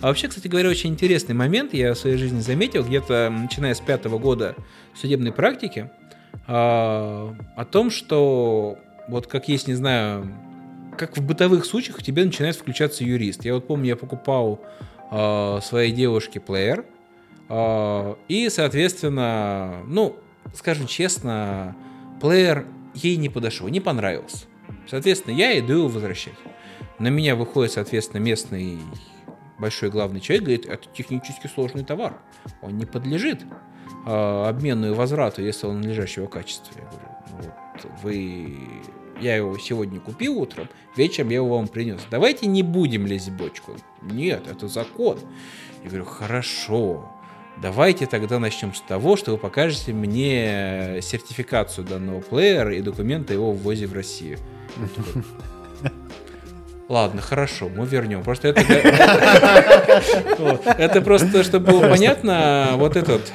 А 0.00 0.06
вообще, 0.06 0.28
кстати 0.28 0.48
говоря, 0.48 0.70
очень 0.70 0.90
интересный 0.90 1.34
момент 1.34 1.74
я 1.74 1.92
в 1.92 1.98
своей 1.98 2.16
жизни 2.16 2.40
заметил, 2.40 2.84
где-то 2.84 3.28
начиная 3.30 3.74
с 3.74 3.80
пятого 3.80 4.18
года 4.18 4.56
судебной 4.94 5.30
практики, 5.30 5.90
а, 6.46 7.34
о 7.54 7.64
том, 7.66 7.90
что 7.90 8.78
вот 9.08 9.26
как 9.26 9.48
есть, 9.48 9.68
не 9.68 9.74
знаю, 9.74 10.32
как 10.96 11.18
в 11.18 11.22
бытовых 11.22 11.66
случаях 11.66 11.98
у 11.98 12.00
тебя 12.00 12.24
начинает 12.24 12.56
включаться 12.56 13.04
юрист. 13.04 13.44
Я 13.44 13.54
вот 13.54 13.66
помню, 13.66 13.88
я 13.88 13.96
покупал 13.96 14.60
а, 15.10 15.60
своей 15.60 15.92
девушке 15.92 16.40
плеер, 16.40 16.86
а, 17.50 18.16
и, 18.26 18.48
соответственно, 18.48 19.82
ну, 19.86 20.16
скажем 20.54 20.86
честно, 20.86 21.76
плеер 22.22 22.66
ей 22.94 23.16
не 23.16 23.28
подошел, 23.28 23.68
не 23.68 23.80
понравился. 23.80 24.46
Соответственно, 24.88 25.34
я 25.34 25.58
иду 25.58 25.74
его 25.74 25.88
возвращать. 25.88 26.34
На 26.98 27.08
меня 27.08 27.36
выходит, 27.36 27.72
соответственно, 27.72 28.20
местный 28.20 28.78
большой 29.60 29.90
главный 29.90 30.20
человек, 30.20 30.44
говорит, 30.44 30.66
это 30.66 30.88
технически 30.92 31.46
сложный 31.46 31.84
товар, 31.84 32.18
он 32.62 32.78
не 32.78 32.86
подлежит 32.86 33.44
а, 34.06 34.48
обмену 34.48 34.88
и 34.88 34.94
возврату, 34.94 35.42
если 35.42 35.66
он 35.66 35.80
надлежащего 35.80 36.26
качества. 36.26 36.74
Я 36.76 36.86
говорю, 36.86 37.08
«Ну 37.30 37.36
вот 37.42 37.92
вы... 38.02 38.58
Я 39.20 39.36
его 39.36 39.58
сегодня 39.58 40.00
купил 40.00 40.40
утром, 40.40 40.66
вечером 40.96 41.28
я 41.28 41.36
его 41.36 41.56
вам 41.56 41.68
принес. 41.68 42.00
Давайте 42.10 42.46
не 42.46 42.62
будем 42.62 43.06
лезть 43.06 43.28
в 43.28 43.36
бочку. 43.36 43.76
Нет, 44.00 44.44
это 44.50 44.66
закон. 44.66 45.18
Я 45.82 45.90
говорю, 45.90 46.06
хорошо. 46.06 47.12
Давайте 47.60 48.06
тогда 48.06 48.38
начнем 48.38 48.72
с 48.72 48.80
того, 48.80 49.16
что 49.16 49.32
вы 49.32 49.36
покажете 49.36 49.92
мне 49.92 51.00
сертификацию 51.02 51.86
данного 51.86 52.22
плеера 52.22 52.74
и 52.74 52.80
документы 52.80 53.34
о 53.34 53.36
его 53.36 53.52
ввозе 53.52 53.86
в 53.86 53.92
Россию. 53.92 54.38
Ладно, 56.90 57.22
хорошо, 57.22 57.68
мы 57.68 57.86
вернем. 57.86 58.24
Просто 58.24 58.48
это... 58.48 58.60
Это 60.76 61.00
просто, 61.00 61.44
чтобы 61.44 61.70
было 61.70 61.88
понятно, 61.88 62.72
вот 62.74 62.96
этот... 62.96 63.32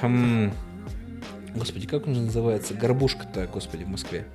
Господи, 1.56 1.88
как 1.88 2.06
он 2.06 2.26
называется? 2.26 2.74
Горбушка-то, 2.74 3.48
господи, 3.48 3.86
в 3.86 3.88
Москве. 3.88 4.26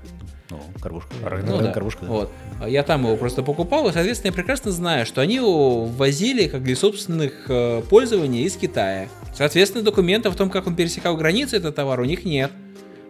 Ну, 0.48 0.58
Горбушка. 0.80 1.10
Рынок. 1.22 1.50
Ну 1.50 1.58
да. 1.58 1.70
Горбушка, 1.70 2.06
да. 2.06 2.10
Вот. 2.10 2.32
Я 2.66 2.82
там 2.82 3.04
его 3.04 3.14
просто 3.18 3.42
покупал, 3.42 3.86
и, 3.88 3.92
соответственно, 3.92 4.30
я 4.30 4.34
прекрасно 4.34 4.70
знаю, 4.70 5.04
что 5.04 5.20
они 5.20 5.34
его 5.34 5.84
ввозили 5.84 6.48
как 6.48 6.62
для 6.62 6.74
собственных 6.74 7.44
э, 7.48 7.82
пользований 7.90 8.44
из 8.44 8.56
Китая. 8.56 9.08
Соответственно, 9.36 9.84
документов 9.84 10.34
о 10.34 10.38
том, 10.38 10.48
как 10.48 10.66
он 10.66 10.74
пересекал 10.74 11.18
границы, 11.18 11.58
этот 11.58 11.74
товар, 11.74 12.00
у 12.00 12.04
них 12.04 12.24
нет. 12.24 12.52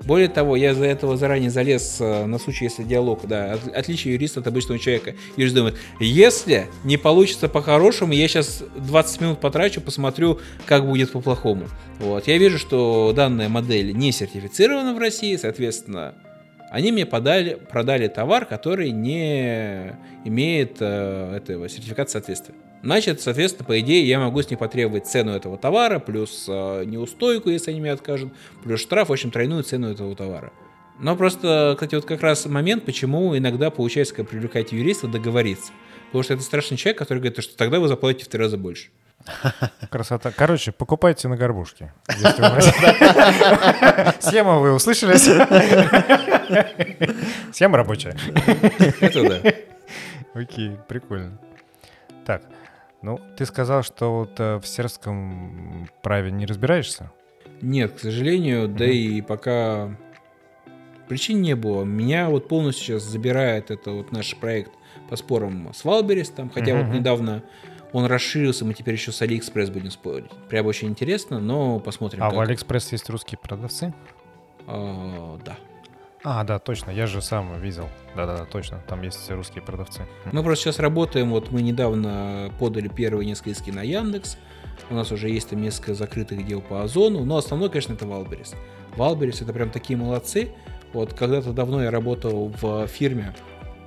Более 0.05 0.28
того, 0.28 0.56
я 0.56 0.74
за 0.74 0.86
этого 0.86 1.16
заранее 1.16 1.51
залез 1.51 1.98
э, 2.01 2.24
на 2.24 2.39
случай, 2.39 2.64
если 2.64 2.85
диалог, 2.85 3.27
да, 3.27 3.52
от- 3.52 3.68
отличие 3.77 4.14
юриста 4.14 4.40
от 4.40 4.47
обычного 4.47 4.78
человека. 4.78 5.14
Юрист 5.36 5.55
думает, 5.55 5.77
если 6.01 6.68
не 6.85 6.97
получится 6.97 7.48
по-хорошему, 7.48 8.14
я 8.14 8.27
сейчас 8.27 8.62
20 8.77 9.20
минут 9.20 9.40
потрачу, 9.40 9.81
посмотрю, 9.82 10.40
как 10.64 10.86
будет 10.86 11.12
по-плохому. 11.12 11.68
Вот. 11.98 12.27
Я 12.28 12.39
вижу, 12.39 12.59
что 12.59 13.12
данная 13.14 13.48
модель 13.51 13.93
не 13.94 14.10
сертифицирована 14.10 14.94
в 14.94 14.98
России, 14.98 15.36
соответственно, 15.36 16.14
Они 16.70 16.93
мне 16.93 17.05
подали, 17.05 17.59
продали 17.70 18.06
товар, 18.09 18.47
который 18.47 18.93
не 18.93 19.93
имеет 20.24 20.77
э, 20.81 21.35
этого 21.36 21.68
сертификата 21.68 22.10
соответствия. 22.10 22.55
Значит, 22.82 23.20
соответственно, 23.20 23.66
по 23.66 23.78
идее, 23.81 24.09
я 24.09 24.19
могу 24.19 24.43
с 24.43 24.48
них 24.48 24.59
потребовать 24.59 25.07
цену 25.07 25.32
этого 25.32 25.59
товара, 25.59 25.98
плюс 25.98 26.47
э, 26.48 26.85
неустойку, 26.85 27.51
если 27.51 27.73
они 27.73 27.81
мне 27.81 27.93
откажут, 27.93 28.32
плюс 28.65 28.81
штраф, 28.81 29.11
в 29.11 29.12
общем, 29.12 29.31
тройную 29.31 29.62
цену 29.62 29.90
этого 29.90 30.16
товара. 30.16 30.52
Но 30.98 31.16
просто, 31.16 31.74
кстати, 31.77 31.94
вот 31.94 32.05
как 32.05 32.20
раз 32.23 32.44
момент, 32.47 32.85
почему 32.85 33.36
иногда 33.36 33.70
получается, 33.70 34.15
когда 34.15 34.31
привлекать 34.31 34.73
юриста, 34.73 35.09
договориться. 35.09 35.73
Потому 36.07 36.24
что 36.24 36.35
это 36.35 36.43
страшный 36.43 36.77
человек, 36.77 36.98
который 36.98 37.19
говорит, 37.19 37.43
что 37.43 37.57
тогда 37.57 37.81
вы 37.81 37.89
заплатите 37.89 38.27
в 38.27 38.28
три 38.28 38.40
раза 38.40 38.59
больше. 38.59 38.90
Красота. 39.90 40.32
Короче, 40.32 40.73
покупайте 40.73 41.28
на 41.28 41.36
горбушке. 41.36 41.93
Схему 44.20 44.59
вы 44.59 44.73
услышали? 44.73 45.16
Схема 47.52 47.77
рабочая. 47.78 48.16
Это 49.01 49.28
да. 49.28 49.40
Окей, 50.35 50.73
прикольно. 50.89 51.39
Так, 52.24 52.43
ну, 53.02 53.20
ты 53.36 53.47
сказал, 53.47 53.82
что 53.82 54.18
вот 54.18 54.39
э, 54.39 54.59
в 54.59 54.66
сербском 54.66 55.89
праве 56.02 56.31
не 56.31 56.47
разбираешься? 56.47 57.10
Нет, 57.62 57.93
к 57.93 58.01
сожалению, 58.01 58.68
да 58.68 58.86
и 58.86 59.20
пока 59.20 59.97
причин 61.09 61.43
не 61.43 61.56
было. 61.56 61.85
Меня 61.85 62.28
вот 62.28 62.48
полностью 62.48 62.85
сейчас 62.85 63.02
забирает 63.02 63.70
это 63.70 63.90
вот 63.90 64.12
наш 64.12 64.36
проект 64.36 64.72
по 65.09 65.16
спорам 65.16 65.72
с 65.74 65.85
Wildberries, 65.85 66.31
там, 66.31 66.51
хотя 66.51 66.77
вот 66.77 66.94
недавно 66.94 67.43
он 67.93 68.06
расширился, 68.06 68.64
мы 68.64 68.74
теперь 68.74 68.94
еще 68.94 69.12
с 69.12 69.20
Алиэкспресс 69.20 69.70
будем 69.70 69.90
спорить. 69.90 70.31
Прям 70.48 70.66
очень 70.66 70.89
интересно, 70.89 71.40
но 71.40 71.81
посмотрим. 71.81 72.22
А 72.22 72.28
как. 72.28 72.36
в 72.36 72.40
Алиэкспресс 72.40 72.93
есть 72.93 73.10
русские 73.10 73.39
продавцы? 73.39 73.93
А, 74.66 75.39
да. 75.44 75.56
А, 76.22 76.44
да, 76.44 76.59
точно, 76.59 76.90
я 76.90 77.06
же 77.06 77.22
сам 77.22 77.60
видел. 77.60 77.88
Да-да-да, 78.14 78.44
точно, 78.44 78.82
там 78.86 79.02
есть 79.02 79.30
русские 79.30 79.62
продавцы. 79.62 80.02
Мы 80.32 80.42
просто 80.42 80.64
сейчас 80.64 80.78
работаем, 80.78 81.30
вот 81.30 81.51
мы 81.51 81.62
недавно 81.62 82.52
подали 82.59 82.88
первые 82.88 83.26
несколько 83.26 83.51
иски 83.51 83.70
на 83.70 83.82
Яндекс, 83.82 84.36
у 84.90 84.94
нас 84.94 85.12
уже 85.12 85.30
есть 85.30 85.51
там 85.51 85.62
несколько 85.62 85.94
закрытых 85.94 86.44
дел 86.44 86.60
по 86.60 86.82
Озону, 86.82 87.24
но 87.24 87.36
основной, 87.36 87.70
конечно, 87.70 87.94
это 87.94 88.06
Wildberries. 88.06 88.55
Wildberries 88.97 89.40
это 89.40 89.52
прям 89.52 89.70
такие 89.70 89.97
молодцы. 89.97 90.52
Вот 90.92 91.14
когда-то 91.14 91.52
давно 91.52 91.82
я 91.82 91.90
работал 91.90 92.52
в 92.60 92.86
фирме 92.88 93.34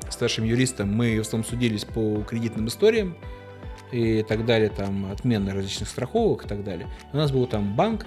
старшим 0.10 0.46
юристом, 0.46 0.94
мы 0.94 1.18
в 1.18 1.22
основном 1.22 1.50
судились 1.50 1.84
по 1.84 2.24
кредитным 2.24 2.68
историям 2.68 3.18
и 3.92 4.24
так 4.24 4.46
далее, 4.46 4.70
там 4.70 5.12
отмены 5.12 5.52
различных 5.52 5.90
страховок 5.90 6.46
и 6.46 6.48
так 6.48 6.64
далее. 6.64 6.88
У 7.12 7.18
нас 7.18 7.32
был 7.32 7.46
там 7.48 7.76
банк, 7.76 8.06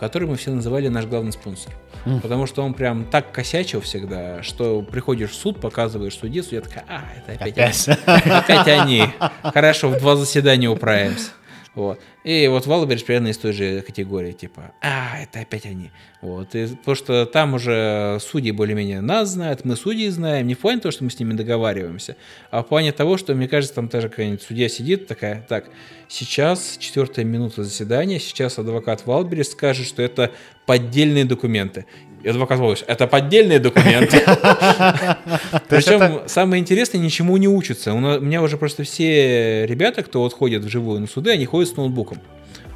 который 0.00 0.28
мы 0.28 0.36
все 0.36 0.50
называли 0.50 0.88
наш 0.88 1.06
главный 1.06 1.32
спонсор. 1.32 1.72
Мгм. 2.04 2.20
Потому 2.20 2.46
что 2.46 2.62
он 2.62 2.74
прям 2.74 3.04
так 3.04 3.32
косячил 3.32 3.80
всегда, 3.80 4.42
что 4.42 4.82
приходишь 4.82 5.30
в 5.30 5.34
суд, 5.34 5.60
показываешь 5.60 6.16
судье, 6.16 6.42
судья 6.42 6.60
такая, 6.60 6.84
а, 6.88 7.02
это 7.16 7.44
опять, 7.44 7.88
они. 7.88 7.98
Опять 8.30 8.68
они. 8.68 9.04
Хорошо, 9.42 9.88
в 9.88 9.98
два 9.98 10.16
заседания 10.16 10.68
управимся. 10.68 11.30
Вот. 11.74 12.00
И 12.22 12.46
вот 12.46 12.66
Валберис 12.66 13.02
примерно 13.02 13.28
из 13.28 13.38
той 13.38 13.52
же 13.52 13.80
категории, 13.82 14.32
типа, 14.32 14.72
а, 14.80 15.18
это 15.20 15.40
опять 15.40 15.66
они. 15.66 15.90
Вот. 16.20 16.54
И, 16.54 16.68
потому 16.68 16.94
что 16.94 17.26
там 17.26 17.54
уже 17.54 18.18
судьи 18.20 18.52
более-менее 18.52 19.00
нас 19.00 19.30
знают, 19.30 19.64
мы 19.64 19.74
судьи 19.74 20.08
знаем, 20.08 20.46
не 20.46 20.54
в 20.54 20.60
плане 20.60 20.80
того, 20.80 20.92
что 20.92 21.02
мы 21.02 21.10
с 21.10 21.18
ними 21.18 21.32
договариваемся, 21.32 22.16
а 22.50 22.62
в 22.62 22.68
плане 22.68 22.92
того, 22.92 23.16
что, 23.16 23.34
мне 23.34 23.48
кажется, 23.48 23.74
там 23.74 23.88
даже 23.88 24.08
какая-нибудь 24.08 24.42
судья 24.42 24.68
сидит 24.68 25.08
такая, 25.08 25.44
так, 25.48 25.68
сейчас 26.08 26.76
четвертая 26.78 27.24
минута 27.24 27.64
заседания, 27.64 28.20
сейчас 28.20 28.58
адвокат 28.58 29.04
Wildberries 29.04 29.50
скажет, 29.50 29.86
что 29.86 30.00
это 30.00 30.30
поддельные 30.66 31.24
документы. 31.24 31.86
И 32.24 32.28
адвокат 32.28 32.58
Wildberries, 32.58 32.84
это 32.86 33.06
поддельные 33.06 33.58
документы. 33.58 34.16
Причем 35.68 36.26
самое 36.26 36.62
интересное, 36.62 36.98
ничему 36.98 37.36
не 37.36 37.48
учатся. 37.48 37.92
У 37.92 37.98
меня 37.98 38.40
уже 38.40 38.56
просто 38.56 38.82
все 38.82 39.66
ребята, 39.66 40.02
кто 40.02 40.22
вот 40.22 40.32
ходят 40.32 40.64
вживую 40.64 41.00
на 41.00 41.06
суды, 41.06 41.32
они 41.32 41.44
ходят 41.44 41.68
с 41.68 41.76
ноутбуком. 41.76 42.22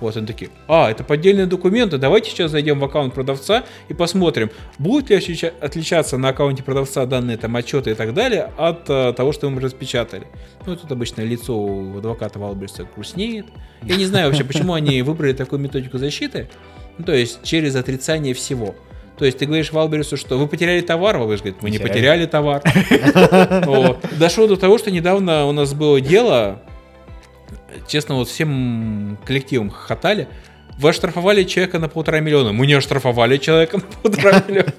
Вот 0.00 0.16
они 0.16 0.26
такие, 0.26 0.50
а, 0.68 0.90
это 0.90 1.02
поддельные 1.02 1.46
документы, 1.46 1.98
давайте 1.98 2.30
сейчас 2.30 2.52
зайдем 2.52 2.78
в 2.78 2.84
аккаунт 2.84 3.14
продавца 3.14 3.64
и 3.88 3.94
посмотрим, 3.94 4.50
будут 4.78 5.10
ли 5.10 5.16
отлича- 5.16 5.52
отличаться 5.60 6.18
на 6.18 6.28
аккаунте 6.28 6.62
продавца 6.62 7.04
данные 7.04 7.36
там 7.36 7.56
отчеты 7.56 7.90
и 7.90 7.94
так 7.94 8.14
далее 8.14 8.52
от 8.56 8.88
э, 8.88 9.12
того, 9.16 9.32
что 9.32 9.50
мы 9.50 9.60
распечатали. 9.60 10.28
Ну, 10.66 10.76
тут 10.76 10.92
обычно 10.92 11.22
лицо 11.22 11.58
у 11.58 11.98
адвоката 11.98 12.38
Валберса 12.38 12.86
грустнеет. 12.94 13.46
Я 13.82 13.96
не 13.96 14.04
знаю 14.04 14.28
вообще, 14.28 14.44
почему 14.44 14.74
они 14.74 15.02
выбрали 15.02 15.32
такую 15.32 15.58
методику 15.58 15.98
защиты, 15.98 16.48
ну, 16.98 17.04
то 17.04 17.14
есть 17.14 17.42
через 17.42 17.74
отрицание 17.74 18.34
всего. 18.34 18.76
То 19.18 19.24
есть 19.24 19.38
ты 19.38 19.46
говоришь 19.46 19.72
Валберису, 19.72 20.16
что 20.16 20.38
вы 20.38 20.46
потеряли 20.46 20.80
товар, 20.80 21.18
Валберис 21.18 21.40
говорит, 21.40 21.62
мы 21.62 21.70
не 21.70 21.78
Потеряли. 21.78 22.26
товар. 22.26 22.62
Дошло 24.18 24.46
до 24.46 24.56
того, 24.56 24.78
что 24.78 24.90
недавно 24.90 25.46
у 25.46 25.52
нас 25.52 25.74
было 25.74 26.00
дело, 26.00 26.62
честно, 27.88 28.14
вот 28.14 28.28
всем 28.28 29.18
коллективом 29.24 29.70
хохотали, 29.70 30.28
вы 30.78 30.90
оштрафовали 30.90 31.42
человека 31.42 31.80
на 31.80 31.88
полтора 31.88 32.20
миллиона. 32.20 32.52
Мы 32.52 32.68
не 32.68 32.74
оштрафовали 32.74 33.38
человека 33.38 33.78
на 33.78 33.82
полтора 33.82 34.44
миллиона. 34.48 34.72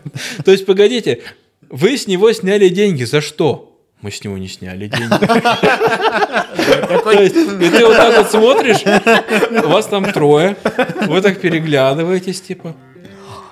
То 0.46 0.52
есть, 0.52 0.66
погодите, 0.66 1.20
вы 1.70 1.98
с 1.98 2.08
него 2.08 2.32
сняли 2.32 2.70
деньги. 2.70 3.04
За 3.04 3.20
что? 3.20 3.78
Мы 4.02 4.12
с 4.12 4.24
него 4.24 4.38
не 4.38 4.48
сняли 4.48 4.88
деньги. 4.88 5.10
То 7.04 7.12
есть, 7.12 7.36
И 7.36 7.70
ты 7.70 7.86
вот 7.86 7.98
так 7.98 8.18
вот 8.18 8.32
смотришь, 8.32 8.82
у 9.66 9.68
вас 9.68 9.88
там 9.88 10.10
трое, 10.14 10.56
вы 11.08 11.22
так 11.22 11.42
переглядываетесь, 11.42 12.40
типа. 12.40 12.78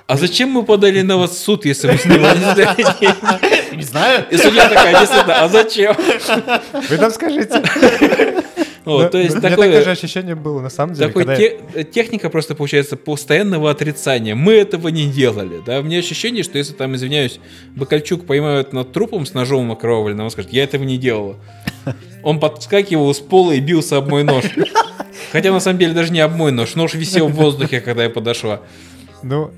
А 0.07 0.15
зачем 0.17 0.49
мы 0.49 0.63
подали 0.63 1.01
на 1.01 1.17
вас 1.17 1.31
в 1.31 1.37
суд, 1.37 1.65
если 1.65 1.89
вы 1.91 1.97
с 1.97 2.05
него 2.05 2.25
не 3.75 3.83
знаю. 3.83 4.25
И 4.31 4.37
судья 4.37 4.69
такая, 4.69 4.99
действительно, 4.99 5.41
а 5.43 5.47
зачем? 5.49 5.95
Вы 6.89 6.97
нам 6.97 7.11
скажите. 7.11 7.61
Вот, 8.87 9.03
Ну, 9.03 9.09
то 9.09 9.17
есть 9.17 9.35
у 9.35 9.39
меня 9.39 9.49
такое- 9.49 9.67
такое 9.67 9.83
же 9.83 9.91
ощущение 9.91 10.33
было, 10.35 10.61
на 10.61 10.69
самом 10.69 10.93
деле, 10.93 11.07
Такой 11.09 11.25
те- 11.35 11.83
техника 11.83 12.29
просто 12.29 12.55
получается 12.55 12.95
постоянного 12.95 13.69
отрицания. 13.69 14.33
Мы 14.33 14.53
этого 14.53 14.87
не 14.87 15.07
делали. 15.11 15.61
Да? 15.65 15.81
У 15.81 15.83
меня 15.83 15.99
ощущение, 15.99 16.41
что 16.41 16.57
если 16.57 16.71
там, 16.71 16.95
извиняюсь, 16.95 17.41
Бакальчук 17.75 18.25
поймают 18.25 18.71
над 18.71 18.93
трупом 18.93 19.25
с 19.25 19.33
ножом 19.33 19.73
окровавленным, 19.73 20.23
он 20.27 20.31
скажет, 20.31 20.53
я 20.53 20.63
этого 20.63 20.85
не 20.85 20.97
делала. 20.97 21.35
Он 22.23 22.39
подскакивал 22.39 23.13
с 23.13 23.19
пола 23.19 23.51
и 23.51 23.59
бился 23.59 23.97
об 23.97 24.07
мой 24.09 24.23
нож. 24.23 24.45
Хотя 25.33 25.51
на 25.51 25.59
самом 25.59 25.79
деле 25.79 25.91
даже 25.91 26.13
не 26.13 26.21
об 26.21 26.31
мой 26.37 26.53
нож. 26.53 26.75
Нож 26.75 26.93
висел 26.93 27.27
в 27.27 27.33
воздухе, 27.33 27.81
когда 27.81 28.03
я 28.05 28.09
подошла. 28.09 28.61
Ну, 29.21 29.51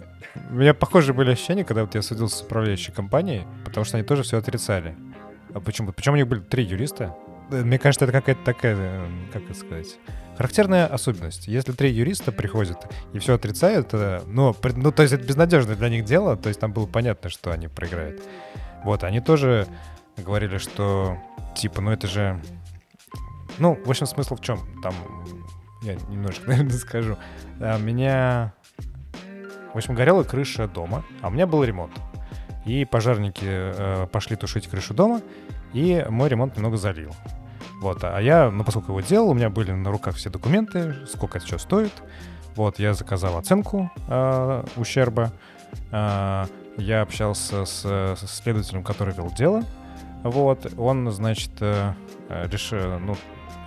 у 0.49 0.53
меня 0.53 0.73
похожие 0.73 1.13
были 1.13 1.31
ощущения, 1.31 1.63
когда 1.63 1.81
вот 1.83 1.95
я 1.95 2.01
судился 2.01 2.37
с 2.37 2.41
управляющей 2.41 2.93
компанией, 2.93 3.45
потому 3.65 3.85
что 3.85 3.97
они 3.97 4.05
тоже 4.05 4.23
все 4.23 4.37
отрицали. 4.37 4.95
А 5.53 5.59
почему? 5.59 5.91
Причем 5.91 6.13
у 6.13 6.15
них 6.15 6.27
были 6.27 6.41
три 6.41 6.63
юриста. 6.63 7.15
Э, 7.51 7.61
Мне 7.63 7.79
кажется, 7.79 8.05
это 8.05 8.11
какая-то 8.13 8.43
такая, 8.43 8.75
э, 8.77 9.07
как 9.33 9.43
это 9.43 9.53
сказать, 9.55 9.97
характерная 10.37 10.85
особенность. 10.87 11.47
Если 11.47 11.71
три 11.71 11.91
юриста 11.91 12.31
приходят 12.31 12.77
и 13.13 13.19
все 13.19 13.33
отрицают, 13.33 13.89
э, 13.93 14.21
при- 14.61 14.73
ну, 14.73 14.91
то 14.91 15.01
есть 15.01 15.13
это 15.13 15.25
безнадежное 15.25 15.75
для 15.75 15.89
них 15.89 16.05
дело, 16.05 16.37
то 16.37 16.49
есть 16.49 16.59
там 16.59 16.71
было 16.71 16.85
понятно, 16.85 17.29
что 17.29 17.51
они 17.51 17.67
проиграют. 17.67 18.21
Вот, 18.83 19.03
они 19.03 19.19
тоже 19.21 19.67
говорили, 20.17 20.57
что, 20.57 21.17
типа, 21.55 21.81
ну 21.81 21.91
это 21.91 22.07
же... 22.07 22.39
Ну, 23.57 23.77
в 23.83 23.89
общем, 23.89 24.05
смысл 24.05 24.35
в 24.35 24.41
чем? 24.41 24.59
Там, 24.83 24.93
я 25.81 25.95
немножко, 26.09 26.43
наверное, 26.47 26.77
скажу. 26.77 27.17
А, 27.59 27.77
Меня 27.79 28.53
общем, 29.79 29.95
горела 29.95 30.23
крыша 30.23 30.67
дома, 30.67 31.03
а 31.21 31.27
у 31.27 31.31
меня 31.31 31.47
был 31.47 31.63
ремонт. 31.63 31.93
И 32.65 32.85
пожарники 32.85 33.45
э, 33.45 34.07
пошли 34.11 34.35
тушить 34.35 34.67
крышу 34.67 34.93
дома, 34.93 35.21
и 35.73 36.05
мой 36.09 36.29
ремонт 36.29 36.55
немного 36.55 36.77
залил. 36.77 37.15
Вот, 37.81 38.03
а 38.03 38.19
я, 38.19 38.51
ну, 38.51 38.63
поскольку 38.63 38.91
его 38.91 39.01
делал, 39.01 39.29
у 39.29 39.33
меня 39.33 39.49
были 39.49 39.71
на 39.71 39.89
руках 39.89 40.15
все 40.15 40.29
документы, 40.29 40.95
сколько 41.07 41.37
это 41.37 41.47
что 41.47 41.57
стоит. 41.57 41.93
Вот, 42.55 42.77
я 42.77 42.93
заказал 42.93 43.37
оценку 43.37 43.89
э, 44.07 44.63
ущерба. 44.75 45.31
Э, 45.91 46.45
я 46.77 47.01
общался 47.01 47.65
с, 47.65 47.81
со 47.81 48.27
следователем, 48.27 48.83
который 48.83 49.13
вел 49.13 49.31
дело. 49.31 49.63
Вот, 50.23 50.73
он, 50.77 51.09
значит, 51.11 51.51
э, 51.61 51.93
э, 52.27 52.47
решил, 52.51 52.99
ну, 52.99 53.15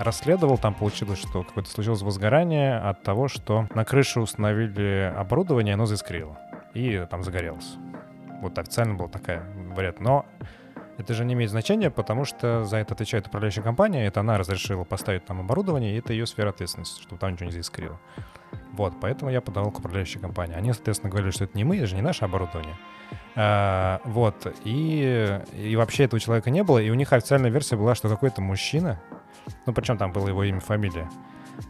расследовал, 0.03 0.59
там 0.59 0.75
получилось, 0.75 1.19
что 1.19 1.43
какое-то 1.43 1.71
случилось 1.71 2.03
возгорание 2.03 2.79
от 2.79 3.03
того, 3.03 3.29
что 3.29 3.67
на 3.75 3.85
крыше 3.85 4.21
установили 4.21 5.13
оборудование, 5.17 5.75
оно 5.75 5.87
заискрило. 5.87 6.39
И 6.75 7.07
там 7.11 7.23
загорелось. 7.23 7.77
Вот 8.41 8.59
официально 8.59 8.95
была 8.95 9.09
такая 9.09 9.45
вариант. 9.75 10.01
Но 10.01 10.27
это 10.99 11.15
же 11.15 11.25
не 11.25 11.35
имеет 11.35 11.51
значения, 11.51 11.91
потому 11.91 12.25
что 12.25 12.65
за 12.65 12.79
это 12.79 12.95
отвечает 12.95 13.27
управляющая 13.27 13.63
компания, 13.63 14.07
это 14.07 14.21
она 14.21 14.39
разрешила 14.39 14.85
поставить 14.85 15.25
там 15.25 15.41
оборудование, 15.41 15.95
и 15.95 15.99
это 15.99 16.13
ее 16.13 16.27
сфера 16.27 16.51
ответственности, 16.51 17.03
чтобы 17.03 17.19
там 17.19 17.33
ничего 17.33 17.47
не 17.47 17.53
заискрило. 17.53 17.99
Вот, 18.73 18.95
поэтому 19.01 19.31
я 19.31 19.41
подавал 19.41 19.71
к 19.71 19.79
управляющей 19.79 20.21
компании. 20.21 20.55
Они, 20.55 20.73
соответственно, 20.73 21.11
говорили, 21.11 21.31
что 21.31 21.45
это 21.45 21.57
не 21.57 21.65
мы, 21.65 21.77
это 21.77 21.87
же 21.87 21.95
не 21.95 22.03
наше 22.03 22.25
оборудование. 22.25 22.77
А, 23.35 24.01
вот, 24.05 24.55
и, 24.65 25.41
и 25.53 25.77
вообще 25.77 26.05
этого 26.05 26.21
человека 26.21 26.51
не 26.51 26.63
было, 26.63 26.79
и 26.79 26.91
у 26.91 26.95
них 26.95 27.13
официальная 27.13 27.51
версия 27.51 27.77
была, 27.77 27.95
что 27.95 28.09
какой-то 28.09 28.41
мужчина 28.41 29.01
Ну, 29.67 29.73
причем 29.73 29.99
там 29.99 30.13
было 30.13 30.29
его 30.29 30.45
имя, 30.45 30.61
фамилия. 30.61 31.09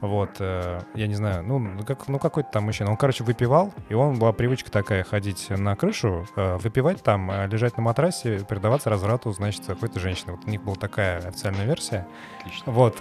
Вот, 0.01 0.31
э, 0.41 0.81
я 0.95 1.07
не 1.07 1.15
знаю, 1.15 1.45
ну, 1.45 1.59
ну, 1.59 1.85
как, 1.85 2.09
ну 2.09 2.19
какой-то 2.19 2.51
там 2.53 2.65
мужчина. 2.65 2.91
Он, 2.91 2.97
короче, 2.97 3.23
выпивал, 3.25 3.73
и 3.89 3.95
он 3.95 4.19
была 4.19 4.33
привычка 4.33 4.71
такая 4.71 5.05
ходить 5.05 5.51
на 5.51 5.77
крышу, 5.77 6.27
э, 6.37 6.57
выпивать 6.57 7.03
там, 7.03 7.31
э, 7.31 7.47
лежать 7.47 7.77
на 7.77 7.83
матрасе, 7.85 8.41
предаваться 8.49 8.91
разврату, 8.91 9.33
значит, 9.33 9.63
какой-то 9.67 10.01
женщины. 10.01 10.33
Вот 10.33 10.41
у 10.47 10.51
них 10.51 10.63
была 10.63 10.77
такая 10.77 11.19
официальная 11.19 11.67
версия. 11.67 12.07
Отлично. 12.41 12.73
Вот. 12.73 13.01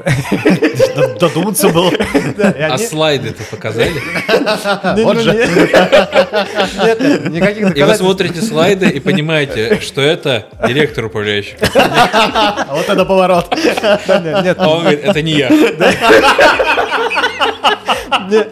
Додуматься 1.19 1.69
было. 1.69 1.91
А 1.91 2.77
слайды-то 2.77 3.43
показали? 3.49 3.91
Вот 5.03 5.19
же. 5.19 5.33
Нет, 5.33 7.29
никаких 7.29 7.75
И 7.75 7.83
вы 7.83 7.95
смотрите 7.95 8.41
слайды 8.41 8.89
и 8.89 8.99
понимаете, 8.99 9.79
что 9.79 10.01
это 10.01 10.47
директор 10.67 11.05
управляющий. 11.05 11.55
А 11.75 12.67
вот 12.71 12.87
это 12.87 13.05
поворот. 13.05 13.51
Нет, 13.55 14.57
а 14.59 14.69
он 14.69 14.81
говорит, 14.81 15.03
это 15.03 15.21
не 15.21 15.31
я. 15.33 15.49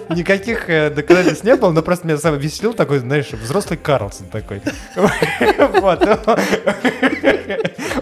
Никаких 0.10 0.70
э, 0.70 0.90
доказательств 0.90 1.44
не 1.44 1.56
было, 1.56 1.72
но 1.72 1.82
просто 1.82 2.08
меня 2.08 2.18
сам 2.18 2.38
веселил 2.38 2.74
такой, 2.74 3.00
знаешь, 3.00 3.32
взрослый 3.32 3.78
Карлсон 3.78 4.28
такой. 4.28 4.62
Вот. 4.96 6.08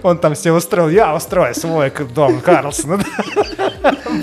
Он 0.04 0.18
там 0.18 0.36
все 0.36 0.52
устроил, 0.52 0.90
я 0.90 1.16
устрою 1.16 1.54
свой 1.56 1.92
дом 2.14 2.42
Карлсона. 2.42 3.04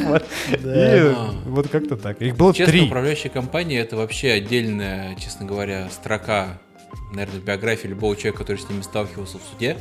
Вот. 0.07 0.25
И 0.51 1.15
вот 1.47 1.69
как-то 1.69 1.97
так. 1.97 2.21
Их 2.21 2.37
было 2.37 2.53
Честно, 2.55 2.73
три. 2.73 2.87
управляющая 2.87 3.31
компания 3.31 3.81
это 3.81 3.97
вообще 3.97 4.33
отдельная, 4.33 5.15
честно 5.17 5.47
говоря, 5.47 5.89
строка, 5.91 6.59
наверное, 7.13 7.41
биографии 7.41 7.89
любого 7.89 8.17
человека, 8.17 8.39
который 8.39 8.59
с 8.59 8.69
ними 8.69 8.83
сталкивался 8.83 9.39
в 9.39 9.43
суде. 9.51 9.77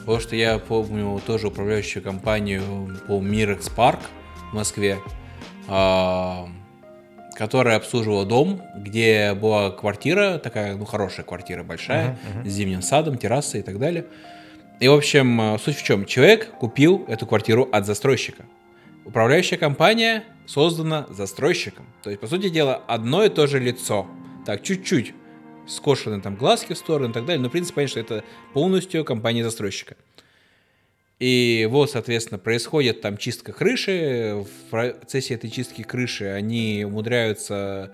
Потому 0.00 0.20
что 0.20 0.34
я 0.36 0.58
помню 0.58 1.20
тоже 1.26 1.48
управляющую 1.48 2.02
компанию 2.02 2.62
по 3.06 3.20
Мирекс 3.20 3.68
Парк 3.68 4.00
в 4.50 4.54
Москве. 4.54 4.98
А, 5.68 6.48
которая 7.36 7.76
обслуживала 7.76 8.26
дом, 8.26 8.62
где 8.76 9.34
была 9.34 9.70
квартира, 9.70 10.38
такая, 10.38 10.76
ну, 10.76 10.84
хорошая 10.84 11.24
квартира, 11.24 11.62
большая, 11.62 12.10
uh-huh, 12.10 12.44
uh-huh. 12.44 12.48
с 12.48 12.52
зимним 12.52 12.82
садом, 12.82 13.16
террасой 13.16 13.60
и 13.60 13.62
так 13.62 13.78
далее. 13.78 14.06
И, 14.80 14.88
в 14.88 14.92
общем, 14.92 15.40
э, 15.40 15.58
суть 15.58 15.76
в 15.76 15.82
чем? 15.82 16.04
Человек 16.06 16.50
купил 16.58 17.04
эту 17.08 17.26
квартиру 17.26 17.68
от 17.70 17.86
застройщика. 17.86 18.44
Управляющая 19.04 19.58
компания 19.58 20.24
создана 20.46 21.06
застройщиком. 21.10 21.86
То 22.02 22.10
есть, 22.10 22.20
по 22.20 22.26
сути 22.26 22.48
дела, 22.48 22.82
одно 22.86 23.24
и 23.24 23.28
то 23.28 23.46
же 23.46 23.58
лицо. 23.58 24.06
Так, 24.46 24.62
чуть-чуть 24.62 25.14
скошены 25.66 26.20
там 26.20 26.36
глазки 26.36 26.72
в 26.72 26.78
сторону 26.78 27.10
и 27.10 27.12
так 27.12 27.24
далее, 27.24 27.42
но, 27.42 27.48
в 27.48 27.52
принципе, 27.52 27.76
понятно, 27.76 27.90
что 27.90 28.00
это 28.00 28.24
полностью 28.52 29.04
компания 29.04 29.44
застройщика. 29.44 29.96
И 31.20 31.68
вот, 31.70 31.90
соответственно, 31.90 32.38
происходит 32.38 33.02
там 33.02 33.18
чистка 33.18 33.52
крыши. 33.52 34.42
В 34.42 34.70
процессе 34.70 35.34
этой 35.34 35.50
чистки 35.50 35.82
крыши 35.82 36.24
они 36.24 36.82
умудряются 36.86 37.92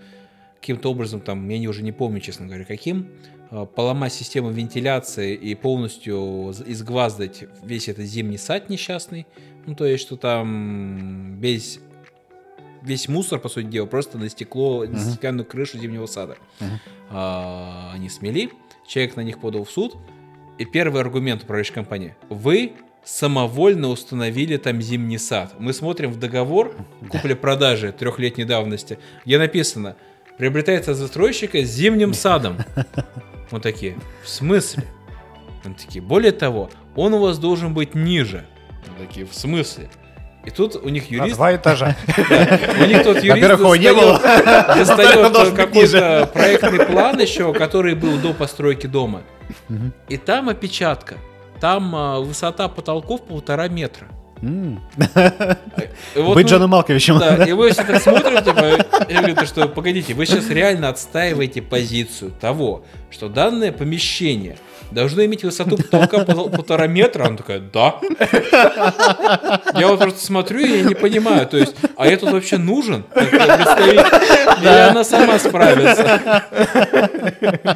каким-то 0.61 0.90
образом, 0.90 1.20
там, 1.20 1.48
я 1.48 1.59
не, 1.59 1.69
уже 1.69 1.82
не 1.82 1.93
помню, 1.93 2.20
честно 2.20 2.47
говоря, 2.47 2.65
каким, 2.65 3.09
а, 3.51 3.66
поломать 3.66 4.12
систему 4.12 4.51
вентиляции 4.51 5.35
и 5.35 5.55
полностью 5.55 6.53
изгваздать 6.66 7.44
весь 7.62 7.89
этот 7.89 8.05
зимний 8.07 8.39
сад 8.39 8.69
несчастный. 8.69 9.27
Ну, 9.66 9.74
то 9.74 9.85
есть, 9.85 10.03
что 10.03 10.16
там 10.16 11.39
весь, 11.40 11.81
весь 12.82 13.09
мусор, 13.09 13.40
по 13.40 13.48
сути 13.48 13.66
дела, 13.66 13.86
просто 13.86 14.19
на 14.19 14.28
стекло, 14.28 14.85
uh-huh. 14.85 14.89
на 14.89 14.98
стеклянную 14.98 15.47
крышу 15.47 15.78
зимнего 15.78 16.07
сада. 16.07 16.36
Uh-huh. 16.61 16.66
А, 17.11 17.93
они 17.94 18.09
смели, 18.09 18.51
человек 18.86 19.16
на 19.16 19.20
них 19.23 19.40
подал 19.40 19.65
в 19.65 19.70
суд, 19.70 19.97
и 20.59 20.65
первый 20.65 21.01
аргумент 21.01 21.43
управляющей 21.43 21.74
компании. 21.74 22.16
Вы 22.28 22.73
самовольно 23.07 23.89
установили 23.89 24.57
там 24.57 24.83
зимний 24.83 25.19
сад. 25.19 25.55
Мы 25.59 25.73
смотрим 25.73 26.11
в 26.11 26.19
договор 26.19 26.74
купли-продажи 27.09 27.93
трехлетней 27.93 28.45
давности, 28.45 28.99
где 29.24 29.39
написано 29.39 29.97
«Приобретается 30.37 30.93
застройщика 30.95 31.65
с 31.65 31.69
зимним 31.69 32.12
садом». 32.12 32.59
Вот 33.53 33.62
такие. 33.62 33.97
В 34.24 34.28
смысле? 34.28 34.83
Он 35.65 35.74
такие. 35.74 36.03
Более 36.03 36.33
того, 36.33 36.69
он 36.97 37.15
у 37.15 37.20
вас 37.20 37.39
должен 37.39 37.74
быть 37.74 37.95
ниже. 37.95 38.45
Вот 38.89 39.07
такие. 39.07 39.24
В 39.24 39.33
смысле? 39.33 39.89
И 40.45 40.51
тут 40.51 40.74
у 40.74 40.89
них 40.89 41.12
юрист... 41.12 41.31
На 41.31 41.37
два 41.37 41.55
этажа. 41.55 41.97
У 42.81 42.85
них 42.87 43.05
тот 43.05 43.23
юрист 43.23 43.61
достает 44.77 45.55
какой-то 45.57 46.28
проектный 46.35 46.85
план 46.87 47.20
еще, 47.20 47.55
который 47.55 47.95
был 47.95 48.19
до 48.19 48.35
постройки 48.35 48.89
дома. 48.89 49.23
И 50.09 50.16
там 50.16 50.49
опечатка. 50.49 51.19
Там 51.61 51.95
а, 51.95 52.20
высота 52.20 52.69
потолков 52.69 53.23
полтора 53.23 53.69
метра. 53.69 54.09
Mm. 54.43 54.78
Вот 56.15 56.35
Быть 56.35 56.47
Джоном 56.47 56.70
Малковичем. 56.70 57.19
Да, 57.19 57.45
и 57.45 57.53
вы 57.53 57.70
все 57.70 57.85
так 57.85 58.03
смотрите, 58.03 58.45
типа, 58.45 58.87
я 59.09 59.23
говорю, 59.23 59.47
что 59.47 59.66
погодите, 59.69 60.15
вы 60.15 60.27
сейчас 60.27 60.51
реально 60.51 60.91
отстаиваете 60.91 61.62
позицию 61.62 62.33
того, 62.39 62.85
что 63.11 63.28
данное 63.28 63.73
помещение 63.73 64.59
должно 64.91 65.25
иметь 65.25 65.45
высоту 65.45 65.77
потолка 65.77 66.25
полтора 66.25 66.87
метра. 66.87 67.27
Она 67.27 67.37
такая, 67.37 67.61
да. 67.61 68.01
Я 69.75 69.89
вот 69.89 69.99
просто 69.99 70.25
смотрю, 70.25 70.61
и 70.61 70.79
я 70.79 70.83
не 70.83 70.95
понимаю, 70.95 71.47
то 71.47 71.57
есть, 71.57 71.75
а 71.97 72.07
я 72.07 72.17
тут 72.17 72.33
вообще 72.33 72.59
нужен? 72.59 73.05
Или 73.15 74.89
она 74.89 75.05
сама 75.05 75.39
справится? 75.39 76.45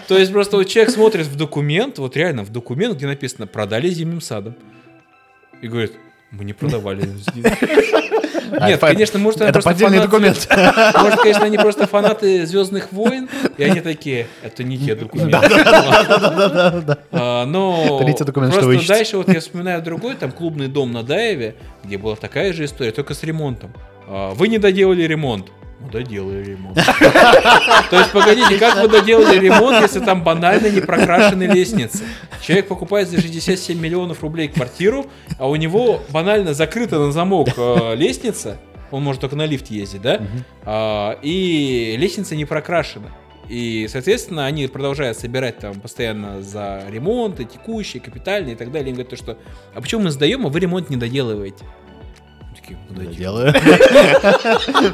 То 0.09 0.19
есть 0.19 0.33
просто 0.33 0.57
вот 0.57 0.65
человек 0.65 0.93
смотрит 0.93 1.27
в 1.27 1.37
документ, 1.37 1.99
вот 1.99 2.17
реально 2.17 2.43
в 2.45 2.51
документ, 2.51 2.97
где 2.97 3.07
написано 3.07 3.47
«продали 3.47 3.89
зимним 3.89 4.21
садом». 4.21 4.55
И 5.63 5.69
говорит, 5.69 5.93
мы 6.31 6.45
не 6.45 6.53
продавали. 6.53 7.09
Нет, 8.51 8.81
конечно, 8.81 9.19
может, 9.19 9.41
это 9.41 9.61
поддельный 9.61 10.01
документ. 10.01 10.49
Может, 10.97 11.21
конечно, 11.21 11.45
они 11.45 11.59
просто 11.59 11.87
фанаты 11.87 12.47
Звездных 12.47 12.93
войн, 12.93 13.29
и 13.57 13.63
они 13.63 13.81
такие, 13.81 14.27
это 14.43 14.65
не 14.65 14.79
те 14.79 14.95
документы. 14.95 15.39
А, 17.13 17.45
но 17.47 17.99
просто 18.79 18.89
дальше 18.89 19.17
вот 19.17 19.29
я 19.29 19.41
вспоминаю 19.41 19.83
другой, 19.83 20.15
там 20.15 20.33
клубный 20.33 20.69
дом 20.69 20.93
на 20.93 21.03
Даеве, 21.03 21.55
где 21.85 21.99
была 21.99 22.17
такая 22.17 22.53
же 22.53 22.65
история, 22.65 22.93
только 22.93 23.15
с 23.15 23.23
ремонтом. 23.23 23.73
А, 24.07 24.35
вы 24.35 24.49
не 24.49 24.59
доделали 24.59 25.03
ремонт. 25.03 25.47
Мы 25.81 25.91
доделали 25.91 26.45
ремонт. 26.45 26.75
То 27.91 27.99
есть, 27.99 28.13
погодите, 28.13 28.59
как 28.59 28.83
вы 28.83 28.89
доделали 28.89 29.39
ремонт, 29.39 29.81
если 29.81 30.01
там 30.01 30.23
банально 30.23 30.69
не 30.69 30.81
прокрашены 30.81 31.45
лестницы? 31.45 32.05
Человек 32.43 32.69
покупает 32.69 33.09
за 33.09 33.21
67 33.21 33.81
миллионов 33.81 34.23
рублей 34.23 34.49
квартиру, 34.49 35.07
а 35.39 35.49
у 35.49 35.57
него 35.57 36.03
банально 36.11 36.53
закрыта 36.53 36.99
на 36.99 37.13
замок 37.13 37.49
э, 37.57 37.95
лестница, 37.97 38.59
он 38.91 39.03
может 39.03 39.23
только 39.23 39.37
на 39.37 39.47
лифт 39.47 39.69
ездить, 39.69 40.03
да? 40.03 40.21
А, 40.65 41.19
и 41.23 41.97
лестница 41.99 42.37
не 42.37 42.45
прокрашена. 42.45 43.11
И, 43.49 43.89
соответственно, 43.89 44.47
они 44.47 44.69
продолжают 44.69 45.19
собирать 45.19 45.59
там 45.59 45.81
постоянно 45.81 46.41
за 46.41 46.85
ремонты, 46.89 47.45
текущие, 47.45 48.01
капитальные 48.01 48.55
и 48.55 48.57
так 48.57 48.71
далее. 48.71 48.91
Им 48.91 48.95
говорят, 48.95 49.19
что 49.19 49.39
а 49.75 49.81
почему 49.81 50.03
мы 50.03 50.11
сдаем, 50.11 50.47
а 50.47 50.51
вы 50.51 50.61
ремонт 50.61 50.89
не 50.89 50.97
доделываете? 50.97 51.65
Такие, 52.71 52.79
куда 52.89 53.05
делаю. 53.07 53.49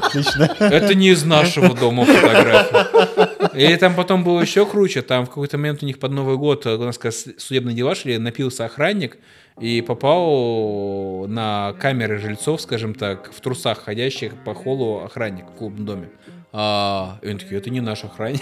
Отлично. 0.05 0.57
Это 0.59 0.95
не 0.95 1.11
из 1.11 1.25
нашего 1.25 1.75
дома 1.75 2.05
фотография. 2.05 3.49
И 3.55 3.77
там 3.77 3.95
потом 3.95 4.25
было 4.25 4.41
еще 4.41 4.67
круче. 4.67 5.03
Там 5.03 5.27
в 5.27 5.29
какой-то 5.29 5.59
момент 5.59 5.83
у 5.83 5.87
них 5.87 5.99
под 5.99 6.13
Новый 6.13 6.37
год, 6.37 6.67
у 6.67 6.79
нас 6.79 6.99
как 6.99 7.13
судебные 7.13 7.75
дела 7.75 7.95
шли, 7.95 8.19
напился 8.19 8.65
охранник 8.65 9.19
и 9.61 9.81
попал 9.81 11.27
на 11.29 11.75
камеры 11.81 12.19
жильцов, 12.19 12.61
скажем 12.61 12.95
так, 12.95 13.33
в 13.33 13.41
трусах 13.41 13.85
ходящих 13.85 14.33
по 14.45 14.55
холлу 14.55 15.05
охранник 15.05 15.47
в 15.47 15.55
клубном 15.55 15.87
доме. 15.87 16.09
А, 16.53 17.19
и 17.23 17.31
он 17.31 17.39
такие, 17.39 17.59
это 17.59 17.69
не 17.71 17.81
наш 17.81 18.05
охранник. 18.05 18.41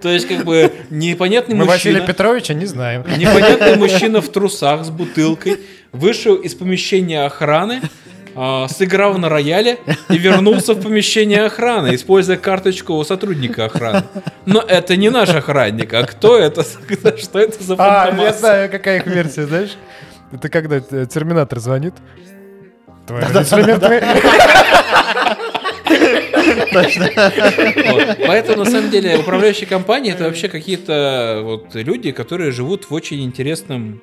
То 0.00 0.08
есть, 0.08 0.28
как 0.28 0.44
бы, 0.44 0.72
непонятный 0.90 1.54
мужчина... 1.56 1.72
Мы 1.72 1.76
Василия 1.76 2.06
Петровича 2.06 2.54
не 2.54 2.66
знаем. 2.66 3.04
Непонятный 3.16 3.76
мужчина 3.76 4.20
в 4.20 4.28
трусах 4.28 4.84
с 4.84 4.90
бутылкой 4.90 5.58
вышел 5.92 6.36
из 6.36 6.54
помещения 6.54 7.24
охраны, 7.24 7.80
а, 8.36 8.68
сыграл 8.68 9.18
на 9.18 9.28
рояле 9.28 9.78
и 10.08 10.18
вернулся 10.18 10.74
в 10.74 10.80
помещение 10.80 11.44
охраны, 11.46 11.94
используя 11.96 12.36
карточку 12.36 12.94
у 12.94 13.02
сотрудника 13.02 13.64
охраны. 13.64 14.04
Но 14.46 14.60
это 14.60 14.96
не 14.96 15.10
наш 15.10 15.30
охранник, 15.30 15.92
а 15.94 16.04
кто 16.04 16.38
это? 16.38 16.62
Что 17.18 17.40
это 17.40 17.62
за 17.62 17.74
А, 17.78 18.14
я 18.16 18.32
знаю, 18.32 18.70
какая 18.70 18.98
их 18.98 19.06
версия, 19.06 19.46
знаешь? 19.46 19.76
Это 20.30 20.48
когда 20.48 20.78
Терминатор 20.78 21.58
звонит. 21.58 21.94
Твой. 23.08 23.22
Поэтому, 28.26 28.64
на 28.64 28.70
самом 28.70 28.90
деле, 28.90 29.18
управляющие 29.18 29.66
компании 29.66 30.12
это 30.12 30.24
вообще 30.24 30.48
какие-то 30.48 31.40
вот 31.44 31.74
люди, 31.74 32.12
которые 32.12 32.52
живут 32.52 32.90
в 32.90 32.94
очень 32.94 33.22
интересном 33.24 34.02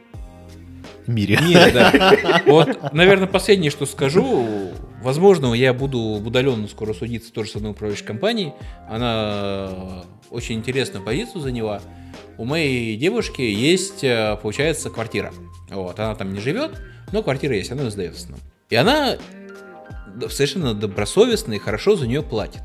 мире. 1.08 1.40
Мире, 1.42 1.72
да. 1.72 2.42
Вот, 2.46 2.94
наверное, 2.94 3.28
последнее, 3.28 3.72
что 3.72 3.86
скажу. 3.86 4.72
Возможно, 5.02 5.54
я 5.54 5.72
буду 5.74 6.00
удаленно 6.00 6.68
скоро 6.68 6.94
судиться 6.94 7.32
тоже 7.32 7.52
с 7.52 7.56
одной 7.56 7.72
управляющей 7.72 8.06
компанией. 8.06 8.54
Она 8.90 10.04
очень 10.32 10.56
интересную 10.56 11.06
позицию 11.06 11.42
заняла. 11.42 11.82
У 12.40 12.46
моей 12.46 12.98
девушки 12.98 13.42
есть, 13.42 14.02
получается, 14.42 14.90
квартира. 14.90 15.32
Вот, 15.70 16.00
она 16.00 16.16
там 16.16 16.34
не 16.34 16.40
живет, 16.40 16.82
но 17.12 17.22
квартира 17.22 17.56
есть, 17.56 17.72
она 17.72 17.88
сдается 17.92 18.32
нам. 18.32 18.40
И 18.72 18.76
она 18.76 19.18
совершенно 20.30 20.74
добросовестно 20.74 21.54
и 21.54 21.60
хорошо 21.60 21.96
за 21.96 22.08
нее 22.08 22.24
платит. 22.24 22.62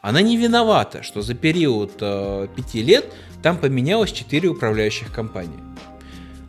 Она 0.00 0.20
не 0.20 0.36
виновата, 0.36 1.02
что 1.02 1.22
за 1.22 1.34
период 1.34 1.92
э, 2.00 2.48
пяти 2.54 2.82
лет 2.82 3.10
там 3.42 3.56
поменялось 3.56 4.12
четыре 4.12 4.48
управляющих 4.50 5.12
компании. 5.12 5.58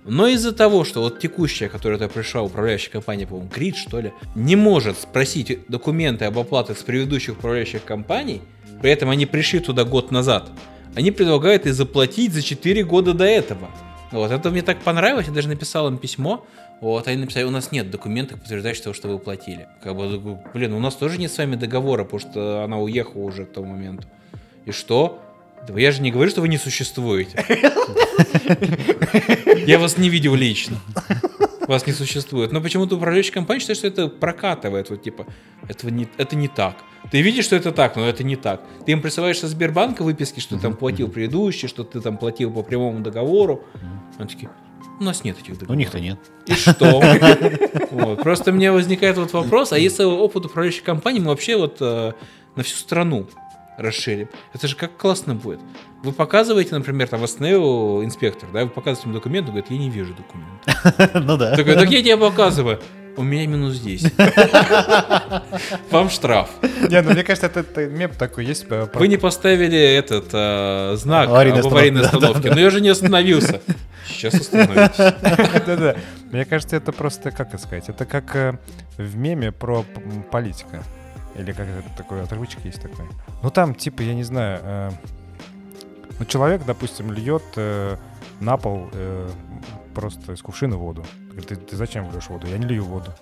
Но 0.04 0.28
из-за 0.28 0.52
того, 0.52 0.84
что 0.84 1.02
вот 1.02 1.20
текущая, 1.20 1.68
которая 1.68 1.98
туда 1.98 2.10
пришла, 2.10 2.42
управляющая 2.44 2.92
компания, 2.92 3.26
по-моему, 3.26 3.50
Крит, 3.50 3.76
что 3.76 4.00
ли, 4.00 4.14
не 4.36 4.56
может 4.56 5.00
спросить 5.00 5.68
документы 5.68 6.26
об 6.26 6.38
оплатах 6.38 6.78
с 6.78 6.84
предыдущих 6.84 7.38
управляющих 7.38 7.84
компаний, 7.84 8.42
при 8.82 8.92
этом 8.92 9.10
они 9.10 9.26
пришли 9.26 9.60
туда 9.60 9.84
год 9.84 10.12
назад, 10.12 10.52
они 10.94 11.12
предлагают 11.12 11.66
и 11.66 11.72
заплатить 11.72 12.34
за 12.34 12.42
4 12.42 12.84
года 12.84 13.14
до 13.14 13.26
этого. 13.26 13.70
Вот, 14.16 14.32
это 14.32 14.50
мне 14.50 14.62
так 14.62 14.82
понравилось, 14.82 15.28
я 15.28 15.34
даже 15.34 15.50
написал 15.50 15.90
им 15.90 15.98
письмо, 15.98 16.46
вот, 16.80 17.08
они 17.08 17.18
написали, 17.18 17.44
у 17.44 17.52
нас 17.52 17.74
нет 17.74 17.90
документов, 17.90 18.40
подтверждающих 18.40 18.96
что 18.96 19.10
вы 19.10 19.20
платили. 19.20 19.68
Как 19.84 19.96
бы, 19.96 20.40
блин, 20.54 20.74
у 20.74 20.80
нас 20.80 20.96
тоже 20.96 21.18
нет 21.18 21.32
с 21.32 21.38
вами 21.38 21.56
договора, 21.56 22.06
потому 22.06 22.20
что 22.20 22.64
она 22.64 22.80
уехала 22.80 23.24
уже 23.24 23.46
к 23.46 23.52
тому 23.52 23.68
моменту. 23.68 24.08
И 24.66 24.72
что? 24.72 25.22
Я 25.76 25.92
же 25.92 26.02
не 26.02 26.12
говорю, 26.12 26.30
что 26.30 26.42
вы 26.42 26.48
не 26.48 26.58
существуете. 26.58 27.44
Я 29.66 29.80
вас 29.80 29.98
не 29.98 30.10
видел 30.10 30.36
лично. 30.36 30.78
Вас 31.68 31.88
не 31.88 31.94
существует. 31.94 32.52
Но 32.52 32.62
почему-то 32.62 32.96
управляющая 32.96 33.34
компания 33.34 33.60
считает, 33.60 33.78
что 33.78 33.88
это 33.88 34.08
прокатывает. 34.08 34.90
Вот 34.90 35.02
типа, 35.02 35.26
этого 35.68 35.90
не, 35.90 36.08
это 36.18 36.36
не 36.36 36.48
так. 36.48 36.78
Ты 37.12 37.22
видишь, 37.22 37.46
что 37.46 37.56
это 37.56 37.72
так, 37.72 37.96
но 37.96 38.08
это 38.08 38.24
не 38.24 38.36
так. 38.36 38.64
Ты 38.86 38.92
им 38.92 39.02
присылаешь 39.02 39.40
со 39.40 39.48
Сбербанка 39.48 40.04
выписки, 40.04 40.40
что 40.40 40.56
ты 40.56 40.62
там 40.62 40.76
платил 40.76 41.08
предыдущий, 41.10 41.68
что 41.68 41.84
ты 41.84 42.02
там 42.02 42.18
платил 42.18 42.52
по 42.52 42.64
прямому 42.64 43.00
договору. 43.02 43.64
Они 44.18 44.28
такие, 44.28 44.50
у 45.00 45.04
нас 45.04 45.24
нет 45.24 45.38
этих 45.38 45.58
договоров. 45.58 45.70
У 45.70 45.74
них-то 45.76 46.00
нет. 46.00 46.20
И 46.48 46.54
что? 46.54 47.02
Вот. 47.92 48.24
Просто 48.24 48.52
мне 48.52 48.72
возникает 48.72 49.18
вот 49.18 49.32
вопрос, 49.32 49.72
а 49.72 49.80
если 49.80 50.04
опыт 50.04 50.46
управляющей 50.46 50.84
компании 50.84 51.20
мы 51.20 51.28
вообще 51.28 51.56
вот 51.56 51.78
э, 51.80 52.12
на 52.56 52.64
всю 52.64 52.76
страну 52.76 53.28
расширим. 53.78 54.30
Это 54.54 54.68
же 54.68 54.76
как 54.76 54.98
классно 54.98 55.36
будет. 55.36 55.60
Вы 56.04 56.12
показываете, 56.12 56.76
например, 56.76 57.08
там 57.08 57.22
в 57.22 57.28
СНЭО 57.28 58.04
инспектор, 58.04 58.48
да, 58.54 58.64
вы 58.64 58.70
показываете 58.70 59.10
ему 59.10 59.14
документ, 59.14 59.48
он 59.48 59.56
говорит, 59.56 59.72
я 59.72 59.78
не 59.78 59.90
вижу 59.90 60.14
документ. 60.14 61.16
Ну 61.26 61.38
да. 61.38 61.56
Такой, 61.56 61.76
так 61.76 61.90
я 61.90 62.02
тебе 62.02 62.18
показываю. 62.18 62.80
У 63.18 63.24
меня 63.24 63.48
минус 63.48 63.80
10. 63.80 64.14
Вам 65.92 66.10
штраф. 66.10 66.50
Не, 66.90 67.02
ну 67.02 67.12
мне 67.12 67.24
кажется, 67.24 67.48
это, 67.48 67.62
это 67.62 67.86
мем 67.88 68.12
такой 68.12 68.46
есть. 68.46 68.68
Про... 68.68 68.90
Вы 68.94 69.08
не 69.08 69.16
поставили 69.18 69.78
этот 69.78 70.28
э, 70.34 70.96
знак 70.98 71.30
Аварийной 71.30 71.62
об 71.62 71.68
аварийной 71.68 72.02
остановке, 72.02 72.28
остановке, 72.28 72.54
но 72.54 72.60
я 72.60 72.70
же 72.70 72.82
не 72.82 72.90
остановился. 72.90 73.62
Сейчас 74.08 74.34
остановитесь. 74.34 74.98
Да-да. 75.66 75.96
Мне 76.32 76.44
кажется, 76.44 76.76
это 76.76 76.92
просто, 76.92 77.32
как 77.32 77.54
это 77.54 77.58
сказать, 77.58 77.88
это 77.88 78.06
как 78.06 78.36
э, 78.36 78.58
в 78.98 79.16
меме 79.16 79.54
про 79.54 79.86
политика. 80.32 80.84
Или 81.36 81.52
как 81.52 81.68
это 81.68 81.90
такой 81.98 82.22
отрывочек 82.22 82.64
есть 82.66 82.82
такой. 82.82 83.06
Ну 83.44 83.50
там, 83.50 83.76
типа, 83.76 84.02
я 84.02 84.14
не 84.14 84.24
знаю, 84.24 84.60
э, 84.64 84.92
ну 86.20 86.26
человек, 86.26 86.66
допустим, 86.66 87.12
льет 87.12 87.44
э, 87.56 87.98
на 88.40 88.58
пол 88.58 88.90
э, 88.94 89.30
просто 89.94 90.34
из 90.34 90.42
кувшина 90.42 90.78
воду. 90.78 91.06
Говорит, 91.30 91.48
ты, 91.48 91.56
ты 91.56 91.76
зачем 91.76 92.10
льешь 92.12 92.30
воду? 92.30 92.48
Я 92.48 92.58
не 92.58 92.66
лью 92.66 92.86
воду. 92.86 93.14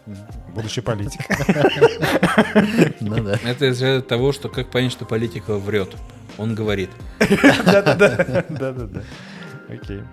Будущий 0.53 0.81
политик. 0.81 1.21
Ну 2.99 3.23
да. 3.23 3.39
Это 3.43 3.65
из-за 3.71 4.01
того, 4.01 4.31
что 4.31 4.49
как 4.49 4.69
понять, 4.69 4.91
что 4.91 5.05
политик 5.05 5.47
врет. 5.47 5.95
Он 6.37 6.55
говорит. 6.55 6.89
Да-да-да. 7.19 8.45
Да-да-да. 8.49 9.03
Окей. 9.69 10.03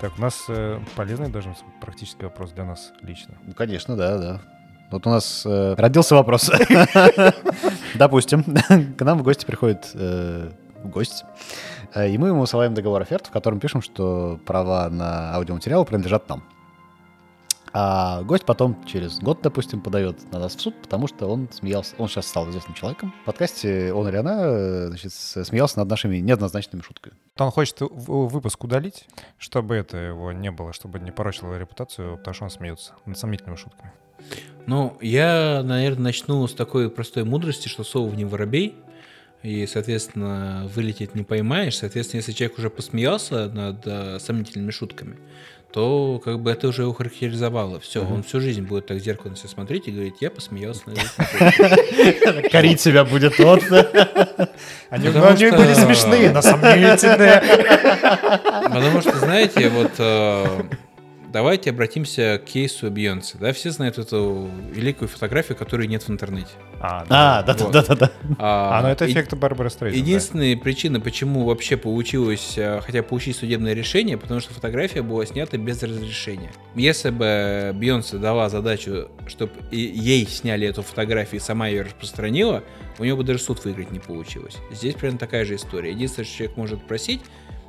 Так, 0.00 0.18
у 0.18 0.20
нас 0.20 0.44
э, 0.48 0.78
полезный 0.94 1.30
должен 1.30 1.52
быть 1.52 1.60
практический 1.80 2.24
вопрос 2.24 2.52
для 2.52 2.64
нас 2.64 2.92
лично. 3.00 3.34
Ну, 3.44 3.54
конечно, 3.54 3.96
да, 3.96 4.18
да. 4.18 4.40
Вот 4.90 5.06
у 5.06 5.10
нас 5.10 5.42
э, 5.44 5.74
родился 5.76 6.14
вопрос. 6.14 6.50
Допустим, 7.94 8.44
к 8.96 9.04
нам 9.04 9.18
в 9.18 9.22
гости 9.22 9.44
приходит 9.44 9.90
э, 9.94 10.50
гость, 10.84 11.24
э, 11.94 12.10
и 12.10 12.18
мы 12.18 12.28
ему 12.28 12.40
высылаем 12.40 12.74
договор 12.74 13.02
оферт, 13.02 13.26
в 13.26 13.30
котором 13.30 13.58
пишем, 13.58 13.82
что 13.82 14.38
права 14.46 14.88
на 14.88 15.34
аудиоматериал 15.34 15.84
принадлежат 15.84 16.28
нам. 16.28 16.44
А 17.78 18.22
гость 18.22 18.46
потом 18.46 18.82
через 18.86 19.18
год, 19.18 19.40
допустим, 19.42 19.82
подает 19.82 20.32
на 20.32 20.38
нас 20.38 20.56
в 20.56 20.60
суд, 20.62 20.74
потому 20.80 21.08
что 21.08 21.28
он 21.28 21.48
смеялся, 21.52 21.94
он 21.98 22.08
сейчас 22.08 22.26
стал 22.26 22.48
известным 22.48 22.74
человеком. 22.74 23.12
В 23.22 23.26
подкасте 23.26 23.92
он 23.92 24.08
или 24.08 24.16
она, 24.16 24.40
э, 24.44 24.86
значит, 24.88 25.12
смеялся 25.12 25.80
над 25.80 25.90
нашими 25.90 26.16
неоднозначными 26.16 26.80
шутками. 26.80 27.16
Он 27.36 27.50
хочет 27.50 27.76
выпуск 27.80 28.64
удалить, 28.64 29.06
чтобы 29.36 29.74
это 29.74 29.98
его 29.98 30.32
не 30.32 30.50
было, 30.50 30.72
чтобы 30.72 31.00
не 31.00 31.10
порочило 31.10 31.58
репутацию, 31.58 32.16
потому 32.16 32.34
что 32.34 32.44
он 32.44 32.50
смеется 32.50 32.94
над 33.04 33.18
сомнительными 33.18 33.56
шутками. 33.56 33.92
Ну, 34.66 34.96
я, 35.00 35.62
наверное, 35.64 36.04
начну 36.04 36.46
с 36.46 36.52
такой 36.52 36.90
простой 36.90 37.24
мудрости, 37.24 37.68
что 37.68 37.84
сов 37.84 38.14
не 38.14 38.24
воробей, 38.24 38.74
и, 39.42 39.66
соответственно, 39.66 40.68
вылететь 40.74 41.14
не 41.14 41.22
поймаешь. 41.22 41.76
Соответственно, 41.76 42.18
если 42.18 42.32
человек 42.32 42.58
уже 42.58 42.68
посмеялся 42.68 43.48
над 43.48 43.86
э, 43.86 44.18
сомнительными 44.18 44.72
шутками, 44.72 45.16
то 45.72 46.20
как 46.24 46.40
бы 46.40 46.50
это 46.50 46.68
уже 46.68 46.82
его 46.82 46.92
характеризовало. 46.92 47.78
Все, 47.80 48.02
он 48.02 48.22
всю 48.22 48.40
жизнь 48.40 48.62
будет 48.62 48.86
так 48.86 48.96
в 48.96 49.00
зеркало 49.00 49.30
на 49.30 49.36
себя 49.36 49.50
смотреть 49.50 49.86
и 49.88 49.92
говорить, 49.92 50.14
я 50.20 50.30
посмеялся 50.30 50.82
над 50.86 50.98
этим 50.98 51.52
шуткой». 51.52 52.50
Корить 52.50 52.80
себя 52.80 53.04
будет 53.04 53.38
он. 53.38 53.60
Они, 54.90 55.08
Потому 55.08 55.26
они 55.26 55.50
были 55.50 55.74
смешные, 55.74 56.30
но 56.30 56.40
сомнительные. 56.40 57.42
Потому 58.62 59.00
что, 59.00 59.16
знаете, 59.18 59.68
вот 59.68 59.92
э, 59.98 60.62
давайте 61.36 61.68
обратимся 61.68 62.40
к 62.42 62.48
кейсу 62.48 62.90
Бейонсе. 62.90 63.36
Да, 63.38 63.52
все 63.52 63.70
знают 63.70 63.98
эту 63.98 64.48
великую 64.72 65.06
фотографию, 65.08 65.54
которой 65.58 65.86
нет 65.86 66.02
в 66.02 66.08
интернете. 66.10 66.48
А, 66.80 67.04
А, 67.10 67.44
Вот. 67.46 67.72
да-да-да-да. 67.72 68.10
А, 68.38 68.78
А, 68.78 68.82
ну 68.82 68.88
это 68.88 69.04
и- 69.04 69.12
эффект 69.12 69.34
Барбары 69.34 69.68
Стрейзен. 69.68 70.00
да. 70.00 70.06
Единственная 70.06 70.56
причина, 70.56 70.98
почему 70.98 71.44
вообще 71.44 71.76
получилось, 71.76 72.54
э, 72.56 72.80
хотя 72.82 73.02
получить 73.02 73.36
судебное 73.36 73.74
решение, 73.74 74.16
потому 74.16 74.40
что 74.40 74.54
фотография 74.54 75.02
была 75.02 75.26
снята 75.26 75.58
без 75.58 75.82
разрешения. 75.82 76.52
Если 76.74 77.10
бы 77.10 77.72
Бейонсе 77.74 78.16
дала 78.16 78.48
задачу, 78.48 79.08
чтобы 79.26 79.52
ей 79.70 80.26
сняли 80.26 80.66
эту 80.66 80.80
фотографию 80.82 81.40
и 81.40 81.44
сама 81.44 81.68
ее 81.68 81.82
распространила, 81.82 82.62
у 82.98 83.04
нее 83.04 83.14
бы 83.14 83.24
даже 83.24 83.40
суд 83.40 83.62
выиграть 83.62 83.90
не 83.90 83.98
получилось. 83.98 84.56
Здесь 84.70 84.94
примерно 84.94 85.18
такая 85.18 85.44
же 85.44 85.56
история. 85.56 85.90
Единственное, 85.90 86.24
что 86.24 86.34
человек 86.38 86.56
может 86.56 86.86
просить, 86.86 87.20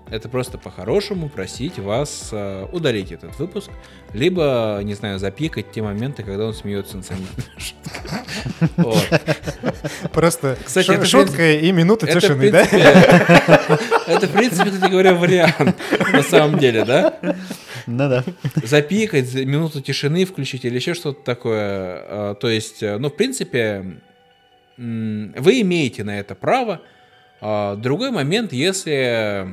это 0.10 0.30
просто 0.30 0.58
по-хорошему 0.58 1.30
просить 1.30 1.80
вас 1.80 2.30
э, 2.32 2.68
удалить 2.72 3.12
этот 3.12 3.38
выпуск, 3.40 3.70
либо, 4.14 4.80
не 4.84 4.94
знаю, 4.94 5.20
запикать 5.20 5.72
те 5.72 5.82
моменты, 5.82 6.24
когда 6.24 6.46
он 6.46 6.54
смеется 6.54 6.98
над. 6.98 7.06
Вот. 8.78 9.04
Просто 10.14 10.58
шутка 11.04 11.54
и 11.54 11.72
минута 11.72 12.08
тишины, 12.08 12.52
да? 12.52 12.62
это, 14.08 14.28
в 14.28 14.32
принципе, 14.32 14.72
кстати 14.72 14.90
говоря, 14.90 15.14
вариант, 15.14 15.76
на 16.12 16.24
самом 16.24 16.60
деле, 16.60 16.86
да? 16.86 17.18
Ну 17.86 18.10
да. 18.10 18.24
Запикать, 18.64 19.30
за 19.30 19.46
минуту 19.46 19.82
тишины 19.82 20.26
включить 20.26 20.66
или 20.66 20.76
еще 20.76 20.94
что-то 20.94 21.24
такое. 21.24 21.60
А, 21.60 22.36
То 22.36 22.50
есть, 22.50 22.84
э, 22.84 22.98
ну, 22.98 23.10
в 23.10 23.16
принципе, 23.16 24.02
вы 24.78 25.62
имеете 25.62 26.04
на 26.04 26.20
это 26.20 26.36
право. 26.36 26.82
А, 27.40 27.76
Другой 27.76 28.12
момент, 28.12 28.52
если 28.52 29.48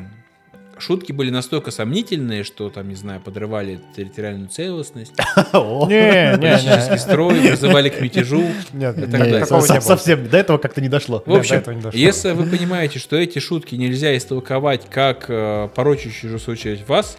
шутки 0.79 1.13
были 1.13 1.31
настолько 1.31 1.71
сомнительные, 1.71 2.45
что 2.45 2.71
там, 2.71 2.89
не 2.89 2.95
знаю, 2.95 3.21
подрывали 3.21 3.81
территориальную 3.97 4.49
целостность. 4.49 5.13
Не, 5.53 6.37
не, 6.37 6.39
политический 6.39 6.93
не. 6.93 6.99
строй, 6.99 7.41
призывали 7.41 7.89
к 7.89 8.01
мятежу. 8.01 8.45
Нет, 8.73 8.99
И 8.99 9.03
так 9.03 9.11
далее. 9.11 9.47
Совсем 9.47 10.29
до 10.29 10.39
этого 10.39 10.59
как-то 10.59 10.81
не 10.81 10.89
дошло. 10.89 11.23
В 11.25 11.35
общем, 11.35 11.63
если 11.93 12.33
вы 12.33 12.47
понимаете, 12.47 12.99
что 12.99 13.17
эти 13.17 13.39
шутки 13.39 13.75
нельзя 13.75 14.17
истолковать 14.17 14.89
как 14.89 15.27
э, 15.29 15.69
порочащую, 15.75 16.39
в 16.39 16.43
свою 16.43 16.59
очередь, 16.59 16.89
вас, 16.89 17.19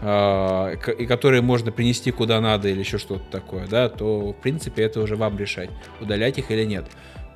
э, 0.00 0.74
и 0.98 1.06
которые 1.06 1.42
можно 1.42 1.72
принести 1.72 2.10
куда 2.10 2.40
надо 2.40 2.68
или 2.68 2.80
еще 2.80 2.98
что-то 2.98 3.24
такое, 3.30 3.66
да, 3.66 3.88
то, 3.88 4.32
в 4.32 4.34
принципе, 4.34 4.82
это 4.82 5.00
уже 5.00 5.16
вам 5.16 5.38
решать, 5.38 5.70
удалять 6.00 6.38
их 6.38 6.50
или 6.50 6.64
нет. 6.64 6.86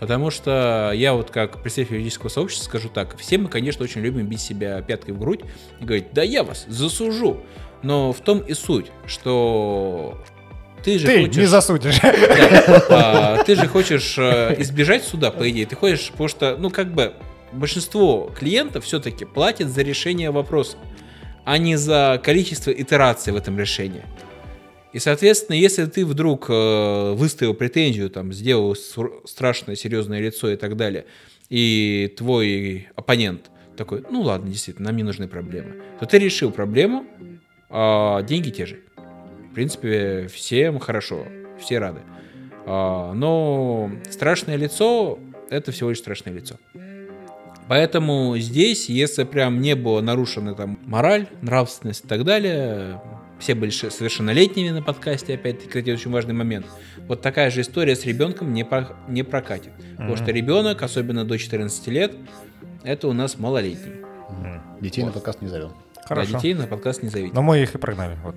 Потому 0.03 0.33
что 0.33 0.91
я 0.97 1.15
вот 1.15 1.31
как 1.31 1.62
представитель 1.62 1.95
юридического 1.95 2.29
сообщества 2.29 2.65
скажу 2.65 2.89
так, 2.89 3.16
все 3.19 3.39
мы, 3.39 3.49
конечно, 3.49 3.85
очень 3.85 4.01
любим 4.01 4.27
бить 4.27 4.41
себя 4.41 4.83
пяткой 4.83 5.15
в 5.15 5.19
грудь 5.20 5.43
и 5.79 5.85
говорить, 5.85 6.07
да 6.12 6.24
я 6.24 6.43
вас 6.43 6.66
засужу. 6.66 7.45
Но 7.85 8.12
в 8.12 8.19
том 8.19 8.41
и 8.41 8.53
суть, 8.53 8.87
что 9.07 10.20
ты 10.83 10.99
же 10.99 11.07
Ты 11.07 11.20
хочешь... 11.20 11.37
не 11.37 11.47
засудишь. 11.47 12.01
Да. 12.03 13.37
А, 13.39 13.45
ты 13.45 13.55
же 13.55 13.69
хочешь 13.69 14.16
э, 14.19 14.57
избежать 14.59 15.05
суда, 15.05 15.31
по 15.31 15.49
идее. 15.49 15.66
Ты 15.66 15.77
хочешь, 15.77 16.11
потому 16.11 16.29
что, 16.29 16.57
ну, 16.59 16.70
как 16.70 16.93
бы, 16.93 17.12
большинство 17.53 18.29
клиентов 18.37 18.85
все-таки 18.85 19.24
платят 19.24 19.69
за 19.69 19.83
решение 19.83 20.33
вопроса, 20.33 20.79
а 21.45 21.59
не 21.59 21.77
за 21.77 22.20
количество 22.24 22.73
итераций 22.73 23.33
в 23.33 23.37
этом 23.37 23.57
решении. 23.57 24.03
И, 24.93 24.98
соответственно, 24.98 25.56
если 25.56 25.86
ты 25.86 26.05
вдруг 26.05 26.47
э, 26.51 27.12
выставил 27.12 27.55
претензию, 27.55 28.10
там, 28.10 28.32
сделал 28.32 28.77
страшное, 29.24 29.74
серьезное 29.74 30.20
лицо 30.20 30.51
и 30.51 30.56
так 30.56 30.77
далее, 30.77 31.06
и 31.48 32.14
твой 32.16 32.89
оппонент 32.94 33.51
такой, 33.77 34.05
ну 34.10 34.20
ладно, 34.20 34.51
действительно, 34.51 34.89
нам 34.89 34.97
не 34.97 35.02
нужны 35.02 35.28
проблемы, 35.28 35.77
то 35.98 36.06
ты 36.06 36.19
решил 36.19 36.51
проблему, 36.51 37.06
а 37.70 38.23
деньги 38.23 38.51
те 38.51 38.66
же. 38.66 38.81
В 39.51 39.55
принципе, 39.55 40.28
всем 40.32 40.78
хорошо, 40.78 41.27
все 41.59 41.78
рады. 41.78 42.01
А, 42.66 43.12
но 43.14 43.90
страшное 44.10 44.56
лицо– 44.56 45.19
это 45.51 45.73
всего 45.73 45.90
лишь 45.90 45.98
страшное 45.98 46.35
лицо. 46.35 46.56
Поэтому 47.69 48.36
здесь, 48.39 48.89
если 48.89 49.24
прям 49.24 49.60
не 49.60 49.74
было 49.74 50.01
нарушена 50.01 50.55
там 50.55 50.78
мораль, 50.85 51.28
нравственность 51.40 52.05
и 52.05 52.09
так 52.09 52.24
далее, 52.24 53.01
все 53.43 53.56
были 53.56 53.70
совершеннолетними 53.70 54.70
на 54.70 54.82
подкасте, 54.82 55.35
опять-таки, 55.35 55.69
кстати, 55.69 55.90
очень 55.90 56.12
важный 56.12 56.32
момент. 56.32 56.64
Вот 57.09 57.23
такая 57.23 57.51
же 57.51 57.62
история 57.62 57.97
с 57.97 58.05
ребенком 58.05 58.55
не, 58.55 58.64
про, 58.64 58.97
не 59.09 59.24
прокатит. 59.24 59.73
Mm-hmm. 59.77 59.97
Потому 59.97 60.16
что 60.16 60.31
ребенок, 60.31 60.82
особенно 60.82 61.24
до 61.24 61.36
14 61.36 61.89
лет, 61.89 62.12
это 62.85 63.09
у 63.09 63.12
нас 63.12 63.39
малолетний. 63.40 63.94
Mm-hmm. 63.94 64.81
Детей 64.81 65.01
вот. 65.02 65.09
на 65.09 65.12
подкаст 65.14 65.43
не 65.43 65.48
зовем. 65.48 65.73
Хорошо. 66.05 66.32
Да, 66.32 66.39
детей 66.39 66.55
на 66.55 66.69
подкаст 66.69 67.02
не 67.02 67.09
зовите. 67.09 67.35
Но 67.35 67.43
мы 67.43 67.60
их 67.60 67.74
и 67.74 67.78
прогнали, 67.78 68.16
вот. 68.23 68.36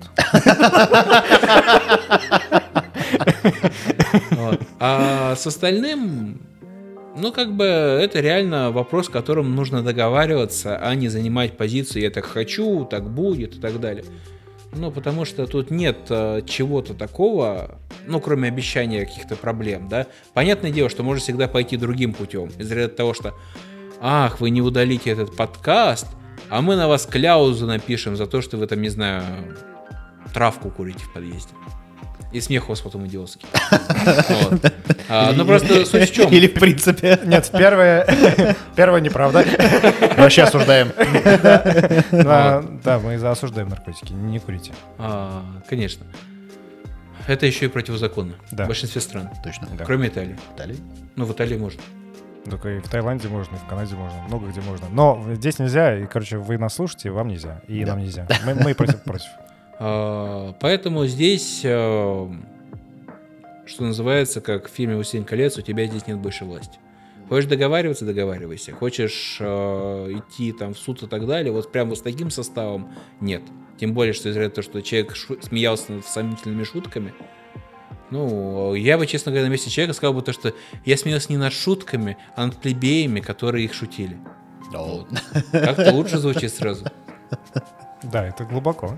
А 4.80 5.36
с 5.36 5.46
остальным, 5.46 6.40
ну, 7.16 7.32
как 7.32 7.52
бы, 7.52 7.64
это 7.64 8.18
реально 8.20 8.72
вопрос, 8.72 9.08
которым 9.08 9.54
нужно 9.54 9.82
договариваться, 9.82 10.76
а 10.78 10.94
не 10.96 11.08
занимать 11.08 11.56
позицию 11.56 12.02
«я 12.02 12.10
так 12.10 12.24
хочу», 12.24 12.84
«так 12.84 13.08
будет» 13.08 13.56
и 13.56 13.60
так 13.60 13.80
далее. 13.80 14.04
Ну, 14.76 14.90
потому 14.90 15.24
что 15.24 15.46
тут 15.46 15.70
нет 15.70 15.96
э, 16.10 16.42
чего-то 16.46 16.92
такого, 16.92 17.78
ну, 18.06 18.20
кроме 18.20 18.48
обещания 18.48 19.06
каких-то 19.06 19.34
проблем, 19.34 19.88
да. 19.88 20.06
Понятное 20.34 20.70
дело, 20.70 20.90
что 20.90 21.02
можно 21.02 21.20
всегда 21.22 21.48
пойти 21.48 21.78
другим 21.78 22.12
путем. 22.12 22.50
Из 22.58 22.70
ряда 22.70 22.94
того, 22.94 23.14
что 23.14 23.34
«Ах, 24.00 24.40
вы 24.40 24.50
не 24.50 24.60
удалите 24.60 25.10
этот 25.10 25.34
подкаст, 25.34 26.06
а 26.50 26.60
мы 26.60 26.76
на 26.76 26.88
вас 26.88 27.06
кляузу 27.06 27.66
напишем 27.66 28.16
за 28.16 28.26
то, 28.26 28.42
что 28.42 28.58
вы 28.58 28.66
там, 28.66 28.82
не 28.82 28.90
знаю, 28.90 29.24
травку 30.34 30.70
курите 30.70 31.04
в 31.04 31.12
подъезде». 31.14 31.54
И 32.32 32.40
смех 32.40 32.66
у 32.66 32.72
вас 32.72 32.80
потом 32.80 33.06
идиотский. 33.06 33.46
А, 35.08 35.32
ну 35.32 35.44
просто 35.44 35.86
суть 35.86 36.10
в 36.10 36.12
чем? 36.12 36.32
Или 36.32 36.48
в 36.48 36.54
принципе. 36.54 37.20
Нет, 37.24 37.48
первое, 37.56 38.56
первое 38.74 39.00
неправда. 39.00 39.44
Вообще 40.16 40.42
осуждаем. 40.42 40.92
Да, 42.10 42.98
мы 42.98 43.16
за 43.16 43.30
осуждаем 43.30 43.68
наркотики, 43.68 44.12
не 44.12 44.40
курите. 44.40 44.72
А, 44.98 45.44
конечно. 45.68 46.04
Это 47.28 47.46
еще 47.46 47.66
и 47.66 47.68
противозаконно. 47.68 48.34
Да. 48.50 48.64
В 48.64 48.66
большинстве 48.66 49.00
стран. 49.00 49.30
Точно. 49.44 49.68
Кроме 49.84 50.08
Италии. 50.08 50.36
Италии? 50.56 50.78
Ну, 51.14 51.24
в 51.24 51.32
Италии 51.32 51.56
можно. 51.56 51.80
Только 52.50 52.76
и 52.76 52.78
в 52.78 52.88
Таиланде 52.88 53.28
можно, 53.28 53.56
и 53.56 53.58
в 53.58 53.66
Канаде 53.68 53.94
можно, 53.96 54.22
много 54.28 54.48
где 54.48 54.60
можно. 54.60 54.88
Но 54.90 55.24
здесь 55.34 55.58
нельзя, 55.58 55.98
и, 55.98 56.06
короче, 56.06 56.38
вы 56.38 56.58
нас 56.58 56.74
слушаете, 56.74 57.10
вам 57.10 57.28
нельзя, 57.28 57.60
и 57.66 57.84
нам 57.84 57.98
нельзя. 57.98 58.28
Мы, 58.44 58.54
мы 58.54 58.74
против, 58.74 59.02
против. 59.02 59.28
А, 59.78 60.54
поэтому 60.60 61.06
здесь, 61.06 61.60
э, 61.64 62.28
что 63.66 63.84
называется, 63.84 64.40
как 64.40 64.68
в 64.68 64.72
фильме 64.72 64.94
«Властелин 64.94 65.24
колец», 65.24 65.58
у 65.58 65.62
тебя 65.62 65.86
здесь 65.86 66.06
нет 66.06 66.18
больше 66.18 66.44
власти. 66.44 66.78
Хочешь 67.28 67.50
договариваться, 67.50 68.04
договаривайся. 68.04 68.72
Хочешь 68.72 69.38
э, 69.40 69.44
идти 70.12 70.52
там 70.52 70.74
в 70.74 70.78
суд 70.78 71.02
и 71.02 71.06
так 71.06 71.26
далее, 71.26 71.52
вот 71.52 71.72
прямо 71.72 71.94
с 71.96 72.00
таким 72.00 72.30
составом 72.30 72.92
нет. 73.20 73.42
Тем 73.78 73.92
более, 73.92 74.12
что 74.12 74.28
из-за 74.28 74.48
того, 74.48 74.62
что 74.62 74.80
человек 74.80 75.14
шу- 75.16 75.40
смеялся 75.42 75.92
над 75.92 76.06
сомнительными 76.06 76.62
шутками. 76.62 77.12
Ну, 78.10 78.74
я 78.74 78.96
бы, 78.96 79.06
честно 79.06 79.32
говоря, 79.32 79.48
на 79.48 79.52
месте 79.52 79.68
человека 79.68 79.94
сказал 79.94 80.14
бы 80.14 80.22
то, 80.22 80.32
что 80.32 80.54
я 80.84 80.96
смеялся 80.96 81.32
не 81.32 81.38
над 81.38 81.52
шутками, 81.52 82.16
а 82.36 82.46
над 82.46 82.56
плебеями, 82.56 83.18
которые 83.18 83.64
их 83.64 83.74
шутили. 83.74 84.16
Вот. 84.72 85.08
Как-то 85.50 85.92
лучше 85.92 86.18
звучит 86.18 86.54
сразу. 86.54 86.86
Да, 88.10 88.26
это 88.26 88.44
глубоко. 88.44 88.94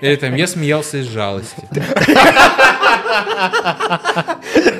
Или 0.00 0.16
там 0.16 0.34
я 0.34 0.46
смеялся 0.46 0.98
из 0.98 1.06
жалости. 1.06 1.62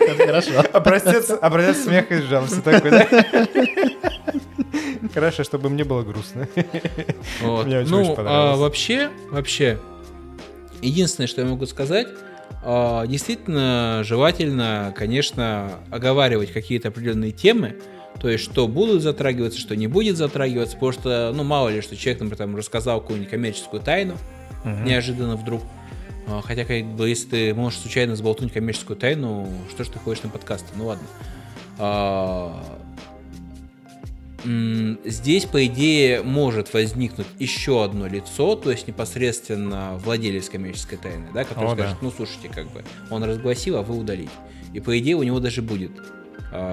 Это 0.00 0.26
хорошо. 0.26 0.64
Образец, 0.72 1.30
образец 1.40 1.84
смеха 1.84 2.14
из 2.14 2.24
жалости 2.24 2.60
такой, 2.60 2.90
да? 2.90 3.06
Хорошо, 5.12 5.44
чтобы 5.44 5.68
мне 5.70 5.84
было 5.84 6.02
грустно. 6.02 6.46
Вот. 7.42 7.66
Мне 7.66 7.80
очень, 7.80 7.90
ну, 7.90 8.12
очень 8.12 8.14
а 8.18 8.56
вообще, 8.56 9.10
вообще, 9.30 9.78
единственное, 10.82 11.26
что 11.26 11.42
я 11.42 11.48
могу 11.48 11.66
сказать, 11.66 12.06
а, 12.62 13.06
действительно 13.06 14.02
желательно, 14.04 14.94
конечно, 14.96 15.80
оговаривать 15.90 16.52
какие-то 16.52 16.88
определенные 16.88 17.32
темы, 17.32 17.76
то 18.20 18.28
есть, 18.28 18.44
что 18.44 18.68
будут 18.68 19.02
затрагиваться, 19.02 19.58
что 19.58 19.74
не 19.74 19.86
будет 19.86 20.16
затрагиваться, 20.16 20.74
потому 20.74 20.92
что, 20.92 21.32
ну, 21.34 21.42
мало 21.42 21.70
ли, 21.70 21.80
что 21.80 21.96
человек, 21.96 22.20
например, 22.20 22.36
там, 22.36 22.56
рассказал 22.56 23.00
какую-нибудь 23.00 23.30
коммерческую 23.30 23.82
тайну, 23.82 24.16
угу. 24.62 24.70
неожиданно 24.84 25.36
вдруг. 25.36 25.62
А, 26.28 26.42
хотя, 26.42 26.64
как 26.64 26.84
бы, 26.84 27.08
если 27.08 27.28
ты 27.28 27.54
можешь 27.54 27.80
случайно 27.80 28.16
сболтнуть 28.16 28.52
коммерческую 28.52 28.98
тайну, 28.98 29.48
что 29.70 29.84
ж 29.84 29.88
ты 29.88 29.98
ходишь 29.98 30.22
на 30.22 30.28
подкасты? 30.28 30.68
Ну 30.76 30.86
ладно. 30.86 31.06
А, 31.78 32.62
здесь, 34.44 35.46
по 35.46 35.64
идее, 35.64 36.22
может 36.22 36.74
возникнуть 36.74 37.26
еще 37.38 37.82
одно 37.82 38.06
лицо, 38.06 38.54
то 38.54 38.70
есть 38.70 38.86
непосредственно 38.86 39.98
владелец 40.04 40.50
коммерческой 40.50 40.98
тайны, 40.98 41.26
да, 41.32 41.44
который 41.44 41.70
О, 41.70 41.74
скажет, 41.74 41.94
да. 41.94 41.98
ну 42.02 42.12
слушайте, 42.14 42.48
как 42.48 42.70
бы 42.70 42.84
он 43.08 43.24
разгласил, 43.24 43.78
а 43.78 43.82
вы 43.82 43.96
удалите. 43.96 44.30
И 44.74 44.80
по 44.80 44.96
идее 44.98 45.16
у 45.16 45.22
него 45.22 45.40
даже 45.40 45.62
будет 45.62 45.92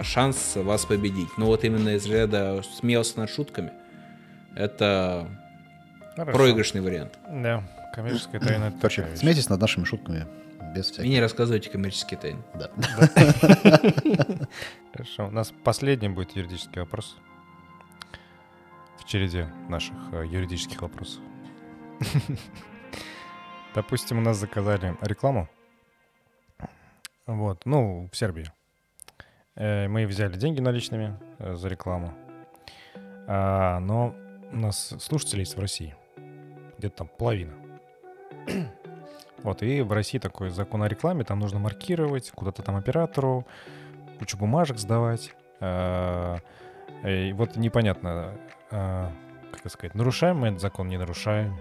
шанс 0.04 0.56
вас 0.56 0.86
победить. 0.86 1.38
Но 1.38 1.48
вот 1.48 1.64
именно 1.64 1.90
из 1.90 2.06
ряда 2.06 2.62
смеялся 2.80 3.20
над 3.20 3.30
шутками, 3.30 3.72
это 4.56 5.30
Хорошо. 6.16 6.38
проигрышный 6.38 6.82
вариант. 6.82 7.18
Да, 7.30 7.64
коммерческая 7.94 8.42
тайна. 8.42 8.74
Короче, 8.82 9.08
смейтесь 9.16 9.50
над 9.50 9.62
нашими 9.62 9.84
шутками 9.84 10.26
без 10.74 10.86
всяких. 10.86 11.06
И 11.06 11.10
не 11.10 11.20
рассказывайте 11.20 11.70
коммерческие 11.70 12.20
тайны. 12.20 12.44
Да. 12.54 12.70
Хорошо, 14.94 15.28
у 15.28 15.32
нас 15.32 15.54
последний 15.64 16.10
будет 16.10 16.36
юридический 16.36 16.82
вопрос 16.82 17.18
в 19.00 19.06
череде 19.06 19.48
наших 19.70 19.96
э, 20.12 20.26
юридических 20.26 20.82
вопросов. 20.82 21.22
Допустим, 23.76 24.18
у 24.18 24.22
нас 24.22 24.38
заказали 24.38 24.96
рекламу. 25.02 25.48
Вот, 27.26 27.66
ну, 27.66 28.10
в 28.12 28.18
Сербии. 28.18 28.52
Э, 29.58 29.88
мы 29.88 30.06
взяли 30.06 30.38
деньги 30.38 30.62
наличными 30.62 31.18
э, 31.40 31.56
за 31.56 31.68
рекламу. 31.68 32.14
А, 33.28 33.80
но 33.80 34.16
у 34.52 34.56
нас 34.56 34.94
слушателей 35.00 35.42
есть 35.42 35.58
в 35.58 35.60
России. 35.60 35.96
Где-то 36.78 36.98
там 36.98 37.10
половина. 37.18 37.54
Вот, 39.44 39.62
и 39.62 39.82
в 39.82 39.92
России 39.92 40.18
такой 40.18 40.50
закон 40.50 40.82
о 40.82 40.88
рекламе, 40.88 41.24
там 41.24 41.40
нужно 41.40 41.60
маркировать, 41.60 42.32
куда-то 42.32 42.64
там 42.64 42.76
оператору, 42.76 43.46
кучу 44.18 44.36
бумажек 44.36 44.80
сдавать. 44.80 45.32
А, 45.60 46.38
и 47.06 47.32
вот 47.34 47.56
непонятно, 47.56 48.34
а, 48.72 49.12
как 49.52 49.72
сказать, 49.72 49.94
нарушаем 49.94 50.40
мы 50.40 50.48
этот 50.48 50.60
закон, 50.60 50.88
не 50.88 50.98
нарушаем 50.98 51.56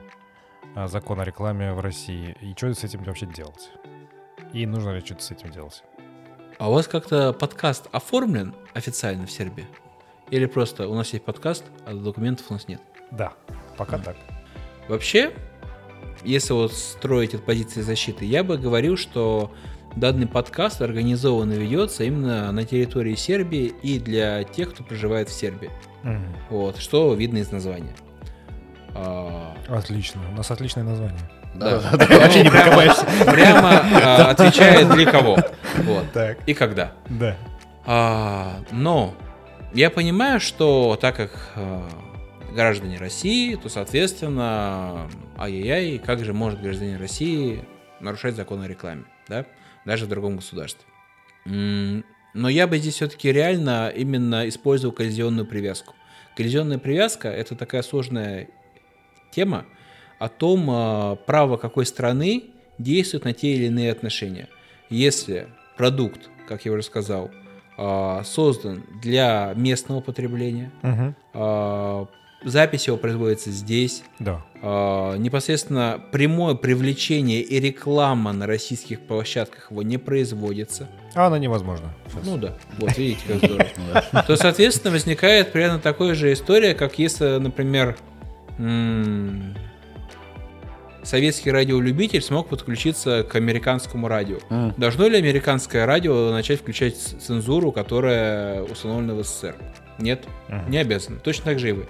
закон 0.87 1.21
о 1.21 1.25
рекламе 1.25 1.75
в 1.75 1.81
России. 1.81 2.35
И 2.41 2.53
что 2.57 2.73
с 2.73 2.83
этим 2.83 3.05
вообще 3.05 3.27
делать? 3.27 3.71
И 4.55 4.65
нужно 4.65 4.91
ли 4.91 5.01
что-то 5.01 5.23
с 5.23 5.31
этим 5.31 5.51
делать? 5.51 5.85
А 6.59 6.71
у 6.71 6.73
вас 6.73 6.89
как-то 6.89 7.35
подкаст 7.35 7.87
оформлен 7.93 8.55
официально 8.73 9.27
в 9.27 9.31
Сербии? 9.31 9.67
Или 10.31 10.47
просто 10.47 10.89
у 10.89 10.95
нас 10.95 11.13
есть 11.13 11.25
подкаст, 11.25 11.65
а 11.85 11.93
документов 11.93 12.47
у 12.49 12.55
нас 12.55 12.67
нет? 12.67 12.81
Да, 13.11 13.35
пока 13.77 13.97
а. 13.97 13.99
так. 13.99 14.17
Вообще, 14.89 15.33
если 16.25 16.55
вот 16.55 16.73
строить 16.73 17.35
от 17.35 17.45
позиции 17.45 17.83
защиты, 17.83 18.25
я 18.25 18.43
бы 18.43 18.57
говорил, 18.57 18.97
что 18.97 19.53
данный 19.97 20.27
подкаст 20.27 20.81
организованно 20.81 21.53
ведется 21.53 22.05
именно 22.05 22.51
на 22.53 22.65
территории 22.65 23.17
Сербии 23.17 23.75
и 23.83 23.99
для 23.99 24.43
тех, 24.45 24.73
кто 24.73 24.83
проживает 24.83 25.29
в 25.29 25.35
Сербии. 25.35 25.71
Угу. 26.05 26.57
Вот, 26.57 26.79
что 26.79 27.13
видно 27.13 27.39
из 27.39 27.53
названия. 27.53 27.95
А... 28.95 29.55
Отлично. 29.69 30.23
У 30.33 30.37
нас 30.37 30.51
отличное 30.51 30.85
название. 30.85 31.21
Да, 31.93 32.19
вообще 32.19 32.43
не 32.43 32.51
прокопаешься. 32.51 33.07
Прямо 33.25 33.83
а, 34.03 34.31
отвечает 34.31 34.89
для 34.91 35.11
кого. 35.11 35.39
Вот. 35.79 36.05
И 36.47 36.55
когда. 36.55 36.93
Да. 37.09 37.37
А, 37.85 38.61
но 38.71 39.15
я 39.73 39.91
понимаю, 39.91 40.41
что 40.41 40.99
так 41.01 41.17
как 41.17 41.53
а, 41.55 41.89
граждане 42.55 42.99
России, 42.99 43.55
то, 43.55 43.69
соответственно, 43.69 45.09
ай-яй-яй, 45.39 45.99
как 45.99 46.25
же 46.25 46.33
может 46.33 46.61
гражданин 46.61 46.99
России 46.99 47.65
нарушать 48.01 48.35
закон 48.35 48.63
о 48.63 48.69
рекламе, 48.69 49.05
да, 49.29 49.47
даже 49.85 50.07
в 50.07 50.09
другом 50.09 50.37
государстве. 50.37 50.85
Но 51.45 52.49
я 52.49 52.67
бы 52.67 52.77
здесь 52.79 52.95
все-таки 52.95 53.33
реально 53.33 53.89
именно 53.89 54.49
использовал 54.49 54.95
коллизионную 54.95 55.47
привязку. 55.47 55.95
Коллизионная 56.37 56.79
привязка– 56.79 57.29
это 57.31 57.55
такая 57.55 57.83
сложная 57.83 58.49
тема, 59.31 59.65
о 60.19 60.29
том, 60.29 60.67
а, 60.71 61.17
право 61.17 61.57
какой 61.57 61.87
страны 61.87 62.45
действует 62.79 63.25
на 63.25 63.33
те 63.33 63.55
или 63.55 63.67
иные 63.67 63.93
отношения. 63.93 64.49
Если 64.91 65.49
продукт, 65.77 66.29
как 66.49 66.65
я 66.65 66.73
уже 66.73 66.83
сказал, 66.83 67.31
а, 67.79 68.23
создан 68.25 68.85
для 69.03 69.53
местного 69.55 70.01
потребления, 70.01 70.71
угу. 70.83 72.09
запись 72.45 72.87
его 72.87 72.97
производится 72.97 73.51
здесь. 73.51 74.03
Да. 74.19 74.43
Непосредственно 75.19 76.03
прямое 76.13 76.55
привлечение 76.55 77.41
и 77.43 77.61
реклама 77.61 78.33
на 78.33 78.47
российских 78.47 79.01
площадках 79.01 79.71
его 79.71 79.83
не 79.83 79.99
производится. 79.99 80.89
А 81.15 81.27
она 81.27 81.39
невозможна. 81.39 81.95
Ну 82.25 82.37
да, 82.37 82.57
вот 82.79 82.97
видите, 82.97 83.21
как 83.29 83.39
здорово. 83.39 84.25
То, 84.27 84.37
соответственно, 84.37 84.93
возникает 84.93 85.53
примерно 85.53 85.79
такая 85.79 86.15
же 86.15 86.33
история, 86.33 86.75
как 86.75 86.99
если, 86.99 87.39
например, 87.39 87.97
советский 91.07 91.51
радиолюбитель 91.51 92.21
смог 92.21 92.49
подключиться 92.49 93.23
к 93.23 93.37
американскому 93.37 94.09
радио. 94.09 94.39
Mm. 94.51 94.75
Должно 94.77 95.07
ли 95.09 95.17
американское 95.17 95.87
радио 95.87 96.33
начать 96.33 96.61
включать 96.61 96.97
цензуру, 96.97 97.71
которая 97.73 98.63
установлена 98.63 99.15
в 99.15 99.25
СССР? 99.25 99.55
Нет, 99.99 100.25
mm. 100.49 100.69
не 100.69 100.79
обязано. 100.79 101.19
Точно 101.21 101.45
так 101.45 101.59
же 101.59 101.69
и 101.71 101.73
вы. 101.73 101.87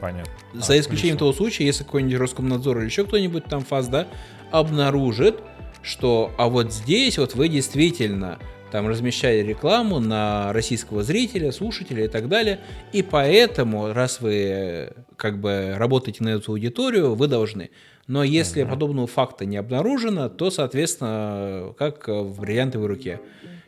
Понятно. 0.00 0.32
За 0.54 0.72
а, 0.72 0.78
исключением 0.78 1.16
отлично. 1.16 1.18
того 1.18 1.32
случая, 1.32 1.66
если 1.66 1.84
какой-нибудь 1.84 2.18
Роскомнадзор 2.18 2.78
или 2.78 2.86
еще 2.86 3.04
кто-нибудь 3.04 3.44
там 3.44 3.64
ФАС, 3.64 3.88
да, 3.88 4.08
обнаружит, 4.50 5.40
что 5.82 6.32
а 6.38 6.48
вот 6.48 6.72
здесь 6.72 7.18
вот 7.18 7.34
вы 7.34 7.48
действительно 7.48 8.38
там 8.70 8.86
размещали 8.86 9.38
рекламу 9.38 9.98
на 9.98 10.52
российского 10.52 11.02
зрителя, 11.02 11.52
слушателя 11.52 12.04
и 12.04 12.08
так 12.08 12.28
далее. 12.28 12.60
И 12.92 13.02
поэтому, 13.02 13.92
раз 13.92 14.20
вы 14.20 14.92
как 15.16 15.40
бы 15.40 15.74
работаете 15.76 16.22
на 16.22 16.30
эту 16.30 16.52
аудиторию, 16.52 17.14
вы 17.14 17.28
должны. 17.28 17.70
Но 18.08 18.24
если 18.24 18.64
uh-huh. 18.64 18.70
подобного 18.70 19.06
факта 19.06 19.44
не 19.44 19.58
обнаружено, 19.58 20.28
то, 20.28 20.50
соответственно, 20.50 21.74
как 21.78 22.08
в 22.08 22.40
бриллиантовой 22.40 22.88
руке. 22.88 23.20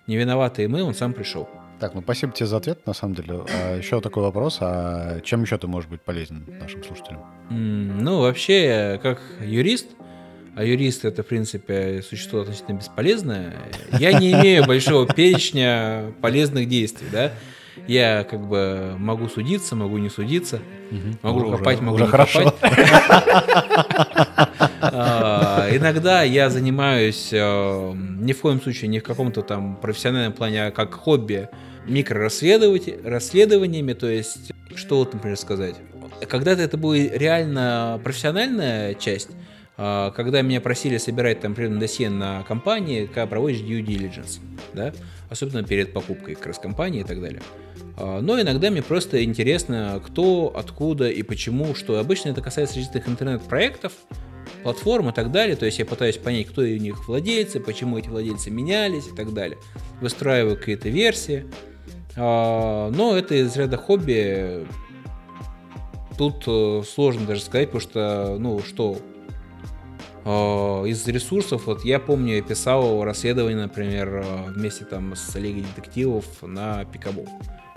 Не 0.06 0.16
виноваты 0.16 0.64
и 0.64 0.66
мы, 0.66 0.82
он 0.82 0.94
сам 0.94 1.12
пришел. 1.12 1.48
Так, 1.78 1.94
ну 1.94 2.02
спасибо 2.02 2.32
тебе 2.32 2.46
за 2.46 2.56
ответ, 2.56 2.86
на 2.86 2.92
самом 2.92 3.14
деле. 3.14 3.44
А 3.54 3.76
еще 3.76 4.00
такой 4.00 4.22
вопрос, 4.22 4.58
а 4.60 5.20
чем 5.20 5.42
еще 5.42 5.56
ты 5.56 5.66
можешь 5.66 5.88
быть 5.88 6.02
полезен 6.02 6.44
нашим 6.60 6.82
слушателям? 6.84 7.22
Ну, 7.48 8.20
вообще, 8.20 8.98
как 9.02 9.20
юрист, 9.40 9.86
а 10.56 10.64
юрист 10.64 11.04
это, 11.04 11.22
в 11.22 11.26
принципе, 11.26 12.02
существо 12.02 12.40
относительно 12.40 12.76
бесполезное, 12.76 13.54
я 13.98 14.12
не 14.18 14.32
имею 14.32 14.66
большого 14.66 15.06
перечня 15.06 16.12
полезных 16.20 16.68
действий, 16.68 17.08
да. 17.10 17.32
Я 17.86 18.26
как 18.28 18.46
бы 18.46 18.94
могу 18.98 19.28
судиться, 19.28 19.76
могу 19.76 19.98
не 19.98 20.10
судиться, 20.10 20.60
угу. 20.90 21.18
могу 21.22 21.40
уже, 21.40 21.58
копать, 21.58 21.80
могу 21.80 21.96
уже 21.96 22.04
не 22.04 22.10
хорошо. 22.10 22.50
копать. 22.50 22.80
А, 24.82 25.68
иногда 25.72 26.22
я 26.22 26.48
занимаюсь 26.48 27.28
э, 27.32 27.92
ни 27.94 28.32
в 28.32 28.40
коем 28.40 28.62
случае, 28.62 28.88
ни 28.88 28.98
в 28.98 29.02
каком-то 29.02 29.42
там 29.42 29.76
профессиональном 29.76 30.32
плане, 30.32 30.66
а 30.66 30.70
как 30.70 30.94
хобби 30.94 31.50
микрорасследованиями, 31.86 33.92
то 33.92 34.08
есть, 34.08 34.52
что 34.74 34.96
вот, 34.98 35.12
например, 35.12 35.36
сказать. 35.36 35.76
Когда-то 36.28 36.62
это 36.62 36.78
была 36.78 36.96
реально 36.96 38.00
профессиональная 38.02 38.94
часть, 38.94 39.28
а, 39.76 40.10
когда 40.10 40.42
меня 40.42 40.60
просили 40.60 40.98
собирать 40.98 41.40
там 41.40 41.54
примерно 41.54 41.80
досье 41.80 42.10
на 42.10 42.42
компании, 42.42 43.06
когда 43.06 43.26
проводишь 43.26 43.60
due 43.60 43.82
diligence, 43.82 44.40
да, 44.74 44.92
особенно 45.30 45.62
перед 45.62 45.92
покупкой 45.92 46.34
как 46.34 46.46
раз 46.46 46.58
компании 46.58 47.00
и 47.00 47.04
так 47.04 47.20
далее. 47.20 47.40
А, 47.96 48.20
но 48.20 48.40
иногда 48.40 48.70
мне 48.70 48.82
просто 48.82 49.24
интересно, 49.24 50.02
кто, 50.04 50.52
откуда 50.54 51.08
и 51.08 51.22
почему, 51.22 51.74
что 51.74 51.98
обычно 51.98 52.30
это 52.30 52.42
касается 52.42 52.76
различных 52.76 53.08
интернет-проектов, 53.08 53.92
платформ 54.62 55.08
и 55.08 55.12
так 55.12 55.30
далее. 55.30 55.56
То 55.56 55.66
есть 55.66 55.78
я 55.78 55.86
пытаюсь 55.86 56.16
понять, 56.16 56.48
кто 56.48 56.62
у 56.62 56.66
них 56.66 57.08
владельцы, 57.08 57.60
почему 57.60 57.96
эти 57.96 58.08
владельцы 58.08 58.50
менялись 58.50 59.06
и 59.06 59.14
так 59.14 59.32
далее. 59.32 59.58
Выстраиваю 60.00 60.56
какие-то 60.56 60.88
версии. 60.88 61.46
А, 62.16 62.90
но 62.90 63.16
это 63.16 63.36
из 63.36 63.56
ряда 63.56 63.76
хобби. 63.76 64.66
Тут 66.18 66.44
э, 66.46 66.82
сложно 66.86 67.26
даже 67.26 67.40
сказать, 67.40 67.70
потому 67.70 67.80
что, 67.80 68.36
ну, 68.38 68.60
что 68.62 68.98
из 70.24 71.06
ресурсов, 71.06 71.66
вот 71.66 71.84
я 71.84 71.98
помню, 71.98 72.36
я 72.36 72.42
писал 72.42 73.02
расследование, 73.04 73.62
например, 73.62 74.22
э, 74.22 74.50
вместе 74.50 74.84
там 74.84 75.14
с 75.16 75.34
Лигой 75.36 75.62
детективов 75.62 76.24
на 76.42 76.84
Пикабу. 76.84 77.26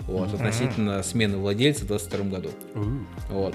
Вот, 0.00 0.28
mm-hmm. 0.28 0.34
относительно 0.34 1.02
смены 1.02 1.38
владельца 1.38 1.84
в 1.84 1.88
22 1.88 2.24
году. 2.26 2.50
Mm-hmm. 2.74 3.04
Вот. 3.30 3.54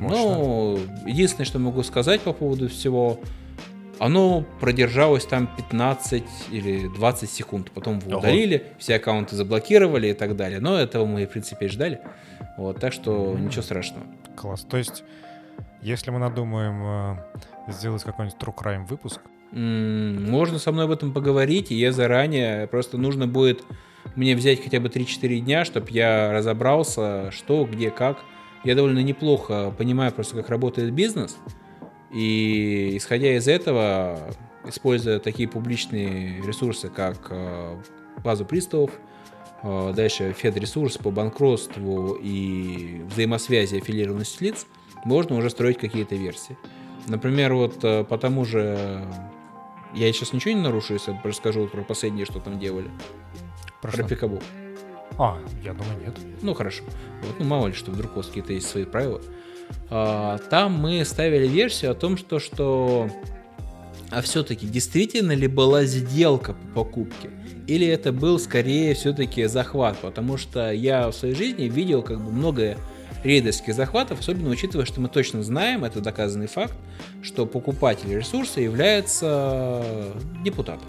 Ну, 0.00 0.78
единственное, 1.06 1.46
что 1.46 1.58
могу 1.58 1.82
сказать 1.82 2.20
по 2.20 2.32
поводу 2.32 2.68
всего, 2.68 3.20
оно 3.98 4.44
продержалось 4.60 5.24
там 5.24 5.48
15 5.56 6.24
или 6.50 6.88
20 6.88 7.30
секунд, 7.30 7.70
потом 7.70 8.00
его 8.00 8.18
удалили, 8.18 8.56
Ого. 8.56 8.64
все 8.78 8.96
аккаунты 8.96 9.36
заблокировали 9.36 10.08
и 10.08 10.14
так 10.14 10.36
далее. 10.36 10.60
Но 10.60 10.78
этого 10.78 11.06
мы, 11.06 11.24
в 11.26 11.30
принципе, 11.30 11.66
и 11.66 11.68
ждали. 11.68 12.00
Вот, 12.58 12.80
так 12.80 12.92
что 12.92 13.12
mm-hmm. 13.12 13.40
ничего 13.40 13.62
страшного. 13.62 14.06
Класс. 14.34 14.66
То 14.68 14.76
есть, 14.76 15.04
если 15.80 16.10
мы 16.10 16.18
надумаем 16.18 16.82
э, 16.82 17.16
сделать 17.68 18.02
какой-нибудь 18.04 18.38
True 18.38 18.54
Crime 18.54 18.86
выпуск, 18.86 19.20
можно 19.52 20.58
со 20.58 20.72
мной 20.72 20.86
об 20.86 20.90
этом 20.90 21.12
поговорить, 21.12 21.70
и 21.70 21.76
я 21.76 21.92
заранее, 21.92 22.66
просто 22.66 22.98
нужно 22.98 23.26
будет 23.26 23.64
мне 24.14 24.34
взять 24.34 24.62
хотя 24.62 24.80
бы 24.80 24.88
3-4 24.88 25.40
дня, 25.40 25.64
чтобы 25.64 25.90
я 25.90 26.32
разобрался, 26.32 27.30
что, 27.32 27.64
где, 27.64 27.90
как. 27.90 28.18
Я 28.64 28.74
довольно 28.74 29.00
неплохо 29.00 29.72
понимаю 29.76 30.12
просто, 30.12 30.36
как 30.36 30.48
работает 30.48 30.92
бизнес, 30.92 31.36
и 32.12 32.96
исходя 32.96 33.36
из 33.36 33.46
этого, 33.46 34.18
используя 34.64 35.18
такие 35.18 35.48
публичные 35.48 36.42
ресурсы, 36.42 36.88
как 36.88 37.28
э, 37.30 37.76
базу 38.24 38.44
приставов, 38.44 38.90
э, 39.62 39.92
дальше 39.94 40.34
Федресурс 40.36 40.98
по 40.98 41.10
банкротству 41.10 42.18
и 42.20 43.02
взаимосвязи 43.10 43.76
аффилированности 43.76 44.44
лиц, 44.44 44.66
можно 45.04 45.36
уже 45.36 45.50
строить 45.50 45.78
какие-то 45.78 46.16
версии. 46.16 46.56
Например, 47.06 47.54
вот 47.54 47.84
э, 47.84 48.04
по 48.04 48.18
тому 48.18 48.44
же... 48.44 49.04
Я 49.94 50.12
сейчас 50.12 50.32
ничего 50.32 50.54
не 50.54 50.60
нарушу, 50.60 50.94
если 50.94 51.18
расскажу 51.24 51.68
про 51.68 51.82
последнее, 51.82 52.26
что 52.26 52.40
там 52.40 52.58
делали. 52.58 52.90
Про, 53.80 53.92
про 53.92 54.02
Пикабу. 54.04 54.40
А, 55.18 55.38
я 55.62 55.72
думаю, 55.72 55.98
нет. 56.04 56.18
Ну, 56.42 56.54
хорошо. 56.54 56.84
Вот, 57.22 57.38
ну, 57.38 57.44
мало 57.44 57.68
ли, 57.68 57.72
что 57.72 57.90
вдруг 57.90 58.12
у 58.12 58.16
вас 58.16 58.26
какие-то 58.26 58.52
есть 58.52 58.68
свои 58.68 58.84
правила. 58.84 59.20
А, 59.88 60.38
там 60.50 60.72
мы 60.72 61.04
ставили 61.04 61.46
версию 61.46 61.92
о 61.92 61.94
том, 61.94 62.16
что, 62.18 62.38
что 62.38 63.08
а 64.10 64.22
все-таки 64.22 64.66
действительно 64.66 65.32
ли 65.32 65.48
была 65.48 65.84
сделка 65.84 66.52
по 66.52 66.84
покупке? 66.84 67.30
Или 67.66 67.86
это 67.86 68.12
был 68.12 68.38
скорее 68.38 68.94
все-таки 68.94 69.46
захват? 69.46 69.98
Потому 69.98 70.36
что 70.36 70.70
я 70.72 71.10
в 71.10 71.14
своей 71.14 71.34
жизни 71.34 71.64
видел 71.64 72.02
как 72.02 72.22
бы 72.22 72.30
много 72.30 72.76
рейдерских 73.26 73.74
захватов, 73.74 74.20
особенно 74.20 74.48
учитывая, 74.50 74.86
что 74.86 75.00
мы 75.00 75.08
точно 75.08 75.42
знаем, 75.42 75.84
это 75.84 76.00
доказанный 76.00 76.46
факт, 76.46 76.74
что 77.22 77.46
покупатель 77.46 78.14
ресурса 78.14 78.60
является 78.60 79.84
депутатом. 80.44 80.88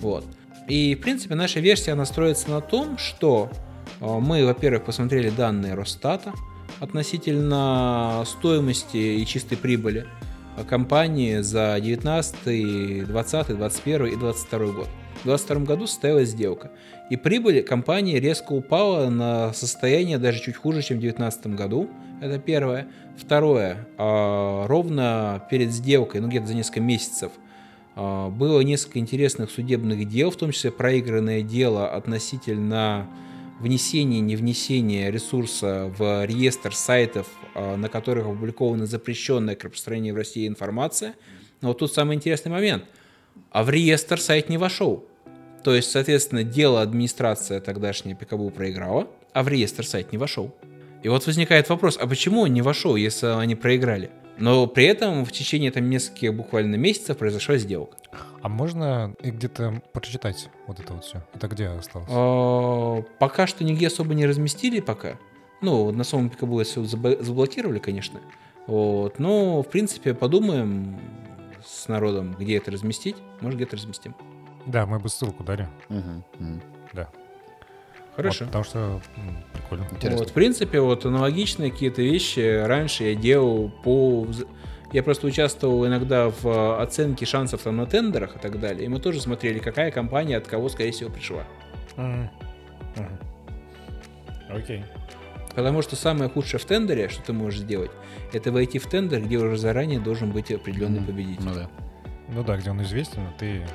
Вот. 0.00 0.24
И, 0.68 0.94
в 0.94 1.00
принципе, 1.00 1.34
наша 1.34 1.60
версия, 1.60 1.92
она 1.92 2.04
строится 2.04 2.50
на 2.50 2.60
том, 2.60 2.98
что 2.98 3.50
а, 4.00 4.18
мы, 4.18 4.44
во-первых, 4.44 4.84
посмотрели 4.84 5.30
данные 5.30 5.74
Росстата, 5.74 6.32
относительно 6.80 8.24
стоимости 8.26 8.96
и 8.96 9.24
чистой 9.26 9.56
прибыли 9.56 10.06
компании 10.68 11.40
за 11.40 11.78
19, 11.80 13.06
20, 13.06 13.56
21 13.56 14.06
и 14.06 14.16
22 14.16 14.58
год. 14.66 14.88
В 15.20 15.24
2022 15.24 15.64
году 15.64 15.86
состоялась 15.86 16.30
сделка. 16.30 16.70
И 17.08 17.16
прибыль 17.16 17.62
компании 17.62 18.18
резко 18.18 18.52
упала 18.52 19.08
на 19.08 19.52
состояние 19.52 20.18
даже 20.18 20.40
чуть 20.40 20.56
хуже, 20.56 20.82
чем 20.82 20.96
в 20.96 21.00
2019 21.00 21.46
году. 21.54 21.88
Это 22.20 22.38
первое. 22.38 22.88
Второе. 23.16 23.86
А, 23.96 24.66
ровно 24.66 25.46
перед 25.50 25.70
сделкой, 25.70 26.20
ну 26.20 26.28
где-то 26.28 26.46
за 26.46 26.54
несколько 26.54 26.80
месяцев, 26.80 27.32
а, 27.94 28.28
было 28.28 28.60
несколько 28.60 28.98
интересных 28.98 29.50
судебных 29.50 30.08
дел, 30.08 30.30
в 30.30 30.36
том 30.36 30.50
числе 30.50 30.72
проигранное 30.72 31.42
дело 31.42 31.88
относительно 31.88 33.08
внесение, 33.60 34.20
не 34.20 34.36
внесение 34.36 35.10
ресурса 35.10 35.92
в 35.96 36.24
реестр 36.26 36.74
сайтов, 36.74 37.28
а, 37.54 37.76
на 37.76 37.88
которых 37.88 38.26
опубликована 38.26 38.86
запрещенная 38.86 39.54
к 39.54 39.62
распространению 39.64 40.14
в 40.14 40.16
России 40.18 40.48
информация. 40.48 41.14
Но 41.60 41.68
вот 41.68 41.78
тут 41.78 41.92
самый 41.92 42.16
интересный 42.16 42.50
момент. 42.50 42.84
А 43.50 43.62
в 43.62 43.70
реестр 43.70 44.20
сайт 44.20 44.48
не 44.48 44.58
вошел. 44.58 45.06
То 45.66 45.74
есть, 45.74 45.90
соответственно, 45.90 46.44
дело 46.44 46.80
администрация 46.80 47.60
тогдашняя 47.60 48.14
ПКБУ 48.14 48.50
проиграла, 48.50 49.08
а 49.32 49.42
в 49.42 49.48
реестр 49.48 49.84
сайт 49.84 50.12
не 50.12 50.16
вошел. 50.16 50.54
И 51.02 51.08
вот 51.08 51.26
возникает 51.26 51.68
вопрос, 51.70 51.98
а 52.00 52.06
почему 52.06 52.42
он 52.42 52.52
не 52.52 52.62
вошел, 52.62 52.94
если 52.94 53.26
они 53.36 53.56
проиграли? 53.56 54.10
Но 54.38 54.68
при 54.68 54.84
этом 54.84 55.24
в 55.24 55.32
течение 55.32 55.72
там 55.72 55.90
нескольких 55.90 56.32
буквально 56.32 56.76
месяцев 56.76 57.18
произошла 57.18 57.56
сделка. 57.56 57.96
А 58.42 58.48
можно 58.48 59.16
где-то 59.20 59.82
прочитать 59.92 60.50
вот 60.68 60.78
это 60.78 60.92
вот 60.92 61.04
все? 61.04 61.24
Это 61.34 61.48
где 61.48 61.66
осталось? 61.66 62.08
А, 62.12 63.02
пока 63.18 63.48
что 63.48 63.64
нигде 63.64 63.88
особо 63.88 64.14
не 64.14 64.24
разместили 64.24 64.78
пока. 64.78 65.18
Ну, 65.62 65.90
на 65.90 66.04
самом 66.04 66.30
пикабу 66.30 66.62
все 66.62 66.84
заблокировали, 66.84 67.80
конечно. 67.80 68.20
Вот. 68.68 69.18
Но, 69.18 69.64
в 69.64 69.68
принципе, 69.68 70.14
подумаем 70.14 70.96
с 71.66 71.88
народом, 71.88 72.36
где 72.38 72.56
это 72.56 72.70
разместить. 72.70 73.16
Может, 73.40 73.56
где-то 73.56 73.74
разместим. 73.74 74.14
Да, 74.66 74.86
мы 74.86 74.98
бы 74.98 75.08
ссылку 75.08 75.44
дали. 75.44 75.68
Угу. 75.88 76.60
Да. 76.92 77.08
Хорошо. 78.16 78.44
Вот, 78.44 78.48
потому 78.48 78.64
что 78.64 78.78
м, 79.16 79.44
прикольно. 79.52 79.86
Интересно. 79.92 80.18
Вот, 80.18 80.30
в 80.30 80.32
принципе, 80.32 80.80
вот 80.80 81.04
аналогичные 81.04 81.70
какие-то 81.70 82.02
вещи 82.02 82.62
раньше 82.64 83.04
я 83.04 83.14
делал 83.14 83.70
по... 83.84 84.26
Я 84.92 85.02
просто 85.02 85.26
участвовал 85.26 85.86
иногда 85.86 86.30
в 86.30 86.46
э, 86.46 86.76
оценке 86.82 87.26
шансов 87.26 87.62
там 87.62 87.76
на 87.76 87.86
тендерах 87.86 88.36
и 88.36 88.38
так 88.38 88.58
далее. 88.60 88.86
И 88.86 88.88
мы 88.88 89.00
тоже 89.00 89.20
смотрели, 89.20 89.58
какая 89.58 89.90
компания 89.90 90.36
от 90.36 90.46
кого, 90.46 90.68
скорее 90.68 90.92
всего, 90.92 91.10
пришла. 91.10 91.44
Мгм. 91.96 92.30
Мгм. 92.96 93.18
Окей. 94.48 94.84
Потому 95.54 95.82
что 95.82 95.96
самое 95.96 96.30
худшее 96.30 96.60
в 96.60 96.64
тендере, 96.64 97.08
что 97.08 97.22
ты 97.22 97.32
можешь 97.32 97.60
сделать, 97.60 97.90
это 98.32 98.52
войти 98.52 98.78
в 98.78 98.86
тендер, 98.86 99.20
где 99.22 99.38
уже 99.38 99.56
заранее 99.56 100.00
должен 100.00 100.30
быть 100.30 100.50
определенный 100.52 101.00
Мгм. 101.00 101.06
победитель. 101.06 101.44
Ну 101.44 101.54
да. 101.54 101.70
Ну 102.28 102.44
да, 102.44 102.56
где 102.56 102.70
он 102.70 102.82
известен, 102.82 103.22
а 103.22 103.32
ты... 103.38 103.66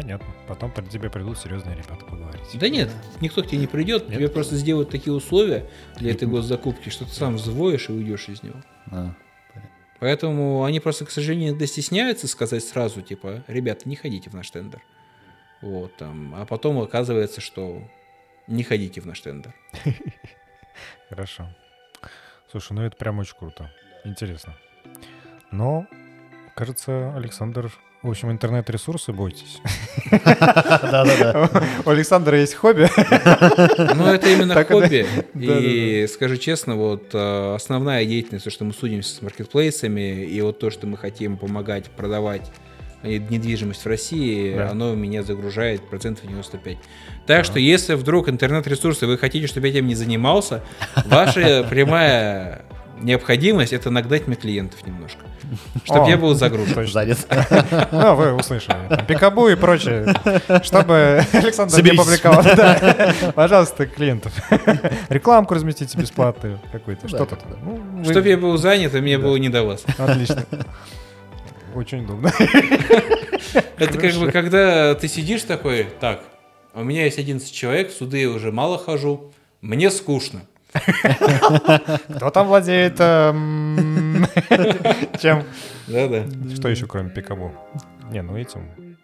Понятно. 0.00 0.26
Потом 0.48 0.70
при 0.70 0.84
тебе 0.86 1.10
придут 1.10 1.38
серьезные 1.38 1.76
ребята 1.76 2.06
поговорить. 2.06 2.40
Да 2.54 2.70
нет, 2.70 2.90
никто 3.20 3.42
к 3.42 3.48
тебе 3.48 3.58
не 3.58 3.66
придет, 3.66 4.08
Нет? 4.08 4.16
тебе 4.16 4.28
просто 4.28 4.56
сделают 4.56 4.88
такие 4.88 5.12
условия 5.12 5.68
для 5.96 6.12
этой 6.12 6.26
госзакупки, 6.26 6.88
что 6.88 7.04
ты 7.04 7.10
сам 7.10 7.36
взвоишь 7.36 7.90
и 7.90 7.92
уйдешь 7.92 8.30
из 8.30 8.42
него. 8.42 8.62
А, 8.90 9.14
Поэтому 9.98 10.64
они 10.64 10.80
просто, 10.80 11.04
к 11.04 11.10
сожалению, 11.10 11.50
иногда 11.50 11.66
стесняются 11.66 12.28
сказать 12.28 12.64
сразу, 12.64 13.02
типа, 13.02 13.44
ребята, 13.46 13.86
не 13.86 13.94
ходите 13.94 14.30
в 14.30 14.34
наш 14.34 14.50
тендер. 14.50 14.80
Вот, 15.60 15.94
там. 15.96 16.34
А 16.34 16.46
потом 16.46 16.78
оказывается, 16.78 17.42
что 17.42 17.82
не 18.46 18.62
ходите 18.62 19.02
в 19.02 19.06
наш 19.06 19.20
тендер. 19.20 19.54
Хорошо. 21.10 21.54
Слушай, 22.50 22.72
ну 22.72 22.82
это 22.82 22.96
прям 22.96 23.18
очень 23.18 23.36
круто. 23.38 23.70
Интересно. 24.04 24.56
Но, 25.50 25.86
кажется, 26.56 27.14
Александр... 27.14 27.70
В 28.02 28.08
общем, 28.08 28.30
интернет-ресурсы 28.30 29.12
бойтесь. 29.12 29.60
Да-да-да. 30.10 31.50
У 31.84 31.90
Александра 31.90 32.38
есть 32.40 32.54
хобби. 32.54 32.88
Ну, 33.94 34.06
это 34.06 34.26
именно 34.30 34.64
хобби. 34.64 35.06
И 35.34 36.06
скажу 36.06 36.36
честно, 36.38 36.76
вот 36.76 37.10
э, 37.12 37.54
основная 37.54 38.06
деятельность, 38.06 38.44
то, 38.44 38.50
что 38.50 38.64
мы 38.64 38.72
судимся 38.72 39.14
с 39.14 39.20
маркетплейсами, 39.20 40.24
и 40.24 40.40
вот 40.40 40.58
то, 40.58 40.70
что 40.70 40.86
мы 40.86 40.96
хотим 40.96 41.36
помогать 41.36 41.90
продавать 41.90 42.50
недвижимость 43.02 43.84
в 43.84 43.86
России, 43.86 44.54
Да. 44.54 44.70
оно 44.70 44.94
меня 44.94 45.22
загружает 45.22 45.86
процентов 45.88 46.26
95. 46.26 46.78
Так 47.26 47.44
что, 47.44 47.58
если 47.58 47.94
вдруг 47.94 48.30
интернет-ресурсы, 48.30 49.06
вы 49.06 49.18
хотите, 49.18 49.46
чтобы 49.46 49.68
я 49.68 49.74
этим 49.74 49.86
не 49.86 49.94
занимался, 49.94 50.62
ваша 51.06 51.66
прямая 51.68 52.62
необходимость 53.00 53.72
это 53.74 53.90
нагнать 53.90 54.26
мне 54.26 54.36
клиентов 54.36 54.86
немножко. 54.86 55.20
Чтобы 55.84 56.08
я 56.08 56.16
был 56.16 56.34
загружен. 56.34 56.86
Занят. 56.86 57.18
Ну, 57.90 58.14
вы 58.14 58.32
услышали. 58.34 59.04
Пикабу 59.06 59.48
и 59.48 59.54
прочее. 59.54 60.14
Чтобы 60.62 61.24
Александр 61.32 61.82
не 61.82 61.92
публиковал. 61.92 62.44
Пожалуйста, 63.34 63.86
клиентов. 63.86 64.32
Рекламку 65.08 65.54
разместите 65.54 65.98
бесплатную 65.98 66.60
какую-то. 66.72 67.08
Что 67.08 67.18
да, 67.18 67.26
тут? 67.26 67.38
да. 67.48 67.56
Ну, 67.62 68.04
Чтобы 68.04 68.28
я 68.28 68.36
был 68.36 68.56
занят, 68.56 68.94
и 68.94 69.00
мне 69.00 69.18
было 69.18 69.36
не 69.36 69.48
до 69.48 69.64
вас. 69.64 69.84
Отлично. 69.98 70.44
Очень 71.74 72.04
удобно. 72.04 72.32
Это 73.78 73.98
как 73.98 74.14
бы, 74.14 74.30
когда 74.30 74.94
ты 74.94 75.08
сидишь 75.08 75.42
такой, 75.42 75.86
так, 76.00 76.22
у 76.74 76.82
меня 76.82 77.04
есть 77.04 77.18
11 77.18 77.52
человек, 77.52 77.90
в 77.90 77.96
суды 77.96 78.18
я 78.18 78.30
уже 78.30 78.52
мало 78.52 78.78
хожу, 78.78 79.32
мне 79.60 79.90
скучно. 79.90 80.42
Кто 82.16 82.30
там 82.30 82.46
владеет 82.46 82.96
эм, 82.98 83.89
чем? 85.20 85.44
Да-да. 85.86 86.24
Что 86.54 86.68
еще, 86.68 86.86
кроме 86.86 87.10
Пикабу? 87.10 87.52
Не, 88.10 88.22
ну 88.22 88.36
этим. 88.36 88.96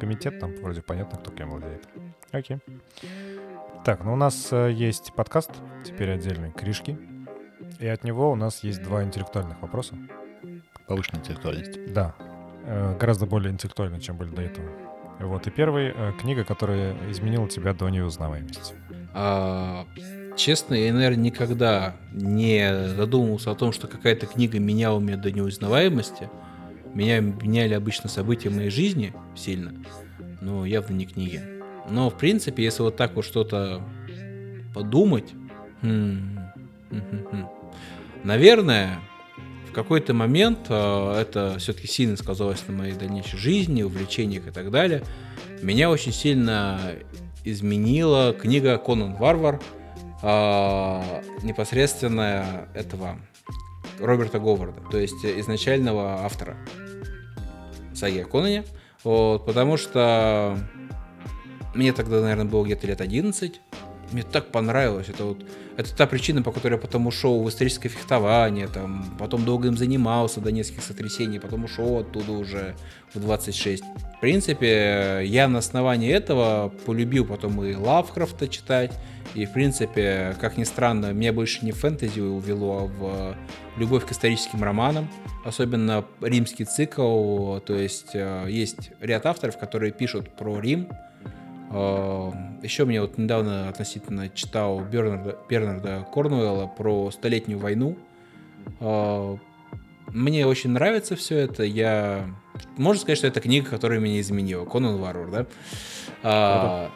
Комитет 0.00 0.38
там 0.38 0.54
вроде 0.56 0.82
понятно, 0.82 1.18
кто 1.18 1.30
кем 1.30 1.50
владеет. 1.50 1.88
Окей. 2.32 2.58
Так, 3.84 4.04
ну 4.04 4.12
у 4.12 4.16
нас 4.16 4.48
э, 4.52 4.72
есть 4.72 5.12
подкаст, 5.14 5.50
теперь 5.84 6.10
отдельный, 6.10 6.50
Кришки. 6.52 6.98
И 7.78 7.86
от 7.86 8.04
него 8.04 8.32
у 8.32 8.34
нас 8.34 8.64
есть 8.64 8.82
два 8.82 9.04
интеллектуальных 9.04 9.60
вопроса. 9.62 9.96
Повышенная 10.86 11.20
интеллектуальность. 11.20 11.92
Да, 11.92 12.14
э, 12.64 12.96
гораздо 12.98 13.26
более 13.26 13.52
интеллектуальны, 13.52 14.00
чем 14.00 14.16
были 14.16 14.30
до 14.30 14.42
этого. 14.42 14.68
Вот, 15.20 15.46
и 15.46 15.50
первый 15.50 15.92
э, 15.94 16.12
книга, 16.20 16.44
которая 16.44 16.94
изменила 17.10 17.48
тебя 17.48 17.72
до 17.72 17.88
неузнаваемости. 17.88 18.74
А, 19.14 19.86
честно, 20.36 20.74
я, 20.74 20.92
наверное, 20.92 21.24
никогда 21.24 21.96
не 22.12 22.88
задумывался 22.88 23.50
о 23.50 23.54
том, 23.54 23.72
что 23.72 23.86
какая-то 23.88 24.26
книга 24.26 24.58
меняла 24.58 25.00
меня 25.00 25.16
до 25.16 25.32
неузнаваемости. 25.32 26.30
Меня 26.94 27.20
меняли 27.20 27.74
обычно 27.74 28.08
события 28.08 28.50
моей 28.50 28.70
жизни 28.70 29.12
сильно, 29.34 29.74
но 30.40 30.64
явно 30.64 30.94
не 30.94 31.06
книги. 31.06 31.42
Но, 31.90 32.10
в 32.10 32.16
принципе, 32.16 32.64
если 32.64 32.82
вот 32.82 32.96
так 32.96 33.14
вот 33.16 33.24
что-то 33.24 33.82
подумать, 34.74 35.32
хм, 35.82 36.38
хм, 36.90 37.00
хм, 37.10 37.24
хм. 37.30 37.46
наверное, 38.24 38.98
в 39.68 39.72
какой-то 39.72 40.14
момент 40.14 40.58
э, 40.68 41.20
это 41.20 41.56
все-таки 41.58 41.86
сильно 41.86 42.16
сказалось 42.16 42.66
на 42.66 42.74
моей 42.74 42.94
дальнейшей 42.94 43.38
жизни, 43.38 43.82
увлечениях 43.82 44.46
и 44.46 44.50
так 44.50 44.70
далее. 44.70 45.02
Меня 45.62 45.90
очень 45.90 46.12
сильно 46.12 46.80
изменила 47.44 48.32
книга 48.32 48.78
Конан 48.78 49.14
Варвар, 49.14 49.60
непосредственно 50.22 52.68
этого 52.74 53.18
Роберта 53.98 54.38
Говарда, 54.38 54.80
то 54.90 54.98
есть 54.98 55.24
изначального 55.24 56.24
автора 56.24 56.56
саги 57.94 58.20
о. 58.20 58.64
Вот, 59.04 59.46
потому 59.46 59.76
что 59.76 60.58
мне 61.74 61.92
тогда, 61.92 62.20
наверное, 62.20 62.46
было 62.46 62.64
где-то 62.64 62.86
лет 62.86 63.00
11. 63.00 63.60
Мне 64.12 64.22
так 64.22 64.46
понравилось. 64.52 65.08
Это 65.08 65.24
вот 65.24 65.44
это 65.76 65.94
та 65.94 66.06
причина, 66.06 66.42
по 66.42 66.52
которой 66.52 66.74
я 66.74 66.78
потом 66.78 67.06
ушел 67.06 67.42
в 67.42 67.48
историческое 67.48 67.88
фехтование, 67.88 68.66
там, 68.66 69.04
потом 69.18 69.44
долго 69.44 69.68
им 69.68 69.76
занимался 69.76 70.40
до 70.40 70.50
нескольких 70.50 70.82
сотрясений, 70.82 71.38
потом 71.38 71.64
ушел 71.64 71.98
оттуда 71.98 72.32
уже 72.32 72.74
в 73.12 73.20
26. 73.20 73.84
В 74.16 74.20
принципе, 74.20 75.20
я 75.24 75.48
на 75.48 75.58
основании 75.58 76.10
этого 76.10 76.72
полюбил 76.86 77.26
потом 77.26 77.62
и 77.62 77.74
Лавкрафта 77.74 78.48
читать, 78.48 78.92
и, 79.34 79.44
в 79.44 79.52
принципе, 79.52 80.34
как 80.40 80.56
ни 80.56 80.64
странно, 80.64 81.12
меня 81.12 81.32
больше 81.34 81.62
не 81.62 81.72
фэнтези 81.72 82.20
увело, 82.20 82.78
а 82.78 82.86
в 82.86 83.36
любовь 83.78 84.06
к 84.06 84.12
историческим 84.12 84.62
романам, 84.62 85.10
особенно 85.44 86.06
римский 86.22 86.64
цикл, 86.64 87.58
то 87.58 87.74
есть 87.74 88.14
э, 88.14 88.46
есть 88.48 88.92
ряд 89.00 89.26
авторов, 89.26 89.58
которые 89.58 89.92
пишут 89.92 90.34
про 90.34 90.58
Рим, 90.58 90.88
Еще 91.70 92.84
мне 92.84 93.00
вот 93.00 93.18
недавно 93.18 93.68
относительно 93.68 94.28
читал 94.28 94.80
Бернарда, 94.80 95.38
Бернарда 95.48 96.06
Корнуэлла 96.12 96.66
про 96.66 97.10
Столетнюю 97.10 97.58
войну. 97.58 97.96
Мне 100.08 100.46
очень 100.46 100.70
нравится 100.70 101.16
все 101.16 101.38
это. 101.38 101.62
Я... 101.64 102.30
Можно 102.76 103.00
сказать, 103.00 103.18
что 103.18 103.26
это 103.26 103.40
книга, 103.40 103.68
которая 103.68 103.98
меня 103.98 104.20
изменила. 104.20 104.64
Конан 104.64 104.98
Варвар, 104.98 105.30
да? 105.30 105.46
А, 106.22 106.90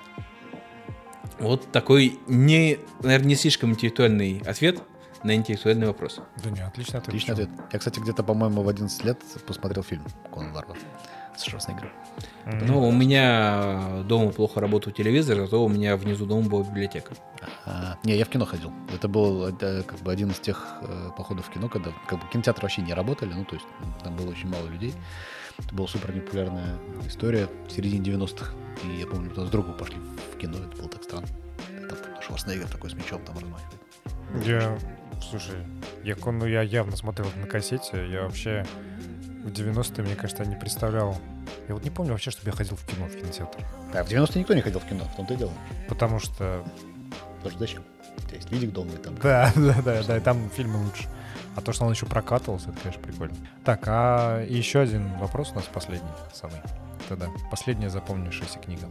Вот 1.38 1.70
такой, 1.72 2.18
не, 2.28 2.78
наверное, 3.02 3.28
не 3.28 3.34
слишком 3.34 3.70
интеллектуальный 3.70 4.42
ответ 4.46 4.80
на 5.22 5.34
интеллектуальный 5.34 5.86
вопрос. 5.86 6.20
Да 6.42 6.50
не, 6.50 6.60
отличный 6.60 6.98
ответ. 6.98 7.08
Отличный 7.08 7.32
ответ. 7.32 7.50
Я, 7.72 7.78
кстати, 7.78 8.00
где-то, 8.00 8.22
по-моему, 8.22 8.62
в 8.62 8.68
11 8.68 9.04
лет 9.04 9.18
посмотрел 9.46 9.82
фильм 9.82 10.04
«Конан 10.32 10.52
Варвар» 10.52 10.78
Шварценеггером. 11.48 11.90
М. 12.46 12.66
Ну, 12.66 12.88
у 12.88 12.92
меня 12.92 14.02
дома 14.04 14.32
плохо 14.32 14.60
работал 14.60 14.92
телевизор, 14.92 15.38
зато 15.38 15.62
у 15.62 15.68
меня 15.68 15.96
внизу 15.96 16.26
дома 16.26 16.48
была 16.48 16.64
библиотека. 16.64 17.14
А, 17.66 17.96
не, 18.04 18.16
я 18.16 18.24
в 18.24 18.28
кино 18.28 18.44
ходил. 18.44 18.72
Это 18.94 19.08
был 19.08 19.48
э, 19.48 19.82
как 19.82 19.98
бы 20.00 20.12
один 20.12 20.30
из 20.30 20.40
тех 20.40 20.66
э, 20.82 21.10
походов 21.16 21.46
в 21.46 21.50
кино, 21.50 21.68
когда 21.68 21.92
как 22.08 22.20
бы 22.20 22.26
кинотеатры 22.32 22.62
вообще 22.62 22.82
не 22.82 22.94
работали, 22.94 23.32
ну, 23.32 23.44
то 23.44 23.54
есть 23.54 23.66
там 24.02 24.16
было 24.16 24.30
очень 24.30 24.48
мало 24.48 24.66
людей. 24.66 24.94
Это 25.58 25.74
была 25.74 25.88
супер 25.88 26.14
непопулярная 26.14 26.78
история 27.06 27.48
в 27.68 27.72
середине 27.72 28.12
90-х. 28.12 28.54
И 28.84 29.00
я 29.00 29.06
помню, 29.06 29.30
мы 29.36 29.46
с 29.46 29.50
другом 29.50 29.76
пошли 29.76 29.96
в 30.32 30.38
кино, 30.38 30.58
это 30.58 30.76
было 30.76 30.88
так 30.88 31.02
странно. 31.02 31.28
Там 31.88 31.98
Шварценеггер 32.22 32.68
такой 32.68 32.90
с 32.90 32.94
мечом 32.94 33.22
там 33.24 33.36
размахивает. 33.36 33.80
Я, 34.44 34.78
слушай, 35.20 35.56
я, 36.04 36.16
ну, 36.24 36.46
я 36.46 36.62
явно 36.62 36.96
смотрел 36.96 37.26
на 37.36 37.46
кассете. 37.46 38.08
Я 38.08 38.22
вообще 38.22 38.64
в 39.42 39.48
90-е, 39.48 40.04
мне 40.04 40.14
кажется, 40.16 40.44
не 40.44 40.56
представлял. 40.56 41.16
Я 41.68 41.74
вот 41.74 41.84
не 41.84 41.90
помню 41.90 42.12
вообще, 42.12 42.30
чтобы 42.30 42.50
я 42.50 42.56
ходил 42.56 42.76
в 42.76 42.84
кино, 42.84 43.06
в 43.06 43.16
кинотеатр. 43.16 43.58
А 43.94 44.04
в 44.04 44.08
90-е 44.08 44.40
никто 44.40 44.54
не 44.54 44.60
ходил 44.60 44.80
в 44.80 44.84
кино, 44.84 45.04
в 45.04 45.16
том-то 45.16 45.34
и 45.34 45.36
дело. 45.36 45.52
Потому 45.88 46.18
что... 46.18 46.64
Потому 47.36 47.50
что 47.50 47.58
зачем? 47.58 47.82
У 48.18 48.20
тебя 48.22 48.36
есть 48.36 48.50
видик 48.50 48.72
дома, 48.72 48.92
и 48.92 48.96
там 48.96 49.14
Да, 49.16 49.52
да, 49.56 49.80
да, 49.82 50.02
да, 50.02 50.16
и 50.16 50.20
там 50.20 50.50
фильмы 50.50 50.84
лучше. 50.84 51.08
А 51.56 51.60
то, 51.60 51.72
что 51.72 51.84
он 51.84 51.92
еще 51.92 52.06
прокатывался, 52.06 52.70
это, 52.70 52.78
конечно, 52.80 53.02
прикольно. 53.02 53.34
Так, 53.64 53.82
а 53.86 54.44
еще 54.44 54.80
один 54.80 55.18
вопрос 55.18 55.52
у 55.52 55.54
нас 55.56 55.64
последний, 55.64 56.08
самый. 56.32 56.60
Тогда 57.08 57.28
последняя 57.50 57.90
запомнившаяся 57.90 58.58
книга. 58.58 58.86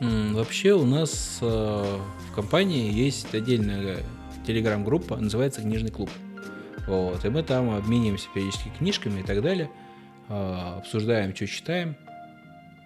Вообще 0.00 0.72
у 0.72 0.86
нас 0.86 1.38
э, 1.42 1.44
в 1.44 2.34
компании 2.34 2.90
есть 2.90 3.34
отдельная 3.34 3.98
телеграм-группа, 4.46 5.16
называется 5.16 5.60
«Книжный 5.60 5.90
клуб». 5.90 6.10
Вот, 6.86 7.24
и 7.24 7.28
мы 7.28 7.42
там 7.42 7.70
обмениваемся 7.70 8.26
периодически 8.34 8.70
книжками 8.78 9.20
и 9.20 9.22
так 9.22 9.42
далее, 9.42 9.70
обсуждаем, 10.30 11.34
что 11.34 11.46
читаем. 11.46 11.96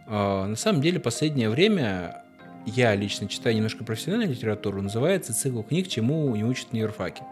Э, 0.07 0.47
На 0.47 0.57
самом 0.57 0.81
деле, 0.81 0.99
последнее 0.99 1.51
время 1.51 2.23
я 2.67 2.95
лично 2.95 3.29
читаю 3.29 3.55
немножко 3.55 3.85
профессиональную 3.85 4.31
литературу, 4.31 4.81
называется 4.81 5.35
цикл 5.35 5.63
книг 5.63 5.89
«Чему 5.89 6.35
не 6.35 6.45
учат 6.45 6.73
на 6.73 6.79
юрфаке». 6.79 7.23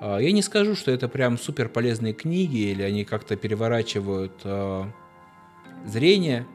А, 0.00 0.18
я 0.18 0.32
не 0.32 0.42
скажу, 0.42 0.74
что 0.74 0.90
это 0.90 1.08
прям 1.08 1.38
супер 1.38 1.68
полезные 1.68 2.12
книги, 2.12 2.70
или 2.70 2.82
они 2.82 3.04
как-то 3.04 3.36
переворачивают 3.36 4.32
зрение, 5.86 6.46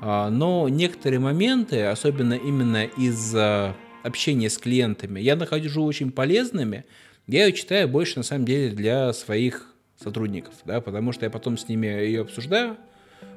но 0.00 0.68
некоторые 0.68 1.18
моменты, 1.18 1.86
особенно 1.86 2.34
именно 2.34 2.84
из-за 2.84 3.74
общения 4.04 4.48
с 4.48 4.58
клиентами, 4.58 5.18
я 5.18 5.34
нахожу 5.34 5.84
очень 5.84 6.12
полезными. 6.12 6.84
Я 7.26 7.46
ее 7.46 7.52
читаю 7.52 7.88
больше, 7.88 8.18
на 8.18 8.22
самом 8.22 8.44
деле, 8.44 8.70
для 8.74 9.12
своих 9.12 9.74
сотрудников, 10.02 10.54
да, 10.64 10.80
потому 10.80 11.12
что 11.12 11.24
я 11.24 11.30
потом 11.30 11.58
с 11.58 11.68
ними 11.68 11.86
ее 11.86 12.22
обсуждаю, 12.22 12.76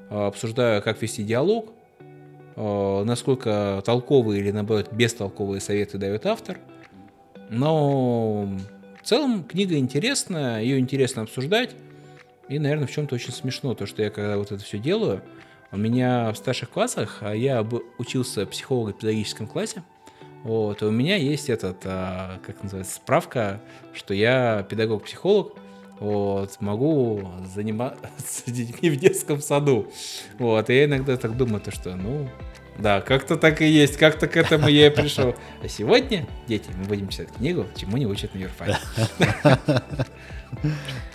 обсуждаю, 0.10 0.82
как 0.82 1.02
вести 1.02 1.24
диалог, 1.24 1.74
насколько 2.56 3.82
толковые 3.86 4.42
или, 4.42 4.52
наоборот, 4.52 4.92
бестолковые 4.92 5.62
советы 5.62 5.98
дает 5.98 6.26
автор. 6.26 6.60
Но 7.50 8.48
в 9.02 9.06
целом 9.08 9.44
книга 9.44 9.78
интересная, 9.78 10.62
ее 10.62 10.78
интересно 10.80 11.24
обсуждать. 11.24 11.76
И, 12.48 12.60
наверное, 12.60 12.88
в 12.88 12.92
чем-то 12.92 13.16
очень 13.16 13.32
смешно, 13.32 13.74
то, 13.74 13.86
что 13.86 14.04
я 14.04 14.10
когда 14.10 14.38
вот 14.38 14.52
это 14.52 14.64
все 14.64 14.78
делаю, 14.78 15.22
у 15.72 15.78
меня 15.78 16.32
в 16.34 16.36
старших 16.36 16.70
классах, 16.70 17.20
а 17.22 17.34
я 17.34 17.66
учился 17.98 18.46
в 18.46 18.50
психолого-педагогическом 18.50 19.48
классе, 19.48 19.84
вот, 20.44 20.82
и 20.82 20.86
у 20.86 20.92
меня 20.92 21.16
есть 21.16 21.50
этот, 21.50 21.78
а, 21.86 22.40
как 22.46 22.62
называется, 22.62 22.96
справка, 22.96 23.62
что 23.94 24.14
я 24.14 24.66
педагог-психолог, 24.70 25.56
вот, 26.02 26.60
могу 26.62 27.30
заниматься 27.46 28.44
детьми 28.48 28.90
в 28.90 28.96
детском 28.98 29.40
саду. 29.40 29.88
Вот, 30.40 30.70
и 30.72 30.76
я 30.76 30.86
иногда 30.86 31.16
так 31.16 31.38
думаю, 31.38 31.62
то, 31.62 31.70
что, 31.70 31.96
ну, 31.96 32.28
да, 32.80 33.02
как-то 33.02 33.38
так 33.38 33.62
и 33.62 33.68
есть, 33.68 33.98
как-то 33.98 34.28
к 34.28 34.36
этому 34.36 34.68
я 34.68 34.88
и 34.88 34.90
пришел. 34.90 35.36
А 35.62 35.68
сегодня, 35.68 36.28
дети, 36.48 36.72
мы 36.76 36.86
будем 36.86 37.08
читать 37.08 37.32
книгу 37.32 37.68
«Чему 37.76 37.98
не 37.98 38.08
учат 38.08 38.34
на 38.34 38.40
юрфаке». 38.40 38.78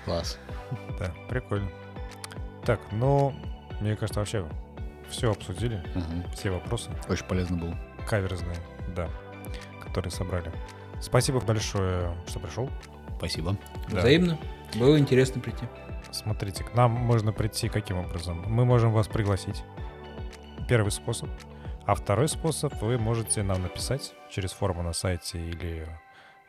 Класс. 0.05 0.39
Да, 1.01 1.13
прикольно. 1.29 1.69
Так, 2.65 2.79
ну, 2.93 3.35
мне 3.81 3.97
кажется, 3.97 4.21
вообще 4.21 4.47
все 5.11 5.33
обсудили, 5.33 5.83
угу. 5.97 6.33
все 6.33 6.51
вопросы. 6.51 6.91
Очень 7.09 7.25
полезно 7.25 7.57
было. 7.57 7.77
Каверзные, 8.09 8.57
да, 8.95 9.09
которые 9.83 10.13
собрали. 10.13 10.53
Спасибо 11.01 11.41
большое, 11.41 12.15
что 12.29 12.39
пришел. 12.39 12.71
Спасибо. 13.19 13.57
Да. 13.91 13.99
Взаимно. 13.99 14.39
Было 14.75 14.99
интересно 14.99 15.41
прийти. 15.41 15.67
Смотрите, 16.11 16.65
к 16.65 16.75
нам 16.75 16.91
можно 16.91 17.33
прийти 17.33 17.69
каким 17.69 17.99
образом? 17.99 18.45
Мы 18.47 18.65
можем 18.65 18.93
вас 18.93 19.09
пригласить 19.09 19.63
первый 20.69 20.91
способ. 20.91 21.31
А 21.85 21.95
второй 21.95 22.29
способ 22.29 22.75
вы 22.83 22.99
можете 22.99 23.43
нам 23.43 23.63
написать 23.63 24.13
через 24.31 24.53
форму 24.53 24.83
на 24.83 24.93
сайте 24.93 25.39
или 25.39 25.87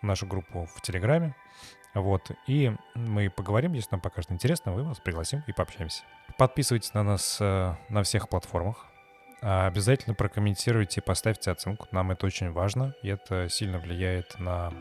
нашу 0.01 0.25
группу 0.25 0.67
в 0.75 0.81
Телеграме. 0.81 1.35
Вот, 1.93 2.31
и 2.47 2.71
мы 2.95 3.29
поговорим, 3.29 3.73
если 3.73 3.91
нам 3.91 4.01
покажется 4.01 4.33
интересно, 4.33 4.71
мы 4.71 4.83
вас 4.83 4.99
пригласим 4.99 5.43
и 5.47 5.53
пообщаемся. 5.53 6.03
Подписывайтесь 6.37 6.93
на 6.93 7.03
нас 7.03 7.37
э, 7.39 7.75
на 7.89 8.03
всех 8.03 8.29
платформах. 8.29 8.85
А 9.41 9.67
обязательно 9.67 10.15
прокомментируйте, 10.15 11.01
поставьте 11.01 11.51
оценку. 11.51 11.87
Нам 11.91 12.11
это 12.11 12.25
очень 12.25 12.51
важно, 12.51 12.95
и 13.03 13.09
это 13.09 13.49
сильно 13.49 13.79
влияет 13.79 14.39
на 14.39 14.73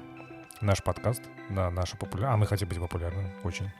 наш 0.60 0.82
подкаст, 0.82 1.22
на 1.48 1.70
нашу 1.70 1.96
популярность. 1.96 2.34
А 2.34 2.36
мы 2.36 2.46
хотим 2.46 2.68
быть 2.68 2.78
популярными, 2.78 3.30
очень. 3.42 3.70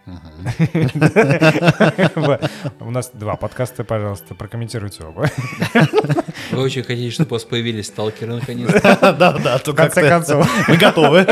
У 2.81 2.91
нас 2.91 3.11
два 3.13 3.37
подкаста, 3.37 3.85
пожалуйста, 3.85 4.35
прокомментируйте 4.35 5.05
оба. 5.05 5.27
Вы 6.53 6.63
очень 6.63 6.83
хотите, 6.83 7.11
чтобы 7.11 7.31
у 7.31 7.35
вас 7.35 7.45
появились 7.45 7.87
сталкеры 7.87 8.35
наконец 8.35 8.71
Да, 8.83 9.13
да, 9.13 9.59
в 9.59 9.75
конце 9.75 10.09
концов. 10.09 10.49
Мы 10.69 10.77
готовы. 10.77 11.27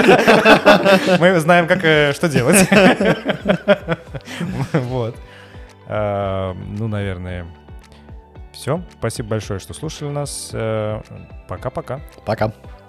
Мы 1.20 1.40
знаем, 1.40 1.66
как 1.66 1.84
э, 1.84 2.12
что 2.12 2.28
делать. 2.28 2.68
Вот. 4.72 5.16
А, 5.86 6.54
ну, 6.54 6.88
наверное, 6.88 7.46
все. 8.52 8.82
Спасибо 8.98 9.30
большое, 9.30 9.60
что 9.60 9.74
слушали 9.74 10.08
нас. 10.08 10.50
Э, 10.52 11.00
пока-пока. 11.48 12.00
Пока. 12.24 12.46
-пока. 12.46 12.52
Пока. 12.52 12.83